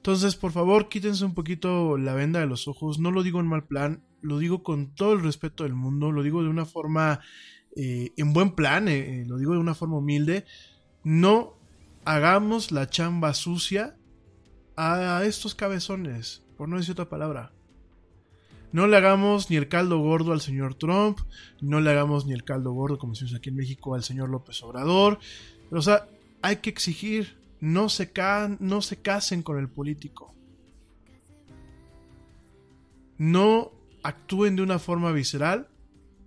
Entonces, 0.06 0.36
por 0.36 0.52
favor, 0.52 0.88
quítense 0.88 1.26
un 1.26 1.34
poquito 1.34 1.98
la 1.98 2.14
venda 2.14 2.40
de 2.40 2.46
los 2.46 2.68
ojos. 2.68 3.00
No 3.00 3.10
lo 3.10 3.24
digo 3.24 3.40
en 3.40 3.48
mal 3.48 3.66
plan, 3.66 4.04
lo 4.22 4.38
digo 4.38 4.62
con 4.62 4.94
todo 4.94 5.14
el 5.14 5.24
respeto 5.24 5.64
del 5.64 5.74
mundo, 5.74 6.12
lo 6.12 6.22
digo 6.22 6.44
de 6.44 6.50
una 6.50 6.66
forma 6.66 7.22
eh, 7.76 8.12
en 8.16 8.32
buen 8.32 8.52
plan, 8.52 8.88
eh, 8.88 9.22
eh, 9.22 9.26
lo 9.26 9.40
digo 9.40 9.54
de 9.54 9.58
una 9.58 9.74
forma 9.74 9.98
humilde. 9.98 10.46
No 11.04 11.56
hagamos 12.06 12.72
la 12.72 12.88
chamba 12.88 13.34
sucia 13.34 13.98
a 14.78 15.24
estos 15.26 15.56
cabezones, 15.56 16.44
por 16.56 16.70
no 16.70 16.78
decir 16.78 16.92
otra 16.92 17.10
palabra. 17.10 17.52
No 18.72 18.86
le 18.86 18.98
hagamos 18.98 19.50
ni 19.50 19.56
el 19.56 19.70
caldo 19.70 19.98
gordo 19.98 20.34
al 20.34 20.42
señor 20.42 20.76
Trump, 20.76 21.18
no 21.62 21.82
le 21.82 21.90
hagamos 21.90 22.28
ni 22.28 22.34
el 22.34 22.44
caldo 22.44 22.74
gordo, 22.74 23.00
como 23.00 23.14
decimos 23.14 23.34
aquí 23.34 23.50
en 23.50 23.56
México, 23.56 23.96
al 23.96 24.04
señor 24.04 24.30
López 24.30 24.62
Obrador. 24.62 25.18
O 25.72 25.82
sea, 25.82 26.08
hay 26.44 26.58
que 26.58 26.70
exigir, 26.70 27.44
no 27.60 27.90
se, 27.90 28.12
no 28.60 28.82
se 28.82 29.02
casen 29.02 29.44
con 29.44 29.60
el 29.60 29.70
político. 29.70 30.36
No 33.18 33.72
actúen 34.04 34.56
de 34.56 34.62
una 34.62 34.80
forma 34.80 35.12
visceral 35.12 35.70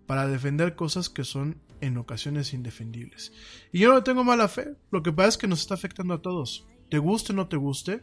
para 0.07 0.27
defender 0.27 0.75
cosas 0.75 1.09
que 1.09 1.25
son 1.25 1.61
en 1.81 1.97
ocasiones 1.99 2.55
indefendibles. 2.55 3.33
Y 3.73 3.81
yo 3.81 3.93
no 3.93 4.03
tengo 4.03 4.25
mala 4.25 4.49
fe, 4.49 4.77
lo 4.91 5.03
que 5.03 5.13
pasa 5.13 5.29
es 5.29 5.39
que 5.39 5.47
nos 5.47 5.61
está 5.61 5.75
afectando 5.75 6.15
a 6.15 6.23
todos. 6.23 6.67
Te 6.91 6.99
guste 6.99 7.33
o 7.33 7.37
no 7.37 7.49
te 7.49 7.57
guste, 7.57 8.03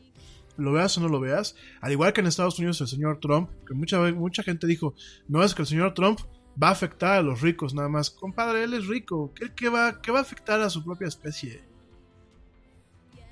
lo 0.57 0.71
veas 0.71 0.97
o 0.97 1.01
no 1.01 1.09
lo 1.09 1.19
veas, 1.19 1.55
al 1.81 1.91
igual 1.91 2.13
que 2.13 2.21
en 2.21 2.27
Estados 2.27 2.59
Unidos 2.59 2.79
el 2.81 2.87
señor 2.87 3.19
Trump, 3.19 3.49
que 3.67 3.73
mucha, 3.73 3.99
mucha 4.13 4.43
gente 4.43 4.67
dijo, 4.67 4.93
no 5.27 5.43
es 5.43 5.53
que 5.53 5.63
el 5.63 5.67
señor 5.67 5.93
Trump 5.93 6.19
va 6.61 6.69
a 6.69 6.71
afectar 6.71 7.17
a 7.17 7.21
los 7.21 7.41
ricos 7.41 7.73
nada 7.73 7.89
más. 7.89 8.09
Compadre, 8.09 8.63
él 8.63 8.73
es 8.73 8.87
rico, 8.87 9.33
¿qué, 9.55 9.69
va, 9.69 10.01
qué 10.01 10.11
va 10.11 10.19
a 10.19 10.21
afectar 10.21 10.61
a 10.61 10.69
su 10.69 10.83
propia 10.83 11.07
especie? 11.07 11.63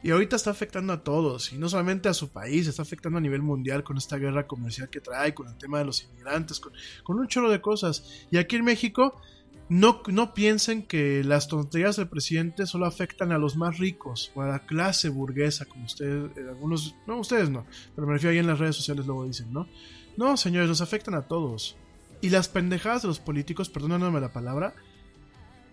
Y 0.03 0.11
ahorita 0.11 0.35
está 0.35 0.51
afectando 0.51 0.91
a 0.91 1.01
todos, 1.01 1.53
y 1.53 1.57
no 1.57 1.69
solamente 1.69 2.09
a 2.09 2.13
su 2.13 2.29
país, 2.29 2.67
está 2.67 2.81
afectando 2.81 3.19
a 3.19 3.21
nivel 3.21 3.41
mundial 3.41 3.85
con 3.85 3.97
esta 3.97 4.17
guerra 4.17 4.45
comercial 4.45 4.89
que 4.89 4.99
trae, 4.99 5.33
con 5.33 5.47
el 5.47 5.57
tema 5.57 5.79
de 5.79 5.85
los 5.85 6.03
inmigrantes, 6.03 6.59
con, 6.59 6.73
un 7.17 7.27
chorro 7.27 7.49
de 7.49 7.61
cosas. 7.61 8.27
Y 8.29 8.35
aquí 8.35 8.57
en 8.57 8.65
México, 8.65 9.21
no, 9.69 10.03
no 10.07 10.33
piensen 10.33 10.83
que 10.83 11.23
las 11.23 11.47
tonterías 11.47 11.95
del 11.95 12.09
presidente 12.09 12.65
solo 12.65 12.85
afectan 12.85 13.31
a 13.31 13.37
los 13.37 13.55
más 13.55 13.77
ricos 13.77 14.29
o 14.35 14.41
a 14.41 14.47
la 14.47 14.65
clase 14.65 15.07
burguesa, 15.07 15.65
como 15.65 15.85
ustedes, 15.85 16.37
eh, 16.37 16.47
algunos, 16.49 16.95
no, 17.07 17.19
ustedes 17.19 17.49
no, 17.49 17.65
pero 17.95 18.05
me 18.05 18.13
refiero 18.13 18.33
ahí 18.33 18.39
en 18.39 18.47
las 18.47 18.59
redes 18.59 18.75
sociales 18.75 19.05
luego 19.05 19.25
dicen, 19.25 19.53
¿no? 19.53 19.69
No, 20.17 20.35
señores, 20.35 20.67
nos 20.67 20.81
afectan 20.81 21.15
a 21.15 21.27
todos. 21.27 21.77
Y 22.19 22.29
las 22.29 22.49
pendejadas 22.49 23.03
de 23.03 23.07
los 23.07 23.19
políticos, 23.19 23.69
perdónenme 23.69 24.19
la 24.19 24.33
palabra, 24.33 24.75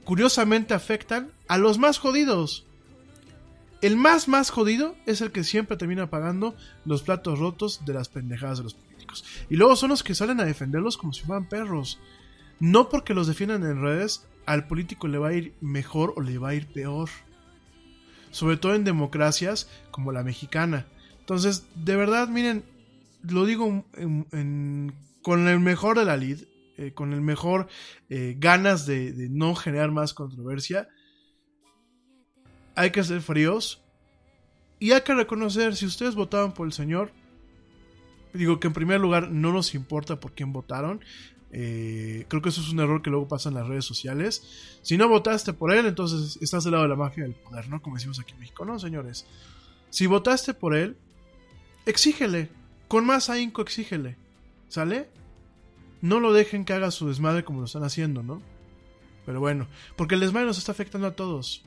curiosamente 0.05 0.73
afectan 0.73 1.32
a 1.48 1.59
los 1.59 1.78
más 1.78 1.98
jodidos. 1.98 2.69
El 3.82 3.97
más 3.97 4.28
más 4.28 4.51
jodido 4.51 4.94
es 5.07 5.23
el 5.23 5.32
que 5.32 5.43
siempre 5.43 5.77
termina 5.77 6.11
pagando 6.11 6.55
los 6.85 7.02
platos 7.02 7.39
rotos 7.39 7.82
de 7.86 7.94
las 7.94 8.11
pendejadas 8.11 8.59
de 8.59 8.65
los 8.65 8.74
políticos. 8.74 9.24
Y 9.48 9.57
luego 9.57 9.74
son 9.74 9.89
los 9.89 10.02
que 10.02 10.15
salen 10.15 10.39
a 10.40 10.44
defenderlos 10.44 10.98
como 10.98 11.15
si 11.15 11.23
fueran 11.23 11.48
perros. 11.48 11.98
No 12.59 12.90
porque 12.90 13.15
los 13.15 13.27
defiendan 13.27 13.65
en 13.65 13.81
redes, 13.81 14.27
al 14.44 14.66
político 14.66 15.09
le 15.09 15.16
va 15.16 15.28
a 15.28 15.32
ir 15.32 15.55
mejor 15.62 16.12
o 16.16 16.20
le 16.20 16.36
va 16.36 16.51
a 16.51 16.55
ir 16.55 16.66
peor. 16.66 17.09
Sobre 18.31 18.59
todo 18.59 18.74
en 18.74 18.85
democracias 18.85 19.69
como 19.90 20.12
la 20.12 20.23
mexicana. 20.23 20.86
Entonces, 21.20 21.66
de 21.74 21.97
verdad, 21.97 22.28
miren, 22.28 22.65
lo 23.23 23.47
digo 23.47 23.86
con 25.23 25.48
el 25.48 25.61
mejor 25.61 25.98
de 25.98 26.05
la 26.05 26.19
lid, 26.19 26.43
eh, 26.77 26.93
con 26.93 27.15
el 27.15 27.23
mejor 27.23 27.69
eh, 28.11 28.36
ganas 28.39 28.85
de 28.85 29.28
no 29.31 29.55
generar 29.55 29.90
más 29.90 30.12
controversia 30.12 30.89
hay 32.81 32.93
que 32.93 33.05
ser 33.05 33.20
fríos 33.20 33.82
y 34.78 34.93
hay 34.93 35.02
que 35.02 35.15
reconocer 35.15 35.77
si 35.77 35.85
ustedes 35.85 36.15
votaban 36.15 36.55
por 36.55 36.66
el 36.66 36.73
Señor. 36.73 37.12
Digo 38.32 38.59
que 38.59 38.69
en 38.69 38.73
primer 38.73 39.01
lugar 39.01 39.31
no 39.31 39.52
nos 39.52 39.74
importa 39.74 40.19
por 40.19 40.32
quién 40.32 40.55
votaron. 40.55 41.05
Eh, 41.52 42.24
creo 42.28 42.40
que 42.40 42.48
eso 42.48 42.62
es 42.62 42.70
un 42.70 42.81
error 42.81 43.02
que 43.02 43.11
luego 43.11 43.28
pasa 43.28 43.51
en 43.51 43.57
las 43.57 43.69
redes 43.69 43.85
sociales. 43.85 44.78
Si 44.81 44.97
no 44.97 45.11
votaste 45.11 45.52
por 45.52 45.74
él, 45.74 45.85
entonces 45.85 46.39
estás 46.40 46.65
del 46.65 46.73
lado 46.73 46.85
de 46.85 46.89
la 46.89 46.97
mafia 46.97 47.24
del 47.24 47.35
poder, 47.35 47.69
¿no? 47.69 47.82
Como 47.82 47.97
decimos 47.97 48.19
aquí 48.19 48.32
en 48.32 48.40
México. 48.40 48.65
No, 48.65 48.78
señores. 48.78 49.27
Si 49.90 50.07
votaste 50.07 50.55
por 50.55 50.74
él, 50.74 50.97
exígele. 51.85 52.48
Con 52.89 53.05
más 53.05 53.28
ahínco, 53.28 53.61
exígele. 53.61 54.16
¿Sale? 54.69 55.11
No 56.01 56.19
lo 56.19 56.32
dejen 56.32 56.65
que 56.65 56.73
haga 56.73 56.90
su 56.90 57.09
desmadre 57.09 57.44
como 57.44 57.61
lo 57.61 57.66
están 57.66 57.85
haciendo, 57.85 58.23
¿no? 58.23 58.40
Pero 59.27 59.39
bueno, 59.39 59.66
porque 59.97 60.15
el 60.15 60.23
desmadre 60.23 60.47
nos 60.47 60.57
está 60.57 60.73
afectando 60.73 61.09
a 61.09 61.15
todos. 61.15 61.62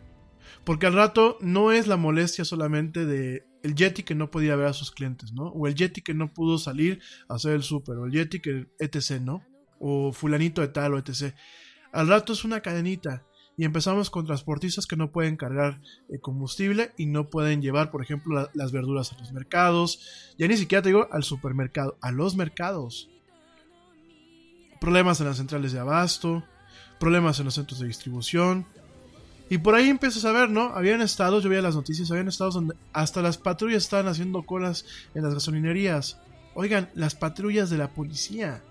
Porque 0.64 0.88
al 0.88 0.94
rato 0.94 1.38
no 1.41 1.72
es 1.72 1.88
la 1.88 1.98
molestia 1.98 2.45
solamente 2.45 3.06
de 3.06 3.45
el 3.64 3.76
Yeti 3.76 4.03
que 4.03 4.15
no 4.15 4.30
podía 4.30 4.56
ver 4.56 4.68
a 4.68 4.74
sus 4.74 4.91
clientes, 4.91 5.32
¿no? 5.34 5.48
O 5.48 5.68
el 5.68 5.76
Yeti 5.76 6.02
que 6.02 6.14
no 6.14 6.34
pudo 6.34 6.57
salir 6.57 7.02
a 7.30 7.36
hacer 7.36 7.53
el 7.53 7.64
súper, 7.64 7.98
o 7.98 8.06
el 8.06 8.11
Yeti 8.11 8.40
que 8.40 8.68
etc, 8.80 9.22
¿no? 9.22 9.44
O 9.80 10.11
fulanito 10.11 10.61
de 10.61 10.68
tal 10.68 10.94
o 10.94 10.98
etc. 10.98 11.34
Al 11.91 12.07
rato 12.07 12.34
es 12.34 12.44
una 12.44 12.61
cadenita 12.61 13.26
y 13.56 13.65
empezamos 13.65 14.10
con 14.10 14.26
transportistas 14.26 14.88
que 14.88 14.95
no 14.95 15.11
pueden 15.11 15.38
cargar 15.38 15.80
eh, 16.10 16.20
combustible 16.20 16.91
y 16.98 17.06
no 17.06 17.30
pueden 17.30 17.61
llevar, 17.61 17.91
por 17.91 18.02
ejemplo, 18.02 18.49
las 18.53 18.72
verduras 18.72 19.14
a 19.14 19.20
los 19.20 19.32
mercados. 19.32 20.34
Ya 20.38 20.48
ni 20.48 20.57
siquiera 20.57 20.82
te 20.82 20.90
digo 20.90 21.07
al 21.11 21.24
supermercado, 21.24 21.98
a 22.02 22.11
los 22.11 22.36
mercados. 22.36 23.10
Problemas 24.82 25.22
en 25.22 25.28
las 25.28 25.38
centrales 25.38 25.72
de 25.72 25.80
abasto, 25.80 26.44
problemas 26.99 27.40
en 27.40 27.45
los 27.45 27.53
centros 27.53 27.80
de 27.80 27.88
distribución. 27.88 28.65
Y 29.53 29.59
por 29.59 29.75
ahí 29.75 29.88
empiezas 29.88 30.25
a 30.25 30.31
ver, 30.31 30.49
¿no? 30.49 30.73
Habían 30.73 31.03
estados, 31.03 31.43
yo 31.43 31.49
veía 31.51 31.61
las 31.61 31.75
noticias, 31.75 32.09
habían 32.09 32.27
estados 32.27 32.55
donde 32.55 32.73
hasta 32.91 33.21
las 33.21 33.38
patrullas 33.38 33.84
estaban 33.84 34.07
haciendo 34.07 34.41
colas 34.41 34.84
en 35.13 35.21
las 35.21 35.35
gasolinerías. 35.35 36.19
Oigan, 36.55 36.89
las 36.95 37.13
patrullas 37.13 37.69
de 37.69 37.77
la 37.77 37.91
policía. 37.93 38.63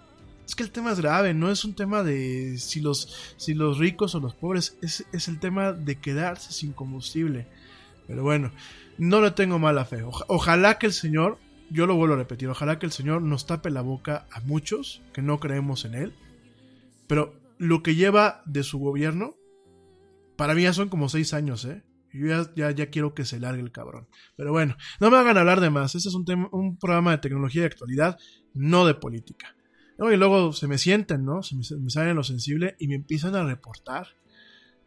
Es 0.45 0.57
que 0.57 0.65
el 0.65 0.73
tema 0.73 0.91
es 0.91 0.99
grave, 0.99 1.35
no 1.35 1.53
es 1.53 1.65
un 1.65 1.75
tema 1.77 2.03
de 2.03 2.59
si 2.59 2.81
los, 2.81 3.35
si 3.37 3.55
los 3.55 3.79
ricos 3.79 4.17
o 4.17 4.19
los 4.19 4.35
pobres, 4.35 4.77
es, 4.83 5.07
es 5.13 5.29
el 5.29 5.39
tema 5.39 5.73
de 5.73 6.01
quedarse 6.01 6.53
sin 6.53 6.73
combustible. 6.73 7.47
Pero 8.09 8.25
bueno, 8.25 8.51
no 8.99 9.21
le 9.21 9.31
tengo 9.31 9.61
mala 9.61 9.85
fe. 9.85 10.03
ojalá 10.03 10.79
que 10.79 10.87
el 10.87 10.93
Señor, 10.93 11.39
yo 11.71 11.87
lo 11.87 11.95
vuelvo 11.95 12.15
a 12.15 12.19
repetir, 12.19 12.49
ojalá 12.49 12.81
que 12.81 12.87
el 12.87 12.93
Señor 12.93 13.23
nos 13.23 13.47
tape 13.47 13.71
la 13.71 13.83
boca 13.83 14.27
a 14.33 14.41
muchos 14.41 15.01
que 15.13 15.23
no 15.23 15.39
creemos 15.39 15.85
en 15.85 15.95
Él. 15.95 16.15
Pero 17.07 17.37
lo 17.59 17.85
que 17.85 17.95
lleva 17.95 18.43
de 18.47 18.65
su 18.65 18.81
gobierno, 18.81 19.37
para 20.43 20.57
mí 20.57 20.63
ya 20.63 20.73
son 20.73 20.89
como 20.89 21.09
seis 21.09 21.35
años, 21.35 21.65
¿eh? 21.67 21.85
Yo 22.13 22.27
ya, 22.57 22.73
ya, 22.73 22.91
quiero 22.91 23.15
que 23.15 23.25
se 23.25 23.39
largue 23.39 23.63
el 23.63 23.71
cabrón. 23.71 24.09
Pero 24.35 24.51
bueno, 24.51 24.77
no 24.99 25.09
me 25.09 25.17
hagan 25.17 25.39
hablar 25.39 25.61
de 25.61 25.71
más. 25.71 25.95
Este 25.95 26.09
es 26.09 26.17
un, 26.17 26.77
programa 26.81 27.13
de 27.13 27.19
tecnología 27.19 27.63
y 27.63 27.67
actualidad, 27.67 28.19
no 28.53 28.85
de 28.85 28.95
política. 28.95 29.55
y 30.01 30.17
luego 30.17 30.53
se 30.53 30.67
me 30.67 30.79
sienten, 30.79 31.25
¿no? 31.25 31.45
Se 31.45 31.55
me, 31.55 31.63
me 31.79 31.91
salen 31.91 32.17
lo 32.17 32.25
sensible 32.25 32.75
y 32.81 32.89
me 32.89 32.97
empiezan 32.97 33.37
a 33.37 33.45
reportar. 33.45 34.09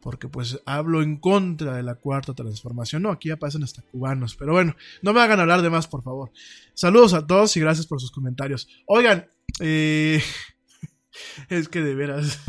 Porque 0.01 0.27
pues 0.27 0.61
hablo 0.65 1.01
en 1.01 1.21
contra 1.21 1.77
de 1.77 1.83
la 1.83 1.95
cuarta 1.95 2.33
transformación. 2.33 3.03
No, 3.03 3.11
aquí 3.11 3.29
ya 3.29 3.37
pasan 3.37 3.63
hasta 3.63 3.81
cubanos. 3.81 4.35
Pero 4.35 4.51
bueno, 4.51 4.75
no 5.03 5.13
me 5.13 5.21
hagan 5.21 5.39
hablar 5.39 5.61
de 5.61 5.69
más, 5.69 5.87
por 5.87 6.03
favor. 6.03 6.33
Saludos 6.73 7.13
a 7.13 7.25
todos 7.25 7.55
y 7.55 7.61
gracias 7.61 7.87
por 7.87 8.01
sus 8.01 8.11
comentarios. 8.11 8.67
Oigan, 8.87 9.29
eh, 9.61 10.21
es 11.47 11.69
que 11.69 11.81
de 11.81 11.95
veras. 11.95 12.41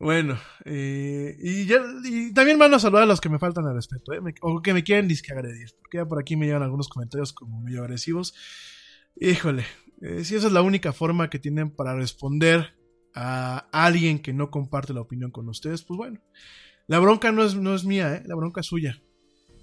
Bueno, 0.00 0.38
eh, 0.64 1.36
y, 1.38 1.66
ya, 1.66 1.76
y 2.02 2.32
también 2.32 2.58
van 2.58 2.72
a 2.72 2.78
saludar 2.78 3.02
a 3.02 3.06
los 3.06 3.20
que 3.20 3.28
me 3.28 3.38
faltan 3.38 3.66
al 3.66 3.74
respeto, 3.74 4.14
eh, 4.14 4.34
o 4.40 4.62
que 4.62 4.72
me 4.72 4.82
quieren 4.82 5.06
disque 5.06 5.30
agredir, 5.30 5.68
porque 5.78 5.98
ya 5.98 6.06
por 6.06 6.18
aquí 6.18 6.36
me 6.36 6.46
llegan 6.46 6.62
algunos 6.62 6.88
comentarios 6.88 7.34
como 7.34 7.60
medio 7.60 7.82
agresivos. 7.82 8.34
Híjole, 9.16 9.66
eh, 10.00 10.24
si 10.24 10.36
esa 10.36 10.46
es 10.46 10.54
la 10.54 10.62
única 10.62 10.94
forma 10.94 11.28
que 11.28 11.38
tienen 11.38 11.70
para 11.70 11.94
responder 11.94 12.74
a 13.14 13.68
alguien 13.72 14.20
que 14.20 14.32
no 14.32 14.50
comparte 14.50 14.94
la 14.94 15.02
opinión 15.02 15.30
con 15.30 15.46
ustedes, 15.50 15.82
pues 15.82 15.98
bueno, 15.98 16.18
la 16.86 16.98
bronca 16.98 17.30
no 17.30 17.44
es, 17.44 17.54
no 17.54 17.74
es 17.74 17.84
mía, 17.84 18.14
eh, 18.14 18.22
la 18.24 18.36
bronca 18.36 18.62
es 18.62 18.68
suya. 18.68 19.02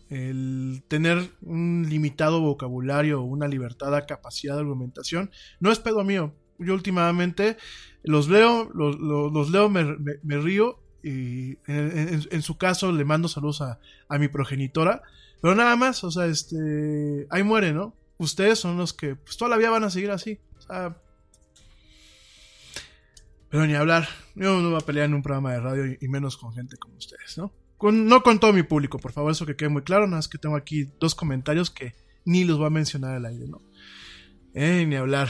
El 0.10 0.84
tener 0.88 1.32
un 1.42 1.88
limitado 1.90 2.42
vocabulario 2.42 3.22
o 3.22 3.26
una 3.26 3.48
libertad 3.48 4.06
capacidad 4.08 4.54
de 4.54 4.62
argumentación 4.62 5.32
no 5.60 5.72
es 5.72 5.80
pedo 5.80 6.04
mío, 6.04 6.36
yo 6.60 6.74
últimamente 6.74 7.58
los 8.04 8.30
leo, 8.30 8.70
los, 8.74 9.50
leo, 9.50 9.70
me, 9.70 10.38
río 10.38 10.80
y 11.04 11.58
en, 11.68 12.42
su 12.42 12.58
caso 12.58 12.92
le 12.92 13.06
mando 13.06 13.28
saludos 13.28 13.62
a, 13.62 13.80
a, 14.08 14.18
mi 14.18 14.28
progenitora, 14.28 15.02
pero 15.42 15.56
nada 15.56 15.76
más, 15.76 16.04
o 16.04 16.12
sea, 16.12 16.26
este, 16.26 17.28
ahí 17.30 17.44
muere, 17.44 17.74
¿no? 17.74 17.94
Ustedes 18.18 18.60
son 18.60 18.78
los 18.78 18.94
que 18.94 19.16
pues 19.16 19.38
toda 19.38 19.50
la 19.50 19.58
vida 19.58 19.70
van 19.70 19.84
a 19.84 19.90
seguir 19.90 20.12
así, 20.12 20.40
o 20.58 20.62
sea, 20.62 20.98
pero 23.50 23.66
ni 23.66 23.76
hablar, 23.76 24.08
yo 24.36 24.62
no 24.62 24.72
voy 24.72 24.80
a 24.82 24.86
pelear 24.86 25.06
en 25.06 25.14
un 25.14 25.24
programa 25.24 25.54
de 25.54 25.60
radio 25.60 25.98
y, 26.00 26.08
menos 26.08 26.38
con 26.38 26.54
gente 26.54 26.78
como 26.78 26.96
ustedes, 26.98 27.38
¿no? 27.38 27.54
Con, 27.78 28.08
no 28.08 28.24
con 28.24 28.40
todo 28.40 28.54
mi 28.54 28.64
público, 28.64 28.98
por 28.98 29.12
favor, 29.12 29.32
eso 29.32 29.46
que 29.46 29.56
quede 29.56 29.70
muy 29.70 29.84
claro, 29.84 30.06
nada 30.06 30.18
más 30.18 30.28
que 30.28 30.38
tengo 30.38 30.56
aquí 30.56 30.90
dos 31.00 31.14
comentarios 31.14 31.70
que 31.70 31.94
ni 32.26 32.44
los 32.44 32.58
voy 32.58 32.68
a 32.68 32.72
mencionar 32.72 33.16
al 33.16 33.26
aire, 33.26 33.48
¿no? 33.48 33.62
Eh, 34.54 34.86
ni 34.88 34.96
hablar. 34.96 35.30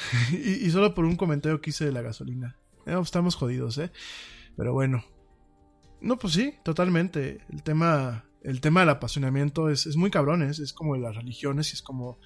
y, 0.32 0.70
solo 0.70 0.94
por 0.94 1.04
un 1.04 1.16
comentario 1.16 1.60
que 1.60 1.70
hice 1.70 1.84
de 1.84 1.92
la 1.92 2.02
gasolina. 2.02 2.56
Eh, 2.86 2.96
estamos 3.00 3.34
jodidos, 3.34 3.78
¿eh? 3.78 3.90
Pero 4.56 4.72
bueno. 4.72 5.04
No, 6.00 6.18
pues 6.18 6.34
sí, 6.34 6.54
totalmente. 6.64 7.44
El 7.50 7.62
tema, 7.62 8.24
el 8.42 8.60
tema 8.60 8.80
del 8.80 8.88
apasionamiento 8.88 9.68
es, 9.68 9.86
es 9.86 9.96
muy 9.96 10.10
cabrón, 10.10 10.42
es, 10.42 10.72
como 10.72 10.94
de 10.94 11.00
las 11.00 11.16
religiones 11.16 11.70
y 11.70 11.74
es 11.74 11.82
como... 11.82 12.18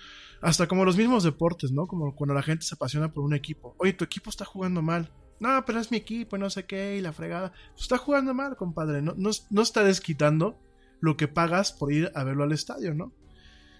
Hasta 0.43 0.67
como 0.67 0.85
los 0.85 0.97
mismos 0.97 1.25
deportes, 1.25 1.73
¿no? 1.73 1.87
Como 1.87 2.15
cuando 2.15 2.35
la 2.35 2.43
gente 2.43 2.65
se 2.65 2.75
apasiona 2.75 3.13
por 3.13 3.25
un 3.25 3.35
equipo. 3.35 3.75
Oye, 3.79 3.95
tu 3.95 4.05
equipo 4.05 4.31
está 4.31 4.45
jugando 4.45 4.83
mal. 4.83 5.11
No, 5.41 5.65
pero 5.67 5.81
es 5.81 5.91
mi 5.91 5.97
equipo 5.97 6.37
y 6.37 6.39
no 6.39 6.51
sé 6.51 6.67
qué, 6.67 6.97
y 6.97 7.01
la 7.01 7.13
fregada. 7.13 7.53
Pues 7.73 7.83
está 7.83 7.99
jugando 7.99 8.35
mal, 8.35 8.57
compadre. 8.57 9.03
No, 9.03 9.15
no, 9.17 9.31
no 9.51 9.63
está 9.63 9.83
desquitando 9.83 10.59
lo 11.01 11.17
que 11.17 11.29
pagas 11.29 11.73
por 11.73 11.93
ir 11.93 12.11
a 12.15 12.25
verlo 12.25 12.45
al 12.45 12.53
estadio, 12.53 12.95
¿no? 12.95 13.13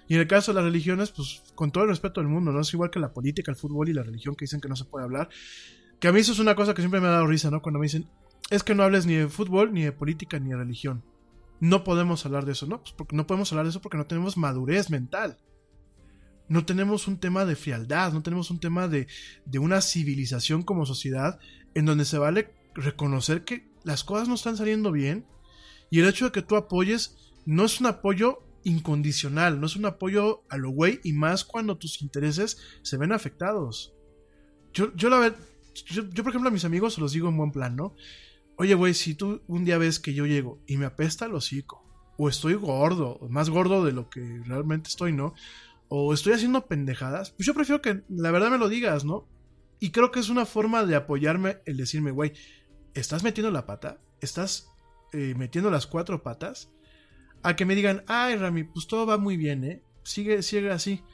Y 0.09 0.15
en 0.15 0.21
el 0.21 0.27
caso 0.27 0.53
de 0.53 0.57
las 0.57 0.65
religiones, 0.65 1.11
pues 1.11 1.43
con 1.55 1.73
todo 1.73 1.85
el 1.85 1.91
respeto 1.91 2.21
del 2.21 2.29
mundo, 2.29 2.53
¿no? 2.53 2.61
Es 2.61 2.73
igual 2.73 2.91
que 2.91 3.01
la 3.01 3.13
política, 3.13 3.51
el 3.51 3.57
fútbol 3.57 3.89
y 3.89 3.93
la 3.93 4.03
religión 4.03 4.37
que 4.37 4.45
dicen 4.45 4.61
que 4.61 4.69
no 4.69 4.77
se 4.77 4.85
puede 4.85 5.05
hablar. 5.05 5.29
Que 5.99 6.09
a 6.09 6.13
mí 6.13 6.21
eso 6.21 6.33
es 6.33 6.39
una 6.39 6.55
cosa 6.55 6.75
que 6.75 6.83
siempre 6.83 7.01
me 7.01 7.09
ha 7.09 7.13
dado 7.13 7.27
risa, 7.27 7.51
¿no? 7.51 7.61
Cuando 7.61 7.81
me 7.81 7.87
dicen, 7.87 8.09
es 8.51 8.63
que 8.63 8.75
no 8.75 8.85
hables 8.85 9.07
ni 9.07 9.15
de 9.15 9.29
fútbol, 9.29 9.73
ni 9.73 9.83
de 9.83 9.93
política, 9.93 10.39
ni 10.39 10.51
de 10.51 10.57
religión. 10.57 11.03
No 11.59 11.85
podemos 11.85 12.25
hablar 12.27 12.45
de 12.45 12.53
eso, 12.53 12.67
¿no? 12.67 12.83
Pues 12.83 12.93
porque 12.93 13.17
no 13.17 13.27
podemos 13.27 13.51
hablar 13.53 13.65
de 13.65 13.71
eso 13.71 13.81
porque 13.81 13.99
no 13.99 14.07
tenemos 14.07 14.37
madurez 14.37 14.91
mental. 14.91 15.39
No 16.49 16.65
tenemos 16.65 17.09
un 17.09 17.19
tema 17.19 17.45
de 17.45 17.57
frialdad, 17.57 18.13
no 18.13 18.23
tenemos 18.23 18.51
un 18.51 18.61
tema 18.61 18.87
de, 18.87 19.09
de 19.47 19.59
una 19.59 19.81
civilización 19.81 20.63
como 20.63 20.87
sociedad 20.87 21.41
en 21.75 21.87
donde 21.87 22.05
se 22.05 22.19
vale 22.19 22.55
reconocer 22.75 23.45
que 23.45 23.69
las 23.83 24.05
cosas 24.05 24.29
no 24.29 24.35
están 24.35 24.57
saliendo 24.57 24.93
bien 24.93 25.27
y 25.91 26.01
el 26.01 26.09
hecho 26.09 26.27
de 26.27 26.33
que 26.33 26.43
tú 26.43 26.57
apoyes 26.57 27.17
no 27.47 27.65
es 27.65 27.81
un 27.81 27.87
apoyo 27.87 28.46
incondicional, 28.67 29.61
no 29.61 29.67
es 29.67 29.77
un 29.77 29.87
apoyo 29.87 30.43
a 30.49 30.57
lo 30.57 30.71
güey 30.71 31.01
y 31.05 31.13
más 31.13 31.45
cuando 31.45 31.79
tus 31.79 32.03
intereses 32.03 32.59
se 32.83 32.97
ven 32.97 33.13
afectados. 33.13 33.95
Yo, 34.75 34.93
yo 34.97 35.09
la 35.09 35.19
verdad, 35.21 35.39
yo, 35.87 36.03
por 36.25 36.31
ejemplo 36.31 36.49
a 36.49 36.53
mis 36.53 36.65
amigos 36.65 36.95
se 36.95 37.01
los 37.01 37.13
digo 37.13 37.29
en 37.29 37.37
buen 37.37 37.53
plan, 37.53 37.77
¿no? 37.77 37.95
Oye, 38.57 38.75
güey, 38.75 38.93
si 38.93 39.15
tú 39.15 39.41
un 39.47 39.65
día 39.65 39.79
ves 39.79 40.01
que 40.01 40.15
yo 40.15 40.27
llego 40.27 40.61
y 40.67 40.79
me 40.79 40.87
apesta 40.87 41.27
el 41.27 41.35
hocico, 41.35 41.85
o 42.19 42.29
estoy 42.29 42.55
gordo, 42.55 43.21
más 43.31 43.51
gordo 43.51 43.85
de 43.85 43.93
lo 43.93 44.11
que 44.11 44.43
realmente 44.45 44.89
estoy, 44.89 45.13
¿no? 45.13 45.35
O 45.89 46.13
estoy 46.13 46.33
haciendo 46.33 46.67
pendejadas, 46.67 47.31
pues 47.31 47.47
yo 47.47 47.55
prefiero 47.55 47.81
que 47.81 48.03
la 48.09 48.33
verdad 48.33 48.51
me 48.51 48.59
lo 48.59 48.69
digas, 48.69 49.05
¿no? 49.05 49.29
Y 49.79 49.91
creo 49.91 50.11
que 50.11 50.19
es 50.19 50.29
una 50.29 50.45
forma 50.45 50.85
de 50.85 50.97
apoyarme 50.97 51.59
el 51.67 51.77
decirme, 51.77 52.11
güey, 52.11 52.33
¿estás 52.95 53.23
metiendo 53.23 53.53
la 53.53 53.65
pata? 53.65 54.01
¿Estás 54.21 54.73
eh, 55.13 55.35
metiendo 55.37 55.71
las 55.71 55.87
cuatro 55.87 56.25
patas? 56.25 56.71
A 57.47 57.55
que 57.55 57.65
me 57.65 57.77
digan, 57.77 58.03
ay 58.09 58.35
Rami, 58.35 58.65
pues 58.65 58.89
todo 58.89 59.07
va 59.07 59.19
muy 59.19 59.37
bien, 59.37 59.63
¿eh? 59.63 59.81
Sigue, 60.03 60.43
sigue 60.43 60.73
así. 60.73 61.05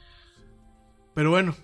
Pero 1.13 1.29
bueno, 1.29 1.55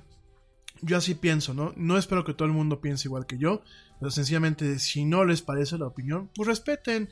yo 0.83 0.95
así 0.95 1.15
pienso, 1.15 1.55
¿no? 1.55 1.73
No 1.75 1.97
espero 1.97 2.23
que 2.23 2.35
todo 2.35 2.47
el 2.47 2.53
mundo 2.53 2.79
piense 2.79 3.07
igual 3.07 3.25
que 3.25 3.39
yo, 3.39 3.63
pero 3.99 4.11
sencillamente 4.11 4.77
si 4.77 5.05
no 5.05 5.25
les 5.25 5.41
parece 5.41 5.79
la 5.79 5.87
opinión, 5.87 6.29
pues 6.35 6.47
respeten. 6.47 7.09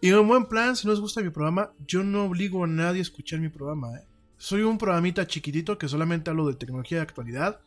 Y 0.00 0.10
en 0.10 0.28
buen 0.28 0.46
plan, 0.46 0.76
si 0.76 0.86
no 0.86 0.92
les 0.92 1.00
gusta 1.00 1.20
mi 1.20 1.30
programa, 1.30 1.72
yo 1.84 2.04
no 2.04 2.26
obligo 2.26 2.62
a 2.62 2.68
nadie 2.68 3.00
a 3.00 3.02
escuchar 3.02 3.40
mi 3.40 3.48
programa, 3.48 3.88
¿eh? 3.96 4.06
Soy 4.36 4.62
un 4.62 4.78
programita 4.78 5.26
chiquitito 5.26 5.78
que 5.78 5.88
solamente 5.88 6.30
hablo 6.30 6.46
de 6.46 6.54
tecnología 6.54 6.98
de 6.98 7.02
actualidad. 7.02 7.60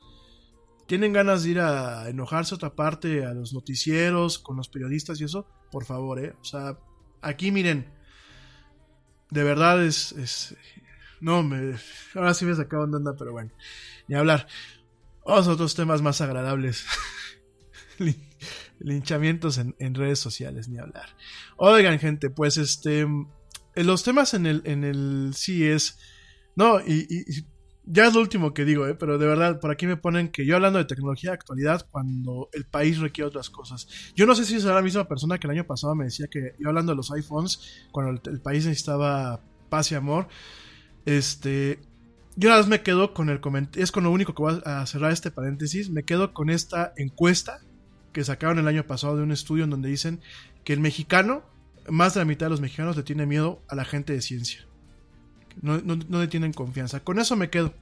¿Tienen 0.87 1.11
ganas 1.11 1.43
de 1.43 1.49
ir 1.49 1.59
a 1.59 2.07
enojarse 2.07 2.55
a 2.55 2.55
otra 2.55 2.75
parte, 2.75 3.25
a 3.25 3.33
los 3.33 3.53
noticieros, 3.53 4.39
con 4.39 4.55
los 4.55 4.69
periodistas 4.69 5.19
y 5.19 5.25
eso? 5.25 5.45
Por 5.69 5.83
favor, 5.83 6.23
¿eh? 6.23 6.33
O 6.39 6.45
sea, 6.45 6.79
aquí 7.21 7.51
miren, 7.51 7.91
de 9.33 9.43
verdad 9.43 9.83
es, 9.83 10.55
no, 11.19 11.41
me, 11.41 11.75
ahora 12.13 12.33
sí 12.33 12.45
me 12.45 12.55
sacaba 12.55 12.83
onda, 12.83 13.15
pero 13.17 13.31
bueno, 13.31 13.51
ni 14.07 14.15
hablar. 14.15 14.47
Vamos 15.25 15.47
a 15.47 15.51
otros 15.51 15.73
temas 15.73 16.01
más 16.01 16.21
agradables. 16.21 16.85
Linchamientos 18.79 19.57
en, 19.57 19.95
redes 19.95 20.19
sociales, 20.19 20.67
ni 20.67 20.77
hablar. 20.77 21.15
Oigan, 21.57 21.97
gente, 21.99 22.29
pues 22.29 22.57
este, 22.57 23.07
los 23.75 24.03
temas 24.03 24.33
en 24.33 24.45
el, 24.45 24.61
en 24.65 24.83
el 24.83 25.31
sí 25.33 25.65
es, 25.65 25.97
no, 26.55 26.79
y, 26.81 27.45
ya 27.85 28.07
es 28.07 28.13
lo 28.13 28.21
último 28.21 28.53
que 28.53 28.63
digo, 28.63 28.87
¿eh? 28.87 28.95
pero 28.95 29.17
de 29.17 29.27
verdad, 29.27 29.59
por 29.59 29.69
aquí 29.69 29.87
me 29.87 29.97
ponen 29.97 30.29
que 30.29 30.45
yo 30.45 30.55
hablando 30.55 30.79
de 30.79 30.85
tecnología 30.85 31.31
de 31.31 31.35
actualidad 31.35 31.85
cuando 31.91 32.49
el 32.53 32.65
país 32.65 32.99
requiere 32.99 33.27
otras 33.27 33.49
cosas. 33.49 33.87
Yo 34.15 34.25
no 34.25 34.35
sé 34.35 34.45
si 34.45 34.59
será 34.61 34.75
la 34.75 34.81
misma 34.81 35.07
persona 35.07 35.37
que 35.37 35.47
el 35.47 35.51
año 35.51 35.65
pasado 35.65 35.93
me 35.93 36.05
decía 36.05 36.27
que 36.31 36.55
yo 36.59 36.69
hablando 36.69 36.93
de 36.93 36.95
los 36.95 37.11
iPhones, 37.11 37.87
cuando 37.91 38.21
el, 38.29 38.39
país 38.39 38.65
necesitaba 38.65 39.41
paz 39.69 39.91
y 39.91 39.95
amor, 39.95 40.27
este, 41.05 41.81
yo 42.37 42.49
nada 42.49 42.61
más 42.61 42.69
me 42.69 42.83
quedo 42.83 43.13
con 43.13 43.29
el 43.29 43.41
comentario, 43.41 43.83
es 43.83 43.91
con 43.91 44.05
lo 44.05 44.11
único 44.11 44.33
que 44.33 44.41
voy 44.41 44.61
a 44.65 44.85
cerrar 44.85 45.11
este 45.11 45.29
paréntesis, 45.29 45.89
me 45.89 46.03
quedo 46.03 46.33
con 46.33 46.49
esta 46.49 46.93
encuesta 46.95 47.59
que 48.13 48.23
sacaron 48.23 48.59
el 48.59 48.67
año 48.67 48.87
pasado 48.87 49.17
de 49.17 49.23
un 49.23 49.31
estudio 49.33 49.65
en 49.65 49.71
donde 49.71 49.89
dicen 49.89 50.21
que 50.63 50.71
el 50.71 50.79
mexicano, 50.79 51.43
más 51.89 52.13
de 52.13 52.21
la 52.21 52.25
mitad 52.25 52.45
de 52.45 52.51
los 52.51 52.61
mexicanos 52.61 52.95
le 52.95 53.03
tiene 53.03 53.25
miedo 53.25 53.61
a 53.67 53.75
la 53.75 53.83
gente 53.83 54.13
de 54.13 54.21
ciencia. 54.21 54.65
No, 55.61 55.79
no, 55.81 55.95
no 55.95 56.19
le 56.19 56.27
tienen 56.27 56.53
confianza. 56.53 57.01
Con 57.01 57.19
eso 57.19 57.35
me 57.35 57.49
quedo. 57.49 57.73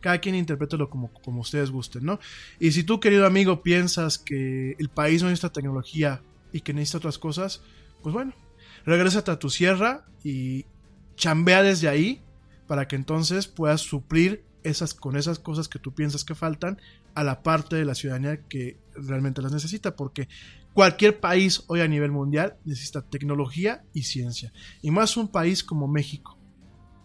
Cada 0.00 0.18
quien 0.18 0.34
interprételo 0.34 0.88
como, 0.88 1.12
como 1.12 1.42
ustedes 1.42 1.70
gusten, 1.70 2.04
¿no? 2.04 2.20
Y 2.58 2.72
si 2.72 2.84
tú, 2.84 3.00
querido 3.00 3.26
amigo, 3.26 3.62
piensas 3.62 4.18
que 4.18 4.74
el 4.78 4.88
país 4.88 5.22
no 5.22 5.28
necesita 5.28 5.52
tecnología 5.52 6.22
y 6.52 6.62
que 6.62 6.72
necesita 6.72 6.98
otras 6.98 7.18
cosas, 7.18 7.62
pues 8.02 8.14
bueno, 8.14 8.32
regrésate 8.86 9.30
a 9.30 9.38
tu 9.38 9.50
sierra 9.50 10.06
y 10.24 10.64
chambea 11.16 11.62
desde 11.62 11.88
ahí 11.88 12.22
para 12.66 12.88
que 12.88 12.96
entonces 12.96 13.46
puedas 13.46 13.82
suplir 13.82 14.44
esas, 14.62 14.94
con 14.94 15.16
esas 15.16 15.38
cosas 15.38 15.68
que 15.68 15.78
tú 15.78 15.92
piensas 15.92 16.24
que 16.24 16.34
faltan 16.34 16.80
a 17.14 17.24
la 17.24 17.42
parte 17.42 17.76
de 17.76 17.84
la 17.84 17.94
ciudadanía 17.94 18.42
que 18.48 18.78
realmente 18.94 19.42
las 19.42 19.52
necesita, 19.52 19.96
porque 19.96 20.28
cualquier 20.72 21.18
país 21.18 21.64
hoy 21.66 21.80
a 21.80 21.88
nivel 21.88 22.12
mundial 22.12 22.56
necesita 22.64 23.02
tecnología 23.02 23.82
y 23.92 24.04
ciencia, 24.04 24.52
y 24.82 24.90
más 24.90 25.16
un 25.16 25.28
país 25.28 25.64
como 25.64 25.88
México, 25.88 26.38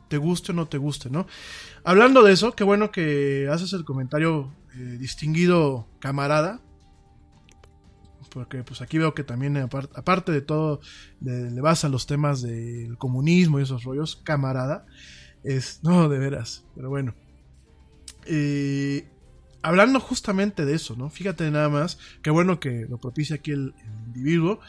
te 0.08 0.18
guste 0.18 0.52
o 0.52 0.56
no 0.56 0.68
te 0.68 0.78
guste, 0.78 1.10
¿no? 1.10 1.28
Hablando 1.84 2.24
de 2.24 2.34
eso, 2.34 2.54
qué 2.54 2.64
bueno 2.64 2.92
que 2.92 3.48
haces 3.52 3.74
el 3.74 3.86
comentario 3.86 4.54
eh, 4.76 4.98
distinguido 5.00 5.88
camarada, 6.00 6.62
porque 8.36 8.64
pues 8.64 8.82
aquí 8.82 8.98
veo 8.98 9.14
que 9.14 9.24
también 9.24 9.56
aparte, 9.58 10.32
de 10.32 10.42
todo 10.42 10.82
le, 11.22 11.62
vas 11.62 11.86
a 11.86 11.90
los 11.90 12.06
temas 12.06 12.42
del 12.42 12.98
comunismo 12.98 13.60
y 13.60 13.64
esos 13.64 13.84
rollos, 13.86 14.18
camarada, 14.18 14.86
es, 15.44 15.80
no, 15.84 16.10
de 16.10 16.20
veras, 16.20 16.66
pero 16.76 16.90
bueno. 16.90 17.16
Eh, 18.26 19.08
hablando 19.62 20.00
justamente 20.00 20.66
de 20.66 20.76
eso, 20.76 20.96
¿no? 20.98 21.10
Fíjate 21.10 21.50
nada 21.50 21.70
más, 21.70 21.98
qué 22.22 22.30
bueno 22.30 22.60
que 22.60 22.86
lo 22.90 23.00
propicia 23.00 23.38
aquí 23.38 23.52
el 23.52 23.74
individuo. 24.08 24.60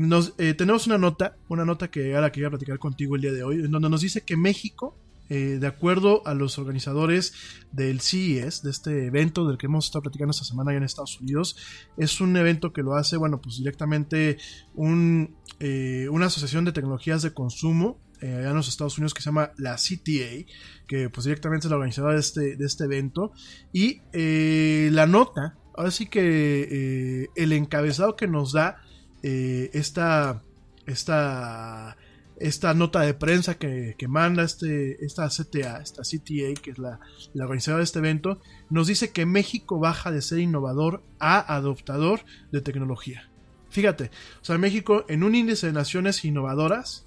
Nos, 0.00 0.32
eh, 0.38 0.54
tenemos 0.54 0.86
una 0.86 0.96
nota, 0.96 1.36
una 1.48 1.66
nota 1.66 1.90
que 1.90 2.14
ahora 2.14 2.32
quería 2.32 2.48
platicar 2.48 2.78
contigo 2.78 3.16
el 3.16 3.20
día 3.20 3.32
de 3.32 3.42
hoy, 3.42 3.56
en 3.56 3.70
donde 3.70 3.90
nos 3.90 4.00
dice 4.00 4.22
que 4.22 4.34
México, 4.34 4.96
eh, 5.28 5.58
de 5.60 5.66
acuerdo 5.66 6.26
a 6.26 6.32
los 6.32 6.58
organizadores 6.58 7.34
del 7.70 8.00
CES, 8.00 8.62
de 8.62 8.70
este 8.70 9.04
evento 9.04 9.46
del 9.46 9.58
que 9.58 9.66
hemos 9.66 9.84
estado 9.84 10.04
platicando 10.04 10.30
esta 10.30 10.44
semana 10.44 10.70
allá 10.70 10.78
en 10.78 10.84
Estados 10.84 11.20
Unidos, 11.20 11.54
es 11.98 12.18
un 12.22 12.34
evento 12.38 12.72
que 12.72 12.80
lo 12.80 12.94
hace, 12.94 13.18
bueno, 13.18 13.42
pues 13.42 13.58
directamente 13.58 14.38
un, 14.74 15.36
eh, 15.58 16.08
una 16.10 16.26
asociación 16.26 16.64
de 16.64 16.72
tecnologías 16.72 17.20
de 17.20 17.34
consumo 17.34 18.00
eh, 18.22 18.36
allá 18.36 18.48
en 18.48 18.56
los 18.56 18.68
Estados 18.68 18.96
Unidos 18.96 19.12
que 19.12 19.20
se 19.20 19.26
llama 19.26 19.52
la 19.58 19.76
CTA, 19.76 20.46
que 20.88 21.10
pues 21.10 21.26
directamente 21.26 21.66
es 21.66 21.70
la 21.70 21.76
organizadora 21.76 22.14
de 22.14 22.20
este, 22.20 22.56
de 22.56 22.64
este 22.64 22.84
evento. 22.84 23.32
Y 23.70 24.00
eh, 24.14 24.88
la 24.92 25.06
nota, 25.06 25.58
ahora 25.76 25.90
sí 25.90 26.06
que 26.06 27.28
el 27.36 27.52
encabezado 27.52 28.16
que 28.16 28.26
nos 28.26 28.54
da 28.54 28.80
esta, 29.22 30.42
esta, 30.86 31.96
esta 32.36 32.74
nota 32.74 33.00
de 33.00 33.14
prensa 33.14 33.56
que, 33.56 33.94
que, 33.98 34.08
manda 34.08 34.42
este, 34.42 35.04
esta 35.04 35.28
CTA, 35.28 35.80
esta 35.82 36.02
CTA, 36.02 36.60
que 36.60 36.70
es 36.70 36.78
la, 36.78 37.00
la 37.34 37.44
organizadora 37.44 37.78
de 37.78 37.84
este 37.84 37.98
evento, 37.98 38.40
nos 38.70 38.86
dice 38.86 39.10
que 39.10 39.26
México 39.26 39.78
baja 39.78 40.10
de 40.10 40.22
ser 40.22 40.38
innovador 40.38 41.02
a 41.18 41.54
adoptador 41.54 42.20
de 42.50 42.60
tecnología. 42.60 43.30
Fíjate, 43.70 44.10
o 44.40 44.44
sea, 44.44 44.58
México 44.58 45.04
en 45.08 45.22
un 45.22 45.34
índice 45.34 45.68
de 45.68 45.72
naciones 45.72 46.24
innovadoras, 46.24 47.06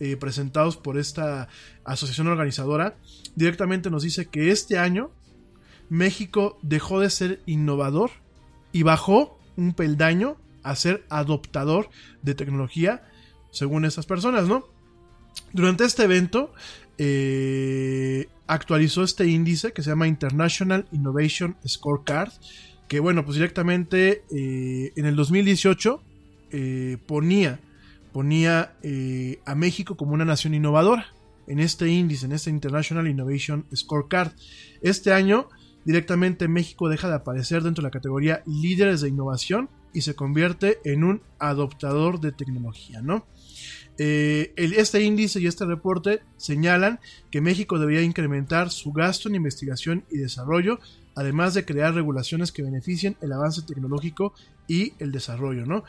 eh, 0.00 0.16
presentados 0.16 0.76
por 0.76 0.98
esta 0.98 1.48
asociación 1.84 2.26
organizadora, 2.26 2.96
directamente 3.36 3.88
nos 3.88 4.02
dice 4.02 4.26
que 4.26 4.50
este 4.50 4.78
año 4.78 5.12
México 5.88 6.58
dejó 6.62 6.98
de 6.98 7.08
ser 7.08 7.40
innovador 7.46 8.10
y 8.72 8.82
bajó 8.82 9.38
un 9.56 9.74
peldaño 9.74 10.38
a 10.62 10.74
ser 10.76 11.04
adoptador 11.08 11.90
de 12.22 12.34
tecnología, 12.34 13.02
según 13.50 13.84
estas 13.84 14.06
personas, 14.06 14.48
¿no? 14.48 14.64
Durante 15.52 15.84
este 15.84 16.04
evento 16.04 16.52
eh, 16.98 18.28
actualizó 18.46 19.02
este 19.02 19.26
índice 19.26 19.72
que 19.72 19.82
se 19.82 19.90
llama 19.90 20.08
International 20.08 20.86
Innovation 20.92 21.56
Scorecard, 21.66 22.32
que 22.88 23.00
bueno, 23.00 23.24
pues 23.24 23.36
directamente 23.36 24.24
eh, 24.30 24.92
en 24.96 25.06
el 25.06 25.16
2018 25.16 26.02
eh, 26.50 26.98
ponía 27.06 27.60
ponía 28.12 28.74
a 29.46 29.54
México 29.54 29.96
como 29.96 30.12
una 30.12 30.26
nación 30.26 30.52
innovadora 30.52 31.06
en 31.46 31.60
este 31.60 31.88
índice, 31.88 32.26
en 32.26 32.32
este 32.32 32.50
International 32.50 33.08
Innovation 33.08 33.64
Scorecard. 33.74 34.32
Este 34.82 35.14
año, 35.14 35.48
directamente 35.86 36.46
México 36.46 36.90
deja 36.90 37.08
de 37.08 37.14
aparecer 37.14 37.62
dentro 37.62 37.80
de 37.80 37.86
la 37.86 37.90
categoría 37.90 38.42
líderes 38.44 39.00
de 39.00 39.08
innovación 39.08 39.70
y 39.92 40.02
se 40.02 40.14
convierte 40.14 40.78
en 40.84 41.04
un 41.04 41.22
adoptador 41.38 42.20
de 42.20 42.32
tecnología, 42.32 43.02
¿no? 43.02 43.26
Eh, 43.98 44.54
este 44.56 45.02
índice 45.02 45.40
y 45.40 45.46
este 45.46 45.66
reporte 45.66 46.22
señalan 46.36 46.98
que 47.30 47.42
México 47.42 47.78
debería 47.78 48.02
incrementar 48.02 48.70
su 48.70 48.92
gasto 48.92 49.28
en 49.28 49.34
investigación 49.34 50.04
y 50.10 50.18
desarrollo, 50.18 50.80
además 51.14 51.52
de 51.54 51.64
crear 51.64 51.94
regulaciones 51.94 52.52
que 52.52 52.62
beneficien 52.62 53.16
el 53.20 53.32
avance 53.32 53.62
tecnológico 53.62 54.34
y 54.66 54.94
el 54.98 55.12
desarrollo, 55.12 55.66
¿no? 55.66 55.84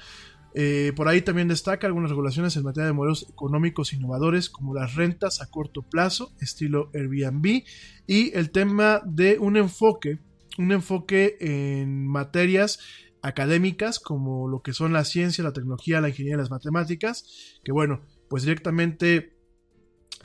Eh, 0.56 0.94
por 0.96 1.08
ahí 1.08 1.22
también 1.22 1.48
destaca 1.48 1.88
algunas 1.88 2.12
regulaciones 2.12 2.56
en 2.56 2.64
materia 2.64 2.86
de 2.86 2.94
modelos 2.94 3.26
económicos 3.28 3.94
innovadores 3.94 4.50
como 4.50 4.76
las 4.76 4.94
rentas 4.94 5.42
a 5.42 5.50
corto 5.50 5.82
plazo, 5.82 6.32
estilo 6.40 6.92
Airbnb, 6.94 7.64
y 8.06 8.38
el 8.38 8.52
tema 8.52 9.02
de 9.06 9.40
un 9.40 9.58
enfoque, 9.58 10.20
un 10.60 10.72
enfoque 10.72 11.38
en 11.40 12.06
materias 12.06 12.80
académicas 13.24 14.00
como 14.00 14.48
lo 14.48 14.62
que 14.62 14.74
son 14.74 14.94
la 14.94 15.06
ciencia, 15.06 15.44
la 15.44 15.54
tecnología, 15.54 16.02
la 16.02 16.10
ingeniería 16.10 16.38
las 16.38 16.52
matemáticas, 16.52 17.58
que 17.64 17.72
bueno, 17.72 18.02
pues 18.30 18.44
directamente 18.44 19.38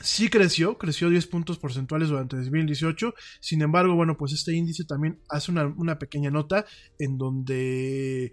sí 0.01 0.29
creció, 0.29 0.77
creció 0.77 1.09
10 1.09 1.27
puntos 1.27 1.57
porcentuales 1.57 2.09
durante 2.09 2.37
2018, 2.37 3.13
sin 3.39 3.61
embargo, 3.61 3.95
bueno, 3.95 4.17
pues 4.17 4.33
este 4.33 4.53
índice 4.53 4.83
también 4.85 5.21
hace 5.29 5.51
una, 5.51 5.65
una 5.65 5.97
pequeña 5.97 6.29
nota 6.29 6.65
en 6.99 7.17
donde 7.17 8.31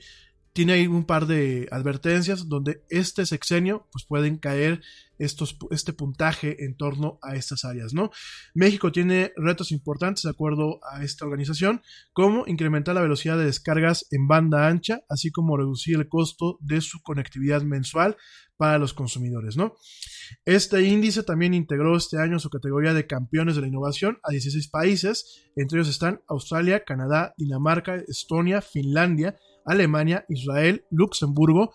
tiene 0.57 0.73
ahí 0.73 0.87
un 0.87 1.05
par 1.05 1.27
de 1.27 1.69
advertencias 1.71 2.49
donde 2.49 2.83
este 2.89 3.27
sexenio 3.27 3.87
pues 3.93 4.07
pueden 4.07 4.39
caer 4.39 4.81
estos, 5.19 5.59
este 5.71 5.93
puntaje 5.93 6.65
en 6.65 6.79
torno 6.79 7.19
a 7.23 7.37
estas 7.37 7.67
áreas, 7.67 7.93
¿no? 7.93 8.11
México 8.55 8.91
tiene 8.91 9.33
retos 9.37 9.71
importantes 9.71 10.23
de 10.23 10.31
acuerdo 10.31 10.81
a 10.91 11.05
esta 11.05 11.27
organización, 11.27 11.83
como 12.15 12.47
incrementar 12.47 12.95
la 12.95 13.03
velocidad 13.03 13.37
de 13.37 13.45
descargas 13.45 14.07
en 14.11 14.29
banda 14.29 14.67
ancha, 14.67 15.03
así 15.11 15.31
como 15.31 15.59
reducir 15.59 15.97
el 15.97 16.09
costo 16.09 16.57
de 16.63 16.81
su 16.81 17.03
conectividad 17.03 17.61
mensual 17.61 18.17
para 18.57 18.79
los 18.79 18.95
consumidores, 18.95 19.59
¿no? 19.59 19.75
Este 20.47 20.83
índice 20.83 21.23
también 21.23 21.53
integró 21.53 21.99
este 21.99 22.19
año 22.19 22.39
su 22.39 22.49
categoría 22.49 22.95
de 22.95 23.07
campeones 23.07 23.57
de 23.57 23.61
la 23.61 23.69
innovación 23.69 24.19
a 24.23 24.31
16 24.31 24.69
países, 24.69 25.45
entre 25.55 25.81
ellos 25.81 25.91
están 25.91 26.23
Australia, 26.29 26.83
Canadá, 26.85 27.35
Dinamarca, 27.37 27.97
Estonia, 28.09 28.63
Finlandia, 28.63 29.37
Alemania, 29.67 30.25
Israel, 30.29 30.85
Luxemburgo, 30.91 31.73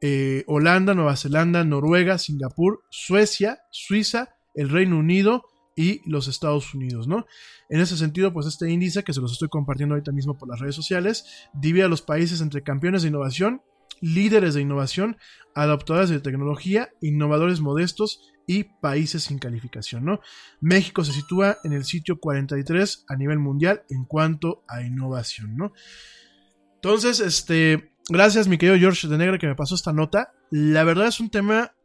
eh, 0.00 0.44
Holanda, 0.46 0.94
Nueva 0.94 1.16
Zelanda, 1.16 1.64
Noruega, 1.64 2.18
Singapur, 2.18 2.82
Suecia, 2.90 3.60
Suiza, 3.70 4.30
el 4.54 4.68
Reino 4.68 4.98
Unido 4.98 5.44
y 5.76 6.00
los 6.08 6.28
Estados 6.28 6.74
Unidos, 6.74 7.08
¿no? 7.08 7.26
En 7.68 7.80
ese 7.80 7.96
sentido, 7.96 8.32
pues 8.32 8.46
este 8.46 8.70
índice, 8.70 9.04
que 9.04 9.12
se 9.12 9.20
los 9.20 9.32
estoy 9.32 9.48
compartiendo 9.48 9.94
ahorita 9.94 10.12
mismo 10.12 10.36
por 10.36 10.48
las 10.48 10.60
redes 10.60 10.74
sociales, 10.74 11.24
divide 11.54 11.84
a 11.84 11.88
los 11.88 12.02
países 12.02 12.40
entre 12.40 12.62
campeones 12.62 13.02
de 13.02 13.08
innovación, 13.08 13.62
líderes 14.00 14.54
de 14.54 14.60
innovación, 14.60 15.16
adaptadores 15.54 16.10
de 16.10 16.20
tecnología, 16.20 16.90
innovadores 17.00 17.60
modestos 17.60 18.32
y 18.46 18.64
países 18.64 19.24
sin 19.24 19.38
calificación, 19.38 20.04
¿no? 20.04 20.20
México 20.60 21.04
se 21.04 21.12
sitúa 21.12 21.58
en 21.64 21.72
el 21.72 21.84
sitio 21.84 22.18
43 22.18 23.04
a 23.08 23.16
nivel 23.16 23.38
mundial 23.38 23.84
en 23.88 24.04
cuanto 24.04 24.64
a 24.68 24.82
innovación, 24.82 25.56
¿no? 25.56 25.72
Entonces, 26.84 27.20
este, 27.20 27.94
gracias 28.08 28.48
mi 28.48 28.58
querido 28.58 28.76
George 28.76 29.06
de 29.06 29.16
Negra 29.16 29.38
que 29.38 29.46
me 29.46 29.54
pasó 29.54 29.76
esta 29.76 29.92
nota. 29.92 30.34
La 30.50 30.82
verdad 30.82 31.06
es 31.06 31.20
un 31.20 31.30
tema 31.30 31.76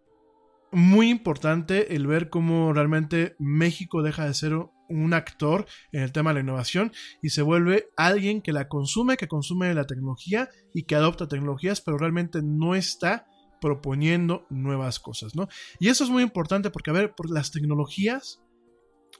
muy 0.71 1.11
importante 1.11 1.95
el 1.95 2.07
ver 2.07 2.31
cómo 2.31 2.73
realmente 2.73 3.35
México 3.37 4.01
deja 4.01 4.25
de 4.25 4.33
ser 4.33 4.53
un 4.89 5.13
actor 5.13 5.67
en 5.91 6.01
el 6.01 6.11
tema 6.11 6.31
de 6.31 6.35
la 6.35 6.39
innovación 6.39 6.91
y 7.21 7.29
se 7.29 7.43
vuelve 7.43 7.89
alguien 7.95 8.41
que 8.41 8.51
la 8.51 8.67
consume, 8.67 9.17
que 9.17 9.27
consume 9.27 9.71
la 9.75 9.85
tecnología 9.85 10.49
y 10.73 10.85
que 10.85 10.95
adopta 10.95 11.27
tecnologías, 11.27 11.79
pero 11.79 11.99
realmente 11.99 12.41
no 12.41 12.73
está 12.73 13.27
proponiendo 13.61 14.47
nuevas 14.49 14.99
cosas, 14.99 15.35
¿no? 15.35 15.47
Y 15.79 15.89
eso 15.89 16.05
es 16.05 16.09
muy 16.09 16.23
importante 16.23 16.71
porque, 16.71 16.89
a 16.89 16.93
ver, 16.93 17.13
las 17.29 17.51
tecnologías 17.51 18.41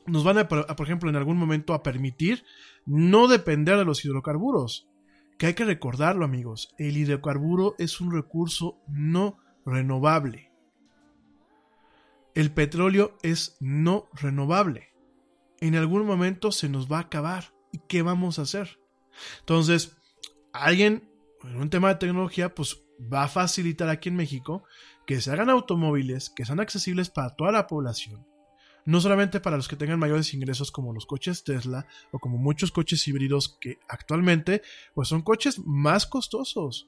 nos 0.08 0.24
van 0.24 0.40
a, 0.40 0.48
por 0.48 0.82
ejemplo, 0.84 1.08
en 1.08 1.18
algún 1.18 1.38
momento 1.38 1.76
a 1.76 1.84
permitir 1.84 2.44
no 2.88 3.28
depender 3.28 3.78
de 3.78 3.86
los 3.86 4.04
hidrocarburos. 4.04 4.88
Que 5.38 5.48
hay 5.48 5.54
que 5.54 5.66
recordarlo, 5.66 6.26
amigos, 6.26 6.74
el 6.78 6.98
hidrocarburo 6.98 7.76
es 7.78 8.02
un 8.02 8.12
recurso 8.12 8.80
no 8.88 9.38
renovable. 9.66 10.52
El 12.34 12.52
petróleo 12.52 13.18
es 13.22 13.58
no 13.60 14.10
renovable. 14.14 14.94
En 15.60 15.76
algún 15.76 16.06
momento 16.06 16.52
se 16.52 16.70
nos 16.70 16.92
va 16.92 16.98
a 16.98 17.02
acabar. 17.02 17.54
¿Y 17.72 17.80
qué 17.88 18.02
vamos 18.02 18.40
a 18.40 18.44
hacer? 18.44 18.80
Entonces, 19.40 19.98
alguien 20.54 21.10
en 21.44 21.58
un 21.58 21.70
tema 21.70 21.90
de 21.90 21.96
tecnología, 21.96 22.54
pues 22.54 22.84
va 23.02 23.24
a 23.24 23.28
facilitar 23.28 23.90
aquí 23.90 24.10
en 24.10 24.16
México 24.16 24.64
que 25.06 25.22
se 25.22 25.32
hagan 25.32 25.50
automóviles 25.50 26.30
que 26.30 26.46
sean 26.46 26.60
accesibles 26.60 27.10
para 27.10 27.36
toda 27.36 27.52
la 27.52 27.68
población. 27.68 28.26
No 28.88 29.02
solamente 29.02 29.42
para 29.42 29.58
los 29.58 29.68
que 29.68 29.76
tengan 29.76 30.00
mayores 30.00 30.34
ingresos 30.34 30.72
como 30.72 30.94
los 30.94 31.06
coches 31.06 31.44
Tesla 31.44 31.86
o 32.12 32.20
como 32.20 32.38
muchos 32.38 32.72
coches 32.72 33.06
híbridos 33.06 33.58
que 33.60 33.80
actualmente 33.90 34.62
pues 34.94 35.10
son 35.10 35.24
coches 35.24 35.60
más 35.66 36.06
costosos. 36.06 36.88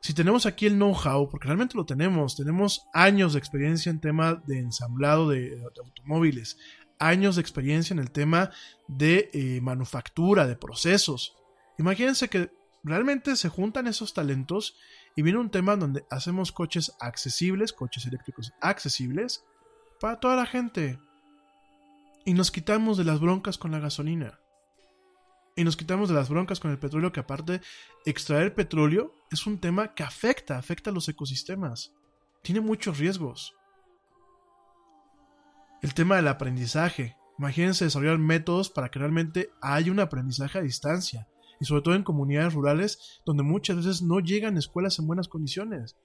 Si 0.00 0.12
tenemos 0.12 0.44
aquí 0.44 0.66
el 0.66 0.74
know-how, 0.74 1.30
porque 1.30 1.46
realmente 1.46 1.78
lo 1.78 1.86
tenemos, 1.86 2.36
tenemos 2.36 2.82
años 2.92 3.32
de 3.32 3.38
experiencia 3.38 3.88
en 3.88 4.00
tema 4.00 4.34
de 4.46 4.58
ensamblado 4.58 5.30
de, 5.30 5.58
automóviles, 5.82 6.58
años 6.98 7.36
de 7.36 7.40
experiencia 7.40 7.94
en 7.94 8.00
el 8.00 8.10
tema 8.10 8.50
de 8.86 9.30
eh, 9.32 9.62
manufactura, 9.62 10.46
de 10.46 10.56
procesos. 10.56 11.38
Imagínense 11.78 12.28
que 12.28 12.50
realmente 12.84 13.34
se 13.34 13.48
juntan 13.48 13.86
esos 13.86 14.12
talentos 14.12 14.76
y 15.16 15.22
viene 15.22 15.38
un 15.38 15.50
tema 15.50 15.74
donde 15.74 16.04
hacemos 16.10 16.52
coches 16.52 16.92
accesibles, 17.00 17.72
coches 17.72 18.04
eléctricos 18.04 18.52
accesibles 18.60 19.46
para 20.00 20.20
toda 20.20 20.36
la 20.36 20.46
gente. 20.46 20.98
Y 22.24 22.34
nos 22.34 22.50
quitamos 22.50 22.98
de 22.98 23.04
las 23.04 23.20
broncas 23.20 23.58
con 23.58 23.70
la 23.70 23.78
gasolina. 23.78 24.38
Y 25.56 25.64
nos 25.64 25.76
quitamos 25.76 26.08
de 26.08 26.14
las 26.14 26.28
broncas 26.28 26.60
con 26.60 26.70
el 26.70 26.78
petróleo, 26.78 27.10
que 27.10 27.20
aparte, 27.20 27.60
extraer 28.06 28.54
petróleo 28.54 29.12
es 29.30 29.46
un 29.46 29.58
tema 29.58 29.94
que 29.94 30.04
afecta, 30.04 30.56
afecta 30.56 30.90
a 30.90 30.92
los 30.92 31.08
ecosistemas. 31.08 31.92
Tiene 32.42 32.60
muchos 32.60 32.98
riesgos. 32.98 33.54
El 35.82 35.94
tema 35.94 36.16
del 36.16 36.28
aprendizaje. 36.28 37.16
Imagínense 37.38 37.84
desarrollar 37.84 38.18
métodos 38.18 38.70
para 38.70 38.88
que 38.90 38.98
realmente 38.98 39.50
haya 39.60 39.90
un 39.90 40.00
aprendizaje 40.00 40.58
a 40.58 40.62
distancia. 40.62 41.28
Y 41.60 41.64
sobre 41.64 41.82
todo 41.82 41.94
en 41.94 42.04
comunidades 42.04 42.54
rurales 42.54 43.20
donde 43.26 43.42
muchas 43.42 43.76
veces 43.78 44.02
no 44.02 44.20
llegan 44.20 44.56
escuelas 44.56 44.98
en 44.98 45.08
buenas 45.08 45.28
condiciones. 45.28 45.96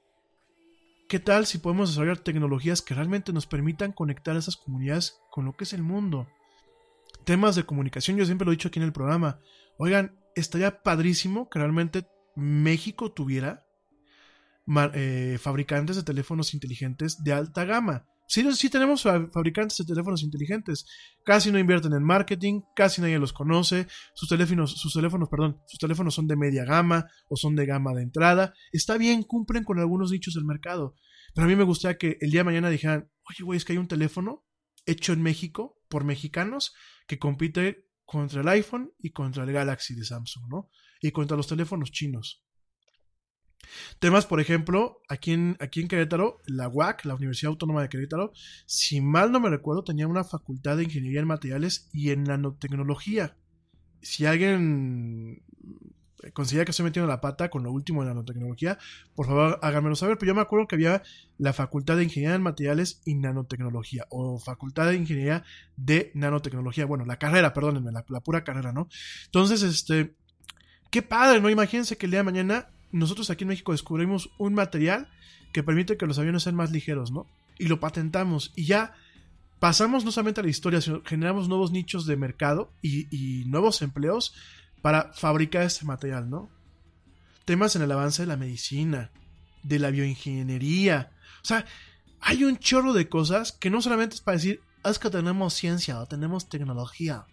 ¿Qué 1.08 1.20
tal 1.20 1.46
si 1.46 1.60
podemos 1.60 1.90
desarrollar 1.90 2.18
tecnologías 2.18 2.82
que 2.82 2.96
realmente 2.96 3.34
nos 3.34 3.46
permitan 3.46 3.92
conectar 3.92 4.36
a 4.36 4.40
esas 4.40 4.58
comunidades 4.58 5.20
con 5.30 5.46
lo 5.46 5.54
que 5.54 5.66
es 5.66 5.74
el 5.74 5.84
mundo? 5.84 6.28
Temas 7.26 7.56
de 7.56 7.66
comunicación, 7.66 8.18
yo 8.18 8.26
siempre 8.26 8.46
lo 8.46 8.52
he 8.52 8.56
dicho 8.56 8.70
aquí 8.70 8.80
en 8.80 8.86
el 8.86 8.94
programa. 8.94 9.40
Oigan, 9.78 10.18
estaría 10.36 10.82
padrísimo 10.82 11.50
que 11.50 11.60
realmente 11.60 12.08
México 12.36 13.12
tuviera 13.12 13.66
eh, 14.94 15.38
fabricantes 15.40 15.96
de 15.96 16.04
teléfonos 16.04 16.54
inteligentes 16.54 17.24
de 17.24 17.34
alta 17.34 17.66
gama. 17.66 18.08
Sí, 18.28 18.70
tenemos 18.70 19.04
fabricantes 19.04 19.78
de 19.78 19.86
teléfonos 19.86 20.24
inteligentes. 20.24 20.86
Casi 21.24 21.52
no 21.52 21.60
invierten 21.60 21.94
en 21.94 22.04
marketing, 22.04 22.62
casi 22.76 23.02
nadie 23.02 23.20
los 23.20 23.34
conoce. 23.34 23.88
Sus 24.16 24.30
teléfonos, 24.30 24.72
sus 24.72 24.94
teléfonos, 24.94 25.30
perdón, 25.30 25.60
sus 25.68 25.78
teléfonos 25.78 26.16
son 26.16 26.28
de 26.28 26.36
media 26.36 26.66
gama 26.66 27.08
o 27.30 27.36
son 27.36 27.56
de 27.56 27.66
gama 27.66 27.94
de 27.94 28.04
entrada. 28.04 28.54
Está 28.72 28.98
bien, 28.98 29.24
cumplen 29.24 29.64
con 29.64 29.80
algunos 29.80 30.12
nichos 30.12 30.34
del 30.34 30.46
mercado. 30.46 30.96
Pero 31.36 31.46
a 31.46 31.48
mí 31.48 31.56
me 31.56 31.64
gustaría 31.64 31.98
que 31.98 32.18
el 32.22 32.32
día 32.32 32.42
de 32.42 32.46
mañana 32.46 32.70
dijeran, 32.70 33.12
oye, 33.30 33.44
güey, 33.44 33.58
es 33.58 33.66
que 33.66 33.74
hay 33.74 33.78
un 33.78 33.88
teléfono 33.88 34.46
hecho 34.86 35.14
en 35.14 35.22
México 35.22 35.82
por 35.90 36.04
mexicanos 36.04 36.74
que 37.08 37.20
compite 37.20 37.88
contra 38.06 38.42
el 38.42 38.48
iPhone 38.48 38.94
y 39.00 39.12
contra 39.12 39.44
el 39.44 39.52
Galaxy 39.52 39.96
de 39.96 40.06
Samsung, 40.06 40.50
¿no? 40.50 40.70
Y 41.02 41.12
contra 41.12 41.38
los 41.38 41.48
teléfonos 41.48 41.92
chinos. 41.92 42.44
Temas, 44.00 44.26
por 44.26 44.40
ejemplo, 44.40 45.02
aquí 45.10 45.32
en, 45.32 45.58
aquí 45.60 45.82
en 45.82 45.88
Querétaro, 45.88 46.42
la 46.46 46.68
UAC, 46.68 47.06
la 47.06 47.16
Universidad 47.16 47.52
Autónoma 47.52 47.82
de 47.82 47.90
Querétaro, 47.90 48.32
si 48.66 49.02
mal 49.02 49.32
no 49.32 49.40
me 49.40 49.50
recuerdo, 49.50 49.84
tenía 49.84 50.08
una 50.08 50.24
facultad 50.24 50.78
de 50.78 50.84
ingeniería 50.84 51.22
en 51.22 51.28
materiales 51.28 51.90
y 51.92 52.12
en 52.12 52.24
nanotecnología. 52.24 53.36
Si 54.02 54.26
alguien 54.26 55.44
considera 56.32 56.64
que 56.64 56.72
estoy 56.72 56.86
metiendo 56.86 57.08
la 57.08 57.20
pata 57.20 57.50
con 57.50 57.64
lo 57.64 57.72
último 57.72 58.02
de 58.02 58.10
nanotecnología, 58.10 58.78
por 59.16 59.28
favor 59.28 59.60
háganmelo 59.62 59.96
saber. 59.96 60.18
Pero 60.18 60.32
yo 60.32 60.36
me 60.36 60.42
acuerdo 60.42 60.68
que 60.68 60.76
había 60.76 61.04
la 61.38 61.54
facultad 61.54 61.98
de 61.98 62.04
ingeniería 62.04 62.36
en 62.36 62.42
materiales 62.42 63.02
y 63.06 63.16
nanotecnología, 63.16 64.06
o 64.10 64.40
facultad 64.40 64.88
de 64.88 64.96
ingeniería 64.96 65.44
de 65.76 66.12
nanotecnología. 66.14 66.86
Bueno, 66.86 67.06
la 67.06 67.18
carrera, 67.18 67.54
perdónenme, 67.54 67.92
la, 67.92 68.06
la 68.08 68.20
pura 68.22 68.44
carrera, 68.44 68.72
¿no? 68.72 68.88
Entonces, 69.26 69.64
este, 69.64 70.16
qué 70.90 71.02
padre, 71.02 71.42
¿no? 71.42 71.50
Imagínense 71.50 71.98
que 71.98 72.06
el 72.06 72.12
día 72.12 72.20
de 72.20 72.26
mañana 72.26 72.70
nosotros 72.94 73.30
aquí 73.30 73.44
en 73.44 73.50
México 73.50 73.72
descubrimos 73.72 74.30
un 74.38 74.54
material 74.54 75.10
que 75.52 75.64
permite 75.64 75.98
que 75.98 76.06
los 76.06 76.20
aviones 76.20 76.44
sean 76.44 76.56
más 76.56 76.72
ligeros, 76.72 77.12
¿no? 77.12 77.28
Y 77.58 77.68
lo 77.68 77.80
patentamos 77.80 78.52
y 78.56 78.66
ya 78.66 78.94
pasamos 79.60 80.06
no 80.06 80.12
solamente 80.12 80.42
a 80.42 80.44
la 80.44 80.50
historia, 80.50 80.82
sino 80.82 81.02
generamos 81.04 81.48
nuevos 81.48 81.72
nichos 81.72 82.06
de 82.06 82.18
mercado 82.18 82.72
y, 82.82 83.46
nuevos 83.46 83.82
empleos 83.82 84.36
para 84.82 85.14
fabricar 85.14 85.64
este 85.64 85.86
material, 85.86 86.30
¿no? 86.30 86.50
Temas 87.46 87.76
en 87.76 87.82
el 87.82 87.92
avance 87.92 88.24
de 88.24 88.28
la 88.28 88.38
medicina, 88.38 89.12
de 89.64 89.80
la 89.80 89.90
bioingeniería. 89.90 91.12
O 91.42 91.46
sea, 91.46 91.66
hay 92.20 92.44
un 92.44 92.58
chorro 92.58 92.94
de 92.94 93.10
cosas 93.10 93.52
que 93.54 93.70
no 93.70 93.82
solamente 93.82 94.16
es 94.16 94.22
para 94.22 94.38
decir, 94.38 94.62
es 94.84 95.00
que 95.00 95.10
tenemos 95.10 95.54
ciencia 95.54 96.00
o 96.00 96.06
tenemos 96.08 96.50
tecnología. 96.50 97.26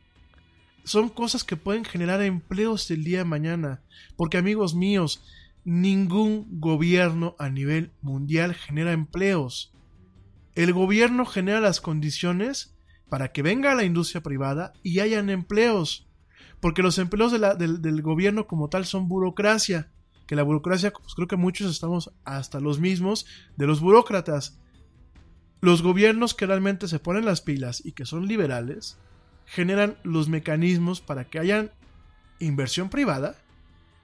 Son 0.85 1.09
cosas 1.09 1.45
que 1.45 1.57
pueden 1.57 1.85
generar 1.85 2.23
empleos 2.23 2.91
el 2.91 3.05
día 3.05 3.19
de 3.19 3.24
mañana. 3.24 3.82
Porque 4.16 4.39
amigos 4.39 4.74
míos, 4.74 5.23
ningún 5.65 6.47
gobierno 6.61 7.37
a 7.39 7.49
nivel 7.49 7.93
mundial 8.03 8.55
genera 8.55 8.93
empleos. 8.93 9.73
El 10.55 10.73
gobierno 10.73 11.27
genera 11.27 11.61
las 11.61 11.81
condiciones 11.81 12.74
para 13.09 13.32
que 13.32 13.43
venga 13.43 13.74
la 13.74 13.85
industria 13.85 14.23
privada 14.23 14.73
y 14.82 15.01
hayan 15.01 15.31
empleos. 15.31 16.09
Porque 16.61 16.82
los 16.82 16.99
empleos 16.99 17.32
del, 17.32 18.03
gobierno 18.03 18.47
como 18.47 18.69
tal 18.69 18.87
son 18.87 19.09
burocracia. 19.09 19.91
Que 20.27 20.37
la 20.37 20.43
burocracia, 20.43 20.93
pues 20.93 21.15
creo 21.15 21.28
que 21.28 21.37
muchos 21.37 21.70
estamos 21.70 22.12
hasta 22.24 22.61
los 22.61 22.78
mismos 22.78 23.27
de 23.57 23.66
los 23.66 23.81
burócratas. 23.81 24.59
Los 25.61 25.82
gobiernos 25.82 26.35
que 26.35 26.47
realmente 26.47 26.89
se 26.89 27.01
ponen 27.01 27.24
las 27.24 27.41
pilas 27.41 27.85
y 27.85 27.93
que 27.93 28.07
son 28.07 28.27
liberales, 28.27 28.97
generan 29.45 29.97
los 30.05 30.28
mecanismos 30.28 31.01
para 31.01 31.24
que 31.24 31.39
hayan 31.39 31.73
inversión 32.39 32.89
privada 32.89 33.37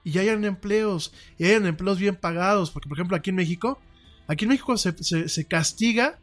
y 0.07 0.19
hayan 0.19 0.45
empleos, 0.45 1.11
hayan 1.37 1.65
empleos 1.65 1.99
bien 1.99 2.15
pagados, 2.15 2.71
porque 2.71 2.87
por 2.87 2.97
ejemplo 2.97 3.17
aquí 3.17 3.31
en 3.31 3.35
México, 3.35 3.77
aquí 4.27 4.45
en 4.45 4.49
México 4.51 4.77
se, 4.77 5.45
castiga 5.45 6.17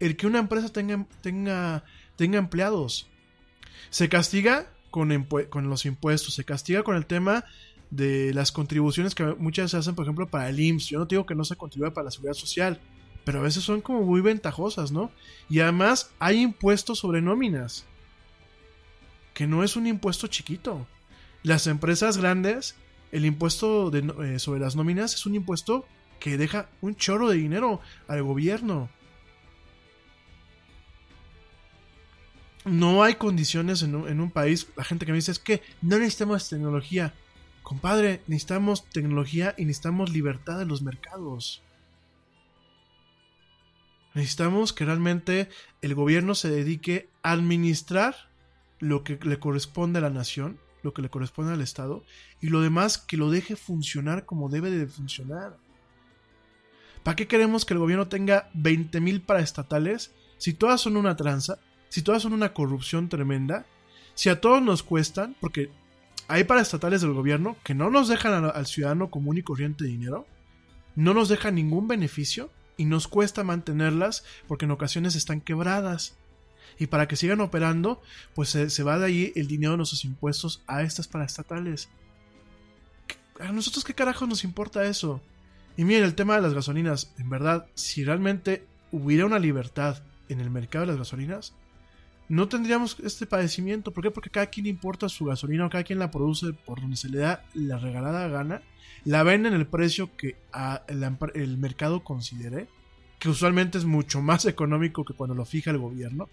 el 0.00 0.16
que 0.16 0.26
una 0.26 0.40
empresa 0.40 0.70
tenga, 0.72 1.06
tenga, 1.20 1.84
tenga 2.16 2.38
empleados. 2.38 3.06
Se 3.90 4.08
castiga 4.08 4.66
con, 4.90 5.28
con 5.50 5.70
los 5.70 5.86
impuestos, 5.86 6.34
se 6.34 6.42
castiga 6.42 6.82
con 6.82 6.96
el 6.96 7.06
tema 7.06 7.44
de 7.90 8.34
las 8.34 8.50
contribuciones 8.50 9.14
que 9.14 9.22
muchas 9.22 9.70
se 9.70 9.76
hacen, 9.76 9.94
por 9.94 10.04
ejemplo, 10.04 10.26
para 10.26 10.48
el 10.48 10.58
IMSS. 10.58 10.88
Yo 10.88 10.98
no 10.98 11.04
digo 11.04 11.24
que 11.24 11.36
no 11.36 11.44
se 11.44 11.54
contribuya 11.54 11.94
para 11.94 12.06
la 12.06 12.10
seguridad 12.10 12.34
social, 12.34 12.80
pero 13.24 13.38
a 13.38 13.42
veces 13.42 13.62
son 13.62 13.82
como 13.82 14.02
muy 14.02 14.20
ventajosas, 14.20 14.90
¿no? 14.90 15.12
Y 15.48 15.60
además 15.60 16.10
hay 16.18 16.42
impuestos 16.42 16.98
sobre 16.98 17.22
nóminas, 17.22 17.84
que 19.32 19.46
no 19.46 19.62
es 19.62 19.76
un 19.76 19.86
impuesto 19.86 20.26
chiquito. 20.26 20.88
Las 21.44 21.68
empresas 21.68 22.16
grandes 22.18 22.74
el 23.12 23.24
impuesto 23.24 23.90
eh, 23.94 24.38
sobre 24.38 24.60
las 24.60 24.76
nóminas 24.76 25.14
es 25.14 25.26
un 25.26 25.34
impuesto 25.34 25.86
que 26.20 26.36
deja 26.36 26.68
un 26.80 26.96
chorro 26.96 27.28
de 27.28 27.36
dinero 27.36 27.80
al 28.06 28.22
gobierno. 28.22 28.90
No 32.64 33.02
hay 33.02 33.14
condiciones 33.14 33.82
en 33.82 33.94
un, 33.94 34.08
en 34.08 34.20
un, 34.20 34.30
país. 34.30 34.68
La 34.76 34.84
gente 34.84 35.06
que 35.06 35.12
me 35.12 35.18
dice 35.18 35.32
es 35.32 35.38
que 35.38 35.62
no 35.80 35.98
necesitamos 35.98 36.48
tecnología. 36.48 37.14
Compadre, 37.62 38.20
necesitamos 38.26 38.84
tecnología 38.90 39.54
y 39.56 39.64
necesitamos 39.64 40.10
libertad 40.10 40.58
de 40.58 40.66
los 40.66 40.82
mercados. 40.82 41.62
Necesitamos 44.14 44.72
que 44.72 44.84
realmente 44.84 45.48
el 45.80 45.94
gobierno 45.94 46.34
se 46.34 46.50
dedique 46.50 47.08
a 47.22 47.32
administrar 47.32 48.28
lo 48.80 49.04
que 49.04 49.18
le 49.22 49.38
corresponde 49.38 49.98
a 49.98 50.02
la 50.02 50.10
nación 50.10 50.58
lo 50.88 50.94
que 50.94 51.02
le 51.02 51.10
corresponde 51.10 51.52
al 51.52 51.60
Estado, 51.60 52.02
y 52.40 52.48
lo 52.48 52.60
demás 52.60 52.98
que 52.98 53.16
lo 53.16 53.30
deje 53.30 53.56
funcionar 53.56 54.24
como 54.24 54.48
debe 54.48 54.70
de 54.70 54.86
funcionar. 54.86 55.56
¿Para 57.02 57.16
qué 57.16 57.26
queremos 57.26 57.64
que 57.64 57.74
el 57.74 57.80
gobierno 57.80 58.08
tenga 58.08 58.50
20.000 58.54 59.24
paraestatales 59.24 60.12
si 60.38 60.54
todas 60.54 60.80
son 60.80 60.96
una 60.96 61.16
tranza, 61.16 61.58
si 61.88 62.02
todas 62.02 62.22
son 62.22 62.32
una 62.32 62.52
corrupción 62.52 63.08
tremenda, 63.08 63.66
si 64.14 64.28
a 64.28 64.40
todos 64.40 64.62
nos 64.62 64.82
cuestan, 64.82 65.36
porque 65.40 65.70
hay 66.26 66.44
paraestatales 66.44 67.02
del 67.02 67.12
gobierno 67.12 67.56
que 67.64 67.74
no 67.74 67.90
nos 67.90 68.08
dejan 68.08 68.32
al, 68.32 68.52
al 68.54 68.66
ciudadano 68.66 69.10
común 69.10 69.38
y 69.38 69.42
corriente 69.42 69.84
dinero, 69.84 70.26
no 70.96 71.14
nos 71.14 71.28
dejan 71.28 71.54
ningún 71.54 71.86
beneficio 71.86 72.50
y 72.76 72.84
nos 72.84 73.08
cuesta 73.08 73.44
mantenerlas 73.44 74.24
porque 74.46 74.64
en 74.64 74.70
ocasiones 74.70 75.14
están 75.14 75.40
quebradas. 75.40 76.16
Y 76.78 76.86
para 76.86 77.08
que 77.08 77.16
sigan 77.16 77.40
operando, 77.40 78.02
pues 78.34 78.50
se, 78.50 78.82
va 78.82 78.98
de 78.98 79.06
ahí 79.06 79.32
el 79.36 79.46
dinero 79.46 79.72
de 79.72 79.78
nuestros 79.78 80.04
impuestos 80.04 80.62
a 80.66 80.82
estas 80.82 81.08
paraestatales. 81.08 81.88
¿A 83.40 83.52
nosotros 83.52 83.84
qué 83.84 83.94
carajo 83.94 84.26
nos 84.26 84.44
importa 84.44 84.84
eso? 84.84 85.20
Y 85.76 85.84
miren, 85.84 86.04
el 86.04 86.14
tema 86.14 86.34
de 86.34 86.42
las 86.42 86.54
gasolinas, 86.54 87.12
en 87.18 87.30
verdad, 87.30 87.66
si 87.74 88.04
realmente 88.04 88.64
hubiera 88.90 89.26
una 89.26 89.38
libertad 89.38 90.02
en 90.28 90.40
el 90.40 90.50
mercado 90.50 90.84
de 90.84 90.92
las 90.92 90.98
gasolinas, 90.98 91.54
no 92.28 92.48
tendríamos 92.48 92.96
este 93.00 93.26
padecimiento. 93.26 93.92
¿Por 93.92 94.04
qué? 94.04 94.10
Porque 94.10 94.30
cada 94.30 94.46
quien 94.46 94.66
importa 94.66 95.08
su 95.08 95.24
gasolina 95.24 95.66
o 95.66 95.70
cada 95.70 95.84
quien 95.84 95.98
la 95.98 96.10
produce 96.10 96.52
por 96.52 96.80
donde 96.80 96.96
se 96.96 97.08
le 97.08 97.18
da 97.18 97.44
la 97.54 97.78
regalada 97.78 98.28
gana, 98.28 98.62
la 99.04 99.22
vende 99.22 99.48
en 99.48 99.54
el 99.54 99.66
precio 99.66 100.14
que 100.16 100.36
el 101.34 101.58
mercado 101.58 102.04
considere, 102.04 102.68
que 103.18 103.30
usualmente 103.30 103.78
es 103.78 103.84
mucho 103.84 104.20
más 104.20 104.44
económico 104.46 105.04
que 105.04 105.14
cuando 105.14 105.34
lo 105.34 105.44
fija 105.44 105.70
el 105.70 105.78
gobierno. 105.78 106.28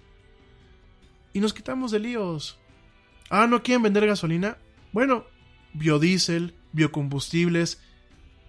Y 1.35 1.41
nos 1.41 1.53
quitamos 1.53 1.91
de 1.91 1.99
líos. 1.99 2.57
Ah, 3.29 3.45
¿no 3.45 3.61
quieren 3.61 3.83
vender 3.83 4.07
gasolina? 4.07 4.57
Bueno, 4.93 5.25
biodiesel, 5.73 6.55
biocombustibles. 6.71 7.81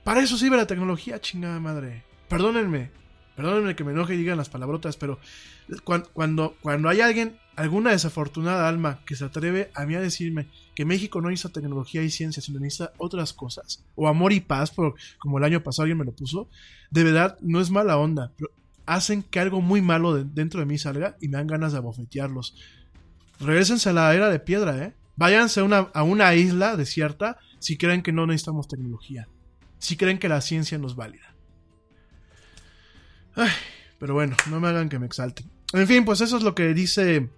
Para 0.04 0.22
eso 0.22 0.36
sirve 0.38 0.56
la 0.56 0.68
tecnología, 0.68 1.20
chingada 1.20 1.58
madre. 1.58 2.04
Perdónenme, 2.28 2.92
perdónenme 3.34 3.74
que 3.74 3.82
me 3.82 3.90
enoje 3.90 4.14
y 4.14 4.18
digan 4.18 4.38
las 4.38 4.48
palabrotas, 4.50 4.96
pero 4.96 5.18
cuan- 5.82 6.04
cuando, 6.12 6.56
cuando 6.60 6.88
hay 6.88 7.00
alguien, 7.00 7.36
alguna 7.56 7.90
desafortunada 7.90 8.68
alma 8.68 9.00
que 9.04 9.16
se 9.16 9.24
atreve 9.24 9.72
a 9.74 9.84
mí 9.84 9.96
a 9.96 10.00
decirme 10.00 10.46
que 10.76 10.84
México 10.84 11.20
no 11.20 11.28
necesita 11.28 11.60
tecnología 11.60 12.04
y 12.04 12.10
ciencia, 12.10 12.40
sino 12.40 12.60
necesita 12.60 12.92
otras 12.98 13.32
cosas, 13.32 13.84
o 13.96 14.06
amor 14.06 14.32
y 14.32 14.38
paz, 14.40 14.70
por- 14.70 14.94
como 15.18 15.38
el 15.38 15.44
año 15.44 15.60
pasado 15.64 15.82
alguien 15.84 15.98
me 15.98 16.04
lo 16.04 16.12
puso, 16.12 16.48
de 16.92 17.02
verdad 17.02 17.36
no 17.40 17.60
es 17.60 17.70
mala 17.70 17.96
onda, 17.98 18.32
hacen 18.86 19.22
que 19.22 19.40
algo 19.40 19.60
muy 19.60 19.82
malo 19.82 20.14
de- 20.14 20.24
dentro 20.24 20.60
de 20.60 20.66
mí 20.66 20.78
salga 20.78 21.16
y 21.20 21.28
me 21.28 21.36
dan 21.38 21.46
ganas 21.46 21.72
de 21.72 21.78
abofetearlos. 21.78 22.56
Regrésense 23.40 23.88
a 23.90 23.92
la 23.92 24.14
era 24.14 24.28
de 24.30 24.38
piedra, 24.38 24.78
¿eh? 24.82 24.94
Váyanse 25.16 25.60
a 25.60 25.64
una, 25.64 25.78
a 25.92 26.02
una 26.02 26.34
isla 26.34 26.76
desierta 26.76 27.38
si 27.58 27.76
creen 27.76 28.02
que 28.02 28.12
no 28.12 28.26
necesitamos 28.26 28.68
tecnología. 28.68 29.28
Si 29.78 29.96
creen 29.96 30.18
que 30.18 30.28
la 30.28 30.40
ciencia 30.40 30.78
no 30.78 30.86
es 30.86 30.94
válida. 30.94 31.34
Ay, 33.34 33.50
pero 33.98 34.14
bueno, 34.14 34.36
no 34.50 34.60
me 34.60 34.68
hagan 34.68 34.88
que 34.88 34.98
me 34.98 35.06
exalten. 35.06 35.50
En 35.72 35.86
fin, 35.86 36.04
pues 36.04 36.20
eso 36.20 36.36
es 36.36 36.42
lo 36.42 36.54
que 36.54 36.72
dice 36.74 37.28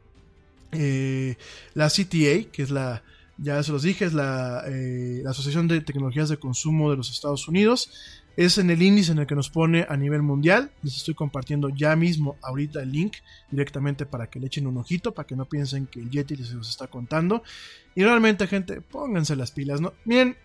eh, 0.73 1.37
la 1.75 1.89
CTA, 1.89 2.51
que 2.53 2.63
es 2.63 2.71
la, 2.71 3.03
ya 3.39 3.63
se 3.63 3.73
los 3.73 3.83
dije, 3.83 4.05
es 4.05 4.13
la, 4.13 4.63
eh, 4.67 5.21
la 5.25 5.31
Asociación 5.31 5.67
de 5.67 5.81
Tecnologías 5.81 6.29
de 6.29 6.37
Consumo 6.39 6.91
de 6.91 6.97
los 6.97 7.11
Estados 7.11 7.49
Unidos. 7.49 7.91
Es 8.41 8.57
en 8.59 8.71
el 8.71 8.81
índice 8.83 9.11
en 9.11 9.19
el 9.19 9.27
que 9.27 9.35
nos 9.35 9.51
pone 9.51 9.85
a 9.89 9.97
nivel 9.97 10.23
mundial. 10.23 10.71
Les 10.85 10.97
estoy 10.97 11.15
compartiendo 11.15 11.71
ya 11.71 11.97
mismo 11.97 12.37
ahorita 12.43 12.81
el 12.81 12.93
link 12.93 13.17
directamente 13.51 14.07
para 14.07 14.29
que 14.31 14.39
le 14.39 14.47
echen 14.47 14.69
un 14.69 14.77
ojito, 14.77 15.13
para 15.13 15.27
que 15.27 15.35
no 15.35 15.47
piensen 15.47 15.87
que 15.87 15.99
el 15.99 16.09
Yeti 16.09 16.37
se 16.37 16.55
los 16.55 16.69
está 16.71 16.87
contando. 16.87 17.43
Y 17.97 18.05
realmente, 18.05 18.47
gente, 18.47 18.81
pónganse 18.81 19.35
las 19.35 19.51
pilas, 19.51 19.81
¿no? 19.81 19.93
Miren, 20.05 20.37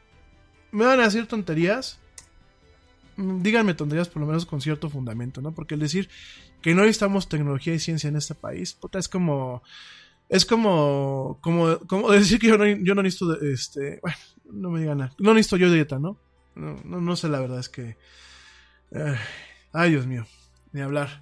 me 0.72 0.86
van 0.86 1.00
a 1.02 1.04
decir 1.04 1.28
tonterías. 1.28 2.00
Mm, 3.16 3.44
Díganme 3.44 3.76
tonterías 3.76 4.10
por 4.10 4.22
lo 4.22 4.26
menos 4.28 4.48
con 4.48 4.60
cierto 4.60 4.90
fundamento, 4.90 5.40
¿no? 5.42 5.52
Porque 5.54 5.76
el 5.76 5.80
decir 5.80 6.10
que 6.64 6.74
no 6.74 6.82
necesitamos 6.82 7.30
tecnología 7.30 7.76
y 7.76 7.80
ciencia 7.80 8.08
en 8.08 8.16
este 8.16 8.34
país, 8.34 8.74
puta, 8.74 8.98
es 8.98 9.08
como... 9.08 9.62
Es 10.30 10.46
como, 10.46 11.38
como, 11.42 11.78
como 11.82 12.10
decir 12.12 12.40
que 12.40 12.48
yo 12.48 12.58
no, 12.58 12.66
yo 12.66 12.96
no 12.96 13.04
necesito, 13.04 13.28
de- 13.36 13.54
este, 13.54 14.00
bueno, 14.02 14.18
no 14.52 14.72
me 14.72 14.80
digan 14.80 14.98
nada. 14.98 15.14
No 15.20 15.36
necesito 15.36 15.58
yo 15.58 15.72
dieta, 15.72 16.00
¿no? 16.00 16.18
No, 16.56 16.80
no, 16.84 17.02
no 17.02 17.16
sé, 17.16 17.30
la 17.30 17.40
verdad 17.40 17.60
es 17.60 17.70
que... 17.70 17.98
eh, 18.92 19.18
ay, 19.74 19.92
Dios 19.92 20.08
mío, 20.08 20.26
ni 20.74 20.82
hablar. 20.82 21.22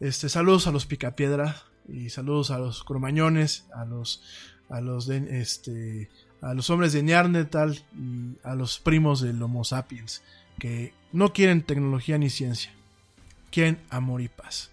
Este, 0.00 0.28
saludos 0.28 0.66
a 0.66 0.72
los 0.72 0.86
picapiedra 0.86 1.62
y 1.88 2.10
saludos 2.10 2.50
a 2.50 2.58
los 2.58 2.84
cromañones, 2.84 3.66
a 3.74 3.84
los, 3.84 4.22
a 4.68 4.80
los 4.80 5.08
este, 5.08 6.08
a 6.40 6.54
los 6.54 6.70
hombres 6.70 6.92
de 6.92 7.02
Neandertal 7.02 7.82
y 7.96 8.36
a 8.42 8.54
los 8.54 8.78
primos 8.78 9.20
del 9.20 9.42
Homo 9.42 9.64
sapiens 9.64 10.22
que 10.58 10.92
no 11.12 11.32
quieren 11.32 11.62
tecnología 11.62 12.18
ni 12.18 12.30
ciencia, 12.30 12.72
quieren 13.50 13.78
amor 13.90 14.20
y 14.20 14.28
paz. 14.28 14.70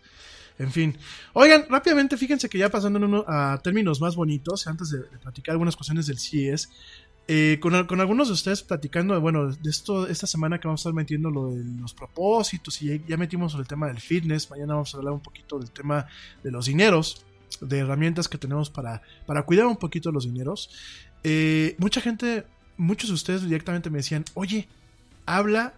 En 0.58 0.72
fin, 0.72 0.98
oigan, 1.34 1.66
rápidamente 1.70 2.18
fíjense 2.18 2.48
que 2.48 2.58
ya 2.58 2.70
pasando 2.70 3.26
a 3.28 3.60
términos 3.62 4.00
más 4.00 4.16
bonitos, 4.16 4.68
antes 4.68 4.90
de, 4.90 5.00
de 5.00 5.18
platicar 5.18 5.52
algunas 5.52 5.76
cuestiones 5.76 6.08
del 6.08 6.18
CIES, 6.18 6.70
eh, 7.28 7.60
con, 7.60 7.74
algunos 7.74 8.28
de 8.28 8.34
ustedes 8.34 8.62
platicando, 8.62 9.20
bueno, 9.20 9.52
de 9.52 9.70
esto, 9.70 10.08
esta 10.08 10.28
semana 10.28 10.60
que 10.60 10.68
vamos 10.68 10.82
a 10.82 10.90
estar 10.90 10.94
metiendo 10.94 11.32
lo 11.32 11.56
de 11.56 11.64
los 11.64 11.94
propósitos 11.94 12.80
y 12.84 13.02
ya, 13.08 13.18
metimos 13.18 13.56
el 13.56 13.66
tema 13.66 13.88
del 13.88 14.00
fitness, 14.00 14.50
mañana 14.52 14.76
vamos 14.76 14.94
a 14.94 14.98
hablar 14.98 15.14
un 15.14 15.22
poquito 15.22 15.58
del 15.58 15.72
tema 15.72 16.06
de 16.44 16.52
los 16.52 16.68
dineros, 16.68 17.26
de 17.62 17.80
herramientas 17.80 18.28
que 18.28 18.38
tenemos 18.38 18.70
para, 18.70 19.02
para 19.26 19.42
cuidar 19.44 19.66
un 19.66 19.78
poquito 19.78 20.12
los 20.12 20.26
dineros. 20.26 20.70
Eh, 21.24 21.76
mucha 21.80 22.00
gente, 22.00 22.46
muchos 22.78 23.10
de 23.10 23.16
ustedes 23.16 23.42
directamente 23.42 23.90
me 23.90 23.98
decían, 23.98 24.24
oye, 24.36 24.68
habla 25.26 25.74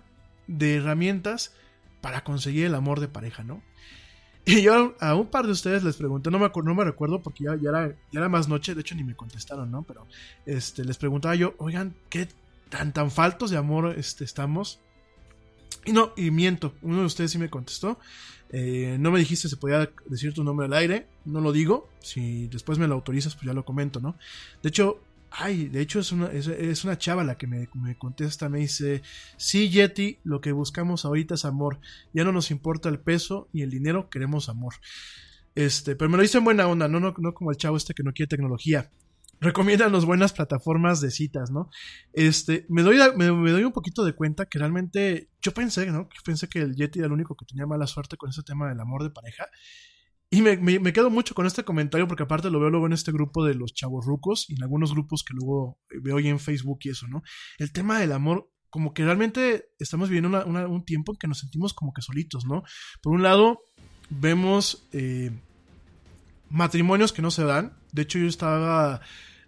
de 0.48 0.76
herramientas 0.76 1.54
para 2.02 2.26
conseguir 2.26 2.66
el 2.66 2.76
amor 2.76 3.00
de 3.00 3.08
pareja, 3.08 3.44
¿no? 3.44 3.64
Y 4.50 4.62
yo 4.62 4.96
a 5.02 5.14
un 5.14 5.28
par 5.28 5.46
de 5.46 5.52
ustedes 5.52 5.84
les 5.84 5.98
pregunté, 5.98 6.32
no 6.32 6.40
me, 6.40 6.46
acu- 6.46 6.64
no 6.64 6.74
me 6.74 6.86
recuerdo 6.86 7.22
porque 7.22 7.44
ya, 7.44 7.56
ya, 7.62 7.70
era, 7.70 7.90
ya 7.90 8.20
era 8.22 8.30
más 8.30 8.48
noche, 8.48 8.74
de 8.76 8.80
hecho 8.82 8.96
ni 8.96 9.04
me 9.04 9.14
contestaron, 9.14 9.70
¿no? 9.70 9.84
Pero 9.84 10.08
este, 10.46 10.86
les 10.86 10.98
preguntaba 10.98 11.36
yo, 11.36 11.54
oigan, 11.58 11.94
¿qué 12.10 12.30
tan 12.70 12.94
tan 12.94 13.12
faltos 13.12 13.50
de 13.52 13.58
amor 13.58 13.94
este, 13.98 14.24
estamos? 14.24 14.80
Y 15.86 15.92
no, 15.92 16.14
y 16.16 16.32
miento, 16.32 16.74
uno 16.82 17.00
de 17.00 17.06
ustedes 17.06 17.32
sí 17.32 17.38
me 17.38 17.50
contestó. 17.50 18.00
Eh, 18.50 18.96
no 19.02 19.12
me 19.12 19.20
dijiste 19.20 19.50
si 19.50 19.58
podía 19.58 19.90
decir 20.06 20.34
tu 20.34 20.46
nombre 20.46 20.66
al 20.68 20.74
aire, 20.74 21.08
no 21.26 21.42
lo 21.42 21.52
digo. 21.52 21.90
Si 22.00 22.48
después 22.48 22.80
me 22.80 22.88
lo 22.88 22.96
autorizas, 22.96 23.36
pues 23.36 23.46
ya 23.48 23.54
lo 23.54 23.66
comento, 23.66 24.00
¿no? 24.00 24.18
De 24.64 24.70
hecho, 24.70 25.02
ay, 25.38 25.68
de 25.68 25.82
hecho 25.82 26.00
es 26.00 26.12
una, 26.12 26.28
es, 26.28 26.48
es 26.48 26.84
una 26.84 26.98
chava 26.98 27.24
la 27.24 27.38
que 27.38 27.48
me, 27.48 27.70
me 27.76 27.98
contesta, 27.98 28.50
me 28.50 28.60
dice, 28.60 29.04
sí, 29.38 29.70
Yeti, 29.70 30.20
lo 30.24 30.42
que 30.42 30.52
buscamos 30.52 31.06
ahorita 31.06 31.36
es 31.36 31.46
amor. 31.46 31.80
Ya 32.14 32.24
no 32.24 32.32
nos 32.32 32.52
importa 32.52 32.90
el 32.90 33.00
peso 33.00 33.48
ni 33.54 33.62
el 33.62 33.70
dinero, 33.70 34.10
queremos 34.10 34.50
amor. 34.50 34.74
Este, 35.56 35.96
pero 35.96 36.10
me 36.10 36.18
lo 36.18 36.24
dice 36.24 36.40
en 36.40 36.44
buena 36.44 36.68
onda, 36.68 36.88
no, 36.88 37.00
no, 37.00 37.14
no 37.18 37.34
como 37.34 37.52
el 37.52 37.58
chavo 37.58 37.78
este 37.78 37.94
que 37.94 38.04
no 38.04 38.14
quiere 38.14 38.30
tecnología. 38.30 38.92
Recomiéndanos 39.40 40.06
buenas 40.06 40.34
plataformas 40.34 41.00
de 41.00 41.12
citas, 41.12 41.52
¿no? 41.52 41.70
Este, 42.14 42.66
me 42.70 42.82
doy, 42.82 42.98
me, 43.16 43.26
doy 43.28 43.64
un 43.64 43.72
poquito 43.72 44.04
de 44.04 44.14
cuenta 44.14 44.48
que 44.48 44.58
realmente 44.58 45.30
yo 45.42 45.54
pensé, 45.54 45.92
¿no? 45.92 46.10
Pensé 46.26 46.48
que 46.48 46.60
el 46.60 46.76
Yeti 46.76 47.00
era 47.00 47.06
el 47.06 47.12
único 47.12 47.36
que 47.36 47.46
tenía 47.46 47.68
mala 47.68 47.86
suerte 47.86 48.18
con 48.18 48.32
ese 48.32 48.42
tema 48.42 48.68
del 48.68 48.80
amor 48.80 49.04
de 49.04 49.12
pareja. 49.12 49.48
Y 50.30 50.42
me, 50.42 50.58
me, 50.58 50.92
quedo 50.92 51.10
mucho 51.10 51.34
con 51.34 51.46
este 51.46 51.64
comentario 51.64 52.06
porque 52.08 52.24
aparte 52.24 52.50
lo 52.50 52.60
veo 52.60 52.70
luego 52.70 52.86
en 52.86 52.92
este 52.94 53.14
grupo 53.14 53.46
de 53.46 53.56
los 53.56 53.74
chavos 53.74 54.06
rucos 54.06 54.50
y 54.50 54.56
en 54.56 54.64
algunos 54.64 54.92
grupos 54.92 55.24
que 55.24 55.34
luego 55.34 55.80
veo 56.02 56.20
ya 56.20 56.30
en 56.30 56.40
Facebook 56.40 56.80
y 56.82 56.90
eso, 56.90 57.08
¿no? 57.08 57.22
El 57.60 57.72
tema 57.72 58.00
del 58.00 58.12
amor, 58.12 58.52
como 58.70 58.94
que 58.94 59.06
realmente 59.06 59.70
estamos 59.80 60.10
viviendo 60.10 60.46
una- 60.46 60.68
un 60.68 60.84
tiempo 60.84 61.14
en 61.14 61.18
que 61.18 61.28
nos 61.30 61.40
sentimos 61.40 61.74
como 61.74 61.94
que 61.94 62.02
solitos, 62.02 62.44
¿no? 62.46 62.64
Por 63.02 63.14
un 63.14 63.24
lado, 63.24 63.60
vemos 64.10 64.86
eh, 64.92 65.32
matrimonios 66.50 67.14
que 67.14 67.22
no 67.22 67.32
se 67.32 67.44
dan. 67.46 67.78
De 67.94 68.02
hecho, 68.02 68.20
yo 68.20 68.28
estaba 68.28 69.00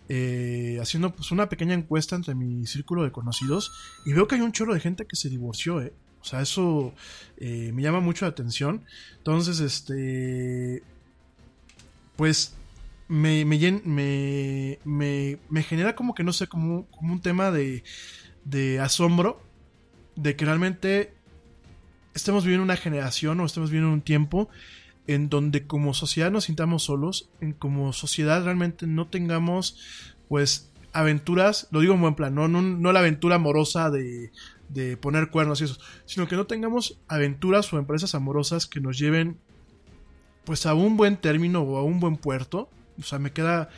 eh, 0.07 0.77
haciendo 0.81 1.14
pues 1.14 1.31
una 1.31 1.49
pequeña 1.49 1.73
encuesta 1.73 2.15
entre 2.15 2.35
mi 2.35 2.65
círculo 2.65 3.03
de 3.03 3.11
conocidos 3.11 3.72
y 4.06 4.14
veo 4.14 4.27
que 4.27 4.35
hay 4.35 4.41
un 4.41 4.51
chorro 4.53 4.73
de 4.73 4.80
gente 4.80 5.06
que 5.06 5.15
se 5.18 5.30
divorció, 5.30 5.81
¿eh? 5.81 5.93
O 6.22 6.26
sea, 6.26 6.41
eso 6.41 6.94
eh, 7.38 7.72
me 7.74 7.82
llama 7.82 8.00
mucho 8.00 8.26
la 8.26 8.32
atención. 8.32 8.84
Entonces, 9.18 9.60
este... 9.60 10.84
pues 12.16 12.56
me, 13.08 13.44
me, 13.44 13.82
me, 13.86 14.80
me, 14.84 15.38
me 15.50 15.64
genera 15.64 15.96
como 15.96 16.14
que 16.14 16.24
no 16.24 16.32
sé, 16.32 16.48
como, 16.48 16.86
como 16.91 17.14
un 17.14 17.22
tema 17.22 17.50
de, 17.50 17.84
de 18.46 18.80
asombro 18.80 19.41
de 20.16 20.36
que 20.36 20.46
realmente 20.46 21.14
estemos 22.14 22.44
viviendo 22.44 22.64
una 22.64 22.76
generación 22.76 23.40
o 23.40 23.46
estemos 23.46 23.72
viviendo 23.72 23.94
un 23.94 24.02
tiempo 24.02 24.50
en 25.08 25.30
donde 25.30 25.66
como 25.66 25.94
sociedad 25.96 26.30
nos 26.30 26.44
sintamos 26.44 26.84
solos, 26.84 27.30
en 27.41 27.54
como 27.54 27.94
sociedad 27.94 28.44
realmente 28.44 28.86
no 28.86 29.08
tengamos 29.08 29.80
pues 30.28 30.70
aventuras, 30.94 31.68
lo 31.72 31.80
digo 31.80 31.96
en 31.96 32.02
buen 32.02 32.16
plan, 32.16 32.36
no, 32.36 32.48
no, 32.48 32.62
no 32.62 32.91
la 32.91 33.00
aventura 33.00 33.36
amorosa 33.36 33.90
de, 33.90 34.32
de 34.70 34.98
poner 34.98 35.30
cuernos 35.30 35.62
y 35.62 35.66
eso, 35.66 35.78
sino 36.06 36.28
que 36.28 36.36
no 36.36 36.46
tengamos 36.46 37.00
aventuras 37.08 37.72
o 37.74 37.78
empresas 37.78 38.16
amorosas 38.16 38.68
que 38.68 38.80
nos 38.80 38.98
lleven 38.98 39.38
pues 40.46 40.66
a 40.66 40.74
un 40.74 40.98
buen 40.98 41.18
término 41.18 41.62
o 41.62 41.78
a 41.78 41.84
un 41.84 42.00
buen 42.00 42.18
puerto. 42.18 42.70
O 43.00 43.04
sea, 43.04 43.20
me 43.20 43.32
queda, 43.32 43.70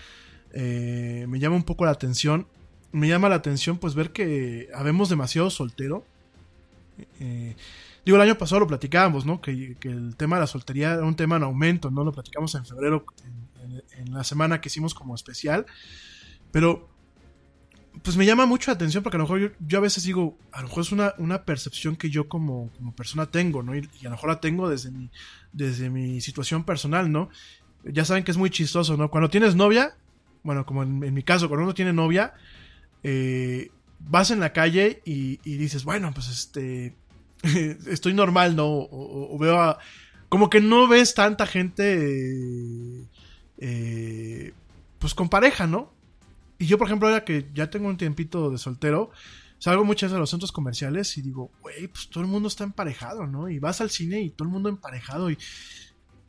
eh, 0.53 1.25
me 1.27 1.39
llama 1.39 1.55
un 1.55 1.63
poco 1.63 1.85
la 1.85 1.91
atención. 1.91 2.47
Me 2.91 3.07
llama 3.07 3.29
la 3.29 3.35
atención 3.35 3.77
pues 3.77 3.95
ver 3.95 4.11
que 4.11 4.69
habemos 4.73 5.09
demasiado 5.09 5.49
soltero. 5.49 6.05
Eh, 7.19 7.55
digo, 8.05 8.17
el 8.17 8.23
año 8.23 8.37
pasado 8.37 8.59
lo 8.59 8.67
platicábamos, 8.67 9.25
¿no? 9.25 9.41
Que, 9.41 9.75
el 9.81 10.15
tema 10.15 10.37
de 10.37 10.41
la 10.41 10.47
soltería 10.47 10.93
era 10.93 11.03
un 11.03 11.15
tema 11.15 11.37
en 11.37 11.43
aumento, 11.43 11.89
¿no? 11.89 12.03
Lo 12.03 12.11
platicamos 12.11 12.53
en 12.55 12.65
febrero, 12.65 13.05
en 13.97 14.13
la 14.13 14.23
semana 14.23 14.61
que 14.61 14.69
hicimos 14.69 14.93
como 14.93 15.15
especial. 15.15 15.65
Pero, 16.51 16.89
pues 18.03 18.17
me 18.17 18.25
llama 18.25 18.45
mucho 18.45 18.71
la 18.71 18.75
atención 18.75 19.03
porque 19.03 19.17
a 19.17 19.19
lo 19.19 19.25
mejor 19.25 19.39
yo, 19.39 19.47
yo 19.67 19.77
a 19.77 19.81
veces 19.81 20.03
digo, 20.03 20.37
a 20.51 20.61
lo 20.61 20.67
mejor 20.67 20.81
es 20.81 20.91
una, 20.91 21.13
una 21.17 21.43
percepción 21.43 21.95
que 21.95 22.09
yo 22.09 22.27
como, 22.27 22.71
como 22.77 22.95
persona 22.95 23.25
tengo, 23.25 23.63
¿no? 23.63 23.75
Y, 23.75 23.79
a 23.79 24.03
lo 24.05 24.11
mejor 24.11 24.29
la 24.29 24.39
tengo 24.39 24.69
desde 24.69 24.91
mi, 24.91 25.09
desde 25.51 25.89
mi 25.89 26.21
situación 26.21 26.63
personal, 26.63 27.11
¿no? 27.11 27.29
Ya 27.83 28.05
saben 28.05 28.23
que 28.23 28.31
es 28.31 28.37
muy 28.37 28.49
chistoso, 28.49 28.95
¿no? 28.97 29.09
Cuando 29.11 29.29
tienes 29.29 29.55
novia, 29.55 29.95
bueno, 30.43 30.65
como 30.65 30.83
en, 30.83 31.13
mi 31.13 31.23
caso, 31.23 31.47
cuando 31.47 31.65
uno 31.65 31.73
tiene 31.73 31.93
novia, 31.93 32.33
eh, 33.03 33.71
vas 33.99 34.31
en 34.31 34.39
la 34.39 34.53
calle 34.53 35.01
y, 35.05 35.37
dices, 35.43 35.83
bueno, 35.83 36.11
pues 36.13 36.29
este, 36.29 36.95
estoy 37.87 38.13
normal, 38.13 38.55
¿no? 38.55 38.67
O, 38.67 39.37
veo 39.37 39.61
a... 39.61 39.79
Como 40.29 40.49
que 40.49 40.61
no 40.61 40.87
ves 40.87 41.13
tanta 41.13 41.45
gente, 41.45 43.05
eh, 43.57 44.53
pues 44.97 45.13
con 45.13 45.27
pareja, 45.27 45.67
¿no? 45.67 45.91
Y 46.61 46.67
yo, 46.67 46.77
por 46.77 46.87
ejemplo, 46.87 47.07
ahora 47.07 47.25
que 47.25 47.49
ya 47.53 47.69
tengo 47.69 47.87
un 47.87 47.97
tiempito 47.97 48.49
de 48.51 48.57
soltero, 48.57 49.09
salgo 49.57 49.83
muchas 49.83 50.09
veces 50.09 50.17
a 50.17 50.19
los 50.19 50.29
centros 50.29 50.51
comerciales 50.51 51.17
y 51.17 51.21
digo, 51.21 51.51
güey, 51.61 51.87
pues 51.87 52.07
todo 52.09 52.23
el 52.23 52.29
mundo 52.29 52.47
está 52.47 52.63
emparejado, 52.63 53.25
¿no? 53.27 53.49
Y 53.49 53.59
vas 53.59 53.81
al 53.81 53.89
cine 53.89 54.21
y 54.21 54.29
todo 54.29 54.47
el 54.47 54.53
mundo 54.53 54.69
emparejado 54.69 55.31
y, 55.31 55.37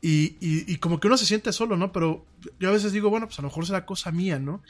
y, 0.01 0.37
y- 0.41 0.77
como 0.79 0.99
que 0.99 1.07
uno 1.07 1.17
se 1.17 1.27
siente 1.27 1.53
solo, 1.53 1.77
¿no? 1.77 1.93
Pero 1.93 2.27
yo 2.59 2.69
a 2.69 2.73
veces 2.73 2.93
digo, 2.93 3.09
bueno, 3.11 3.27
pues 3.27 3.39
a 3.39 3.43
lo 3.43 3.49
mejor 3.49 3.67
será 3.67 3.87
cosa 3.87 4.11
mía, 4.11 4.39
¿no? 4.41 4.63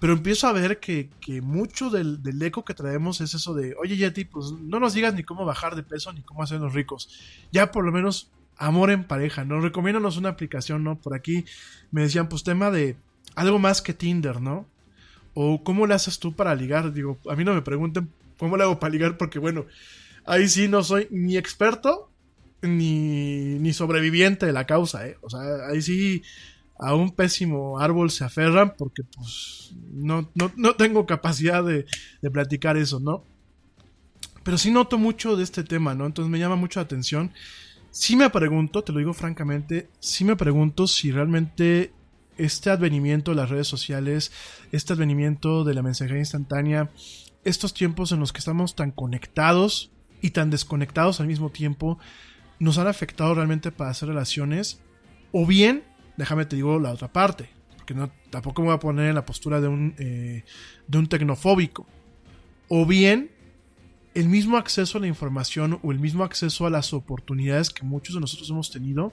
Pero 0.00 0.14
empiezo 0.14 0.46
a 0.46 0.52
ver 0.52 0.80
que, 0.80 1.10
que 1.20 1.42
mucho 1.42 1.90
del, 1.90 2.22
del 2.22 2.40
eco 2.40 2.64
que 2.64 2.74
traemos 2.74 3.20
es 3.20 3.34
eso 3.34 3.52
de, 3.54 3.74
oye, 3.80 3.96
Yeti, 3.96 4.24
pues 4.24 4.52
no 4.52 4.80
nos 4.80 4.94
digas 4.94 5.12
ni 5.14 5.24
cómo 5.24 5.44
bajar 5.44 5.76
de 5.76 5.82
peso 5.82 6.12
ni 6.12 6.22
cómo 6.22 6.42
hacernos 6.42 6.72
ricos. 6.72 7.10
Ya 7.52 7.70
por 7.70 7.84
lo 7.84 7.92
menos 7.92 8.30
amor 8.56 8.90
en 8.90 9.04
pareja, 9.04 9.44
¿no? 9.44 9.60
Recomiéndanos 9.60 10.16
una 10.16 10.30
aplicación, 10.30 10.84
¿no? 10.84 10.98
Por 11.00 11.14
aquí 11.14 11.44
me 11.90 12.02
decían, 12.02 12.28
pues 12.28 12.44
tema 12.44 12.70
de 12.70 12.96
algo 13.34 13.58
más 13.58 13.82
que 13.82 13.92
Tinder, 13.94 14.40
¿no? 14.40 14.66
O 15.40 15.62
cómo 15.62 15.86
le 15.86 15.94
haces 15.94 16.18
tú 16.18 16.34
para 16.34 16.52
ligar. 16.56 16.92
Digo, 16.92 17.16
a 17.30 17.36
mí 17.36 17.44
no 17.44 17.54
me 17.54 17.62
pregunten 17.62 18.10
cómo 18.38 18.56
le 18.56 18.64
hago 18.64 18.80
para 18.80 18.90
ligar 18.90 19.16
porque, 19.16 19.38
bueno, 19.38 19.66
ahí 20.26 20.48
sí 20.48 20.66
no 20.66 20.82
soy 20.82 21.06
ni 21.12 21.36
experto 21.36 22.10
ni, 22.60 23.56
ni 23.60 23.72
sobreviviente 23.72 24.46
de 24.46 24.52
la 24.52 24.66
causa, 24.66 25.06
¿eh? 25.06 25.16
O 25.20 25.30
sea, 25.30 25.68
ahí 25.70 25.80
sí 25.80 26.22
a 26.76 26.96
un 26.96 27.12
pésimo 27.12 27.78
árbol 27.78 28.10
se 28.10 28.24
aferran 28.24 28.74
porque, 28.76 29.04
pues, 29.14 29.76
no, 29.92 30.28
no, 30.34 30.50
no 30.56 30.74
tengo 30.74 31.06
capacidad 31.06 31.62
de, 31.62 31.86
de 32.20 32.30
platicar 32.32 32.76
eso, 32.76 32.98
¿no? 32.98 33.22
Pero 34.42 34.58
sí 34.58 34.72
noto 34.72 34.98
mucho 34.98 35.36
de 35.36 35.44
este 35.44 35.62
tema, 35.62 35.94
¿no? 35.94 36.04
Entonces 36.06 36.32
me 36.32 36.40
llama 36.40 36.56
mucho 36.56 36.80
la 36.80 36.84
atención. 36.84 37.30
Sí 37.92 38.16
me 38.16 38.28
pregunto, 38.28 38.82
te 38.82 38.90
lo 38.90 38.98
digo 38.98 39.14
francamente, 39.14 39.88
sí 40.00 40.24
me 40.24 40.34
pregunto 40.34 40.88
si 40.88 41.12
realmente 41.12 41.92
este 42.38 42.70
advenimiento 42.70 43.32
de 43.32 43.36
las 43.36 43.50
redes 43.50 43.66
sociales, 43.66 44.32
este 44.72 44.92
advenimiento 44.92 45.64
de 45.64 45.74
la 45.74 45.82
mensajería 45.82 46.20
instantánea, 46.20 46.90
estos 47.44 47.74
tiempos 47.74 48.12
en 48.12 48.20
los 48.20 48.32
que 48.32 48.38
estamos 48.38 48.74
tan 48.74 48.90
conectados 48.90 49.90
y 50.20 50.30
tan 50.30 50.50
desconectados 50.50 51.20
al 51.20 51.26
mismo 51.26 51.50
tiempo, 51.50 51.98
nos 52.58 52.78
han 52.78 52.86
afectado 52.86 53.34
realmente 53.34 53.70
para 53.70 53.90
hacer 53.90 54.08
relaciones, 54.08 54.80
o 55.32 55.46
bien, 55.46 55.84
déjame 56.16 56.46
te 56.46 56.56
digo 56.56 56.78
la 56.78 56.92
otra 56.92 57.12
parte, 57.12 57.50
porque 57.76 57.94
no, 57.94 58.10
tampoco 58.30 58.62
me 58.62 58.68
voy 58.68 58.76
a 58.76 58.80
poner 58.80 59.08
en 59.08 59.14
la 59.14 59.26
postura 59.26 59.60
de 59.60 59.68
un, 59.68 59.94
eh, 59.98 60.44
de 60.86 60.98
un 60.98 61.06
tecnofóbico, 61.06 61.86
o 62.68 62.86
bien 62.86 63.30
el 64.14 64.28
mismo 64.28 64.56
acceso 64.56 64.98
a 64.98 65.00
la 65.00 65.06
información 65.06 65.78
o 65.82 65.92
el 65.92 66.00
mismo 66.00 66.24
acceso 66.24 66.66
a 66.66 66.70
las 66.70 66.92
oportunidades 66.92 67.70
que 67.70 67.84
muchos 67.84 68.14
de 68.14 68.20
nosotros 68.20 68.50
hemos 68.50 68.70
tenido, 68.70 69.12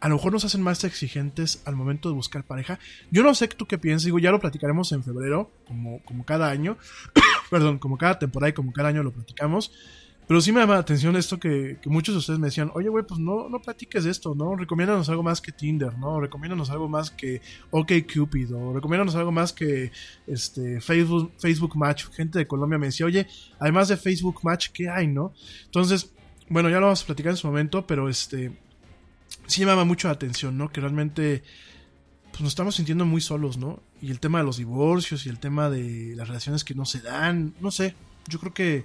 a 0.00 0.08
lo 0.08 0.16
mejor 0.16 0.32
nos 0.32 0.44
hacen 0.44 0.62
más 0.62 0.82
exigentes 0.84 1.62
al 1.66 1.76
momento 1.76 2.08
de 2.08 2.14
buscar 2.14 2.44
pareja. 2.44 2.78
Yo 3.10 3.22
no 3.22 3.34
sé 3.34 3.48
tú 3.48 3.66
qué 3.66 3.78
piensas, 3.78 4.04
digo, 4.04 4.18
ya 4.18 4.30
lo 4.30 4.40
platicaremos 4.40 4.92
en 4.92 5.04
febrero, 5.04 5.50
como, 5.66 6.02
como 6.04 6.24
cada 6.24 6.48
año, 6.48 6.78
perdón, 7.50 7.78
como 7.78 7.98
cada 7.98 8.18
temporada 8.18 8.50
y 8.50 8.54
como 8.54 8.72
cada 8.72 8.88
año 8.88 9.02
lo 9.02 9.12
platicamos. 9.12 9.72
Pero 10.30 10.40
sí 10.40 10.52
me 10.52 10.60
llama 10.60 10.74
la 10.74 10.80
atención 10.80 11.16
esto 11.16 11.40
que, 11.40 11.78
muchos 11.86 12.14
de 12.14 12.20
ustedes 12.20 12.38
me 12.38 12.46
decían, 12.46 12.70
oye, 12.74 12.88
güey, 12.88 13.04
pues 13.04 13.18
no, 13.18 13.48
no 13.48 13.60
platiques 13.60 14.04
de 14.04 14.12
esto, 14.12 14.32
¿no? 14.36 14.54
Recomiéndanos 14.54 15.08
algo 15.08 15.24
más 15.24 15.40
que 15.40 15.50
Tinder, 15.50 15.98
¿no? 15.98 16.20
Recomiéndanos 16.20 16.70
algo 16.70 16.88
más 16.88 17.10
que 17.10 17.42
OkCupid, 17.72 18.54
o 18.54 18.72
recomiéndanos 18.72 19.16
algo 19.16 19.32
más 19.32 19.52
que 19.52 19.90
este, 20.28 20.80
Facebook, 20.80 21.32
Facebook 21.36 21.76
Match. 21.76 22.04
Gente 22.12 22.38
de 22.38 22.46
Colombia 22.46 22.78
me 22.78 22.86
decía, 22.86 23.06
oye, 23.06 23.26
además 23.58 23.88
de 23.88 23.96
Facebook 23.96 24.38
Match, 24.44 24.68
¿qué 24.72 24.88
hay, 24.88 25.08
no? 25.08 25.32
Entonces, 25.64 26.12
bueno, 26.48 26.70
ya 26.70 26.78
lo 26.78 26.86
vamos 26.86 27.02
a 27.02 27.06
platicar 27.06 27.30
en 27.30 27.36
su 27.36 27.48
momento, 27.48 27.84
pero 27.84 28.08
este, 28.08 28.52
sí 29.50 29.62
me 29.62 29.66
llama 29.72 29.84
mucho 29.84 30.08
la 30.08 30.14
atención, 30.14 30.56
¿no? 30.56 30.70
Que 30.70 30.80
realmente 30.80 31.42
pues 32.30 32.40
nos 32.40 32.50
estamos 32.50 32.76
sintiendo 32.76 33.04
muy 33.04 33.20
solos, 33.20 33.58
¿no? 33.58 33.82
Y 34.00 34.10
el 34.10 34.20
tema 34.20 34.38
de 34.38 34.44
los 34.44 34.56
divorcios 34.56 35.26
y 35.26 35.28
el 35.28 35.40
tema 35.40 35.68
de 35.68 36.14
las 36.16 36.28
relaciones 36.28 36.64
que 36.64 36.74
no 36.74 36.84
se 36.84 37.00
dan, 37.00 37.54
no 37.60 37.70
sé, 37.70 37.94
yo 38.28 38.38
creo 38.38 38.54
que 38.54 38.84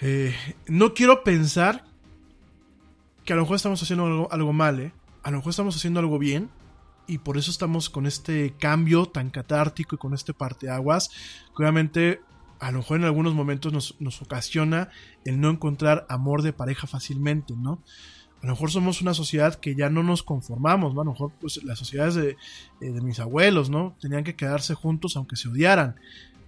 eh, 0.00 0.34
no 0.66 0.94
quiero 0.94 1.22
pensar 1.22 1.84
que 3.24 3.32
a 3.32 3.36
lo 3.36 3.42
mejor 3.42 3.56
estamos 3.56 3.82
haciendo 3.82 4.06
algo, 4.06 4.32
algo 4.32 4.52
mal, 4.52 4.80
¿eh? 4.80 4.92
A 5.22 5.30
lo 5.30 5.38
mejor 5.38 5.50
estamos 5.50 5.76
haciendo 5.76 6.00
algo 6.00 6.18
bien 6.18 6.50
y 7.06 7.18
por 7.18 7.36
eso 7.36 7.50
estamos 7.50 7.90
con 7.90 8.06
este 8.06 8.54
cambio 8.58 9.06
tan 9.06 9.30
catártico 9.30 9.94
y 9.94 9.98
con 9.98 10.14
este 10.14 10.34
parteaguas 10.34 11.10
que 11.54 11.62
obviamente 11.62 12.20
a 12.60 12.70
lo 12.70 12.78
mejor 12.78 12.98
en 12.98 13.04
algunos 13.04 13.34
momentos 13.34 13.72
nos, 13.72 14.00
nos 14.00 14.22
ocasiona 14.22 14.88
el 15.24 15.40
no 15.40 15.50
encontrar 15.50 16.06
amor 16.08 16.42
de 16.42 16.52
pareja 16.52 16.86
fácilmente, 16.86 17.54
¿no? 17.56 17.82
A 18.44 18.46
lo 18.46 18.52
mejor 18.52 18.70
somos 18.70 19.00
una 19.00 19.14
sociedad 19.14 19.54
que 19.54 19.74
ya 19.74 19.88
no 19.88 20.02
nos 20.02 20.22
conformamos, 20.22 20.94
¿no? 20.94 21.00
A 21.00 21.04
lo 21.06 21.12
mejor 21.12 21.32
pues, 21.40 21.64
las 21.64 21.78
sociedades 21.78 22.14
de, 22.14 22.36
eh, 22.82 22.90
de 22.92 23.00
mis 23.00 23.18
abuelos, 23.18 23.70
¿no? 23.70 23.96
Tenían 24.02 24.22
que 24.22 24.36
quedarse 24.36 24.74
juntos 24.74 25.16
aunque 25.16 25.34
se 25.34 25.48
odiaran. 25.48 25.96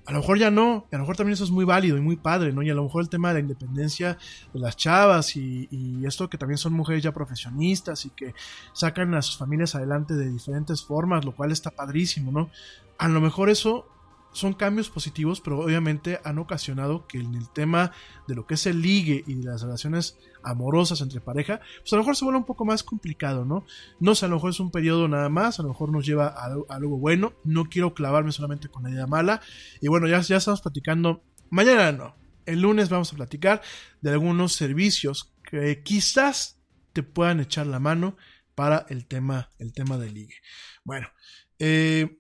A 0.04 0.12
lo 0.12 0.18
mejor 0.18 0.38
ya 0.38 0.50
no, 0.50 0.86
y 0.92 0.94
a 0.94 0.98
lo 0.98 1.04
mejor 1.04 1.16
también 1.16 1.32
eso 1.32 1.44
es 1.44 1.50
muy 1.50 1.64
válido 1.64 1.96
y 1.96 2.02
muy 2.02 2.16
padre, 2.16 2.52
¿no? 2.52 2.60
Y 2.60 2.68
a 2.68 2.74
lo 2.74 2.82
mejor 2.82 3.02
el 3.02 3.08
tema 3.08 3.28
de 3.28 3.34
la 3.34 3.40
independencia 3.40 4.18
de 4.52 4.60
las 4.60 4.76
chavas 4.76 5.36
y, 5.36 5.68
y 5.70 6.04
esto 6.04 6.28
que 6.28 6.36
también 6.36 6.58
son 6.58 6.74
mujeres 6.74 7.02
ya 7.02 7.12
profesionistas 7.12 8.04
y 8.04 8.10
que 8.10 8.34
sacan 8.74 9.14
a 9.14 9.22
sus 9.22 9.38
familias 9.38 9.74
adelante 9.74 10.12
de 10.12 10.30
diferentes 10.30 10.84
formas, 10.84 11.24
lo 11.24 11.34
cual 11.34 11.50
está 11.50 11.70
padrísimo, 11.70 12.30
¿no? 12.30 12.50
A 12.98 13.08
lo 13.08 13.22
mejor 13.22 13.48
eso 13.48 13.88
son 14.36 14.52
cambios 14.52 14.90
positivos, 14.90 15.40
pero 15.40 15.60
obviamente 15.60 16.20
han 16.22 16.38
ocasionado 16.38 17.06
que 17.06 17.18
en 17.18 17.34
el 17.34 17.48
tema 17.50 17.92
de 18.28 18.34
lo 18.34 18.46
que 18.46 18.54
es 18.54 18.66
el 18.66 18.82
ligue 18.82 19.24
y 19.26 19.34
de 19.34 19.44
las 19.44 19.62
relaciones 19.62 20.18
amorosas 20.42 21.00
entre 21.00 21.20
pareja, 21.20 21.60
pues 21.80 21.92
a 21.92 21.96
lo 21.96 22.02
mejor 22.02 22.16
se 22.16 22.24
vuelve 22.24 22.38
un 22.38 22.44
poco 22.44 22.66
más 22.66 22.82
complicado, 22.82 23.46
¿no? 23.46 23.64
No 23.98 24.14
sé, 24.14 24.26
a 24.26 24.28
lo 24.28 24.36
mejor 24.36 24.50
es 24.50 24.60
un 24.60 24.70
periodo 24.70 25.08
nada 25.08 25.30
más, 25.30 25.58
a 25.58 25.62
lo 25.62 25.70
mejor 25.70 25.90
nos 25.90 26.04
lleva 26.04 26.28
a, 26.28 26.54
algo 26.68 26.98
bueno, 26.98 27.32
no 27.44 27.64
quiero 27.64 27.94
clavarme 27.94 28.30
solamente 28.30 28.68
con 28.68 28.82
la 28.82 28.90
idea 28.90 29.06
mala, 29.06 29.40
y 29.80 29.88
bueno, 29.88 30.06
ya, 30.06 30.20
ya 30.20 30.36
estamos 30.36 30.60
platicando, 30.60 31.24
mañana 31.48 31.90
no, 31.92 32.14
el 32.44 32.60
lunes 32.60 32.90
vamos 32.90 33.12
a 33.12 33.16
platicar 33.16 33.62
de 34.02 34.10
algunos 34.10 34.52
servicios 34.52 35.32
que 35.42 35.82
quizás 35.82 36.60
te 36.92 37.02
puedan 37.02 37.40
echar 37.40 37.66
la 37.66 37.80
mano 37.80 38.16
para 38.54 38.84
el 38.90 39.06
tema, 39.06 39.50
el 39.58 39.72
tema 39.72 39.96
del 39.96 40.14
ligue. 40.14 40.36
Bueno, 40.84 41.08
eh, 41.58 42.18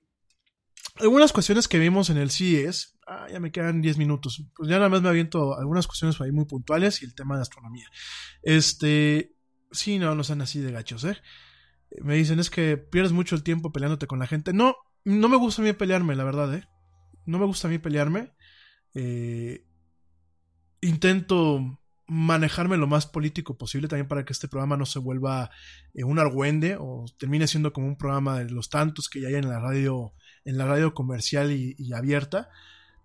algunas 0.98 1.32
cuestiones 1.32 1.68
que 1.68 1.78
vimos 1.78 2.10
en 2.10 2.16
el 2.16 2.30
CES, 2.30 2.98
ah, 3.06 3.26
ya 3.30 3.40
me 3.40 3.52
quedan 3.52 3.82
10 3.82 3.98
minutos, 3.98 4.44
pues 4.54 4.68
ya 4.68 4.76
nada 4.76 4.88
más 4.88 5.02
me 5.02 5.08
aviento 5.08 5.58
algunas 5.58 5.86
cuestiones 5.86 6.20
ahí 6.20 6.32
muy 6.32 6.46
puntuales 6.46 7.02
y 7.02 7.04
el 7.04 7.14
tema 7.14 7.36
de 7.36 7.42
astronomía. 7.42 7.88
Este, 8.42 9.34
sí, 9.70 9.98
no, 9.98 10.14
no 10.14 10.24
sean 10.24 10.40
así 10.40 10.60
de 10.60 10.72
gachos, 10.72 11.04
¿eh? 11.04 11.16
Me 12.02 12.16
dicen, 12.16 12.38
es 12.40 12.50
que 12.50 12.76
pierdes 12.76 13.12
mucho 13.12 13.34
el 13.36 13.42
tiempo 13.42 13.72
peleándote 13.72 14.06
con 14.06 14.18
la 14.18 14.26
gente. 14.26 14.52
No, 14.52 14.76
no 15.04 15.28
me 15.28 15.36
gusta 15.36 15.62
a 15.62 15.64
mí 15.64 15.72
pelearme, 15.72 16.16
la 16.16 16.24
verdad, 16.24 16.54
¿eh? 16.54 16.68
No 17.24 17.38
me 17.38 17.46
gusta 17.46 17.68
a 17.68 17.70
mí 17.70 17.78
pelearme. 17.78 18.32
Eh, 18.94 19.66
intento 20.80 21.80
manejarme 22.08 22.76
lo 22.76 22.86
más 22.86 23.06
político 23.06 23.58
posible 23.58 23.88
también 23.88 24.08
para 24.08 24.24
que 24.24 24.32
este 24.32 24.48
programa 24.48 24.76
no 24.76 24.86
se 24.86 24.98
vuelva 24.98 25.50
eh, 25.92 26.04
un 26.04 26.18
argüende 26.18 26.76
o 26.78 27.04
termine 27.18 27.46
siendo 27.46 27.72
como 27.72 27.88
un 27.88 27.96
programa 27.96 28.38
de 28.38 28.50
los 28.50 28.68
tantos 28.70 29.08
que 29.08 29.20
ya 29.20 29.28
hay 29.28 29.34
en 29.34 29.48
la 29.48 29.58
radio, 29.58 30.12
en 30.46 30.56
la 30.56 30.64
radio 30.64 30.94
comercial 30.94 31.52
y, 31.52 31.92
abierta. 31.92 32.48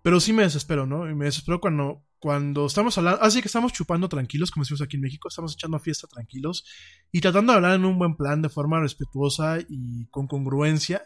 Pero 0.00 0.18
sí 0.20 0.32
me 0.32 0.44
desespero, 0.44 0.86
¿no? 0.86 1.08
Y 1.08 1.14
me 1.14 1.26
desespero 1.26 1.60
cuando, 1.60 2.02
cuando 2.18 2.66
estamos 2.66 2.96
hablando, 2.96 3.20
así 3.22 3.42
que 3.42 3.48
estamos 3.48 3.72
chupando 3.72 4.08
tranquilos, 4.08 4.50
como 4.50 4.62
decimos 4.64 4.80
aquí 4.80 4.96
en 4.96 5.02
México, 5.02 5.28
estamos 5.28 5.52
echando 5.52 5.78
fiesta 5.78 6.08
tranquilos 6.08 6.64
y 7.12 7.20
tratando 7.20 7.52
de 7.52 7.56
hablar 7.58 7.74
en 7.74 7.84
un 7.84 7.98
buen 7.98 8.16
plan, 8.16 8.42
de 8.42 8.48
forma 8.48 8.80
respetuosa 8.80 9.58
y 9.68 10.06
con 10.06 10.26
congruencia, 10.26 11.02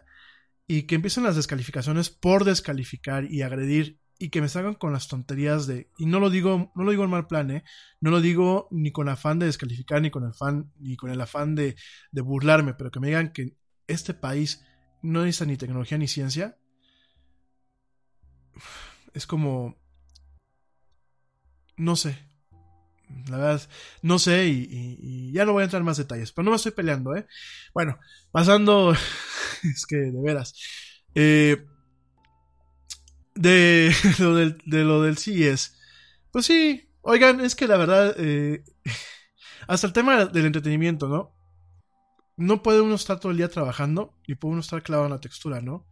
y 0.67 0.85
que 0.85 0.95
empiecen 0.95 1.25
las 1.25 1.37
descalificaciones 1.37 2.11
por 2.11 2.45
descalificar 2.45 3.31
y 3.31 3.43
agredir 3.43 4.01
y 4.19 4.31
que 4.31 4.41
me 4.41 4.49
salgan 4.49 4.75
con 4.75 4.93
las 4.93 5.09
tonterías 5.09 5.67
de 5.67 5.91
y 5.99 6.07
no 6.07 6.21
lo 6.21 6.31
digo 6.31 6.73
no 6.75 6.85
lo 6.85 6.91
digo 6.91 7.05
en 7.05 7.11
mal 7.11 7.27
plan 7.27 7.51
¿eh? 7.51 7.65
no 8.01 8.11
lo 8.11 8.23
digo 8.23 8.67
ni 8.71 8.91
con 8.91 9.11
afán 9.11 9.39
de 9.39 9.45
descalificar 9.45 10.01
ni 10.01 10.11
con 10.11 10.25
el 10.25 10.33
fan 10.33 10.73
ni 10.79 10.97
con 10.97 11.11
el 11.11 11.21
afán 11.21 11.55
de, 11.55 11.77
de 12.13 12.21
burlarme 12.23 12.73
pero 12.73 12.91
que 12.91 12.99
me 12.99 13.09
digan 13.09 13.33
que 13.33 13.57
este 13.87 14.15
país 14.15 14.65
no 15.02 15.24
necesita 15.24 15.47
ni 15.47 15.56
tecnología 15.56 15.98
ni 15.98 16.09
ciencia 16.09 16.56
es 19.14 19.27
como 19.27 19.77
no 21.77 21.97
sé 21.97 22.27
la 23.28 23.39
verdad, 23.39 23.68
no 24.02 24.18
sé 24.18 24.47
y, 24.47 25.32
ya 25.32 25.44
no 25.44 25.52
voy 25.52 25.62
a 25.62 25.64
entrar 25.64 25.81
en 25.81 25.86
más 25.86 25.97
detalles, 25.97 26.32
pero 26.32 26.44
no 26.44 26.51
me 26.51 26.56
estoy 26.56 26.73
peleando, 26.73 27.14
¿eh? 27.16 27.27
Bueno, 27.74 27.98
pasando, 28.31 28.93
es 29.62 29.86
que 29.86 29.97
de 29.97 30.23
veras, 30.23 30.55
eh, 31.14 31.64
de 33.35 33.94
lo 34.18 34.35
del, 34.35 34.59
de 34.64 34.85
lo 34.85 35.02
del 35.02 35.18
CES. 35.18 35.77
Pues 36.31 36.47
sí, 36.47 36.89
oigan, 37.02 37.40
es 37.40 37.55
que 37.55 37.68
la 37.68 37.77
verdad, 37.77 38.14
eh, 38.18 38.64
hasta 39.68 39.86
el 39.86 39.93
tema 39.93 40.27
del 40.27 40.47
entretenimiento, 40.47 41.09
¿no? 41.09 41.36
No 42.37 42.63
puede 42.63 42.81
uno 42.81 42.95
estar 42.95 43.19
todo 43.21 43.33
el 43.33 43.39
día 43.39 43.49
trabajando 43.49 44.15
y 44.27 44.35
puede 44.35 44.53
uno 44.53 44.61
estar 44.61 44.83
clavado 44.83 45.07
en 45.07 45.13
la 45.13 45.21
textura, 45.21 45.61
¿no? 45.61 45.87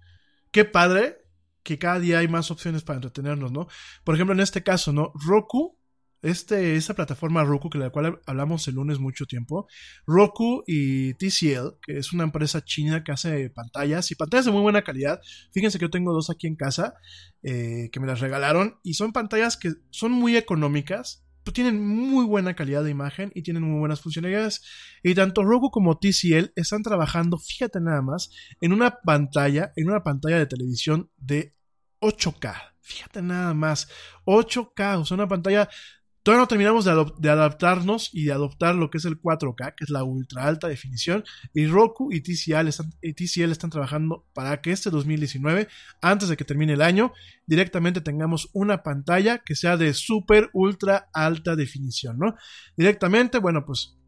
Qué 0.51 0.65
padre 0.65 1.19
que 1.63 1.79
cada 1.79 1.99
día 1.99 2.19
hay 2.19 2.29
más 2.29 2.51
opciones 2.51 2.83
para 2.83 2.99
entretenernos, 2.99 3.51
¿no? 3.51 3.69
Por 4.05 4.15
ejemplo, 4.15 4.35
en 4.35 4.41
este 4.41 4.63
caso, 4.63 4.93
¿no? 4.93 5.13
Roku 5.27 5.79
este, 6.25 6.77
esta 6.77 6.95
plataforma 6.95 7.45
Roku, 7.45 7.69
que 7.69 7.79
de 7.79 7.85
la 7.85 7.91
cual 7.91 8.19
hablamos 8.25 8.67
el 8.67 8.77
lunes 8.77 8.99
mucho 8.99 9.27
tiempo, 9.27 9.69
Roku 10.07 10.65
y 10.67 11.13
TCL, 11.15 11.79
que 11.83 11.99
es 11.99 12.15
una 12.15 12.25
empresa 12.25 12.65
china 12.65 13.05
que 13.05 13.13
hace 13.13 13.51
pantallas 13.51 14.11
y 14.11 14.15
pantallas 14.15 14.47
de 14.47 14.51
muy 14.51 14.63
buena 14.63 14.83
calidad. 14.83 15.21
Fíjense 15.53 15.79
que 15.79 15.85
yo 15.85 15.91
tengo 15.91 16.15
dos 16.15 16.31
aquí 16.31 16.47
en 16.47 16.57
casa 16.57 16.95
eh, 17.43 17.91
que 17.93 18.01
me 18.01 18.07
las 18.07 18.21
regalaron 18.21 18.79
y 18.83 18.95
son 18.95 19.13
pantallas 19.13 19.59
que 19.59 19.75
son 19.91 20.13
muy 20.13 20.39
económicas, 20.39 21.24
tienen 21.53 21.87
muy 21.87 22.25
buena 22.25 22.55
calidad 22.55 22.85
de 22.85 22.91
imagen 22.91 23.31
y 23.35 23.43
tienen 23.43 23.63
muy 23.63 23.79
buenas 23.79 24.01
funcionalidades. 24.01 24.63
Y 25.03 25.15
tanto 25.15 25.45
Roku 25.45 25.71
como 25.71 25.99
TCL 25.99 26.53
están 26.57 26.83
trabajando, 26.83 27.39
fíjate 27.39 27.81
nada 27.81 28.03
más, 28.03 28.31
en 28.61 28.73
una 28.73 28.99
pantalla, 29.01 29.73
en 29.77 29.89
una 29.89 30.03
pantalla 30.03 30.39
de 30.39 30.47
televisión 30.47 31.11
de 31.17 31.55
8K. 32.01 32.55
Fíjate 32.81 33.23
nada 33.23 33.55
más, 33.55 33.89
8K, 34.27 35.01
o 35.01 35.05
sea, 35.05 35.15
una 35.15 35.29
pantalla 35.29 35.69
Todavía 36.25 36.41
no 36.41 36.49
terminamos 36.49 36.87
de, 36.87 37.31
adaptarnos 37.31 38.09
y 38.15 38.25
de 38.25 38.33
adoptar 38.33 38.75
lo 38.75 38.89
que 38.89 38.97
es 38.97 39.05
el 39.05 39.21
4K, 39.21 39.75
que 39.77 39.85
es 39.85 39.91
la 39.91 40.05
ultra 40.05 40.47
alta 40.47 40.69
definición, 40.69 41.23
y 41.53 41.67
Roku 41.67 42.11
y 42.13 42.23
TCL 42.23 42.67
están, 42.67 42.95
y 43.03 43.13
TCL 43.13 43.53
están 43.53 43.69
trabajando 43.69 44.25
para 44.33 44.63
que 44.63 44.73
este 44.73 44.89
2019, 44.89 45.69
antes 46.01 46.31
de 46.31 46.39
que 46.39 46.47
termine 46.47 46.73
el 46.73 46.81
año, 46.81 47.13
directamente 47.47 48.01
tengamos 48.01 48.49
una 48.55 48.83
pantalla 48.83 49.41
que 49.45 49.55
sea 49.55 49.77
de 49.77 49.93
super 49.93 50.49
ultra 50.55 51.11
alta 51.13 51.57
definición, 51.57 52.19
¿no? 52.19 52.37
Directamente, 52.75 53.37
bueno, 53.37 53.67
pues 53.67 53.99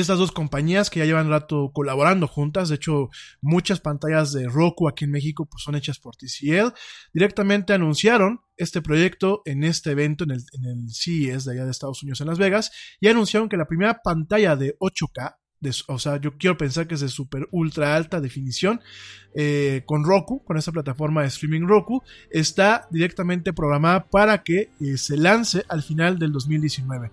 estas 0.00 0.18
dos 0.18 0.32
compañías 0.32 0.90
que 0.90 1.00
ya 1.00 1.04
llevan 1.04 1.28
rato 1.28 1.70
colaborando 1.72 2.26
juntas, 2.26 2.68
de 2.68 2.76
hecho 2.76 3.10
muchas 3.40 3.80
pantallas 3.80 4.32
de 4.32 4.48
Roku 4.48 4.88
aquí 4.88 5.04
en 5.04 5.10
México 5.10 5.46
pues, 5.46 5.62
son 5.62 5.74
hechas 5.74 5.98
por 5.98 6.16
TCL, 6.16 6.74
directamente 7.12 7.72
anunciaron 7.72 8.40
este 8.56 8.82
proyecto 8.82 9.42
en 9.44 9.64
este 9.64 9.90
evento 9.90 10.24
en 10.24 10.32
el, 10.32 10.44
en 10.52 10.88
CES 10.88 11.44
de 11.44 11.52
allá 11.52 11.64
de 11.64 11.70
Estados 11.70 12.02
Unidos 12.02 12.20
en 12.20 12.28
Las 12.28 12.38
Vegas 12.38 12.70
y 13.00 13.08
anunciaron 13.08 13.48
que 13.48 13.56
la 13.56 13.66
primera 13.66 14.00
pantalla 14.02 14.56
de 14.56 14.76
8K, 14.78 15.36
de, 15.60 15.74
o 15.88 15.98
sea, 15.98 16.20
yo 16.20 16.36
quiero 16.38 16.56
pensar 16.56 16.86
que 16.88 16.94
es 16.94 17.00
de 17.00 17.08
super 17.08 17.48
ultra 17.52 17.94
alta 17.94 18.20
definición, 18.20 18.80
eh, 19.34 19.82
con 19.86 20.04
Roku, 20.04 20.44
con 20.44 20.56
esta 20.56 20.72
plataforma 20.72 21.22
de 21.22 21.28
streaming 21.28 21.66
Roku, 21.66 22.02
está 22.30 22.88
directamente 22.90 23.52
programada 23.52 24.08
para 24.08 24.42
que 24.42 24.70
eh, 24.80 24.96
se 24.96 25.16
lance 25.16 25.64
al 25.68 25.82
final 25.82 26.18
del 26.18 26.32
2019. 26.32 27.12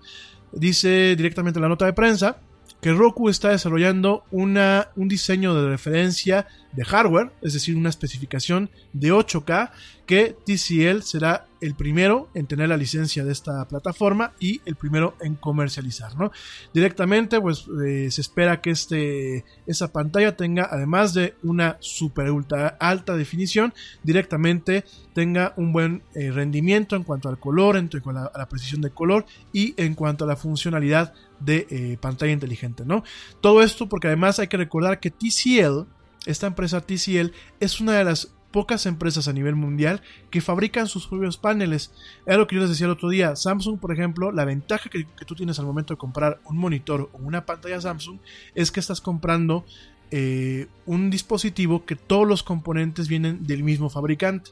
Dice 0.51 1.15
directamente 1.15 1.59
la 1.59 1.67
nota 1.67 1.85
de 1.85 1.93
prensa 1.93 2.41
que 2.81 2.93
Roku 2.93 3.29
está 3.29 3.49
desarrollando 3.49 4.23
una, 4.31 4.89
un 4.95 5.07
diseño 5.07 5.53
de 5.53 5.67
referencia 5.69 6.47
de 6.71 6.85
hardware, 6.85 7.31
es 7.41 7.53
decir, 7.53 7.75
una 7.75 7.89
especificación 7.89 8.69
de 8.93 9.11
8K, 9.11 9.71
que 10.09 10.35
TCL 10.43 11.03
será 11.03 11.45
el 11.61 11.75
primero 11.75 12.29
en 12.33 12.47
tener 12.47 12.67
la 12.67 12.77
licencia 12.77 13.23
de 13.23 13.31
esta 13.31 13.67
plataforma 13.67 14.33
y 14.39 14.59
el 14.65 14.75
primero 14.75 15.15
en 15.21 15.35
comercializar, 15.35 16.17
¿no? 16.17 16.31
Directamente, 16.73 17.39
pues 17.39 17.67
eh, 17.85 18.09
se 18.09 18.21
espera 18.21 18.59
que 18.59 18.71
este, 18.71 19.45
esa 19.67 19.93
pantalla 19.93 20.35
tenga, 20.35 20.67
además 20.71 21.13
de 21.13 21.35
una 21.43 21.77
super 21.79 22.31
ultra 22.31 22.69
alta 22.79 23.15
definición, 23.15 23.71
directamente 24.01 24.83
tenga 25.13 25.53
un 25.57 25.73
buen 25.73 26.01
eh, 26.15 26.31
rendimiento 26.31 26.95
en 26.95 27.03
cuanto 27.03 27.29
al 27.29 27.37
color, 27.37 27.77
en 27.77 27.87
cuanto 28.01 28.31
a 28.33 28.35
la, 28.35 28.49
precisión 28.49 28.81
de 28.81 28.89
color 28.89 29.27
y 29.53 29.75
en 29.77 29.93
cuanto 29.93 30.23
a 30.23 30.27
la 30.27 30.37
funcionalidad 30.37 31.13
de 31.39 31.67
eh, 31.69 31.97
pantalla 32.01 32.31
inteligente, 32.31 32.83
¿no? 32.83 33.03
Todo 33.41 33.61
esto 33.61 33.87
porque 33.87 34.07
además 34.07 34.39
hay 34.39 34.47
que 34.47 34.57
recordar 34.57 34.99
que 34.99 35.11
TCL, 35.11 35.85
esta 36.25 36.47
empresa 36.47 36.81
TCL, 36.81 37.31
es 37.59 37.79
una 37.79 37.93
de 37.93 38.05
las 38.05 38.33
pocas 38.51 38.85
empresas 38.85 39.27
a 39.27 39.33
nivel 39.33 39.55
mundial 39.55 40.01
que 40.29 40.41
fabrican 40.41 40.87
sus 40.87 41.07
propios 41.07 41.37
paneles. 41.37 41.91
Era 42.25 42.37
lo 42.37 42.47
que 42.47 42.55
yo 42.55 42.61
les 42.61 42.69
decía 42.69 42.85
el 42.85 42.91
otro 42.91 43.09
día. 43.09 43.35
Samsung, 43.35 43.79
por 43.79 43.91
ejemplo, 43.91 44.31
la 44.31 44.45
ventaja 44.45 44.89
que, 44.89 45.05
tú 45.25 45.35
tienes 45.35 45.59
al 45.59 45.65
momento 45.65 45.93
de 45.93 45.97
comprar 45.97 46.39
un 46.45 46.57
monitor 46.57 47.09
o 47.13 47.17
una 47.17 47.45
pantalla 47.45 47.81
Samsung 47.81 48.19
es 48.55 48.71
que 48.71 48.79
estás 48.79 49.01
comprando 49.01 49.65
eh, 50.11 50.67
un 50.85 51.09
dispositivo 51.09 51.85
que 51.85 51.95
todos 51.95 52.27
los 52.27 52.43
componentes 52.43 53.07
vienen 53.07 53.45
del 53.45 53.63
mismo 53.63 53.89
fabricante. 53.89 54.51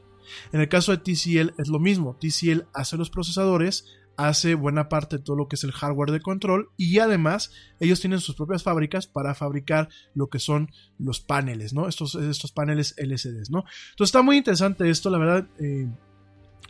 En 0.51 0.59
el 0.59 0.69
caso 0.69 0.91
de 0.91 0.97
TCL 0.97 1.53
es 1.57 1.69
lo 1.69 1.79
mismo. 1.79 2.15
TCL 2.19 2.65
hace 2.73 2.97
los 2.97 3.09
procesadores, 3.09 3.85
hace 4.17 4.55
buena 4.55 4.89
parte 4.89 5.17
de 5.17 5.23
todo 5.23 5.35
lo 5.35 5.47
que 5.47 5.55
es 5.55 5.63
el 5.63 5.71
hardware 5.71 6.11
de 6.11 6.19
control 6.19 6.71
y 6.75 6.99
además 6.99 7.51
ellos 7.79 8.01
tienen 8.01 8.19
sus 8.19 8.35
propias 8.35 8.63
fábricas 8.63 9.05
para 9.07 9.35
fabricar 9.35 9.89
lo 10.15 10.27
que 10.27 10.39
son 10.39 10.71
los 10.97 11.19
paneles, 11.19 11.73
¿no? 11.73 11.87
Estos, 11.87 12.15
estos 12.15 12.51
paneles 12.51 12.95
LCDs, 12.97 13.51
¿no? 13.51 13.59
Entonces 13.91 14.09
está 14.09 14.23
muy 14.23 14.37
interesante 14.37 14.89
esto, 14.89 15.09
la 15.11 15.19
verdad. 15.19 15.47
Eh, 15.59 15.87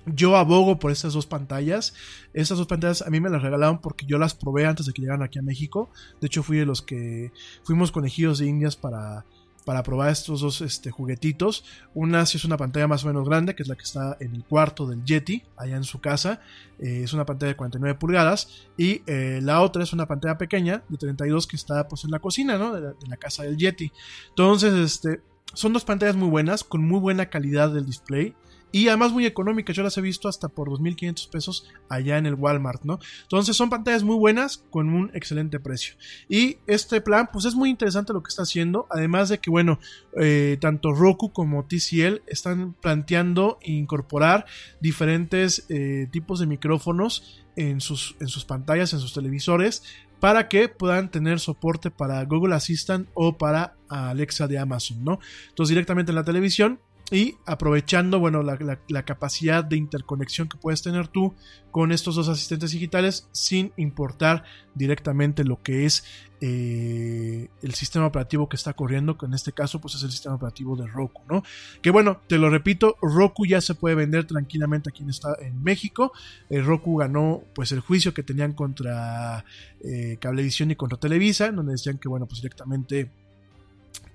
yo 0.05 0.37
abogo 0.37 0.79
por 0.79 0.91
estas 0.91 1.13
dos 1.13 1.25
pantallas. 1.25 1.93
Estas 2.33 2.57
dos 2.57 2.67
pantallas 2.67 3.01
a 3.01 3.09
mí 3.09 3.19
me 3.19 3.29
las 3.29 3.41
regalaron 3.41 3.79
porque 3.79 4.05
yo 4.05 4.17
las 4.17 4.35
probé 4.35 4.65
antes 4.65 4.85
de 4.85 4.93
que 4.93 5.01
llegaran 5.01 5.23
aquí 5.23 5.39
a 5.39 5.41
México. 5.41 5.89
De 6.21 6.27
hecho, 6.27 6.43
fui 6.43 6.57
de 6.57 6.65
los 6.65 6.81
que 6.81 7.31
fuimos 7.63 7.91
conejillos 7.91 8.39
de 8.39 8.47
indias 8.47 8.75
para, 8.75 9.25
para 9.67 9.83
probar 9.83 10.09
estos 10.11 10.39
dos 10.39 10.61
este, 10.61 10.91
juguetitos. 10.91 11.65
Una 11.93 12.25
sí 12.25 12.37
es 12.37 12.45
una 12.45 12.55
pantalla 12.55 12.87
más 12.87 13.03
o 13.03 13.07
menos 13.07 13.27
grande, 13.27 13.53
que 13.53 13.63
es 13.63 13.67
la 13.67 13.75
que 13.75 13.83
está 13.83 14.15
en 14.21 14.33
el 14.33 14.45
cuarto 14.45 14.87
del 14.87 15.03
Yeti, 15.03 15.43
allá 15.57 15.75
en 15.75 15.83
su 15.83 15.99
casa. 15.99 16.39
Eh, 16.79 17.01
es 17.03 17.11
una 17.11 17.25
pantalla 17.25 17.49
de 17.49 17.57
49 17.57 17.99
pulgadas. 17.99 18.65
Y 18.77 19.01
eh, 19.07 19.41
la 19.43 19.59
otra 19.59 19.83
es 19.83 19.91
una 19.91 20.07
pantalla 20.07 20.37
pequeña 20.37 20.83
de 20.87 20.95
32 20.97 21.47
que 21.47 21.57
está 21.57 21.85
pues 21.85 22.05
en 22.05 22.11
la 22.11 22.19
cocina, 22.19 22.57
¿no? 22.57 22.73
De 22.73 22.79
la, 22.79 22.87
de 22.93 23.07
la 23.09 23.17
casa 23.17 23.43
del 23.43 23.57
Yeti. 23.57 23.91
Entonces, 24.29 24.73
este, 24.73 25.19
son 25.53 25.73
dos 25.73 25.83
pantallas 25.83 26.15
muy 26.15 26.29
buenas, 26.29 26.63
con 26.63 26.87
muy 26.87 27.01
buena 27.01 27.25
calidad 27.25 27.69
del 27.69 27.85
display 27.85 28.35
y 28.71 28.87
además 28.89 29.11
muy 29.11 29.25
económicas. 29.25 29.75
Yo 29.75 29.83
las 29.83 29.97
he 29.97 30.01
visto 30.01 30.27
hasta 30.27 30.49
por 30.49 30.69
2.500 30.69 31.29
pesos 31.29 31.67
allá 31.89 32.17
en 32.17 32.25
el 32.25 32.35
Walmart, 32.35 32.83
¿no? 32.83 32.99
Entonces 33.23 33.55
son 33.55 33.69
pantallas 33.69 34.03
muy 34.03 34.15
buenas 34.15 34.63
con 34.69 34.89
un 34.89 35.09
excelente 35.13 35.59
precio. 35.59 35.95
Y 36.27 36.57
este 36.67 37.01
plan, 37.01 37.29
pues 37.31 37.45
es 37.45 37.55
muy 37.55 37.69
interesante 37.69 38.13
lo 38.13 38.21
que 38.21 38.29
está 38.29 38.43
haciendo. 38.43 38.87
Además 38.89 39.29
de 39.29 39.39
que, 39.39 39.49
bueno, 39.49 39.79
eh, 40.19 40.57
tanto 40.59 40.93
Roku 40.93 41.31
como 41.31 41.65
TCL 41.65 42.21
están 42.27 42.73
planteando 42.73 43.59
incorporar 43.63 44.45
diferentes 44.79 45.65
eh, 45.69 46.07
tipos 46.11 46.39
de 46.39 46.47
micrófonos 46.47 47.43
en 47.55 47.81
sus, 47.81 48.15
en 48.19 48.27
sus 48.27 48.45
pantallas, 48.45 48.93
en 48.93 48.99
sus 48.99 49.13
televisores, 49.13 49.83
para 50.19 50.47
que 50.49 50.67
puedan 50.67 51.09
tener 51.09 51.39
soporte 51.39 51.91
para 51.91 52.23
Google 52.25 52.55
Assistant 52.55 53.07
o 53.13 53.37
para 53.37 53.75
Alexa 53.87 54.47
de 54.47 54.57
Amazon, 54.57 55.03
¿no? 55.03 55.19
Entonces 55.49 55.69
directamente 55.69 56.11
en 56.11 56.15
la 56.15 56.23
televisión 56.23 56.79
y 57.09 57.35
aprovechando, 57.45 58.19
bueno, 58.19 58.43
la, 58.43 58.57
la- 58.89 59.03
capacidad 59.05 59.63
de 59.63 59.77
interconexión 59.77 60.49
que 60.49 60.57
puedes 60.57 60.81
tener 60.81 61.07
tú 61.07 61.33
con 61.71 61.93
estos 61.93 62.15
dos 62.15 62.27
asistentes 62.27 62.71
digitales 62.71 63.29
sin 63.31 63.71
importar 63.77 64.43
directamente 64.75 65.45
lo 65.45 65.61
que 65.63 65.85
es 65.85 66.03
eh, 66.41 67.47
el 67.61 67.73
sistema 67.73 68.07
operativo 68.07 68.49
que 68.49 68.57
está 68.57 68.73
corriendo, 68.73 69.17
que 69.17 69.25
en 69.25 69.33
este 69.33 69.53
caso 69.53 69.79
pues 69.79 69.95
es 69.95 70.03
el 70.03 70.11
sistema 70.11 70.35
operativo 70.35 70.75
de 70.75 70.85
Roku, 70.87 71.21
¿no? 71.29 71.43
Que 71.81 71.91
bueno, 71.91 72.19
te 72.27 72.37
lo 72.37 72.49
repito, 72.49 72.97
Roku 73.01 73.45
ya 73.45 73.61
se 73.61 73.73
puede 73.75 73.95
vender 73.95 74.25
tranquilamente 74.25 74.89
aquí 74.89 75.03
en, 75.03 75.09
esta- 75.09 75.37
en 75.39 75.63
México. 75.63 76.11
Eh, 76.49 76.61
Roku 76.61 76.97
ganó 76.97 77.41
pues 77.55 77.71
el 77.71 77.79
juicio 77.79 78.13
que 78.13 78.23
tenían 78.23 78.51
contra 78.53 79.45
eh, 79.81 80.17
Cablevisión 80.19 80.71
y 80.71 80.75
contra 80.75 80.99
Televisa, 80.99 81.51
donde 81.51 81.71
decían 81.73 81.97
que 81.99 82.09
bueno, 82.09 82.25
pues 82.27 82.41
directamente 82.41 83.11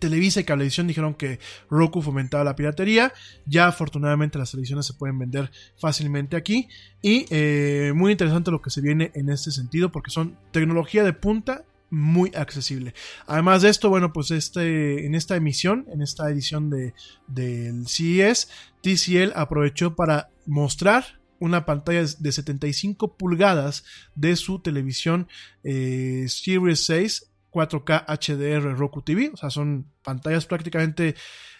Televisa 0.02 0.40
y 0.40 0.44
Cablevisión 0.44 0.88
dijeron 0.88 1.14
que 1.14 1.38
Roku 1.70 2.02
fomentaba 2.02 2.42
la 2.42 2.56
piratería. 2.56 3.12
Ya 3.46 3.68
afortunadamente 3.68 4.36
las 4.36 4.50
televisiones 4.50 4.84
se 4.84 4.94
pueden 4.94 5.16
vender 5.16 5.52
fácilmente 5.76 6.36
aquí. 6.36 6.66
Y 7.00 7.26
eh, 7.30 7.92
muy 7.94 8.10
interesante 8.10 8.50
lo 8.50 8.60
que 8.60 8.70
se 8.70 8.80
viene 8.80 9.12
en 9.14 9.28
este 9.28 9.52
sentido 9.52 9.92
porque 9.92 10.10
son 10.10 10.36
tecnología 10.50 11.04
de 11.04 11.12
punta 11.12 11.64
muy 11.88 12.32
accesible. 12.34 12.94
Además 13.28 13.62
de 13.62 13.68
esto, 13.68 13.90
bueno, 13.90 14.12
pues 14.12 14.32
este, 14.32 15.06
en 15.06 15.14
esta 15.14 15.36
emisión, 15.36 15.86
en 15.92 16.02
esta 16.02 16.28
edición 16.28 16.68
de, 16.68 16.94
del 17.28 17.86
CES, 17.86 18.48
TCL 18.80 19.32
aprovechó 19.36 19.94
para 19.94 20.30
mostrar 20.46 21.20
una 21.38 21.64
pantalla 21.64 22.04
de 22.18 22.32
75 22.32 23.16
pulgadas 23.16 23.84
de 24.16 24.34
su 24.34 24.58
televisión 24.58 25.28
eh, 25.62 26.24
Series 26.28 26.86
6 26.86 27.31
4K 27.52 28.06
HDR 28.06 28.76
Roku 28.76 29.02
TV. 29.02 29.30
O 29.32 29.36
sea, 29.36 29.50
son 29.50 29.92
pantallas 30.02 30.46
prácticamente 30.46 31.14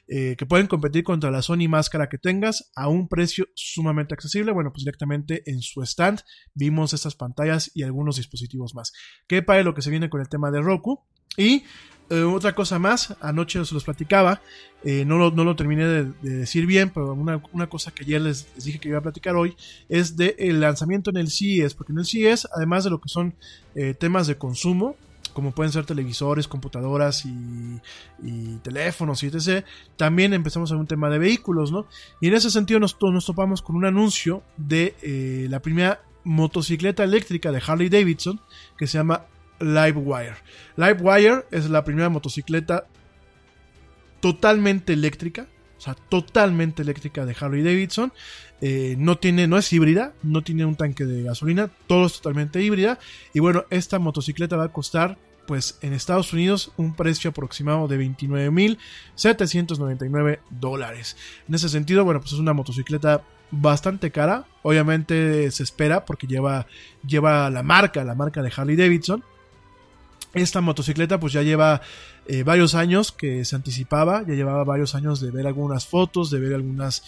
eh, 0.08 0.34
que 0.36 0.46
pueden 0.46 0.66
competir 0.66 1.04
contra 1.04 1.30
la 1.30 1.42
Sony 1.42 1.68
máscara 1.68 2.08
que 2.08 2.18
tengas 2.18 2.72
a 2.74 2.88
un 2.88 3.08
precio 3.08 3.48
sumamente 3.54 4.14
accesible. 4.14 4.52
Bueno, 4.52 4.72
pues 4.72 4.84
directamente 4.84 5.48
en 5.50 5.62
su 5.62 5.82
stand 5.82 6.20
vimos 6.54 6.92
estas 6.92 7.14
pantallas 7.14 7.70
y 7.74 7.82
algunos 7.84 8.16
dispositivos 8.16 8.74
más. 8.74 8.92
Qué 9.28 9.42
padre 9.42 9.64
lo 9.64 9.74
que 9.74 9.82
se 9.82 9.90
viene 9.90 10.10
con 10.10 10.20
el 10.20 10.28
tema 10.28 10.50
de 10.50 10.60
Roku. 10.60 11.04
Y 11.36 11.64
eh, 12.10 12.22
otra 12.24 12.54
cosa 12.54 12.78
más, 12.78 13.16
anoche 13.20 13.64
se 13.64 13.72
los 13.72 13.84
platicaba, 13.84 14.42
eh, 14.84 15.04
no, 15.06 15.16
lo, 15.16 15.30
no 15.30 15.44
lo 15.44 15.56
terminé 15.56 15.86
de, 15.86 16.04
de 16.04 16.36
decir 16.38 16.66
bien, 16.66 16.90
pero 16.90 17.14
una, 17.14 17.40
una 17.52 17.68
cosa 17.68 17.90
que 17.90 18.02
ayer 18.02 18.20
les, 18.20 18.48
dije 18.62 18.80
que 18.80 18.88
iba 18.88 18.98
a 18.98 19.02
platicar 19.02 19.34
hoy 19.34 19.56
es 19.88 20.16
del 20.16 20.60
lanzamiento 20.60 21.08
en 21.08 21.16
el 21.16 21.30
CES, 21.30 21.74
porque 21.74 21.92
en 21.92 22.00
el 22.00 22.04
CES, 22.04 22.48
además 22.54 22.84
de 22.84 22.90
lo 22.90 23.00
que 23.00 23.08
son 23.08 23.34
temas 23.98 24.26
de 24.26 24.36
consumo, 24.36 24.96
como 25.32 25.52
pueden 25.52 25.72
ser 25.72 25.84
televisores, 25.86 26.48
computadoras 26.48 27.24
y, 27.24 27.80
y 28.22 28.56
teléfonos 28.62 29.22
y 29.22 29.26
etc. 29.26 29.64
También 29.96 30.34
empezamos 30.34 30.72
a 30.72 30.76
un 30.76 30.86
tema 30.86 31.10
de 31.10 31.18
vehículos, 31.18 31.72
¿no? 31.72 31.86
Y 32.20 32.28
en 32.28 32.34
ese 32.34 32.50
sentido 32.50 32.80
nos, 32.80 32.96
nos 33.00 33.26
topamos 33.26 33.62
con 33.62 33.76
un 33.76 33.84
anuncio 33.84 34.42
de 34.56 34.94
eh, 35.02 35.46
la 35.48 35.60
primera 35.60 36.02
motocicleta 36.24 37.04
eléctrica 37.04 37.50
de 37.50 37.62
Harley 37.66 37.88
Davidson 37.88 38.40
que 38.76 38.86
se 38.86 38.98
llama 38.98 39.26
Livewire. 39.60 40.36
Livewire 40.76 41.46
es 41.50 41.68
la 41.70 41.84
primera 41.84 42.08
motocicleta 42.08 42.86
totalmente 44.20 44.92
eléctrica, 44.92 45.48
o 45.82 45.84
sea, 45.84 45.94
totalmente 45.94 46.82
eléctrica 46.82 47.26
de 47.26 47.34
Harley 47.40 47.64
Davidson. 47.64 48.12
Eh, 48.60 48.94
no 48.98 49.18
tiene, 49.18 49.48
no 49.48 49.58
es 49.58 49.72
híbrida, 49.72 50.12
no 50.22 50.42
tiene 50.42 50.64
un 50.64 50.76
tanque 50.76 51.04
de 51.04 51.24
gasolina, 51.24 51.72
todo 51.88 52.06
es 52.06 52.12
totalmente 52.12 52.62
híbrida. 52.62 53.00
Y 53.34 53.40
bueno, 53.40 53.64
esta 53.68 53.98
motocicleta 53.98 54.56
va 54.56 54.66
a 54.66 54.72
costar, 54.72 55.18
pues 55.48 55.80
en 55.82 55.92
Estados 55.92 56.32
Unidos, 56.32 56.70
un 56.76 56.94
precio 56.94 57.30
aproximado 57.30 57.88
de 57.88 57.98
29.799 57.98 60.38
dólares. 60.50 61.16
En 61.48 61.56
ese 61.56 61.68
sentido, 61.68 62.04
bueno, 62.04 62.20
pues 62.20 62.34
es 62.34 62.38
una 62.38 62.52
motocicleta 62.52 63.24
bastante 63.50 64.12
cara. 64.12 64.46
Obviamente 64.62 65.50
se 65.50 65.64
espera 65.64 66.04
porque 66.04 66.28
lleva, 66.28 66.68
lleva 67.04 67.50
la 67.50 67.64
marca, 67.64 68.04
la 68.04 68.14
marca 68.14 68.40
de 68.40 68.52
Harley 68.56 68.76
Davidson. 68.76 69.24
Esta 70.34 70.60
motocicleta 70.60 71.20
pues 71.20 71.32
ya 71.32 71.42
lleva 71.42 71.82
eh, 72.26 72.42
varios 72.42 72.74
años 72.74 73.12
que 73.12 73.44
se 73.44 73.54
anticipaba, 73.54 74.24
ya 74.26 74.34
llevaba 74.34 74.64
varios 74.64 74.94
años 74.94 75.20
de 75.20 75.30
ver 75.30 75.46
algunas 75.46 75.86
fotos, 75.86 76.30
de 76.30 76.40
ver 76.40 76.54
algunos 76.54 77.02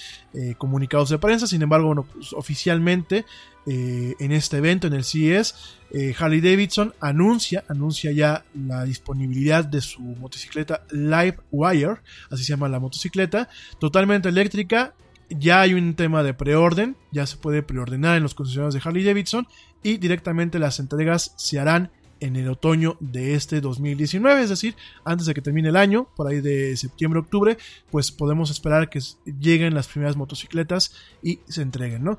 comunicados 0.59 1.09
de 1.09 1.19
prensa, 1.19 1.47
sin 1.47 1.63
embargo, 1.63 2.07
pues, 2.13 2.33
oficialmente 2.33 3.25
eh, 3.67 4.15
en 4.19 4.33
este 4.33 4.59
evento, 4.59 4.87
en 4.87 4.93
el 4.93 5.05
CES, 5.05 5.55
eh, 5.91 6.15
Harley 6.19 6.43
Davidson 6.43 6.93
anuncia, 7.01 7.65
anuncia 7.69 8.13
ya 8.13 8.45
la 8.55 8.85
disponibilidad 8.85 9.65
de 9.65 9.81
su 9.81 10.03
motocicleta 10.03 10.83
Livewire, 10.91 12.03
así 12.31 12.45
se 12.45 12.53
llama 12.53 12.69
la 12.69 12.79
motocicleta, 12.79 13.49
totalmente 13.79 14.29
eléctrica, 14.29 14.93
ya 15.31 15.63
hay 15.63 15.73
un 15.73 15.95
tema 15.95 16.23
de 16.23 16.35
preorden, 16.35 16.97
ya 17.11 17.27
se 17.27 17.39
puede 17.39 17.63
preordenar 17.63 18.19
en 18.19 18.23
los 18.23 18.35
concesionarios 18.35 18.75
de 18.75 18.83
Harley 18.85 19.03
Davidson 19.03 19.49
y 19.83 19.97
directamente 19.97 20.59
las 20.59 20.79
entregas 20.79 21.33
se 21.37 21.59
harán 21.59 21.91
en 22.25 22.37
el 22.37 22.49
otoño 22.49 22.97
de 23.01 23.35
este 23.35 23.61
2019, 23.61 24.43
es 24.43 24.49
decir, 24.49 24.75
antes 25.05 25.27
de 25.27 25.35
que 25.35 25.43
termine 25.43 25.69
el 25.69 25.77
año, 25.77 26.09
por 26.17 26.27
ahí 26.27 26.41
de 26.41 26.75
septiembre-octubre, 26.77 27.59
pues 27.91 28.11
podemos 28.11 28.51
esperar 28.51 28.89
que 28.89 29.01
lleguen 29.39 29.75
las 29.75 29.89
primeras 29.89 30.17
motocicletas 30.17 30.95
y 31.23 31.41
se 31.49 31.61
entreguen, 31.61 32.03
¿no? 32.03 32.19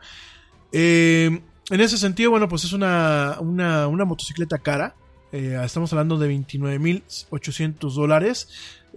Eh, 0.72 1.42
en 1.72 1.82
ese 1.82 1.98
sentido, 1.98 2.30
bueno, 2.30 2.48
pues 2.48 2.64
es 2.66 2.74
una, 2.74 3.38
una, 3.40 3.88
una 3.88 4.06
motocicleta 4.06 4.60
cara, 4.60 4.96
eh, 5.32 5.60
estamos 5.66 5.92
hablando 5.92 6.18
de 6.18 6.30
29.800 6.34 7.94
dólares. 7.94 8.48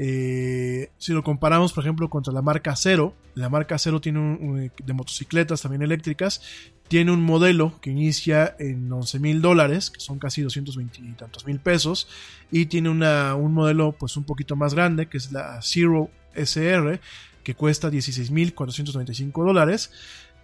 Eh, 0.01 0.91
si 0.97 1.13
lo 1.13 1.25
comparamos, 1.25 1.73
por 1.73 1.83
ejemplo, 1.83 2.09
contra 2.09 2.33
la 2.33 2.41
marca 2.41 2.77
Cero, 2.77 3.15
la 3.35 3.49
marca 3.49 3.79
Cero 3.79 4.01
tiene 4.01 4.21
un, 4.21 4.39
un, 4.41 4.73
de 4.85 4.93
motocicletas 4.93 5.61
también 5.61 5.83
eléctricas, 5.83 6.41
tiene 6.87 7.11
un 7.11 7.21
modelo 7.21 7.79
que 7.81 7.91
inicia 7.91 8.55
en 8.61 8.91
11 8.91 9.19
mil 9.19 9.43
dólares, 9.43 9.91
que 9.91 10.01
son 10.01 10.19
casi 10.19 10.41
220 10.41 11.01
y 11.01 11.13
tantos 11.13 11.47
mil 11.47 11.59
pesos, 11.59 12.09
y 12.51 12.67
tiene 12.67 12.89
una, 12.89 13.35
un 13.35 13.53
modelo 13.53 13.93
pues 13.93 14.17
un 14.17 14.25
poquito 14.25 14.55
más 14.57 14.73
grande, 14.75 15.07
que 15.07 15.19
es 15.19 15.33
la 15.33 15.61
Zero 15.63 16.11
SR, 16.35 17.01
que 17.43 17.55
cuesta 17.55 17.91
16 17.91 18.31
mil 18.31 18.55
495 18.55 19.45
dólares. 19.45 19.91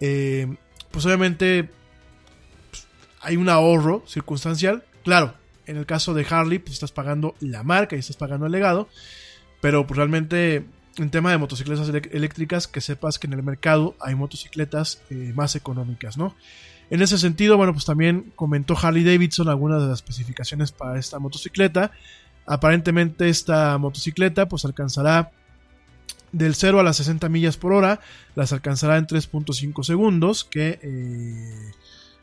Eh, 0.01 0.57
pues 0.91 1.07
obviamente 1.07 1.71
pues, 2.71 2.87
hay 3.21 3.37
un 3.37 3.49
ahorro 3.49 4.03
circunstancial, 4.07 4.85
claro, 5.05 5.35
en 5.67 5.77
el 5.77 5.87
caso 5.87 6.13
de 6.13 6.27
Harley, 6.29 6.59
pues 6.59 6.75
estás 6.75 6.93
pagando 6.93 7.35
la 7.41 7.63
marca 7.63 7.97
y 7.97 8.01
estás 8.01 8.17
pagando 8.17 8.47
el 8.47 8.53
legado, 8.53 8.89
pero 9.65 9.87
pues 9.87 9.97
realmente 9.97 10.67
en 10.99 11.09
tema 11.09 11.31
de 11.31 11.39
motocicletas 11.39 11.89
eléctricas, 11.89 12.69
que 12.69 12.83
sepas 12.83 13.19
que 13.19 13.27
en 13.27 13.33
el 13.33 13.43
mercado 13.43 13.97
hay 13.99 14.15
motocicletas 14.15 15.01
eh, 15.09 15.33
más 15.35 15.57
económicas, 15.57 16.19
¿no? 16.19 16.37
En 16.91 17.01
ese 17.01 17.17
sentido, 17.17 17.57
bueno, 17.57 17.73
pues 17.73 17.87
también 17.87 18.31
comentó 18.37 18.77
Harley 18.77 19.05
Davidson 19.05 19.49
algunas 19.49 19.81
de 19.81 19.89
las 19.89 20.01
especificaciones 20.01 20.71
para 20.71 20.99
esta 20.99 21.19
motocicleta. 21.19 21.93
Aparentemente 22.45 23.31
esta 23.31 23.79
motocicleta 23.79 24.51
pues 24.51 24.67
alcanzará 24.67 25.33
del 26.31 26.55
0 26.57 26.81
a 26.81 26.83
las 26.83 26.99
60 26.99 27.31
millas 27.31 27.57
por 27.57 27.73
hora, 27.73 28.01
las 28.35 28.53
alcanzará 28.53 28.99
en 28.99 29.07
3.5 29.07 29.83
segundos, 29.83 30.45
que 30.45 30.79
eh, 30.83 31.73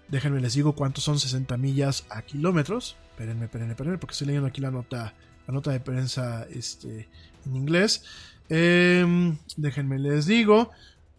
déjenme 0.09 0.41
les 0.41 0.53
digo 0.53 0.75
cuántos 0.75 1.05
son 1.05 1.19
60 1.19 1.57
millas 1.57 2.05
a 2.11 2.21
kilómetros. 2.21 2.97
Espérenme, 3.09 3.45
espérenme, 3.45 3.71
espérenme, 3.71 3.97
porque 3.97 4.11
estoy 4.11 4.27
leyendo 4.27 4.47
aquí 4.47 4.61
la 4.61 4.69
nota, 4.69 5.15
la 5.47 5.53
nota 5.55 5.71
de 5.71 5.79
prensa 5.79 6.45
este, 6.51 7.09
en 7.45 7.55
inglés. 7.55 8.03
Eh, 8.49 9.35
déjenme 9.57 9.99
les 9.99 10.25
digo. 10.25 10.71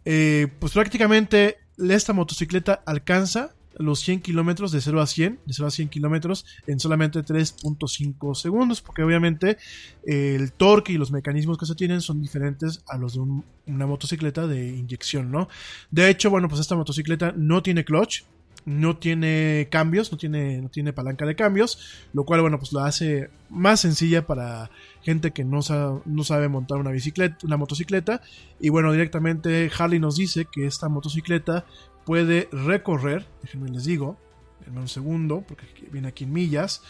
Eh, 0.05 0.47
pues 0.59 0.73
prácticamente 0.73 1.57
esta 1.77 2.13
motocicleta 2.13 2.83
alcanza 2.85 3.53
los 3.77 3.99
100 4.01 4.21
kilómetros 4.21 4.71
de 4.71 4.81
0 4.81 5.01
a 5.01 5.07
100, 5.07 5.39
de 5.45 5.53
0 5.53 5.67
a 5.67 5.71
100 5.71 5.89
kilómetros 5.89 6.45
en 6.67 6.79
solamente 6.79 7.23
3.5 7.23 8.35
segundos, 8.35 8.81
porque 8.81 9.03
obviamente 9.03 9.57
eh, 10.05 10.35
el 10.35 10.51
torque 10.51 10.93
y 10.93 10.97
los 10.97 11.11
mecanismos 11.11 11.57
que 11.57 11.65
se 11.65 11.75
tienen 11.75 12.01
son 12.01 12.21
diferentes 12.21 12.83
a 12.87 12.97
los 12.97 13.13
de 13.13 13.21
un, 13.21 13.43
una 13.65 13.87
motocicleta 13.87 14.45
de 14.47 14.67
inyección, 14.67 15.31
¿no? 15.31 15.47
De 15.89 16.09
hecho, 16.09 16.29
bueno, 16.29 16.47
pues 16.47 16.61
esta 16.61 16.75
motocicleta 16.75 17.33
no 17.35 17.63
tiene 17.63 17.83
clutch, 17.83 18.23
no 18.65 18.97
tiene 18.97 19.67
cambios, 19.69 20.11
no 20.11 20.17
tiene, 20.17 20.61
no 20.61 20.69
tiene 20.69 20.93
palanca 20.93 21.25
de 21.25 21.35
cambios, 21.35 22.07
lo 22.13 22.23
cual, 22.25 22.41
bueno, 22.41 22.59
pues 22.59 22.73
la 22.73 22.85
hace 22.85 23.29
más 23.49 23.81
sencilla 23.81 24.25
para 24.25 24.69
gente 25.03 25.31
que 25.31 25.43
no 25.43 25.61
sabe, 25.61 26.01
no 26.05 26.23
sabe 26.23 26.47
montar 26.47 26.79
una 26.79 26.91
bicicleta, 26.91 27.37
una 27.43 27.57
motocicleta. 27.57 28.21
Y 28.59 28.69
bueno, 28.69 28.91
directamente 28.91 29.69
Harley 29.77 29.99
nos 29.99 30.15
dice 30.17 30.47
que 30.51 30.65
esta 30.65 30.89
motocicleta 30.89 31.65
puede 32.05 32.49
recorrer, 32.51 33.25
déjenme 33.41 33.69
les 33.69 33.85
digo, 33.85 34.17
en 34.65 34.77
un 34.77 34.87
segundo, 34.87 35.43
porque 35.47 35.65
viene 35.91 36.07
aquí 36.07 36.23
en 36.23 36.33
millas, 36.33 36.81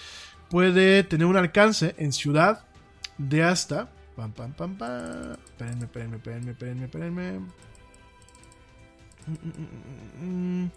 puede 0.49 1.03
tener 1.03 1.25
un 1.27 1.37
alcance 1.37 1.95
en 1.97 2.13
ciudad 2.13 2.65
de 3.17 3.43
hasta... 3.43 3.91
Pam, 4.15 4.31
pam, 4.31 4.53
pam, 4.53 4.77
pam. 4.77 5.33
Espérenme, 5.43 5.85
espérenme, 5.85 6.17
espérenme, 6.17 6.51
espérenme, 6.51 6.85
espérenme. 6.85 7.39
Mm, 9.25 9.31
mm, 10.21 10.63
mm, 10.65 10.71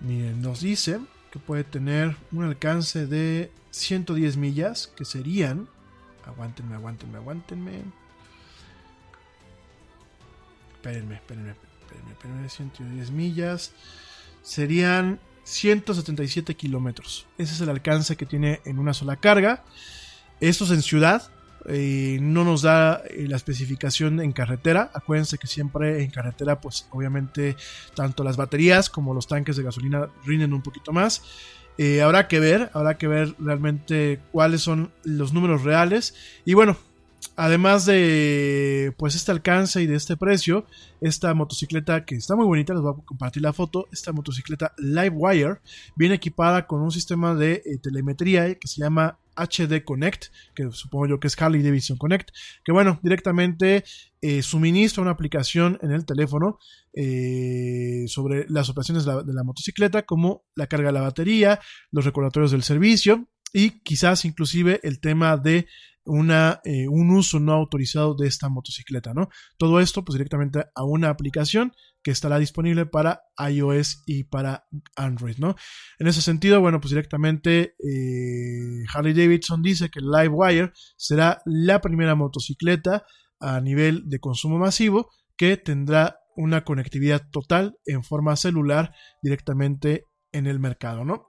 Miren, 0.00 0.42
nos 0.42 0.60
dice 0.60 1.00
que 1.30 1.38
puede 1.38 1.62
tener 1.62 2.16
un 2.32 2.44
alcance 2.44 3.06
de 3.06 3.52
110 3.70 4.36
millas, 4.36 4.92
que 4.96 5.04
serían... 5.04 5.68
Aguántenme, 6.26 6.74
aguántenme, 6.74 7.18
aguántenme. 7.18 7.82
espérenme, 10.76 11.14
espérenme, 11.16 11.50
espérenme, 11.80 12.12
espérenme, 12.12 12.48
110 12.48 13.10
millas. 13.10 13.72
Serían 14.42 15.18
177 15.44 16.54
kilómetros. 16.54 17.26
Ese 17.38 17.54
es 17.54 17.60
el 17.60 17.68
alcance 17.70 18.16
que 18.16 18.26
tiene 18.26 18.60
en 18.64 18.78
una 18.78 18.94
sola 18.94 19.16
carga. 19.16 19.64
Esto 20.40 20.64
es 20.64 20.70
en 20.70 20.82
ciudad. 20.82 21.30
eh, 21.68 22.18
no 22.20 22.44
nos 22.44 22.62
da 22.62 23.02
eh, 23.08 23.26
la 23.28 23.36
especificación 23.36 24.20
en 24.20 24.32
carretera. 24.32 24.90
Acuérdense 24.94 25.36
que 25.38 25.48
siempre 25.48 26.02
en 26.02 26.10
carretera, 26.10 26.60
pues 26.60 26.86
obviamente 26.90 27.56
tanto 27.94 28.22
las 28.22 28.36
baterías 28.36 28.88
como 28.88 29.14
los 29.14 29.26
tanques 29.26 29.56
de 29.56 29.64
gasolina 29.64 30.08
rinden 30.24 30.52
un 30.52 30.62
poquito 30.62 30.92
más. 30.92 31.22
Eh, 31.78 32.02
habrá 32.02 32.28
que 32.28 32.40
ver, 32.40 32.70
habrá 32.72 32.96
que 32.96 33.06
ver 33.06 33.34
realmente 33.38 34.20
cuáles 34.32 34.62
son 34.62 34.92
los 35.04 35.32
números 35.32 35.62
reales. 35.62 36.14
Y 36.44 36.54
bueno, 36.54 36.76
además 37.36 37.84
de 37.84 38.94
pues 38.96 39.14
este 39.14 39.32
alcance 39.32 39.82
y 39.82 39.86
de 39.86 39.96
este 39.96 40.16
precio, 40.16 40.66
esta 41.00 41.34
motocicleta 41.34 42.04
que 42.04 42.16
está 42.16 42.34
muy 42.34 42.46
bonita, 42.46 42.72
les 42.72 42.82
voy 42.82 42.94
a 42.94 43.04
compartir 43.04 43.42
la 43.42 43.52
foto, 43.52 43.88
esta 43.92 44.12
motocicleta 44.12 44.72
Livewire 44.78 45.60
viene 45.94 46.14
equipada 46.14 46.66
con 46.66 46.80
un 46.80 46.90
sistema 46.90 47.34
de 47.34 47.62
eh, 47.64 47.78
telemetría 47.82 48.54
que 48.54 48.68
se 48.68 48.80
llama 48.80 49.18
HD 49.36 49.84
Connect, 49.84 50.26
que 50.54 50.70
supongo 50.72 51.06
yo 51.06 51.20
que 51.20 51.26
es 51.26 51.40
Harley 51.40 51.62
Davidson 51.62 51.98
Connect, 51.98 52.30
que 52.64 52.72
bueno, 52.72 52.98
directamente 53.02 53.84
eh, 54.22 54.42
suministra 54.42 55.02
una 55.02 55.10
aplicación 55.10 55.78
en 55.82 55.92
el 55.92 56.06
teléfono 56.06 56.58
eh, 56.98 58.06
sobre 58.08 58.46
las 58.48 58.70
operaciones 58.70 59.04
de 59.04 59.34
la, 59.34 59.44
motocicleta, 59.44 60.06
como 60.06 60.46
la 60.54 60.66
carga 60.66 60.86
de 60.86 60.94
la 60.94 61.02
batería, 61.02 61.60
los 61.90 62.06
recordatorios 62.06 62.52
del 62.52 62.62
servicio 62.62 63.28
y 63.52 63.82
quizás 63.82 64.24
inclusive 64.24 64.80
el 64.82 64.98
tema 64.98 65.36
de 65.36 65.66
una, 66.06 66.62
eh, 66.64 66.88
un 66.88 67.10
uso 67.10 67.38
no 67.38 67.52
autorizado 67.52 68.14
de 68.14 68.26
esta 68.26 68.48
motocicleta, 68.48 69.12
¿no? 69.12 69.28
Todo 69.58 69.80
esto 69.80 70.06
pues 70.06 70.14
directamente 70.14 70.64
a 70.74 70.84
una 70.84 71.10
aplicación 71.10 71.74
que 72.02 72.12
estará 72.12 72.38
disponible 72.38 72.86
para 72.86 73.20
iOS 73.50 74.02
y 74.06 74.24
para 74.24 74.66
Android, 74.96 75.36
¿no? 75.36 75.54
En 75.98 76.06
ese 76.06 76.22
sentido, 76.22 76.62
bueno, 76.62 76.80
pues 76.80 76.92
directamente 76.92 77.74
eh, 77.78 78.84
Harley 78.94 79.12
Davidson 79.12 79.60
dice 79.60 79.90
que 79.90 80.00
Livewire 80.00 80.72
será 80.96 81.42
la 81.44 81.82
primera 81.82 82.14
motocicleta 82.14 83.04
a 83.38 83.60
nivel 83.60 84.08
de 84.08 84.18
consumo 84.18 84.56
masivo 84.56 85.10
que 85.36 85.58
tendrá 85.58 86.20
una 86.36 86.64
conectividad 86.64 87.22
total 87.30 87.76
en 87.84 88.02
forma 88.04 88.36
celular 88.36 88.94
directamente 89.22 90.04
en 90.32 90.46
el 90.46 90.60
mercado, 90.60 91.04
¿no? 91.04 91.26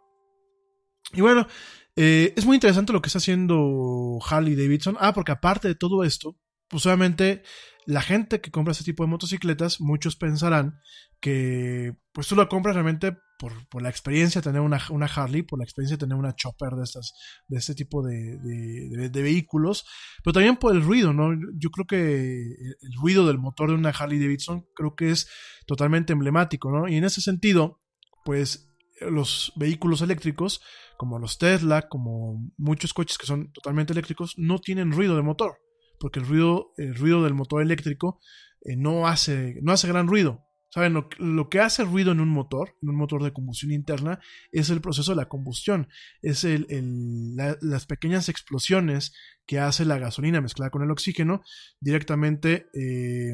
Y 1.14 1.22
bueno, 1.22 1.48
eh, 1.96 2.34
es 2.36 2.46
muy 2.46 2.56
interesante 2.56 2.94
lo 2.94 3.02
que 3.02 3.08
está 3.08 3.20
haciendo 3.20 4.20
Harley 4.30 4.56
Davidson. 4.56 4.98
Ah, 5.00 5.14
porque 5.14 5.32
aparte 5.32 5.68
de 5.68 5.76
todo 5.76 6.04
esto, 6.04 6.38
pues 6.68 6.86
obviamente 6.86 7.44
la 7.86 8.02
gente 8.02 8.42
que 8.42 8.52
compra 8.52 8.74
este 8.74 8.84
tipo 8.84 9.04
de 9.04 9.10
motocicletas, 9.10 9.80
muchos 9.80 10.18
pensarán 10.18 10.80
que 11.22 11.96
pues 12.12 12.28
tú 12.28 12.36
lo 12.36 12.50
compras 12.50 12.76
realmente 12.76 13.18
por, 13.38 13.68
por 13.70 13.82
la 13.82 13.90
experiencia 13.90 14.42
de 14.42 14.46
tener 14.46 14.62
una, 14.62 14.82
una, 14.90 15.06
Harley, 15.06 15.44
por 15.44 15.60
la 15.60 15.66
experiencia 15.66 15.96
de 15.96 16.02
tener 16.02 16.18
una 16.18 16.36
chopper 16.36 16.72
de 16.72 16.84
estas, 16.84 17.14
de 17.48 17.58
este 17.58 17.76
tipo 17.76 18.04
de, 18.06 18.38
de, 18.38 19.22
vehículos, 19.22 19.86
pero 20.24 20.34
también 20.34 20.58
por 20.58 20.76
el 20.76 20.82
ruido, 20.82 21.14
¿no? 21.14 21.34
Yo 21.58 21.70
creo 21.70 21.86
que 21.86 22.42
el 22.82 22.94
ruido 23.00 23.28
del 23.28 23.38
motor 23.38 23.70
de 23.70 23.76
una 23.76 23.90
Harley 23.90 24.20
Davidson 24.20 24.66
creo 24.76 24.96
que 24.96 25.12
es 25.12 25.30
totalmente 25.66 26.14
emblemático, 26.14 26.72
¿no? 26.72 26.88
Y 26.88 26.96
en 26.96 27.04
ese 27.04 27.22
sentido, 27.22 27.82
pues 28.26 28.68
los 29.02 29.54
vehículos 29.56 30.02
eléctricos, 30.02 30.62
como 30.98 31.20
los 31.20 31.38
Tesla, 31.38 31.88
como 31.88 32.52
muchos 32.58 32.94
coches 32.94 33.18
que 33.18 33.28
son 33.28 33.52
totalmente 33.52 33.94
eléctricos, 33.94 34.34
no 34.38 34.60
tienen 34.60 34.92
ruido 34.92 35.16
de 35.16 35.22
motor, 35.22 35.60
porque 36.00 36.20
el 36.20 36.26
ruido, 36.26 36.74
el 36.78 36.96
ruido 36.96 37.24
del 37.24 37.34
motor 37.34 37.62
eléctrico 37.62 38.20
eh, 38.62 38.76
no, 38.76 39.08
hace, 39.08 39.60
no 39.62 39.72
hace 39.72 39.88
gran 39.88 40.08
ruido. 40.08 40.47
¿Saben? 40.70 40.94
Lo, 41.18 41.50
que 41.50 41.62
hace 41.62 41.86
ruido 41.86 42.12
en 42.12 42.20
un 42.20 42.28
motor, 42.28 42.76
en 42.82 42.90
un 42.90 42.98
motor 42.98 43.24
de 43.24 43.32
combustión 43.32 43.72
interna, 43.72 44.20
es 44.52 44.70
el 44.70 44.82
proceso 44.82 45.14
de 45.14 45.16
la 45.16 45.30
combustión, 45.30 45.88
es 46.22 46.44
el, 46.44 46.68
el, 46.70 47.36
la, 47.38 47.58
las 47.62 47.86
pequeñas 47.86 48.28
explosiones 48.28 49.14
que 49.46 49.60
hace 49.60 49.86
la 49.86 49.98
gasolina 49.98 50.42
mezclada 50.42 50.70
con 50.70 50.84
el 50.84 50.92
oxígeno 50.92 51.42
directamente 51.80 52.68
eh, 52.74 53.34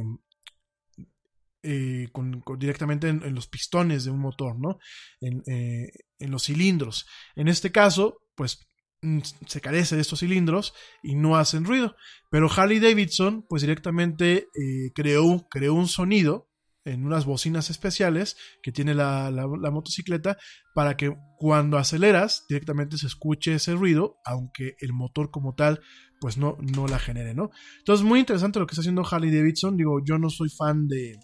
eh, 1.64 2.10
con, 2.12 2.44
directamente 2.60 3.08
en, 3.10 3.34
los 3.34 3.48
pistones 3.48 4.04
de 4.06 4.12
un 4.12 4.20
motor, 4.20 4.60
¿no? 4.60 4.78
En, 5.20 5.42
eh, 5.48 5.92
en, 6.20 6.30
los 6.30 6.44
cilindros. 6.44 7.08
En 7.36 7.48
este 7.48 7.72
caso, 7.72 8.20
pues 8.36 8.60
mm, 9.02 9.20
se 9.48 9.62
carece 9.62 9.96
de 9.96 10.02
estos 10.02 10.20
cilindros 10.20 10.74
y 11.02 11.16
no 11.16 11.36
hacen 11.36 11.66
ruido. 11.66 11.96
Pero 12.30 12.52
Harley 12.52 12.80
Davidson, 12.80 13.46
pues 13.50 13.64
directamente 13.64 14.50
creó, 14.94 15.48
creó 15.50 15.74
un 15.74 15.88
sonido 15.88 16.53
en 16.86 17.06
unas 17.06 17.26
bocinas 17.26 17.70
especiales 17.70 18.36
que 18.62 18.72
tiene 18.72 18.94
la, 18.94 19.32
la, 19.32 19.72
motocicleta 19.72 20.38
para 20.74 20.98
que 20.98 21.16
cuando 21.38 21.78
aceleras 21.78 22.46
directamente 22.50 22.98
se 22.98 23.08
escuche 23.08 23.56
ese 23.56 23.74
ruido, 23.74 24.18
aunque 24.26 24.76
el 24.80 24.94
motor 24.94 25.32
como 25.32 25.56
tal 25.56 25.82
pues 26.20 26.38
no, 26.38 26.58
no 26.60 26.88
la 26.88 27.00
genere, 27.00 27.34
¿no? 27.34 27.52
Entonces 27.80 28.06
muy 28.06 28.20
interesante 28.20 28.60
lo 28.60 28.66
que 28.68 28.74
está 28.74 28.82
haciendo 28.82 29.06
Harley 29.10 29.36
Davidson, 29.36 29.78
digo, 29.78 30.00
yo 30.06 30.18
no 30.18 30.30
soy 30.30 30.50
fan 30.50 30.88
de, 30.88 31.20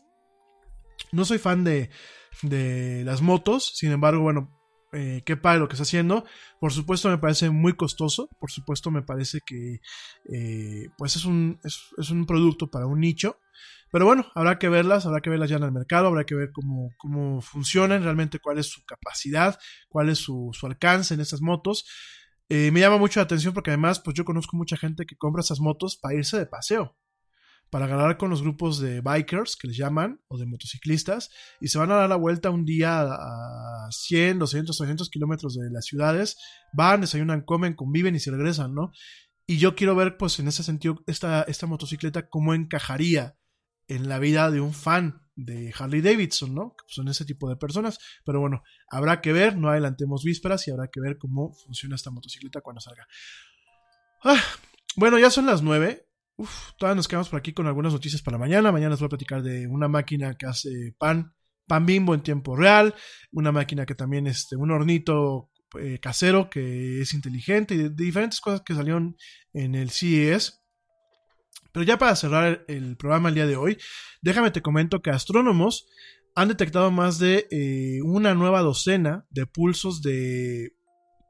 no 1.11 1.26
soy 1.26 1.38
fan 1.38 1.64
de, 1.64 1.90
de 2.41 3.03
las 3.06 3.22
motos, 3.22 3.72
sin 3.76 3.91
embargo, 3.91 4.22
bueno, 4.22 4.59
eh, 4.91 5.22
qué 5.26 5.38
padre 5.38 5.60
lo 5.60 5.68
que 5.68 5.74
está 5.74 5.84
haciendo. 5.84 6.26
Por 6.60 6.74
supuesto 6.74 7.10
me 7.10 7.18
parece 7.18 7.49
muy 7.49 7.74
costoso, 7.74 8.30
por 8.40 8.52
supuesto 8.52 8.91
me 8.91 9.02
parece 9.02 9.40
que 9.45 9.82
eh, 10.32 10.90
pues 10.98 11.16
es 11.16 11.26
un, 11.26 11.60
es, 11.64 11.80
es, 11.98 12.10
un 12.10 12.26
producto 12.26 12.68
para 12.68 12.88
un 12.88 12.99
nicho. 12.99 13.40
Pero 13.91 14.06
bueno, 14.06 14.28
habrá 14.36 14.60
que 14.60 14.70
verlas, 14.70 15.06
habrá 15.06 15.22
que 15.22 15.30
verlas 15.32 15.49
ya 15.49 15.57
en 15.57 15.64
el 15.64 15.72
mercado, 15.72 16.07
habrá 16.07 16.24
que 16.24 16.36
ver 16.36 16.52
cómo, 16.52 16.91
cómo 16.98 17.41
funcionan, 17.41 18.03
realmente 18.03 18.40
cuál 18.40 18.60
es 18.60 18.68
su 18.68 18.86
capacidad, 18.86 19.57
cuál 19.90 20.10
es 20.10 20.20
su, 20.20 20.52
su 20.53 20.68
alcance 20.68 21.14
en 21.14 21.22
estas 21.22 21.41
motos. 21.41 21.86
Eh, 22.49 22.72
me 22.72 22.80
llama 22.80 22.98
mucho 22.98 23.20
la 23.20 23.24
atención 23.24 23.53
porque 23.53 23.72
además 23.72 23.99
pues 23.99 24.16
yo 24.16 24.26
conozco 24.26 24.57
mucha 24.57 24.78
gente 24.78 25.06
que 25.06 25.16
compra 25.16 25.41
esas 25.41 25.60
motos 25.60 25.98
para 25.98 26.16
irse 26.16 26.38
de 26.38 26.45
paseo 26.45 26.95
para 27.70 27.86
agarrar 27.86 28.18
con 28.18 28.30
los 28.30 28.41
grupos 28.41 28.80
de 28.80 29.02
bikers, 29.02 29.56
que 29.56 29.68
les 29.68 29.78
llaman, 29.78 30.22
o 30.28 30.38
de 30.38 30.46
motociclistas, 30.46 31.30
y 31.62 31.68
se 31.68 31.78
van 31.78 31.91
a 31.91 31.96
dar 31.96 32.10
la 32.10 32.16
vuelta 32.16 32.50
un 32.50 32.66
día 32.66 33.02
a 33.02 33.88
100, 33.91 34.40
200, 34.40 34.78
300 34.78 35.10
kilómetros 35.10 35.56
de 35.56 35.70
las 35.72 35.86
ciudades, 35.86 36.38
van, 36.74 37.02
desayunan, 37.02 37.41
comen, 37.41 37.76
conviven 37.76 38.16
y 38.16 38.20
se 38.20 38.32
regresan, 38.32 38.74
¿no? 38.74 38.91
Y 39.46 39.58
yo 39.58 39.76
quiero 39.76 39.96
ver, 39.96 40.18
pues, 40.18 40.40
en 40.40 40.48
ese 40.48 40.64
sentido, 40.64 41.04
esta, 41.08 41.44
esta 41.44 41.68
motocicleta, 41.68 42.30
cómo 42.30 42.54
encajaría 42.54 43.36
en 43.88 44.08
la 44.08 44.20
vida 44.20 44.52
de 44.52 44.62
un 44.62 44.74
fan 44.74 45.24
de 45.36 45.74
Harley 45.78 46.02
Davidson, 46.02 46.54
¿no? 46.54 46.76
Que 46.76 46.94
son 46.94 47.08
ese 47.08 47.26
tipo 47.26 47.50
de 47.50 47.56
personas. 47.56 47.98
Pero 48.26 48.40
bueno, 48.40 48.62
habrá 48.90 49.22
que 49.22 49.34
ver, 49.34 49.58
no 49.58 49.70
adelantemos 49.70 50.24
vísperas 50.24 50.68
y 50.68 50.72
habrá 50.72 50.90
que 50.90 51.00
ver 51.02 51.18
cómo 51.18 51.54
funciona 51.54 51.96
esta 51.96 52.12
motocicleta 52.12 52.62
cuando 52.62 52.82
salga. 52.82 53.08
Ah, 54.24 54.41
bueno, 54.96 55.18
ya 55.18 55.30
son 55.30 55.46
las 55.46 55.62
9. 55.62 56.09
Uf, 56.40 56.72
todavía 56.78 56.95
nos 56.95 57.10
quedamos 57.10 57.28
por 57.28 57.38
aquí 57.38 57.52
con 57.52 57.68
algunas 57.68 57.91
noticias 57.91 58.22
para 58.22 58.38
mañana. 58.38 58.72
Mañana 58.72 58.91
les 58.91 58.99
voy 59.02 59.07
a 59.07 59.10
platicar 59.10 59.44
de 59.44 59.68
una 59.68 59.90
máquina 59.90 60.36
que 60.36 60.45
hace 60.45 60.95
pan, 60.98 61.34
pan 61.68 61.86
bimbo 61.86 62.14
en 62.14 62.24
tiempo 62.24 62.56
real, 62.56 62.95
una 63.34 63.52
máquina 63.52 63.86
que 63.86 63.94
también, 63.94 64.26
este, 64.26 64.56
un 64.56 64.72
hornito 64.72 65.49
eh, 65.78 65.99
casero 66.02 66.49
que 66.49 67.02
es 67.02 67.14
inteligente 67.14 67.76
y 67.76 67.78
de, 67.80 67.90
diferentes 67.90 68.40
cosas 68.40 68.61
que 68.61 68.74
salieron 68.74 69.18
en 69.52 69.76
el 69.76 69.90
CES. 69.90 70.61
Pero 71.74 71.84
ya 71.84 71.98
para 71.98 72.16
cerrar 72.16 72.64
el, 72.70 72.74
el, 72.74 72.95
programa 72.95 73.28
el 73.28 73.36
día 73.36 73.45
de 73.45 73.57
hoy, 73.57 73.78
déjame 74.22 74.52
te 74.52 74.61
comento 74.61 75.02
que 75.02 75.10
astrónomos 75.10 75.90
han 76.36 76.48
detectado 76.48 76.90
más 76.90 77.20
de 77.20 77.49
eh, 77.52 77.99
una 78.02 78.34
nueva 78.34 78.61
docena 78.61 79.26
de 79.30 79.45
pulsos 79.45 80.02
de 80.02 80.72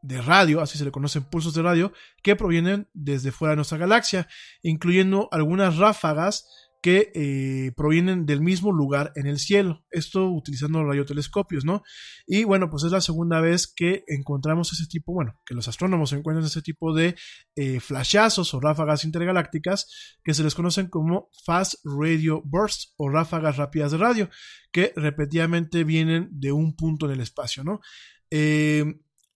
de 0.01 0.21
radio, 0.21 0.61
así 0.61 0.77
se 0.77 0.85
le 0.85 0.91
conocen 0.91 1.23
pulsos 1.23 1.53
de 1.53 1.61
radio, 1.61 1.93
que 2.23 2.35
provienen 2.35 2.89
desde 2.93 3.31
fuera 3.31 3.51
de 3.51 3.57
nuestra 3.57 3.77
galaxia, 3.77 4.27
incluyendo 4.61 5.27
algunas 5.31 5.77
ráfagas 5.77 6.45
que 6.81 7.11
eh, 7.13 7.71
provienen 7.75 8.25
del 8.25 8.41
mismo 8.41 8.71
lugar 8.71 9.11
en 9.15 9.27
el 9.27 9.37
cielo, 9.39 9.83
esto 9.91 10.29
utilizando 10.29 10.83
radiotelescopios, 10.83 11.65
¿no? 11.65 11.83
Y 12.25 12.45
bueno, 12.45 12.69
pues 12.69 12.83
es 12.83 12.91
la 12.91 13.01
segunda 13.01 13.41
vez 13.41 13.67
que 13.67 14.03
encontramos 14.07 14.71
ese 14.71 14.87
tipo, 14.87 15.13
bueno, 15.13 15.37
que 15.45 15.55
los 15.55 15.67
astrónomos 15.67 16.13
encuentran 16.13 16.45
ese 16.45 16.61
tipo 16.61 16.93
de 16.93 17.15
eh, 17.55 17.79
flashazos 17.79 18.53
o 18.53 18.61
ráfagas 18.61 19.03
intergalácticas 19.03 20.17
que 20.23 20.33
se 20.33 20.43
les 20.43 20.55
conocen 20.55 20.87
como 20.87 21.29
Fast 21.43 21.75
Radio 21.83 22.41
Bursts 22.45 22.93
o 22.97 23.09
ráfagas 23.09 23.57
rápidas 23.57 23.91
de 23.91 23.97
radio, 23.97 24.29
que 24.71 24.93
repetidamente 24.95 25.83
vienen 25.83 26.29
de 26.31 26.53
un 26.53 26.75
punto 26.75 27.07
en 27.07 27.11
el 27.13 27.19
espacio, 27.19 27.63
¿no? 27.63 27.81
Eh, 28.31 28.85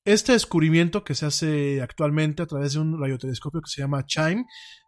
este 0.06 0.34
descubrimiento 0.34 1.04
que 1.04 1.16
se 1.16 1.26
hace 1.26 1.82
actualmente 1.82 2.44
a 2.44 2.46
través 2.46 2.74
de 2.74 2.80
un 2.80 3.00
radiotelescopio 3.00 3.62
que 3.62 3.70
se 3.70 3.82
llama 3.82 4.06
CHIME, 4.06 4.46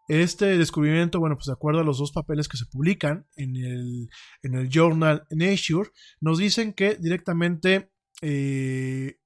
este 0.08 0.58
descubrimiento, 0.58 1.20
bueno, 1.20 1.36
pues 1.36 1.48
de 1.48 1.54
acuerdo 1.54 1.82
a 1.82 1.84
los 1.84 1.98
dos 1.98 2.12
papeles 2.12 2.48
que 2.48 2.58
se 2.58 2.66
publican 2.66 3.26
en 3.36 3.56
el, 3.56 4.10
en 4.44 4.54
el 4.54 4.70
journal 4.70 5.26
Nature, 5.32 5.90
nos 6.20 6.38
dicen 6.38 6.74
que 6.74 6.96
directamente, 6.96 7.92
eh, 8.22 9.18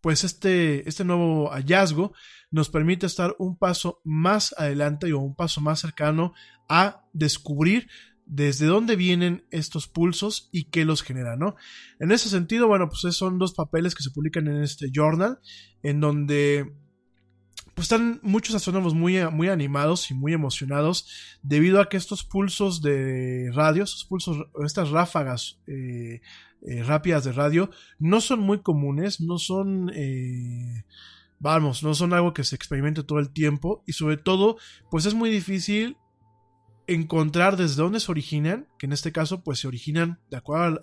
pues 0.00 0.22
este, 0.22 0.88
este 0.88 1.04
nuevo 1.04 1.50
hallazgo 1.50 2.12
nos 2.50 2.70
permite 2.70 3.06
estar 3.06 3.34
un 3.38 3.58
paso 3.58 4.00
más 4.04 4.54
adelante 4.56 5.12
o 5.12 5.18
un 5.18 5.34
paso 5.34 5.60
más 5.60 5.80
cercano 5.80 6.34
a 6.68 7.04
descubrir 7.12 7.88
desde 8.28 8.66
dónde 8.66 8.94
vienen 8.94 9.44
estos 9.50 9.88
pulsos 9.88 10.50
y 10.52 10.64
qué 10.64 10.84
los 10.84 11.02
genera, 11.02 11.36
¿no? 11.36 11.56
En 11.98 12.12
ese 12.12 12.28
sentido, 12.28 12.68
bueno, 12.68 12.88
pues 12.88 13.16
son 13.16 13.38
dos 13.38 13.54
papeles 13.54 13.94
que 13.94 14.02
se 14.02 14.10
publican 14.10 14.46
en 14.48 14.62
este 14.62 14.90
journal, 14.92 15.40
en 15.82 16.00
donde 16.00 16.72
pues 17.74 17.86
están 17.86 18.20
muchos 18.22 18.54
astrónomos 18.54 18.94
muy, 18.94 19.24
muy 19.30 19.48
animados 19.48 20.10
y 20.10 20.14
muy 20.14 20.32
emocionados 20.32 21.38
debido 21.42 21.80
a 21.80 21.88
que 21.88 21.96
estos 21.96 22.24
pulsos 22.24 22.82
de 22.82 23.50
radio, 23.54 23.84
estos 23.84 24.04
pulsos, 24.04 24.36
estas 24.64 24.90
ráfagas 24.90 25.60
eh, 25.66 26.20
eh, 26.66 26.82
rápidas 26.82 27.24
de 27.24 27.32
radio, 27.32 27.70
no 27.98 28.20
son 28.20 28.40
muy 28.40 28.62
comunes, 28.62 29.20
no 29.20 29.38
son, 29.38 29.90
eh, 29.94 30.84
vamos, 31.38 31.82
no 31.82 31.94
son 31.94 32.12
algo 32.12 32.34
que 32.34 32.44
se 32.44 32.56
experimente 32.56 33.04
todo 33.04 33.20
el 33.20 33.30
tiempo 33.30 33.84
y 33.86 33.92
sobre 33.92 34.16
todo, 34.16 34.58
pues 34.90 35.06
es 35.06 35.14
muy 35.14 35.30
difícil 35.30 35.96
encontrar 36.88 37.56
desde 37.56 37.82
dónde 37.82 38.00
se 38.00 38.10
originan, 38.10 38.66
que 38.78 38.86
en 38.86 38.92
este 38.92 39.12
caso 39.12 39.44
pues 39.44 39.60
se 39.60 39.68
originan, 39.68 40.18
de 40.30 40.38
acuerdo 40.38 40.80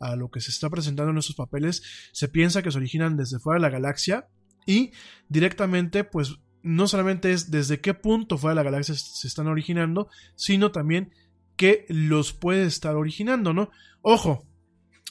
a 0.00 0.16
lo 0.16 0.30
que 0.30 0.40
se 0.40 0.50
está 0.50 0.70
presentando 0.70 1.10
en 1.10 1.18
estos 1.18 1.36
papeles, 1.36 1.82
se 2.12 2.28
piensa 2.28 2.62
que 2.62 2.70
se 2.70 2.78
originan 2.78 3.16
desde 3.16 3.38
fuera 3.38 3.58
de 3.58 3.62
la 3.62 3.70
galaxia 3.70 4.28
y 4.66 4.92
directamente 5.28 6.04
pues 6.04 6.36
no 6.62 6.86
solamente 6.86 7.32
es 7.32 7.50
desde 7.50 7.80
qué 7.80 7.92
punto 7.92 8.38
fuera 8.38 8.52
de 8.52 8.64
la 8.64 8.70
galaxia 8.70 8.94
se 8.94 9.26
están 9.26 9.48
originando, 9.48 10.08
sino 10.36 10.70
también 10.70 11.12
qué 11.56 11.84
los 11.88 12.32
puede 12.32 12.64
estar 12.64 12.94
originando, 12.94 13.52
¿no? 13.52 13.70
Ojo, 14.00 14.46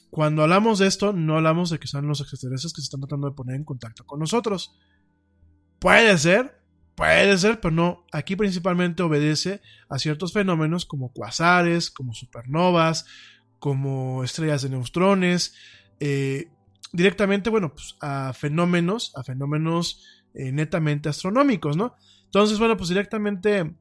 cuando 0.10 0.44
hablamos 0.44 0.80
de 0.80 0.88
esto, 0.88 1.14
no 1.14 1.38
hablamos 1.38 1.70
de 1.70 1.80
que 1.80 1.88
sean 1.88 2.08
los 2.08 2.22
extraterrestres 2.22 2.74
que 2.74 2.82
se 2.82 2.86
están 2.86 3.02
tratando 3.02 3.30
de 3.30 3.36
poner 3.36 3.56
en 3.56 3.66
contacto 3.66 4.06
con 4.06 4.20
nosotros. 4.20 4.78
Puede 5.80 6.18
ser, 6.18 6.61
Puede 7.02 7.36
ser, 7.40 7.60
pero 7.60 7.74
no. 7.74 8.06
Aquí 8.12 8.36
principalmente 8.36 9.02
obedece 9.02 9.60
a 9.90 9.98
ciertos 9.98 10.34
fenómenos 10.34 10.86
como 10.86 11.12
cuasares, 11.12 11.90
como 11.90 12.14
supernovas, 12.14 13.08
como 13.58 14.24
estrellas 14.24 14.62
de 14.62 14.70
neutrones. 14.70 15.56
Eh, 16.00 16.52
directamente, 16.94 17.50
bueno, 17.50 17.74
pues 17.74 17.96
a 18.02 18.34
fenómenos, 18.34 19.14
a 19.16 19.24
fenómenos 19.24 20.06
eh, 20.36 20.52
netamente 20.52 21.10
astronómicos, 21.10 21.76
¿no? 21.76 21.96
Entonces, 22.26 22.60
bueno, 22.60 22.78
pues 22.78 22.90
directamente 22.90 23.74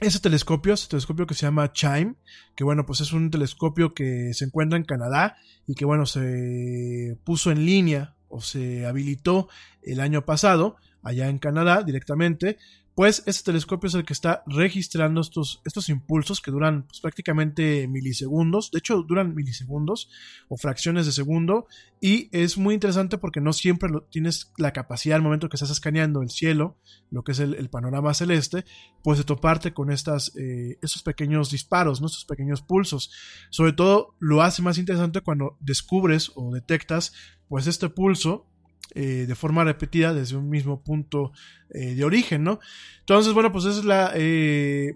ese 0.00 0.20
telescopio, 0.20 0.74
ese 0.74 0.88
telescopio 0.88 1.26
que 1.26 1.32
se 1.32 1.46
llama 1.46 1.72
Chime, 1.72 2.16
que 2.54 2.62
bueno, 2.62 2.84
pues 2.84 3.00
es 3.00 3.14
un 3.14 3.30
telescopio 3.30 3.94
que 3.94 4.34
se 4.34 4.44
encuentra 4.44 4.76
en 4.76 4.84
Canadá 4.84 5.38
y 5.66 5.74
que 5.76 5.86
bueno, 5.86 6.04
se 6.04 7.16
puso 7.24 7.50
en 7.50 7.64
línea 7.64 8.16
o 8.28 8.42
se 8.42 8.84
habilitó 8.84 9.48
el 9.82 10.00
año 10.00 10.26
pasado 10.26 10.76
allá 11.04 11.28
en 11.28 11.38
Canadá 11.38 11.82
directamente, 11.82 12.58
pues 12.94 13.24
este 13.26 13.46
telescopio 13.50 13.88
es 13.88 13.94
el 13.94 14.04
que 14.04 14.12
está 14.12 14.44
registrando 14.46 15.20
estos, 15.20 15.60
estos 15.64 15.88
impulsos 15.88 16.40
que 16.40 16.52
duran 16.52 16.84
pues, 16.84 17.00
prácticamente 17.00 17.88
milisegundos, 17.88 18.70
de 18.70 18.78
hecho 18.78 19.02
duran 19.02 19.34
milisegundos 19.34 20.08
o 20.48 20.56
fracciones 20.56 21.04
de 21.04 21.10
segundo 21.10 21.66
y 22.00 22.28
es 22.30 22.56
muy 22.56 22.74
interesante 22.74 23.18
porque 23.18 23.40
no 23.40 23.52
siempre 23.52 23.88
lo, 23.90 24.02
tienes 24.02 24.52
la 24.58 24.72
capacidad 24.72 25.16
al 25.16 25.22
momento 25.22 25.48
que 25.48 25.56
estás 25.56 25.70
escaneando 25.70 26.22
el 26.22 26.30
cielo, 26.30 26.76
lo 27.10 27.24
que 27.24 27.32
es 27.32 27.40
el, 27.40 27.68
panorama 27.68 28.14
celeste, 28.14 28.64
pues 29.02 29.18
de 29.18 29.24
toparte 29.24 29.74
con 29.74 29.90
estas, 29.90 30.32
eh, 30.36 30.78
esos 30.80 31.02
pequeños 31.02 31.50
disparos, 31.50 32.00
¿no? 32.00 32.06
estos 32.06 32.24
pequeños 32.24 32.62
pulsos. 32.62 33.10
Sobre 33.50 33.72
todo 33.72 34.14
lo 34.20 34.42
hace 34.42 34.62
más 34.62 34.78
interesante 34.78 35.20
cuando 35.20 35.56
descubres 35.60 36.30
o 36.36 36.54
detectas 36.54 37.12
pues 37.48 37.66
este 37.66 37.88
pulso 37.88 38.46
eh, 38.94 39.24
de 39.26 39.34
forma 39.34 39.64
repetida 39.64 40.12
desde 40.12 40.36
un 40.36 40.48
mismo 40.48 40.82
punto 40.82 41.32
eh, 41.70 41.94
de 41.94 42.04
origen, 42.04 42.44
¿no? 42.44 42.60
Entonces, 43.00 43.32
bueno, 43.32 43.50
pues 43.50 43.64
es 43.64 43.84
la... 43.84 44.12
Eh, 44.14 44.94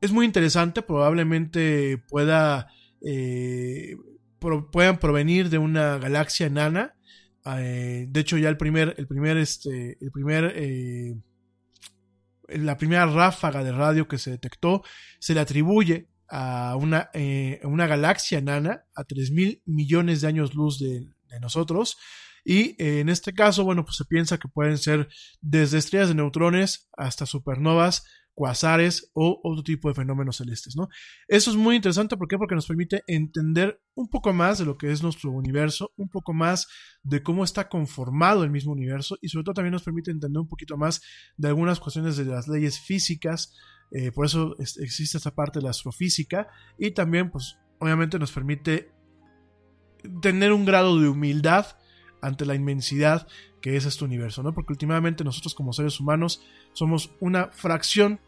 es 0.00 0.12
muy 0.12 0.24
interesante, 0.24 0.82
probablemente 0.82 1.98
pueda... 2.08 2.68
puedan 4.72 4.98
provenir 4.98 5.50
de 5.50 5.58
una 5.58 5.98
galaxia 5.98 6.46
enana. 6.46 6.94
de 7.44 8.10
hecho, 8.14 8.38
ya 8.38 8.48
el 8.48 8.56
primer, 8.56 8.94
el 8.96 9.06
primer, 9.06 9.36
este, 9.36 9.98
el 10.00 10.10
primer, 10.10 10.54
la 12.48 12.78
primera 12.78 13.04
ráfaga 13.04 13.62
de 13.62 13.72
radio 13.72 14.08
que 14.08 14.16
se 14.16 14.30
detectó 14.30 14.82
se 15.18 15.34
le 15.34 15.40
atribuye 15.40 16.08
a 16.30 16.76
una, 16.76 17.10
una 17.64 17.86
galaxia 17.86 18.38
enana 18.38 18.86
a 18.94 19.04
3 19.04 19.30
mil 19.32 19.62
millones 19.66 20.22
de 20.22 20.28
años 20.28 20.54
luz 20.54 20.78
de 20.78 21.06
nosotros. 21.40 21.98
Y 22.44 22.82
eh, 22.82 23.00
en 23.00 23.08
este 23.08 23.32
caso, 23.32 23.64
bueno, 23.64 23.84
pues 23.84 23.96
se 23.96 24.04
piensa 24.04 24.38
que 24.38 24.48
pueden 24.48 24.78
ser 24.78 25.08
desde 25.40 25.78
estrellas 25.78 26.08
de 26.08 26.14
neutrones 26.14 26.88
hasta 26.96 27.26
supernovas, 27.26 28.04
cuasares 28.34 29.10
o 29.12 29.38
otro 29.42 29.62
tipo 29.62 29.88
de 29.88 29.94
fenómenos 29.94 30.36
celestes, 30.36 30.74
¿no? 30.74 30.88
Eso 31.28 31.50
es 31.50 31.56
muy 31.56 31.76
interesante, 31.76 32.16
¿por 32.16 32.26
qué? 32.26 32.38
Porque 32.38 32.54
nos 32.54 32.66
permite 32.66 33.02
entender 33.06 33.82
un 33.94 34.08
poco 34.08 34.32
más 34.32 34.58
de 34.58 34.64
lo 34.64 34.78
que 34.78 34.90
es 34.90 35.02
nuestro 35.02 35.30
universo, 35.30 35.92
un 35.96 36.08
poco 36.08 36.32
más 36.32 36.66
de 37.02 37.22
cómo 37.22 37.44
está 37.44 37.68
conformado 37.68 38.42
el 38.42 38.50
mismo 38.50 38.72
universo 38.72 39.18
y 39.20 39.28
sobre 39.28 39.44
todo 39.44 39.54
también 39.54 39.72
nos 39.72 39.82
permite 39.82 40.10
entender 40.10 40.40
un 40.40 40.48
poquito 40.48 40.78
más 40.78 41.02
de 41.36 41.48
algunas 41.48 41.80
cuestiones 41.80 42.16
de 42.16 42.24
las 42.24 42.48
leyes 42.48 42.80
físicas, 42.80 43.54
eh, 43.92 44.10
por 44.10 44.24
eso 44.24 44.56
existe 44.58 45.18
esta 45.18 45.34
parte 45.34 45.58
de 45.58 45.64
la 45.64 45.70
astrofísica 45.70 46.48
y 46.78 46.92
también, 46.92 47.30
pues, 47.30 47.58
obviamente 47.78 48.18
nos 48.18 48.32
permite 48.32 48.90
tener 50.22 50.52
un 50.52 50.64
grado 50.64 50.98
de 50.98 51.08
humildad 51.08 51.66
ante 52.20 52.46
la 52.46 52.54
inmensidad 52.54 53.26
que 53.60 53.76
es 53.76 53.84
este 53.84 54.04
universo, 54.04 54.42
¿no? 54.42 54.54
Porque 54.54 54.72
últimamente 54.72 55.24
nosotros 55.24 55.54
como 55.54 55.72
seres 55.72 56.00
humanos 56.00 56.42
somos 56.72 57.12
una 57.20 57.48
fracción 57.48 58.20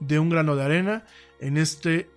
de 0.00 0.18
un 0.18 0.28
grano 0.28 0.56
de 0.56 0.64
arena 0.64 1.04
en 1.40 1.56
este, 1.56 2.10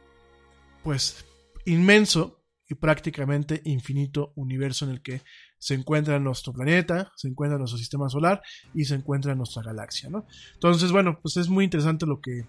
pues, 0.83 1.25
inmenso 1.65 2.41
y 2.67 2.75
prácticamente 2.75 3.61
infinito 3.65 4.33
universo 4.35 4.85
en 4.85 4.91
el 4.91 5.01
que 5.01 5.21
se 5.59 5.75
encuentra 5.75 6.19
nuestro 6.19 6.53
planeta, 6.53 7.11
se 7.15 7.27
encuentra 7.27 7.57
nuestro 7.57 7.77
sistema 7.77 8.09
solar 8.09 8.41
y 8.73 8.85
se 8.85 8.95
encuentra 8.95 9.35
nuestra 9.35 9.63
galaxia, 9.63 10.09
¿no? 10.09 10.25
Entonces, 10.53 10.91
bueno, 10.91 11.19
pues 11.21 11.37
es 11.37 11.49
muy 11.49 11.63
interesante 11.63 12.05
lo 12.05 12.21
que, 12.21 12.45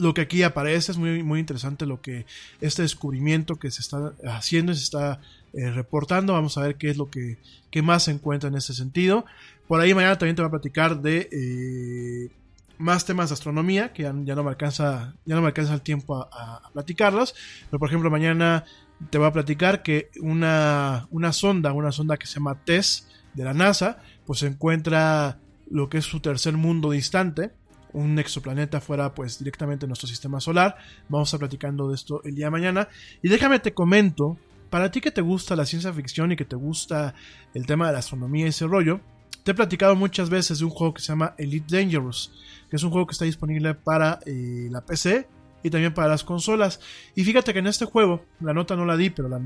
lo 0.00 0.14
que 0.14 0.22
aquí 0.22 0.42
aparece, 0.42 0.92
es 0.92 0.98
muy, 0.98 1.22
muy 1.22 1.40
interesante 1.40 1.86
lo 1.86 2.00
que 2.00 2.26
este 2.60 2.82
descubrimiento 2.82 3.56
que 3.56 3.70
se 3.70 3.82
está 3.82 4.12
haciendo 4.24 4.72
y 4.72 4.76
se 4.76 4.84
está 4.84 5.20
eh, 5.52 5.70
reportando. 5.70 6.32
Vamos 6.32 6.58
a 6.58 6.62
ver 6.62 6.76
qué 6.76 6.90
es 6.90 6.96
lo 6.96 7.10
que 7.10 7.38
más 7.82 8.04
se 8.04 8.10
encuentra 8.10 8.48
en 8.48 8.56
ese 8.56 8.74
sentido. 8.74 9.24
Por 9.70 9.80
ahí 9.80 9.94
mañana 9.94 10.18
también 10.18 10.34
te 10.34 10.42
voy 10.42 10.48
a 10.48 10.50
platicar 10.50 11.00
de 11.00 11.28
eh, 11.30 12.28
más 12.76 13.04
temas 13.04 13.30
de 13.30 13.34
astronomía, 13.34 13.92
que 13.92 14.02
ya, 14.02 14.12
no 14.12 14.42
me 14.42 14.50
alcanza, 14.50 15.14
ya 15.24 15.36
no 15.36 15.42
me 15.42 15.46
alcanza 15.46 15.74
el 15.74 15.80
tiempo 15.80 16.16
a, 16.16 16.68
platicarlos. 16.72 17.36
Pero 17.70 17.78
por 17.78 17.88
ejemplo, 17.88 18.10
mañana 18.10 18.64
te 19.10 19.18
voy 19.18 19.28
a 19.28 19.32
platicar 19.32 19.84
que 19.84 20.10
una, 20.22 21.06
una 21.12 21.32
sonda, 21.32 21.72
una 21.72 21.92
sonda 21.92 22.16
que 22.16 22.26
se 22.26 22.40
llama 22.40 22.64
TESS 22.64 23.06
de 23.34 23.44
la 23.44 23.54
NASA, 23.54 24.02
pues 24.26 24.40
se 24.40 24.48
encuentra 24.48 25.38
lo 25.70 25.88
que 25.88 25.98
es 25.98 26.04
su 26.04 26.18
tercer 26.18 26.54
mundo 26.54 26.90
distante, 26.90 27.52
un 27.92 28.18
exoplaneta 28.18 28.80
fuera 28.80 29.14
pues 29.14 29.38
directamente 29.38 29.86
nuestro 29.86 30.08
sistema 30.08 30.40
solar. 30.40 30.76
Vamos 31.08 31.26
a 31.26 31.28
estar 31.28 31.40
platicando 31.40 31.88
de 31.88 31.94
esto 31.94 32.22
el 32.24 32.34
día 32.34 32.46
de 32.46 32.50
mañana. 32.50 32.88
Y 33.22 33.28
déjame 33.28 33.58
te 33.58 33.74
comento 33.74 34.38
para 34.70 34.90
ti 34.90 35.00
que 35.00 35.10
te 35.10 35.20
gusta 35.20 35.56
la 35.56 35.66
ciencia 35.66 35.92
ficción 35.92 36.32
y 36.32 36.36
que 36.36 36.44
te 36.44 36.56
gusta 36.56 37.14
el 37.54 37.66
tema 37.66 37.88
de 37.88 37.92
la 37.92 37.98
astronomía 37.98 38.46
y 38.46 38.48
ese 38.50 38.66
rollo, 38.66 39.00
te 39.42 39.50
he 39.50 39.54
platicado 39.54 39.96
muchas 39.96 40.30
veces 40.30 40.60
de 40.60 40.64
un 40.64 40.70
juego 40.70 40.94
que 40.94 41.02
se 41.02 41.08
llama 41.08 41.34
Elite 41.38 41.76
Dangerous, 41.76 42.32
que 42.70 42.76
es 42.76 42.82
un 42.82 42.90
juego 42.90 43.06
que 43.06 43.12
está 43.12 43.24
disponible 43.24 43.74
para 43.74 44.20
eh, 44.26 44.68
la 44.70 44.84
PC 44.84 45.26
y 45.62 45.70
también 45.70 45.92
para 45.92 46.08
las 46.08 46.24
consolas. 46.24 46.80
Y 47.14 47.24
fíjate 47.24 47.52
que 47.52 47.58
en 47.58 47.66
este 47.66 47.84
juego, 47.84 48.24
la 48.40 48.54
nota 48.54 48.76
no 48.76 48.84
la 48.84 48.96
di, 48.96 49.10
pero 49.10 49.28
la, 49.28 49.40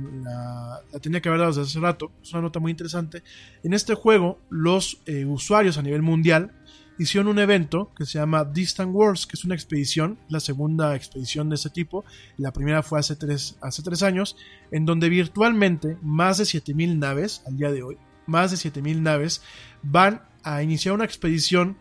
tenía 1.00 1.20
que 1.20 1.28
haber 1.28 1.40
dado 1.40 1.52
desde 1.52 1.62
hace 1.62 1.80
rato, 1.80 2.12
es 2.22 2.32
una 2.32 2.42
nota 2.42 2.60
muy 2.60 2.70
interesante. 2.70 3.22
En 3.62 3.72
este 3.72 3.94
juego, 3.94 4.38
los 4.50 5.00
eh, 5.06 5.24
usuarios 5.24 5.78
a 5.78 5.82
nivel 5.82 6.02
mundial 6.02 6.52
hicieron 6.98 7.28
un 7.28 7.38
evento 7.38 7.90
que 7.96 8.06
se 8.06 8.18
llama 8.18 8.44
Distant 8.44 8.94
Worlds, 8.94 9.26
que 9.26 9.36
es 9.36 9.44
una 9.44 9.54
expedición, 9.54 10.18
la 10.28 10.40
segunda 10.40 10.94
expedición 10.94 11.48
de 11.48 11.56
ese 11.56 11.70
tipo, 11.70 12.04
la 12.36 12.52
primera 12.52 12.82
fue 12.82 13.00
hace 13.00 13.16
tres, 13.16 13.56
hace 13.60 13.82
tres 13.82 14.02
años, 14.02 14.36
en 14.70 14.86
donde 14.86 15.08
virtualmente 15.08 15.98
más 16.02 16.38
de 16.38 16.44
7.000 16.44 16.98
naves, 16.98 17.42
al 17.46 17.56
día 17.56 17.72
de 17.72 17.82
hoy, 17.82 17.98
más 18.26 18.50
de 18.50 18.56
7.000 18.56 19.00
naves, 19.00 19.42
van 19.82 20.22
a 20.42 20.62
iniciar 20.62 20.94
una 20.94 21.04
expedición 21.04 21.76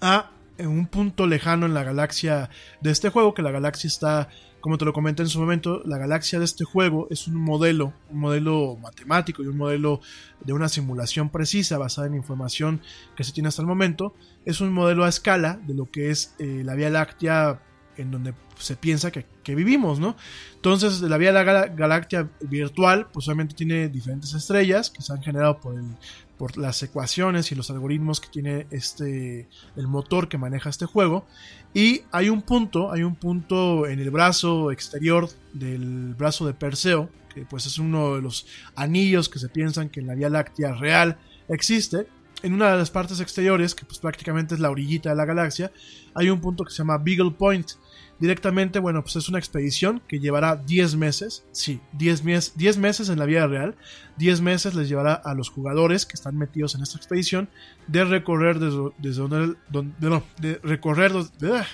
a 0.00 0.30
un 0.58 0.86
punto 0.86 1.26
lejano 1.26 1.66
en 1.66 1.74
la 1.74 1.84
galaxia 1.84 2.50
de 2.80 2.90
este 2.90 3.10
juego, 3.10 3.34
que 3.34 3.42
la 3.42 3.50
galaxia 3.50 3.88
está 3.88 4.28
como 4.66 4.78
te 4.78 4.84
lo 4.84 4.92
comenté 4.92 5.22
en 5.22 5.28
su 5.28 5.38
momento, 5.38 5.80
la 5.84 5.96
galaxia 5.96 6.40
de 6.40 6.44
este 6.44 6.64
juego 6.64 7.06
es 7.08 7.28
un 7.28 7.36
modelo, 7.36 7.92
un 8.10 8.18
modelo 8.18 8.76
matemático 8.82 9.44
y 9.44 9.46
un 9.46 9.56
modelo 9.56 10.00
de 10.44 10.54
una 10.54 10.68
simulación 10.68 11.30
precisa 11.30 11.78
basada 11.78 12.08
en 12.08 12.16
información 12.16 12.80
que 13.14 13.22
se 13.22 13.30
tiene 13.30 13.48
hasta 13.48 13.62
el 13.62 13.68
momento. 13.68 14.12
Es 14.44 14.60
un 14.60 14.72
modelo 14.72 15.04
a 15.04 15.08
escala 15.08 15.60
de 15.68 15.74
lo 15.74 15.88
que 15.88 16.10
es 16.10 16.34
eh, 16.40 16.62
la 16.64 16.74
Vía 16.74 16.90
Láctea 16.90 17.62
en 17.96 18.10
donde 18.10 18.34
se 18.58 18.74
piensa 18.74 19.12
que, 19.12 19.24
que 19.44 19.54
vivimos, 19.54 20.00
¿no? 20.00 20.16
Entonces, 20.56 21.00
la 21.00 21.16
Vía 21.16 21.30
Galáctea 21.30 22.28
virtual, 22.40 23.06
pues 23.12 23.28
obviamente 23.28 23.54
tiene 23.54 23.88
diferentes 23.88 24.34
estrellas 24.34 24.90
que 24.90 25.00
se 25.00 25.12
han 25.12 25.22
generado 25.22 25.60
por, 25.60 25.78
el, 25.78 25.96
por 26.38 26.56
las 26.56 26.82
ecuaciones 26.82 27.50
y 27.50 27.54
los 27.54 27.70
algoritmos 27.70 28.20
que 28.20 28.28
tiene 28.28 28.66
este, 28.70 29.48
el 29.76 29.88
motor 29.88 30.28
que 30.28 30.38
maneja 30.38 30.70
este 30.70 30.86
juego. 30.86 31.26
Y 31.74 32.02
hay 32.12 32.28
un 32.28 32.42
punto, 32.42 32.92
hay 32.92 33.02
un 33.02 33.16
punto 33.16 33.86
en 33.86 34.00
el 34.00 34.10
brazo 34.10 34.70
exterior 34.70 35.28
del 35.52 36.14
brazo 36.14 36.46
de 36.46 36.54
Perseo, 36.54 37.10
que 37.34 37.44
pues 37.44 37.66
es 37.66 37.78
uno 37.78 38.16
de 38.16 38.22
los 38.22 38.46
anillos 38.74 39.28
que 39.28 39.38
se 39.38 39.48
piensan 39.48 39.88
que 39.88 40.00
en 40.00 40.06
la 40.06 40.14
Vía 40.14 40.30
Láctea 40.30 40.74
real 40.74 41.18
existe, 41.48 42.06
en 42.42 42.52
una 42.52 42.70
de 42.70 42.78
las 42.78 42.90
partes 42.90 43.20
exteriores, 43.20 43.74
que 43.74 43.84
pues 43.84 43.98
prácticamente 43.98 44.54
es 44.54 44.60
la 44.60 44.70
orillita 44.70 45.10
de 45.10 45.16
la 45.16 45.24
galaxia, 45.24 45.72
hay 46.14 46.30
un 46.30 46.40
punto 46.40 46.64
que 46.64 46.70
se 46.70 46.78
llama 46.78 46.98
Beagle 46.98 47.32
Point. 47.32 47.72
Directamente, 48.18 48.78
bueno, 48.78 49.02
pues 49.02 49.16
es 49.16 49.28
una 49.28 49.38
expedición 49.38 50.00
que 50.08 50.20
llevará 50.20 50.56
10 50.56 50.96
meses, 50.96 51.44
sí, 51.52 51.80
10, 51.92 52.24
mes, 52.24 52.52
10 52.56 52.78
meses 52.78 53.08
en 53.10 53.18
la 53.18 53.26
vida 53.26 53.46
real, 53.46 53.76
10 54.16 54.40
meses 54.40 54.74
les 54.74 54.88
llevará 54.88 55.12
a 55.12 55.34
los 55.34 55.50
jugadores 55.50 56.06
que 56.06 56.14
están 56.14 56.38
metidos 56.38 56.74
en 56.74 56.82
esta 56.82 56.96
expedición 56.96 57.50
de 57.86 58.04
recorrer 58.04 58.58
desde, 58.58 58.90
desde 58.98 59.20
donde, 59.20 59.56
donde, 59.68 59.94
no, 60.00 60.22
de 60.40 60.58
recorrer, 60.62 61.12
ah, 61.52 61.66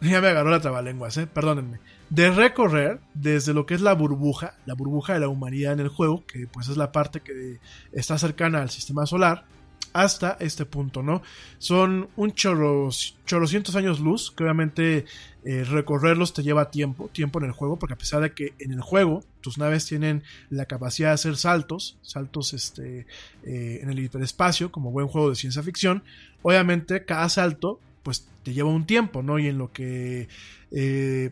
ya 0.00 0.20
me 0.20 0.28
agarró 0.28 0.50
la 0.50 0.60
trabalenguas, 0.60 1.16
eh, 1.16 1.26
perdónenme, 1.26 1.80
de 2.10 2.30
recorrer 2.30 3.00
desde 3.14 3.54
lo 3.54 3.66
que 3.66 3.74
es 3.74 3.80
la 3.80 3.94
burbuja, 3.94 4.54
la 4.66 4.74
burbuja 4.74 5.14
de 5.14 5.20
la 5.20 5.28
humanidad 5.28 5.72
en 5.72 5.80
el 5.80 5.88
juego, 5.88 6.24
que 6.26 6.46
pues 6.46 6.68
es 6.68 6.76
la 6.76 6.92
parte 6.92 7.20
que 7.20 7.58
está 7.92 8.18
cercana 8.18 8.62
al 8.62 8.70
sistema 8.70 9.06
solar, 9.06 9.46
hasta 10.02 10.36
este 10.40 10.66
punto, 10.66 11.02
¿no? 11.02 11.22
Son 11.58 12.08
un 12.16 12.32
chorro, 12.32 12.90
chorrocientos 13.24 13.76
años 13.76 13.98
luz, 13.98 14.30
que 14.30 14.44
obviamente 14.44 15.06
eh, 15.44 15.64
recorrerlos 15.64 16.34
te 16.34 16.42
lleva 16.42 16.70
tiempo, 16.70 17.08
tiempo 17.12 17.38
en 17.38 17.46
el 17.46 17.52
juego, 17.52 17.78
porque 17.78 17.94
a 17.94 17.98
pesar 17.98 18.20
de 18.20 18.32
que 18.32 18.54
en 18.58 18.72
el 18.72 18.82
juego 18.82 19.24
tus 19.40 19.56
naves 19.56 19.86
tienen 19.86 20.22
la 20.50 20.66
capacidad 20.66 21.08
de 21.08 21.14
hacer 21.14 21.36
saltos, 21.36 21.96
saltos 22.02 22.52
este, 22.52 23.06
eh, 23.44 23.80
en 23.82 23.88
el 23.88 23.98
hiperespacio, 23.98 24.70
como 24.70 24.90
buen 24.90 25.08
juego 25.08 25.30
de 25.30 25.36
ciencia 25.36 25.62
ficción, 25.62 26.02
obviamente 26.42 27.04
cada 27.04 27.28
salto 27.28 27.80
pues 28.02 28.28
te 28.42 28.52
lleva 28.52 28.68
un 28.68 28.86
tiempo, 28.86 29.22
¿no? 29.22 29.38
Y 29.38 29.48
en 29.48 29.58
lo 29.58 29.72
que 29.72 30.28
eh, 30.72 31.30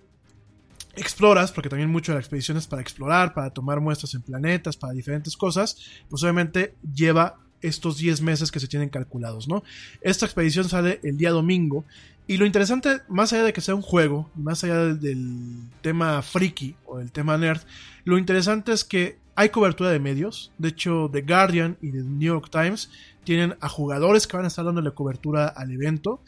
exploras, 0.96 1.52
porque 1.52 1.68
también 1.68 1.90
mucho 1.90 2.12
de 2.12 2.16
la 2.16 2.20
expedición 2.20 2.56
es 2.56 2.66
para 2.66 2.82
explorar, 2.82 3.34
para 3.34 3.50
tomar 3.50 3.80
muestras 3.80 4.14
en 4.14 4.22
planetas, 4.22 4.76
para 4.76 4.92
diferentes 4.92 5.36
cosas, 5.36 5.76
pues 6.08 6.22
obviamente 6.22 6.74
lleva 6.94 7.36
estos 7.64 7.96
10 7.96 8.20
meses 8.20 8.52
que 8.52 8.60
se 8.60 8.68
tienen 8.68 8.90
calculados, 8.90 9.48
¿no? 9.48 9.62
Esta 10.00 10.26
expedición 10.26 10.68
sale 10.68 11.00
el 11.02 11.16
día 11.16 11.30
domingo 11.30 11.84
y 12.26 12.36
lo 12.36 12.46
interesante, 12.46 13.00
más 13.08 13.32
allá 13.32 13.44
de 13.44 13.52
que 13.52 13.60
sea 13.60 13.74
un 13.74 13.82
juego, 13.82 14.30
más 14.34 14.64
allá 14.64 14.94
del 14.94 15.58
tema 15.82 16.22
friki 16.22 16.76
o 16.86 16.98
del 16.98 17.12
tema 17.12 17.36
nerd, 17.36 17.60
lo 18.04 18.16
interesante 18.16 18.72
es 18.72 18.84
que 18.84 19.18
hay 19.34 19.48
cobertura 19.48 19.90
de 19.90 19.98
medios, 19.98 20.52
de 20.58 20.68
hecho 20.68 21.10
The 21.12 21.22
Guardian 21.22 21.76
y 21.82 21.90
The 21.90 21.98
New 21.98 22.34
York 22.34 22.48
Times 22.50 22.90
tienen 23.24 23.56
a 23.60 23.68
jugadores 23.68 24.26
que 24.26 24.36
van 24.36 24.44
a 24.44 24.48
estar 24.48 24.64
dándole 24.64 24.92
cobertura 24.92 25.48
al 25.48 25.70
evento, 25.70 26.22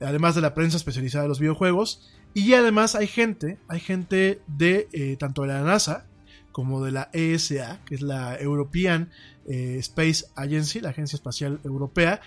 además 0.00 0.34
de 0.34 0.40
la 0.40 0.54
prensa 0.54 0.76
especializada 0.76 1.24
de 1.24 1.28
los 1.28 1.40
videojuegos, 1.40 2.10
y 2.34 2.54
además 2.54 2.94
hay 2.94 3.06
gente, 3.06 3.58
hay 3.68 3.80
gente 3.80 4.40
de 4.46 4.88
eh, 4.92 5.16
tanto 5.18 5.42
de 5.42 5.48
la 5.48 5.62
NASA 5.62 6.06
como 6.52 6.84
de 6.84 6.92
la 6.92 7.10
ESA, 7.12 7.80
que 7.84 7.94
es 7.94 8.02
la 8.02 8.36
European 8.38 9.10
eh, 9.46 9.76
Space 9.80 10.26
Agency, 10.36 10.80
la 10.80 10.90
Agencia 10.90 11.16
Espacial 11.16 11.60
Europea, 11.64 12.20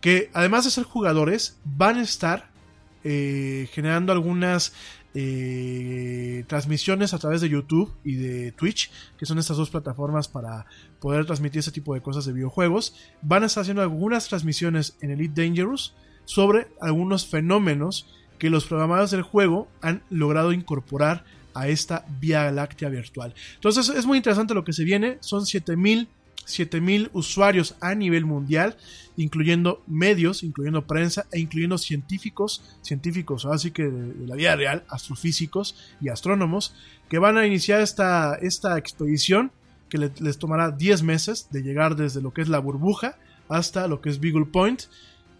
que 0.00 0.30
además 0.32 0.64
de 0.64 0.70
ser 0.70 0.84
jugadores, 0.84 1.58
van 1.64 1.98
a 1.98 2.02
estar 2.02 2.50
eh, 3.04 3.68
generando 3.72 4.12
algunas 4.12 4.72
transmisiones 6.46 7.14
a 7.14 7.18
través 7.18 7.40
de 7.40 7.48
YouTube 7.48 7.92
y 8.04 8.14
de 8.14 8.52
Twitch, 8.52 8.92
que 9.18 9.26
son 9.26 9.40
estas 9.40 9.56
dos 9.56 9.68
plataformas 9.68 10.28
para 10.28 10.66
poder 11.00 11.26
transmitir 11.26 11.58
ese 11.58 11.72
tipo 11.72 11.94
de 11.94 12.00
cosas 12.00 12.26
de 12.26 12.32
videojuegos. 12.32 12.94
Van 13.20 13.42
a 13.42 13.46
estar 13.46 13.62
haciendo 13.62 13.82
algunas 13.82 14.28
transmisiones 14.28 14.96
en 15.00 15.10
Elite 15.10 15.42
Dangerous 15.42 15.94
sobre 16.26 16.68
algunos 16.80 17.26
fenómenos 17.26 18.06
que 18.38 18.50
los 18.50 18.66
programadores 18.66 19.10
del 19.10 19.22
juego 19.22 19.68
han 19.82 20.02
logrado 20.10 20.52
incorporar 20.52 21.24
a 21.54 21.68
esta 21.68 22.04
Vía 22.20 22.50
Láctea 22.50 22.88
virtual. 22.88 23.34
Entonces 23.54 23.88
es 23.88 24.06
muy 24.06 24.16
interesante 24.16 24.54
lo 24.54 24.64
que 24.64 24.72
se 24.72 24.84
viene, 24.84 25.18
son 25.20 25.46
7000 25.46 26.08
7000 26.50 27.10
usuarios 27.12 27.76
a 27.80 27.94
nivel 27.94 28.26
mundial, 28.26 28.76
incluyendo 29.16 29.82
medios, 29.86 30.42
incluyendo 30.42 30.86
prensa 30.86 31.26
e 31.32 31.40
incluyendo 31.40 31.78
científicos, 31.78 32.62
científicos 32.82 33.46
así 33.46 33.70
que 33.70 33.84
de, 33.84 34.26
la 34.26 34.34
vida 34.34 34.56
real, 34.56 34.84
astrofísicos 34.88 35.76
y 36.00 36.08
astrónomos, 36.08 36.74
que 37.08 37.18
van 37.18 37.38
a 37.38 37.46
iniciar 37.46 37.80
esta, 37.80 38.34
esta 38.34 38.76
expedición 38.78 39.52
que 39.88 39.98
les 39.98 40.38
tomará 40.38 40.70
10 40.70 41.02
meses 41.02 41.48
de 41.50 41.62
llegar 41.62 41.96
desde 41.96 42.22
lo 42.22 42.32
que 42.32 42.42
es 42.42 42.48
la 42.48 42.60
burbuja 42.60 43.16
hasta 43.48 43.88
lo 43.88 44.00
que 44.00 44.10
es 44.10 44.20
Beagle 44.20 44.46
Point 44.46 44.82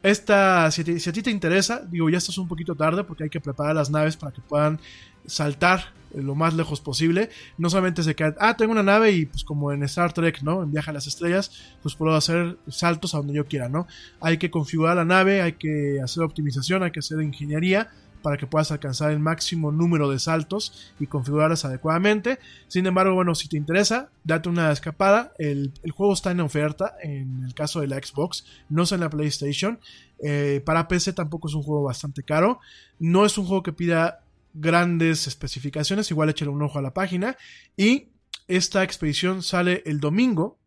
esta, 0.03 0.71
si, 0.71 0.81
a 0.81 1.13
ti 1.13 1.23
te 1.23 1.31
interesa, 1.31 1.83
digo, 1.87 2.09
ya 2.09 2.19
estás 2.19 2.39
un 2.39 2.49
poquito 2.49 2.75
tarde 2.75 3.05
porque 3.05 3.25
hay 3.25 3.31
que 3.31 3.41
preparar 3.41 3.75
las 3.75 3.91
naves 3.91 4.17
para 4.17 4.33
que 4.33 4.41
puedan 4.41 4.81
saltar 5.27 5.93
lo 6.15 6.35
más 6.35 6.55
lejos 6.55 6.81
posible. 6.81 7.31
No 7.59 7.71
solamente 7.71 8.03
se 8.03 8.15
queda, 8.15 8.35
ah, 8.41 8.57
tengo 8.57 8.73
una 8.73 8.83
nave 8.83 9.13
y 9.13 9.27
pues 9.27 9.45
como 9.45 9.73
en 9.73 9.83
Star 9.85 10.13
Trek, 10.13 10.43
¿no? 10.43 10.63
En 10.63 10.73
Viaje 10.73 10.91
a 10.91 10.95
las 10.95 11.07
Estrellas, 11.07 11.53
pues 11.83 11.95
puedo 11.95 12.15
hacer 12.15 12.57
saltos 12.69 13.15
a 13.15 13.19
donde 13.19 13.35
yo 13.35 13.47
quiera, 13.47 13.69
¿no? 13.69 13.87
Hay 14.21 14.39
que 14.39 14.51
configurar 14.51 14.97
la 14.97 15.05
nave, 15.05 15.43
hay 15.43 15.53
que 15.53 16.01
hacer 16.03 16.23
optimización, 16.23 16.83
hay 16.83 16.91
que 16.91 17.01
hacer 17.01 17.21
ingeniería 17.21 17.91
para 18.23 18.37
que 18.37 18.47
puedas 18.47 18.71
alcanzar 18.71 19.11
el 19.11 19.19
máximo 19.19 19.73
número 19.73 20.11
de 20.11 20.19
saltos 20.19 20.93
y 20.99 21.07
configurarlas 21.07 21.65
adecuadamente. 21.65 22.39
Sin 22.69 22.87
embargo, 22.87 23.15
bueno, 23.15 23.35
si 23.35 23.49
te 23.49 23.57
interesa, 23.57 24.11
date 24.25 24.49
una 24.49 24.71
escapada. 24.73 25.33
El, 25.39 25.73
juego 25.93 26.13
está 26.13 26.31
en 26.31 26.41
oferta 26.41 26.95
en 27.03 27.45
el 27.45 27.55
caso 27.55 27.81
de 27.81 27.89
la 27.89 27.97
Xbox, 27.97 28.45
no 28.69 28.85
es 28.85 28.93
en 28.93 29.01
la 29.01 29.11
PlayStation. 29.11 29.81
Eh, 30.23 30.63
para 30.65 30.89
PC 30.89 31.13
tampoco 31.13 31.49
es 31.49 31.55
un 31.55 31.63
juego 31.63 31.83
bastante 31.83 32.23
caro. 32.23 32.61
No 32.99 33.25
es 33.25 33.39
un 33.39 33.47
juego 33.47 33.63
que 33.63 33.73
pida 33.73 34.21
grandes 34.53 35.27
especificaciones, 35.27 36.11
igual 36.11 36.31
échale 36.31 36.51
un 36.51 36.63
ojo 36.63 36.79
a 36.79 36.83
la 36.83 36.95
página. 36.95 37.37
Y 37.77 38.09
esta 38.49 38.83
expedición 38.83 39.43
sale 39.43 39.83
el 39.87 40.01
domingo, 40.01 40.59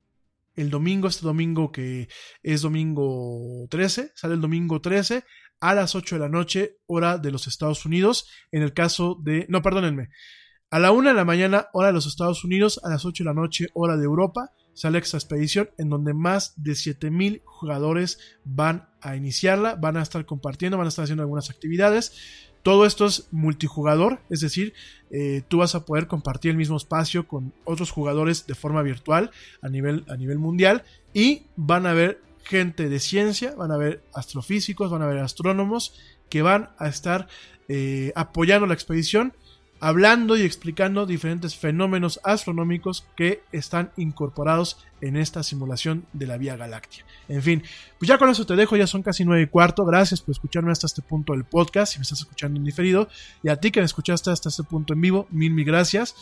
el 0.56 0.70
domingo, 0.70 1.08
este 1.08 1.26
domingo 1.26 1.72
que 1.72 2.08
es 2.44 2.62
domingo 2.62 3.68
13, 3.70 4.12
sale 4.16 4.36
el 4.36 4.42
domingo 4.42 4.82
13 4.82 5.24
a 5.64 5.74
las 5.74 5.96
8 5.96 6.16
de 6.16 6.20
la 6.20 6.28
noche, 6.28 6.78
hora 6.88 7.18
de 7.18 7.32
los 7.32 7.48
Estados 7.48 7.86
Unidos. 7.86 8.28
En 8.52 8.64
el 8.64 8.74
caso 8.74 9.18
de. 9.24 9.46
No, 9.48 9.62
perdónenme. 9.62 10.10
A 10.70 10.78
la 10.78 10.92
1 10.92 11.08
de 11.08 11.16
la 11.16 11.24
mañana, 11.24 11.68
hora 11.72 11.88
de 11.88 11.94
los 11.94 12.06
Estados 12.06 12.44
Unidos, 12.44 12.82
a 12.84 12.90
las 12.90 13.06
8 13.06 13.24
de 13.24 13.30
la 13.30 13.34
noche, 13.34 13.70
hora 13.74 13.96
de 13.96 14.04
Europa, 14.04 14.52
sale 14.74 14.98
esta 14.98 15.16
expedición 15.16 15.70
en 15.78 15.88
donde 15.88 16.14
más 16.14 16.54
de 16.62 16.76
7000 16.76 17.44
jugadores 17.46 18.20
van 18.44 18.90
a 19.00 19.16
iniciarla, 19.16 19.76
van 19.76 19.96
a 19.96 20.02
estar 20.02 20.26
compartiendo, 20.26 20.78
van 20.78 20.88
a 20.88 20.90
estar 20.90 21.04
haciendo 21.04 21.24
algunas 21.24 21.50
actividades. 21.50 22.12
Todo 22.62 22.86
esto 22.86 23.06
es 23.06 23.30
multijugador, 23.32 24.20
es 24.30 24.42
decir, 24.42 24.74
eh, 25.12 25.44
tú 25.48 25.60
vas 25.60 25.76
a 25.76 25.86
poder 25.86 26.08
compartir 26.08 26.52
el 26.52 26.58
mismo 26.58 26.76
espacio 26.76 27.26
con 27.26 27.54
otros 27.64 27.90
jugadores 27.92 28.48
de 28.48 28.56
forma 28.56 28.82
virtual 28.82 29.32
a 29.62 29.70
nivel, 29.70 30.04
a 30.10 30.18
nivel 30.18 30.40
mundial 30.40 30.84
y 31.14 31.44
van 31.56 31.86
a 31.86 31.94
ver 31.94 32.22
gente 32.44 32.90
de 32.90 33.00
ciencia, 33.00 33.56
van 33.56 33.72
a 33.72 33.76
haber 33.76 34.04
astrofísicos, 34.14 34.92
van 34.92 35.02
a 35.02 35.06
haber 35.06 35.20
astrónomos 35.20 35.94
que 36.30 36.42
van 36.42 36.72
a 36.78 36.88
estar 36.88 37.28
eh, 37.68 38.12
apoyando 38.16 38.68
la 38.68 38.74
expedición, 38.74 39.34
hablando 39.84 40.38
y 40.38 40.44
explicando 40.44 41.06
diferentes 41.06 41.58
fenómenos 41.58 42.22
astronómicos 42.24 43.06
que 43.18 43.44
están 43.52 43.92
incorporados 43.98 44.78
en 45.02 45.18
esta 45.18 45.44
simulación 45.44 46.06
de 46.14 46.26
la 46.26 46.38
Vía 46.38 46.56
Galáctea. 46.56 47.04
En 47.28 47.42
fin, 47.42 47.64
pues 48.00 48.08
ya 48.08 48.18
con 48.18 48.30
eso 48.30 48.46
te 48.46 48.56
dejo, 48.56 48.78
ya 48.78 48.88
son 48.88 49.04
casi 49.04 49.26
nueve 49.26 49.42
y 49.42 49.48
cuarto. 49.48 49.84
Gracias 49.84 50.22
por 50.22 50.32
escucharme 50.32 50.72
hasta 50.72 50.88
este 50.88 51.02
punto 51.02 51.34
del 51.34 51.44
podcast, 51.44 51.92
si 51.92 52.00
me 52.00 52.04
estás 52.04 52.20
escuchando 52.20 52.58
en 52.58 52.64
diferido, 52.64 53.10
y 53.44 53.50
a 53.50 53.58
ti 53.58 53.72
que 53.72 53.82
me 53.82 53.86
escuchaste 53.86 54.32
hasta 54.32 54.48
este 54.48 54.64
punto 54.64 54.94
en 54.94 55.02
vivo, 55.02 55.28
mil, 55.32 55.52
mil 55.52 55.66
gracias. 55.66 56.16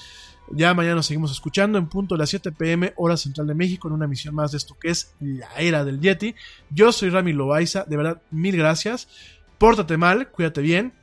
Ya 0.49 0.73
mañana 0.73 0.95
nos 0.95 1.05
seguimos 1.05 1.31
escuchando 1.31 1.77
en 1.77 1.85
punto 1.85 2.15
de 2.15 2.19
las 2.19 2.31
7 2.31 2.51
pm, 2.53 2.93
hora 2.95 3.15
central 3.15 3.45
de 3.45 3.53
México, 3.53 3.87
en 3.87 3.93
una 3.93 4.05
emisión 4.05 4.33
más 4.33 4.53
de 4.53 4.57
esto 4.57 4.75
que 4.79 4.89
es 4.89 5.13
la 5.19 5.53
era 5.59 5.85
del 5.85 6.01
Yeti. 6.01 6.33
Yo 6.71 6.91
soy 6.91 7.11
Rami 7.11 7.31
Loaiza, 7.31 7.85
de 7.87 7.95
verdad, 7.95 8.23
mil 8.31 8.57
gracias. 8.57 9.07
Pórtate 9.59 9.97
mal, 9.97 10.29
cuídate 10.31 10.61
bien. 10.61 10.93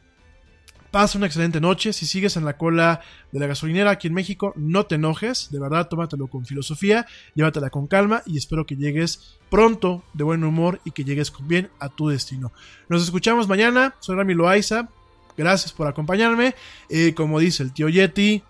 Pasa 0.90 1.18
una 1.18 1.26
excelente 1.26 1.60
noche. 1.60 1.92
Si 1.92 2.06
sigues 2.06 2.36
en 2.36 2.44
la 2.44 2.56
cola 2.56 3.00
de 3.30 3.38
la 3.38 3.46
gasolinera 3.46 3.90
aquí 3.90 4.08
en 4.08 4.14
México, 4.14 4.54
no 4.56 4.86
te 4.86 4.94
enojes. 4.94 5.50
De 5.50 5.60
verdad, 5.60 5.88
tómatelo 5.88 6.28
con 6.28 6.46
filosofía, 6.46 7.06
llévatela 7.34 7.70
con 7.70 7.86
calma 7.86 8.22
y 8.24 8.38
espero 8.38 8.64
que 8.64 8.76
llegues 8.76 9.36
pronto 9.50 10.02
de 10.14 10.24
buen 10.24 10.44
humor 10.44 10.80
y 10.84 10.92
que 10.92 11.04
llegues 11.04 11.30
con 11.30 11.46
bien 11.46 11.68
a 11.78 11.88
tu 11.88 12.08
destino. 12.08 12.52
Nos 12.88 13.02
escuchamos 13.02 13.48
mañana. 13.48 13.94
Soy 14.00 14.16
Rami 14.16 14.34
Loaiza. 14.34 14.88
Gracias 15.36 15.72
por 15.72 15.86
acompañarme. 15.86 16.54
Y 16.88 17.12
como 17.12 17.38
dice 17.38 17.62
el 17.62 17.72
tío 17.72 17.88
Yeti, 17.88 18.42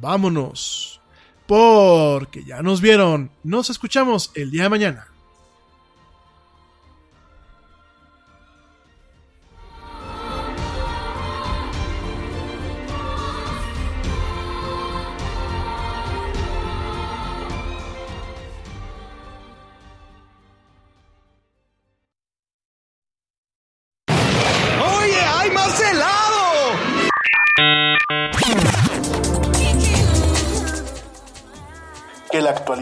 vámonos. 0.00 1.00
Porque 1.46 2.44
ya 2.44 2.62
nos 2.62 2.80
vieron. 2.80 3.30
Nos 3.44 3.70
escuchamos 3.70 4.32
el 4.34 4.50
día 4.50 4.64
de 4.64 4.68
mañana. 4.70 5.06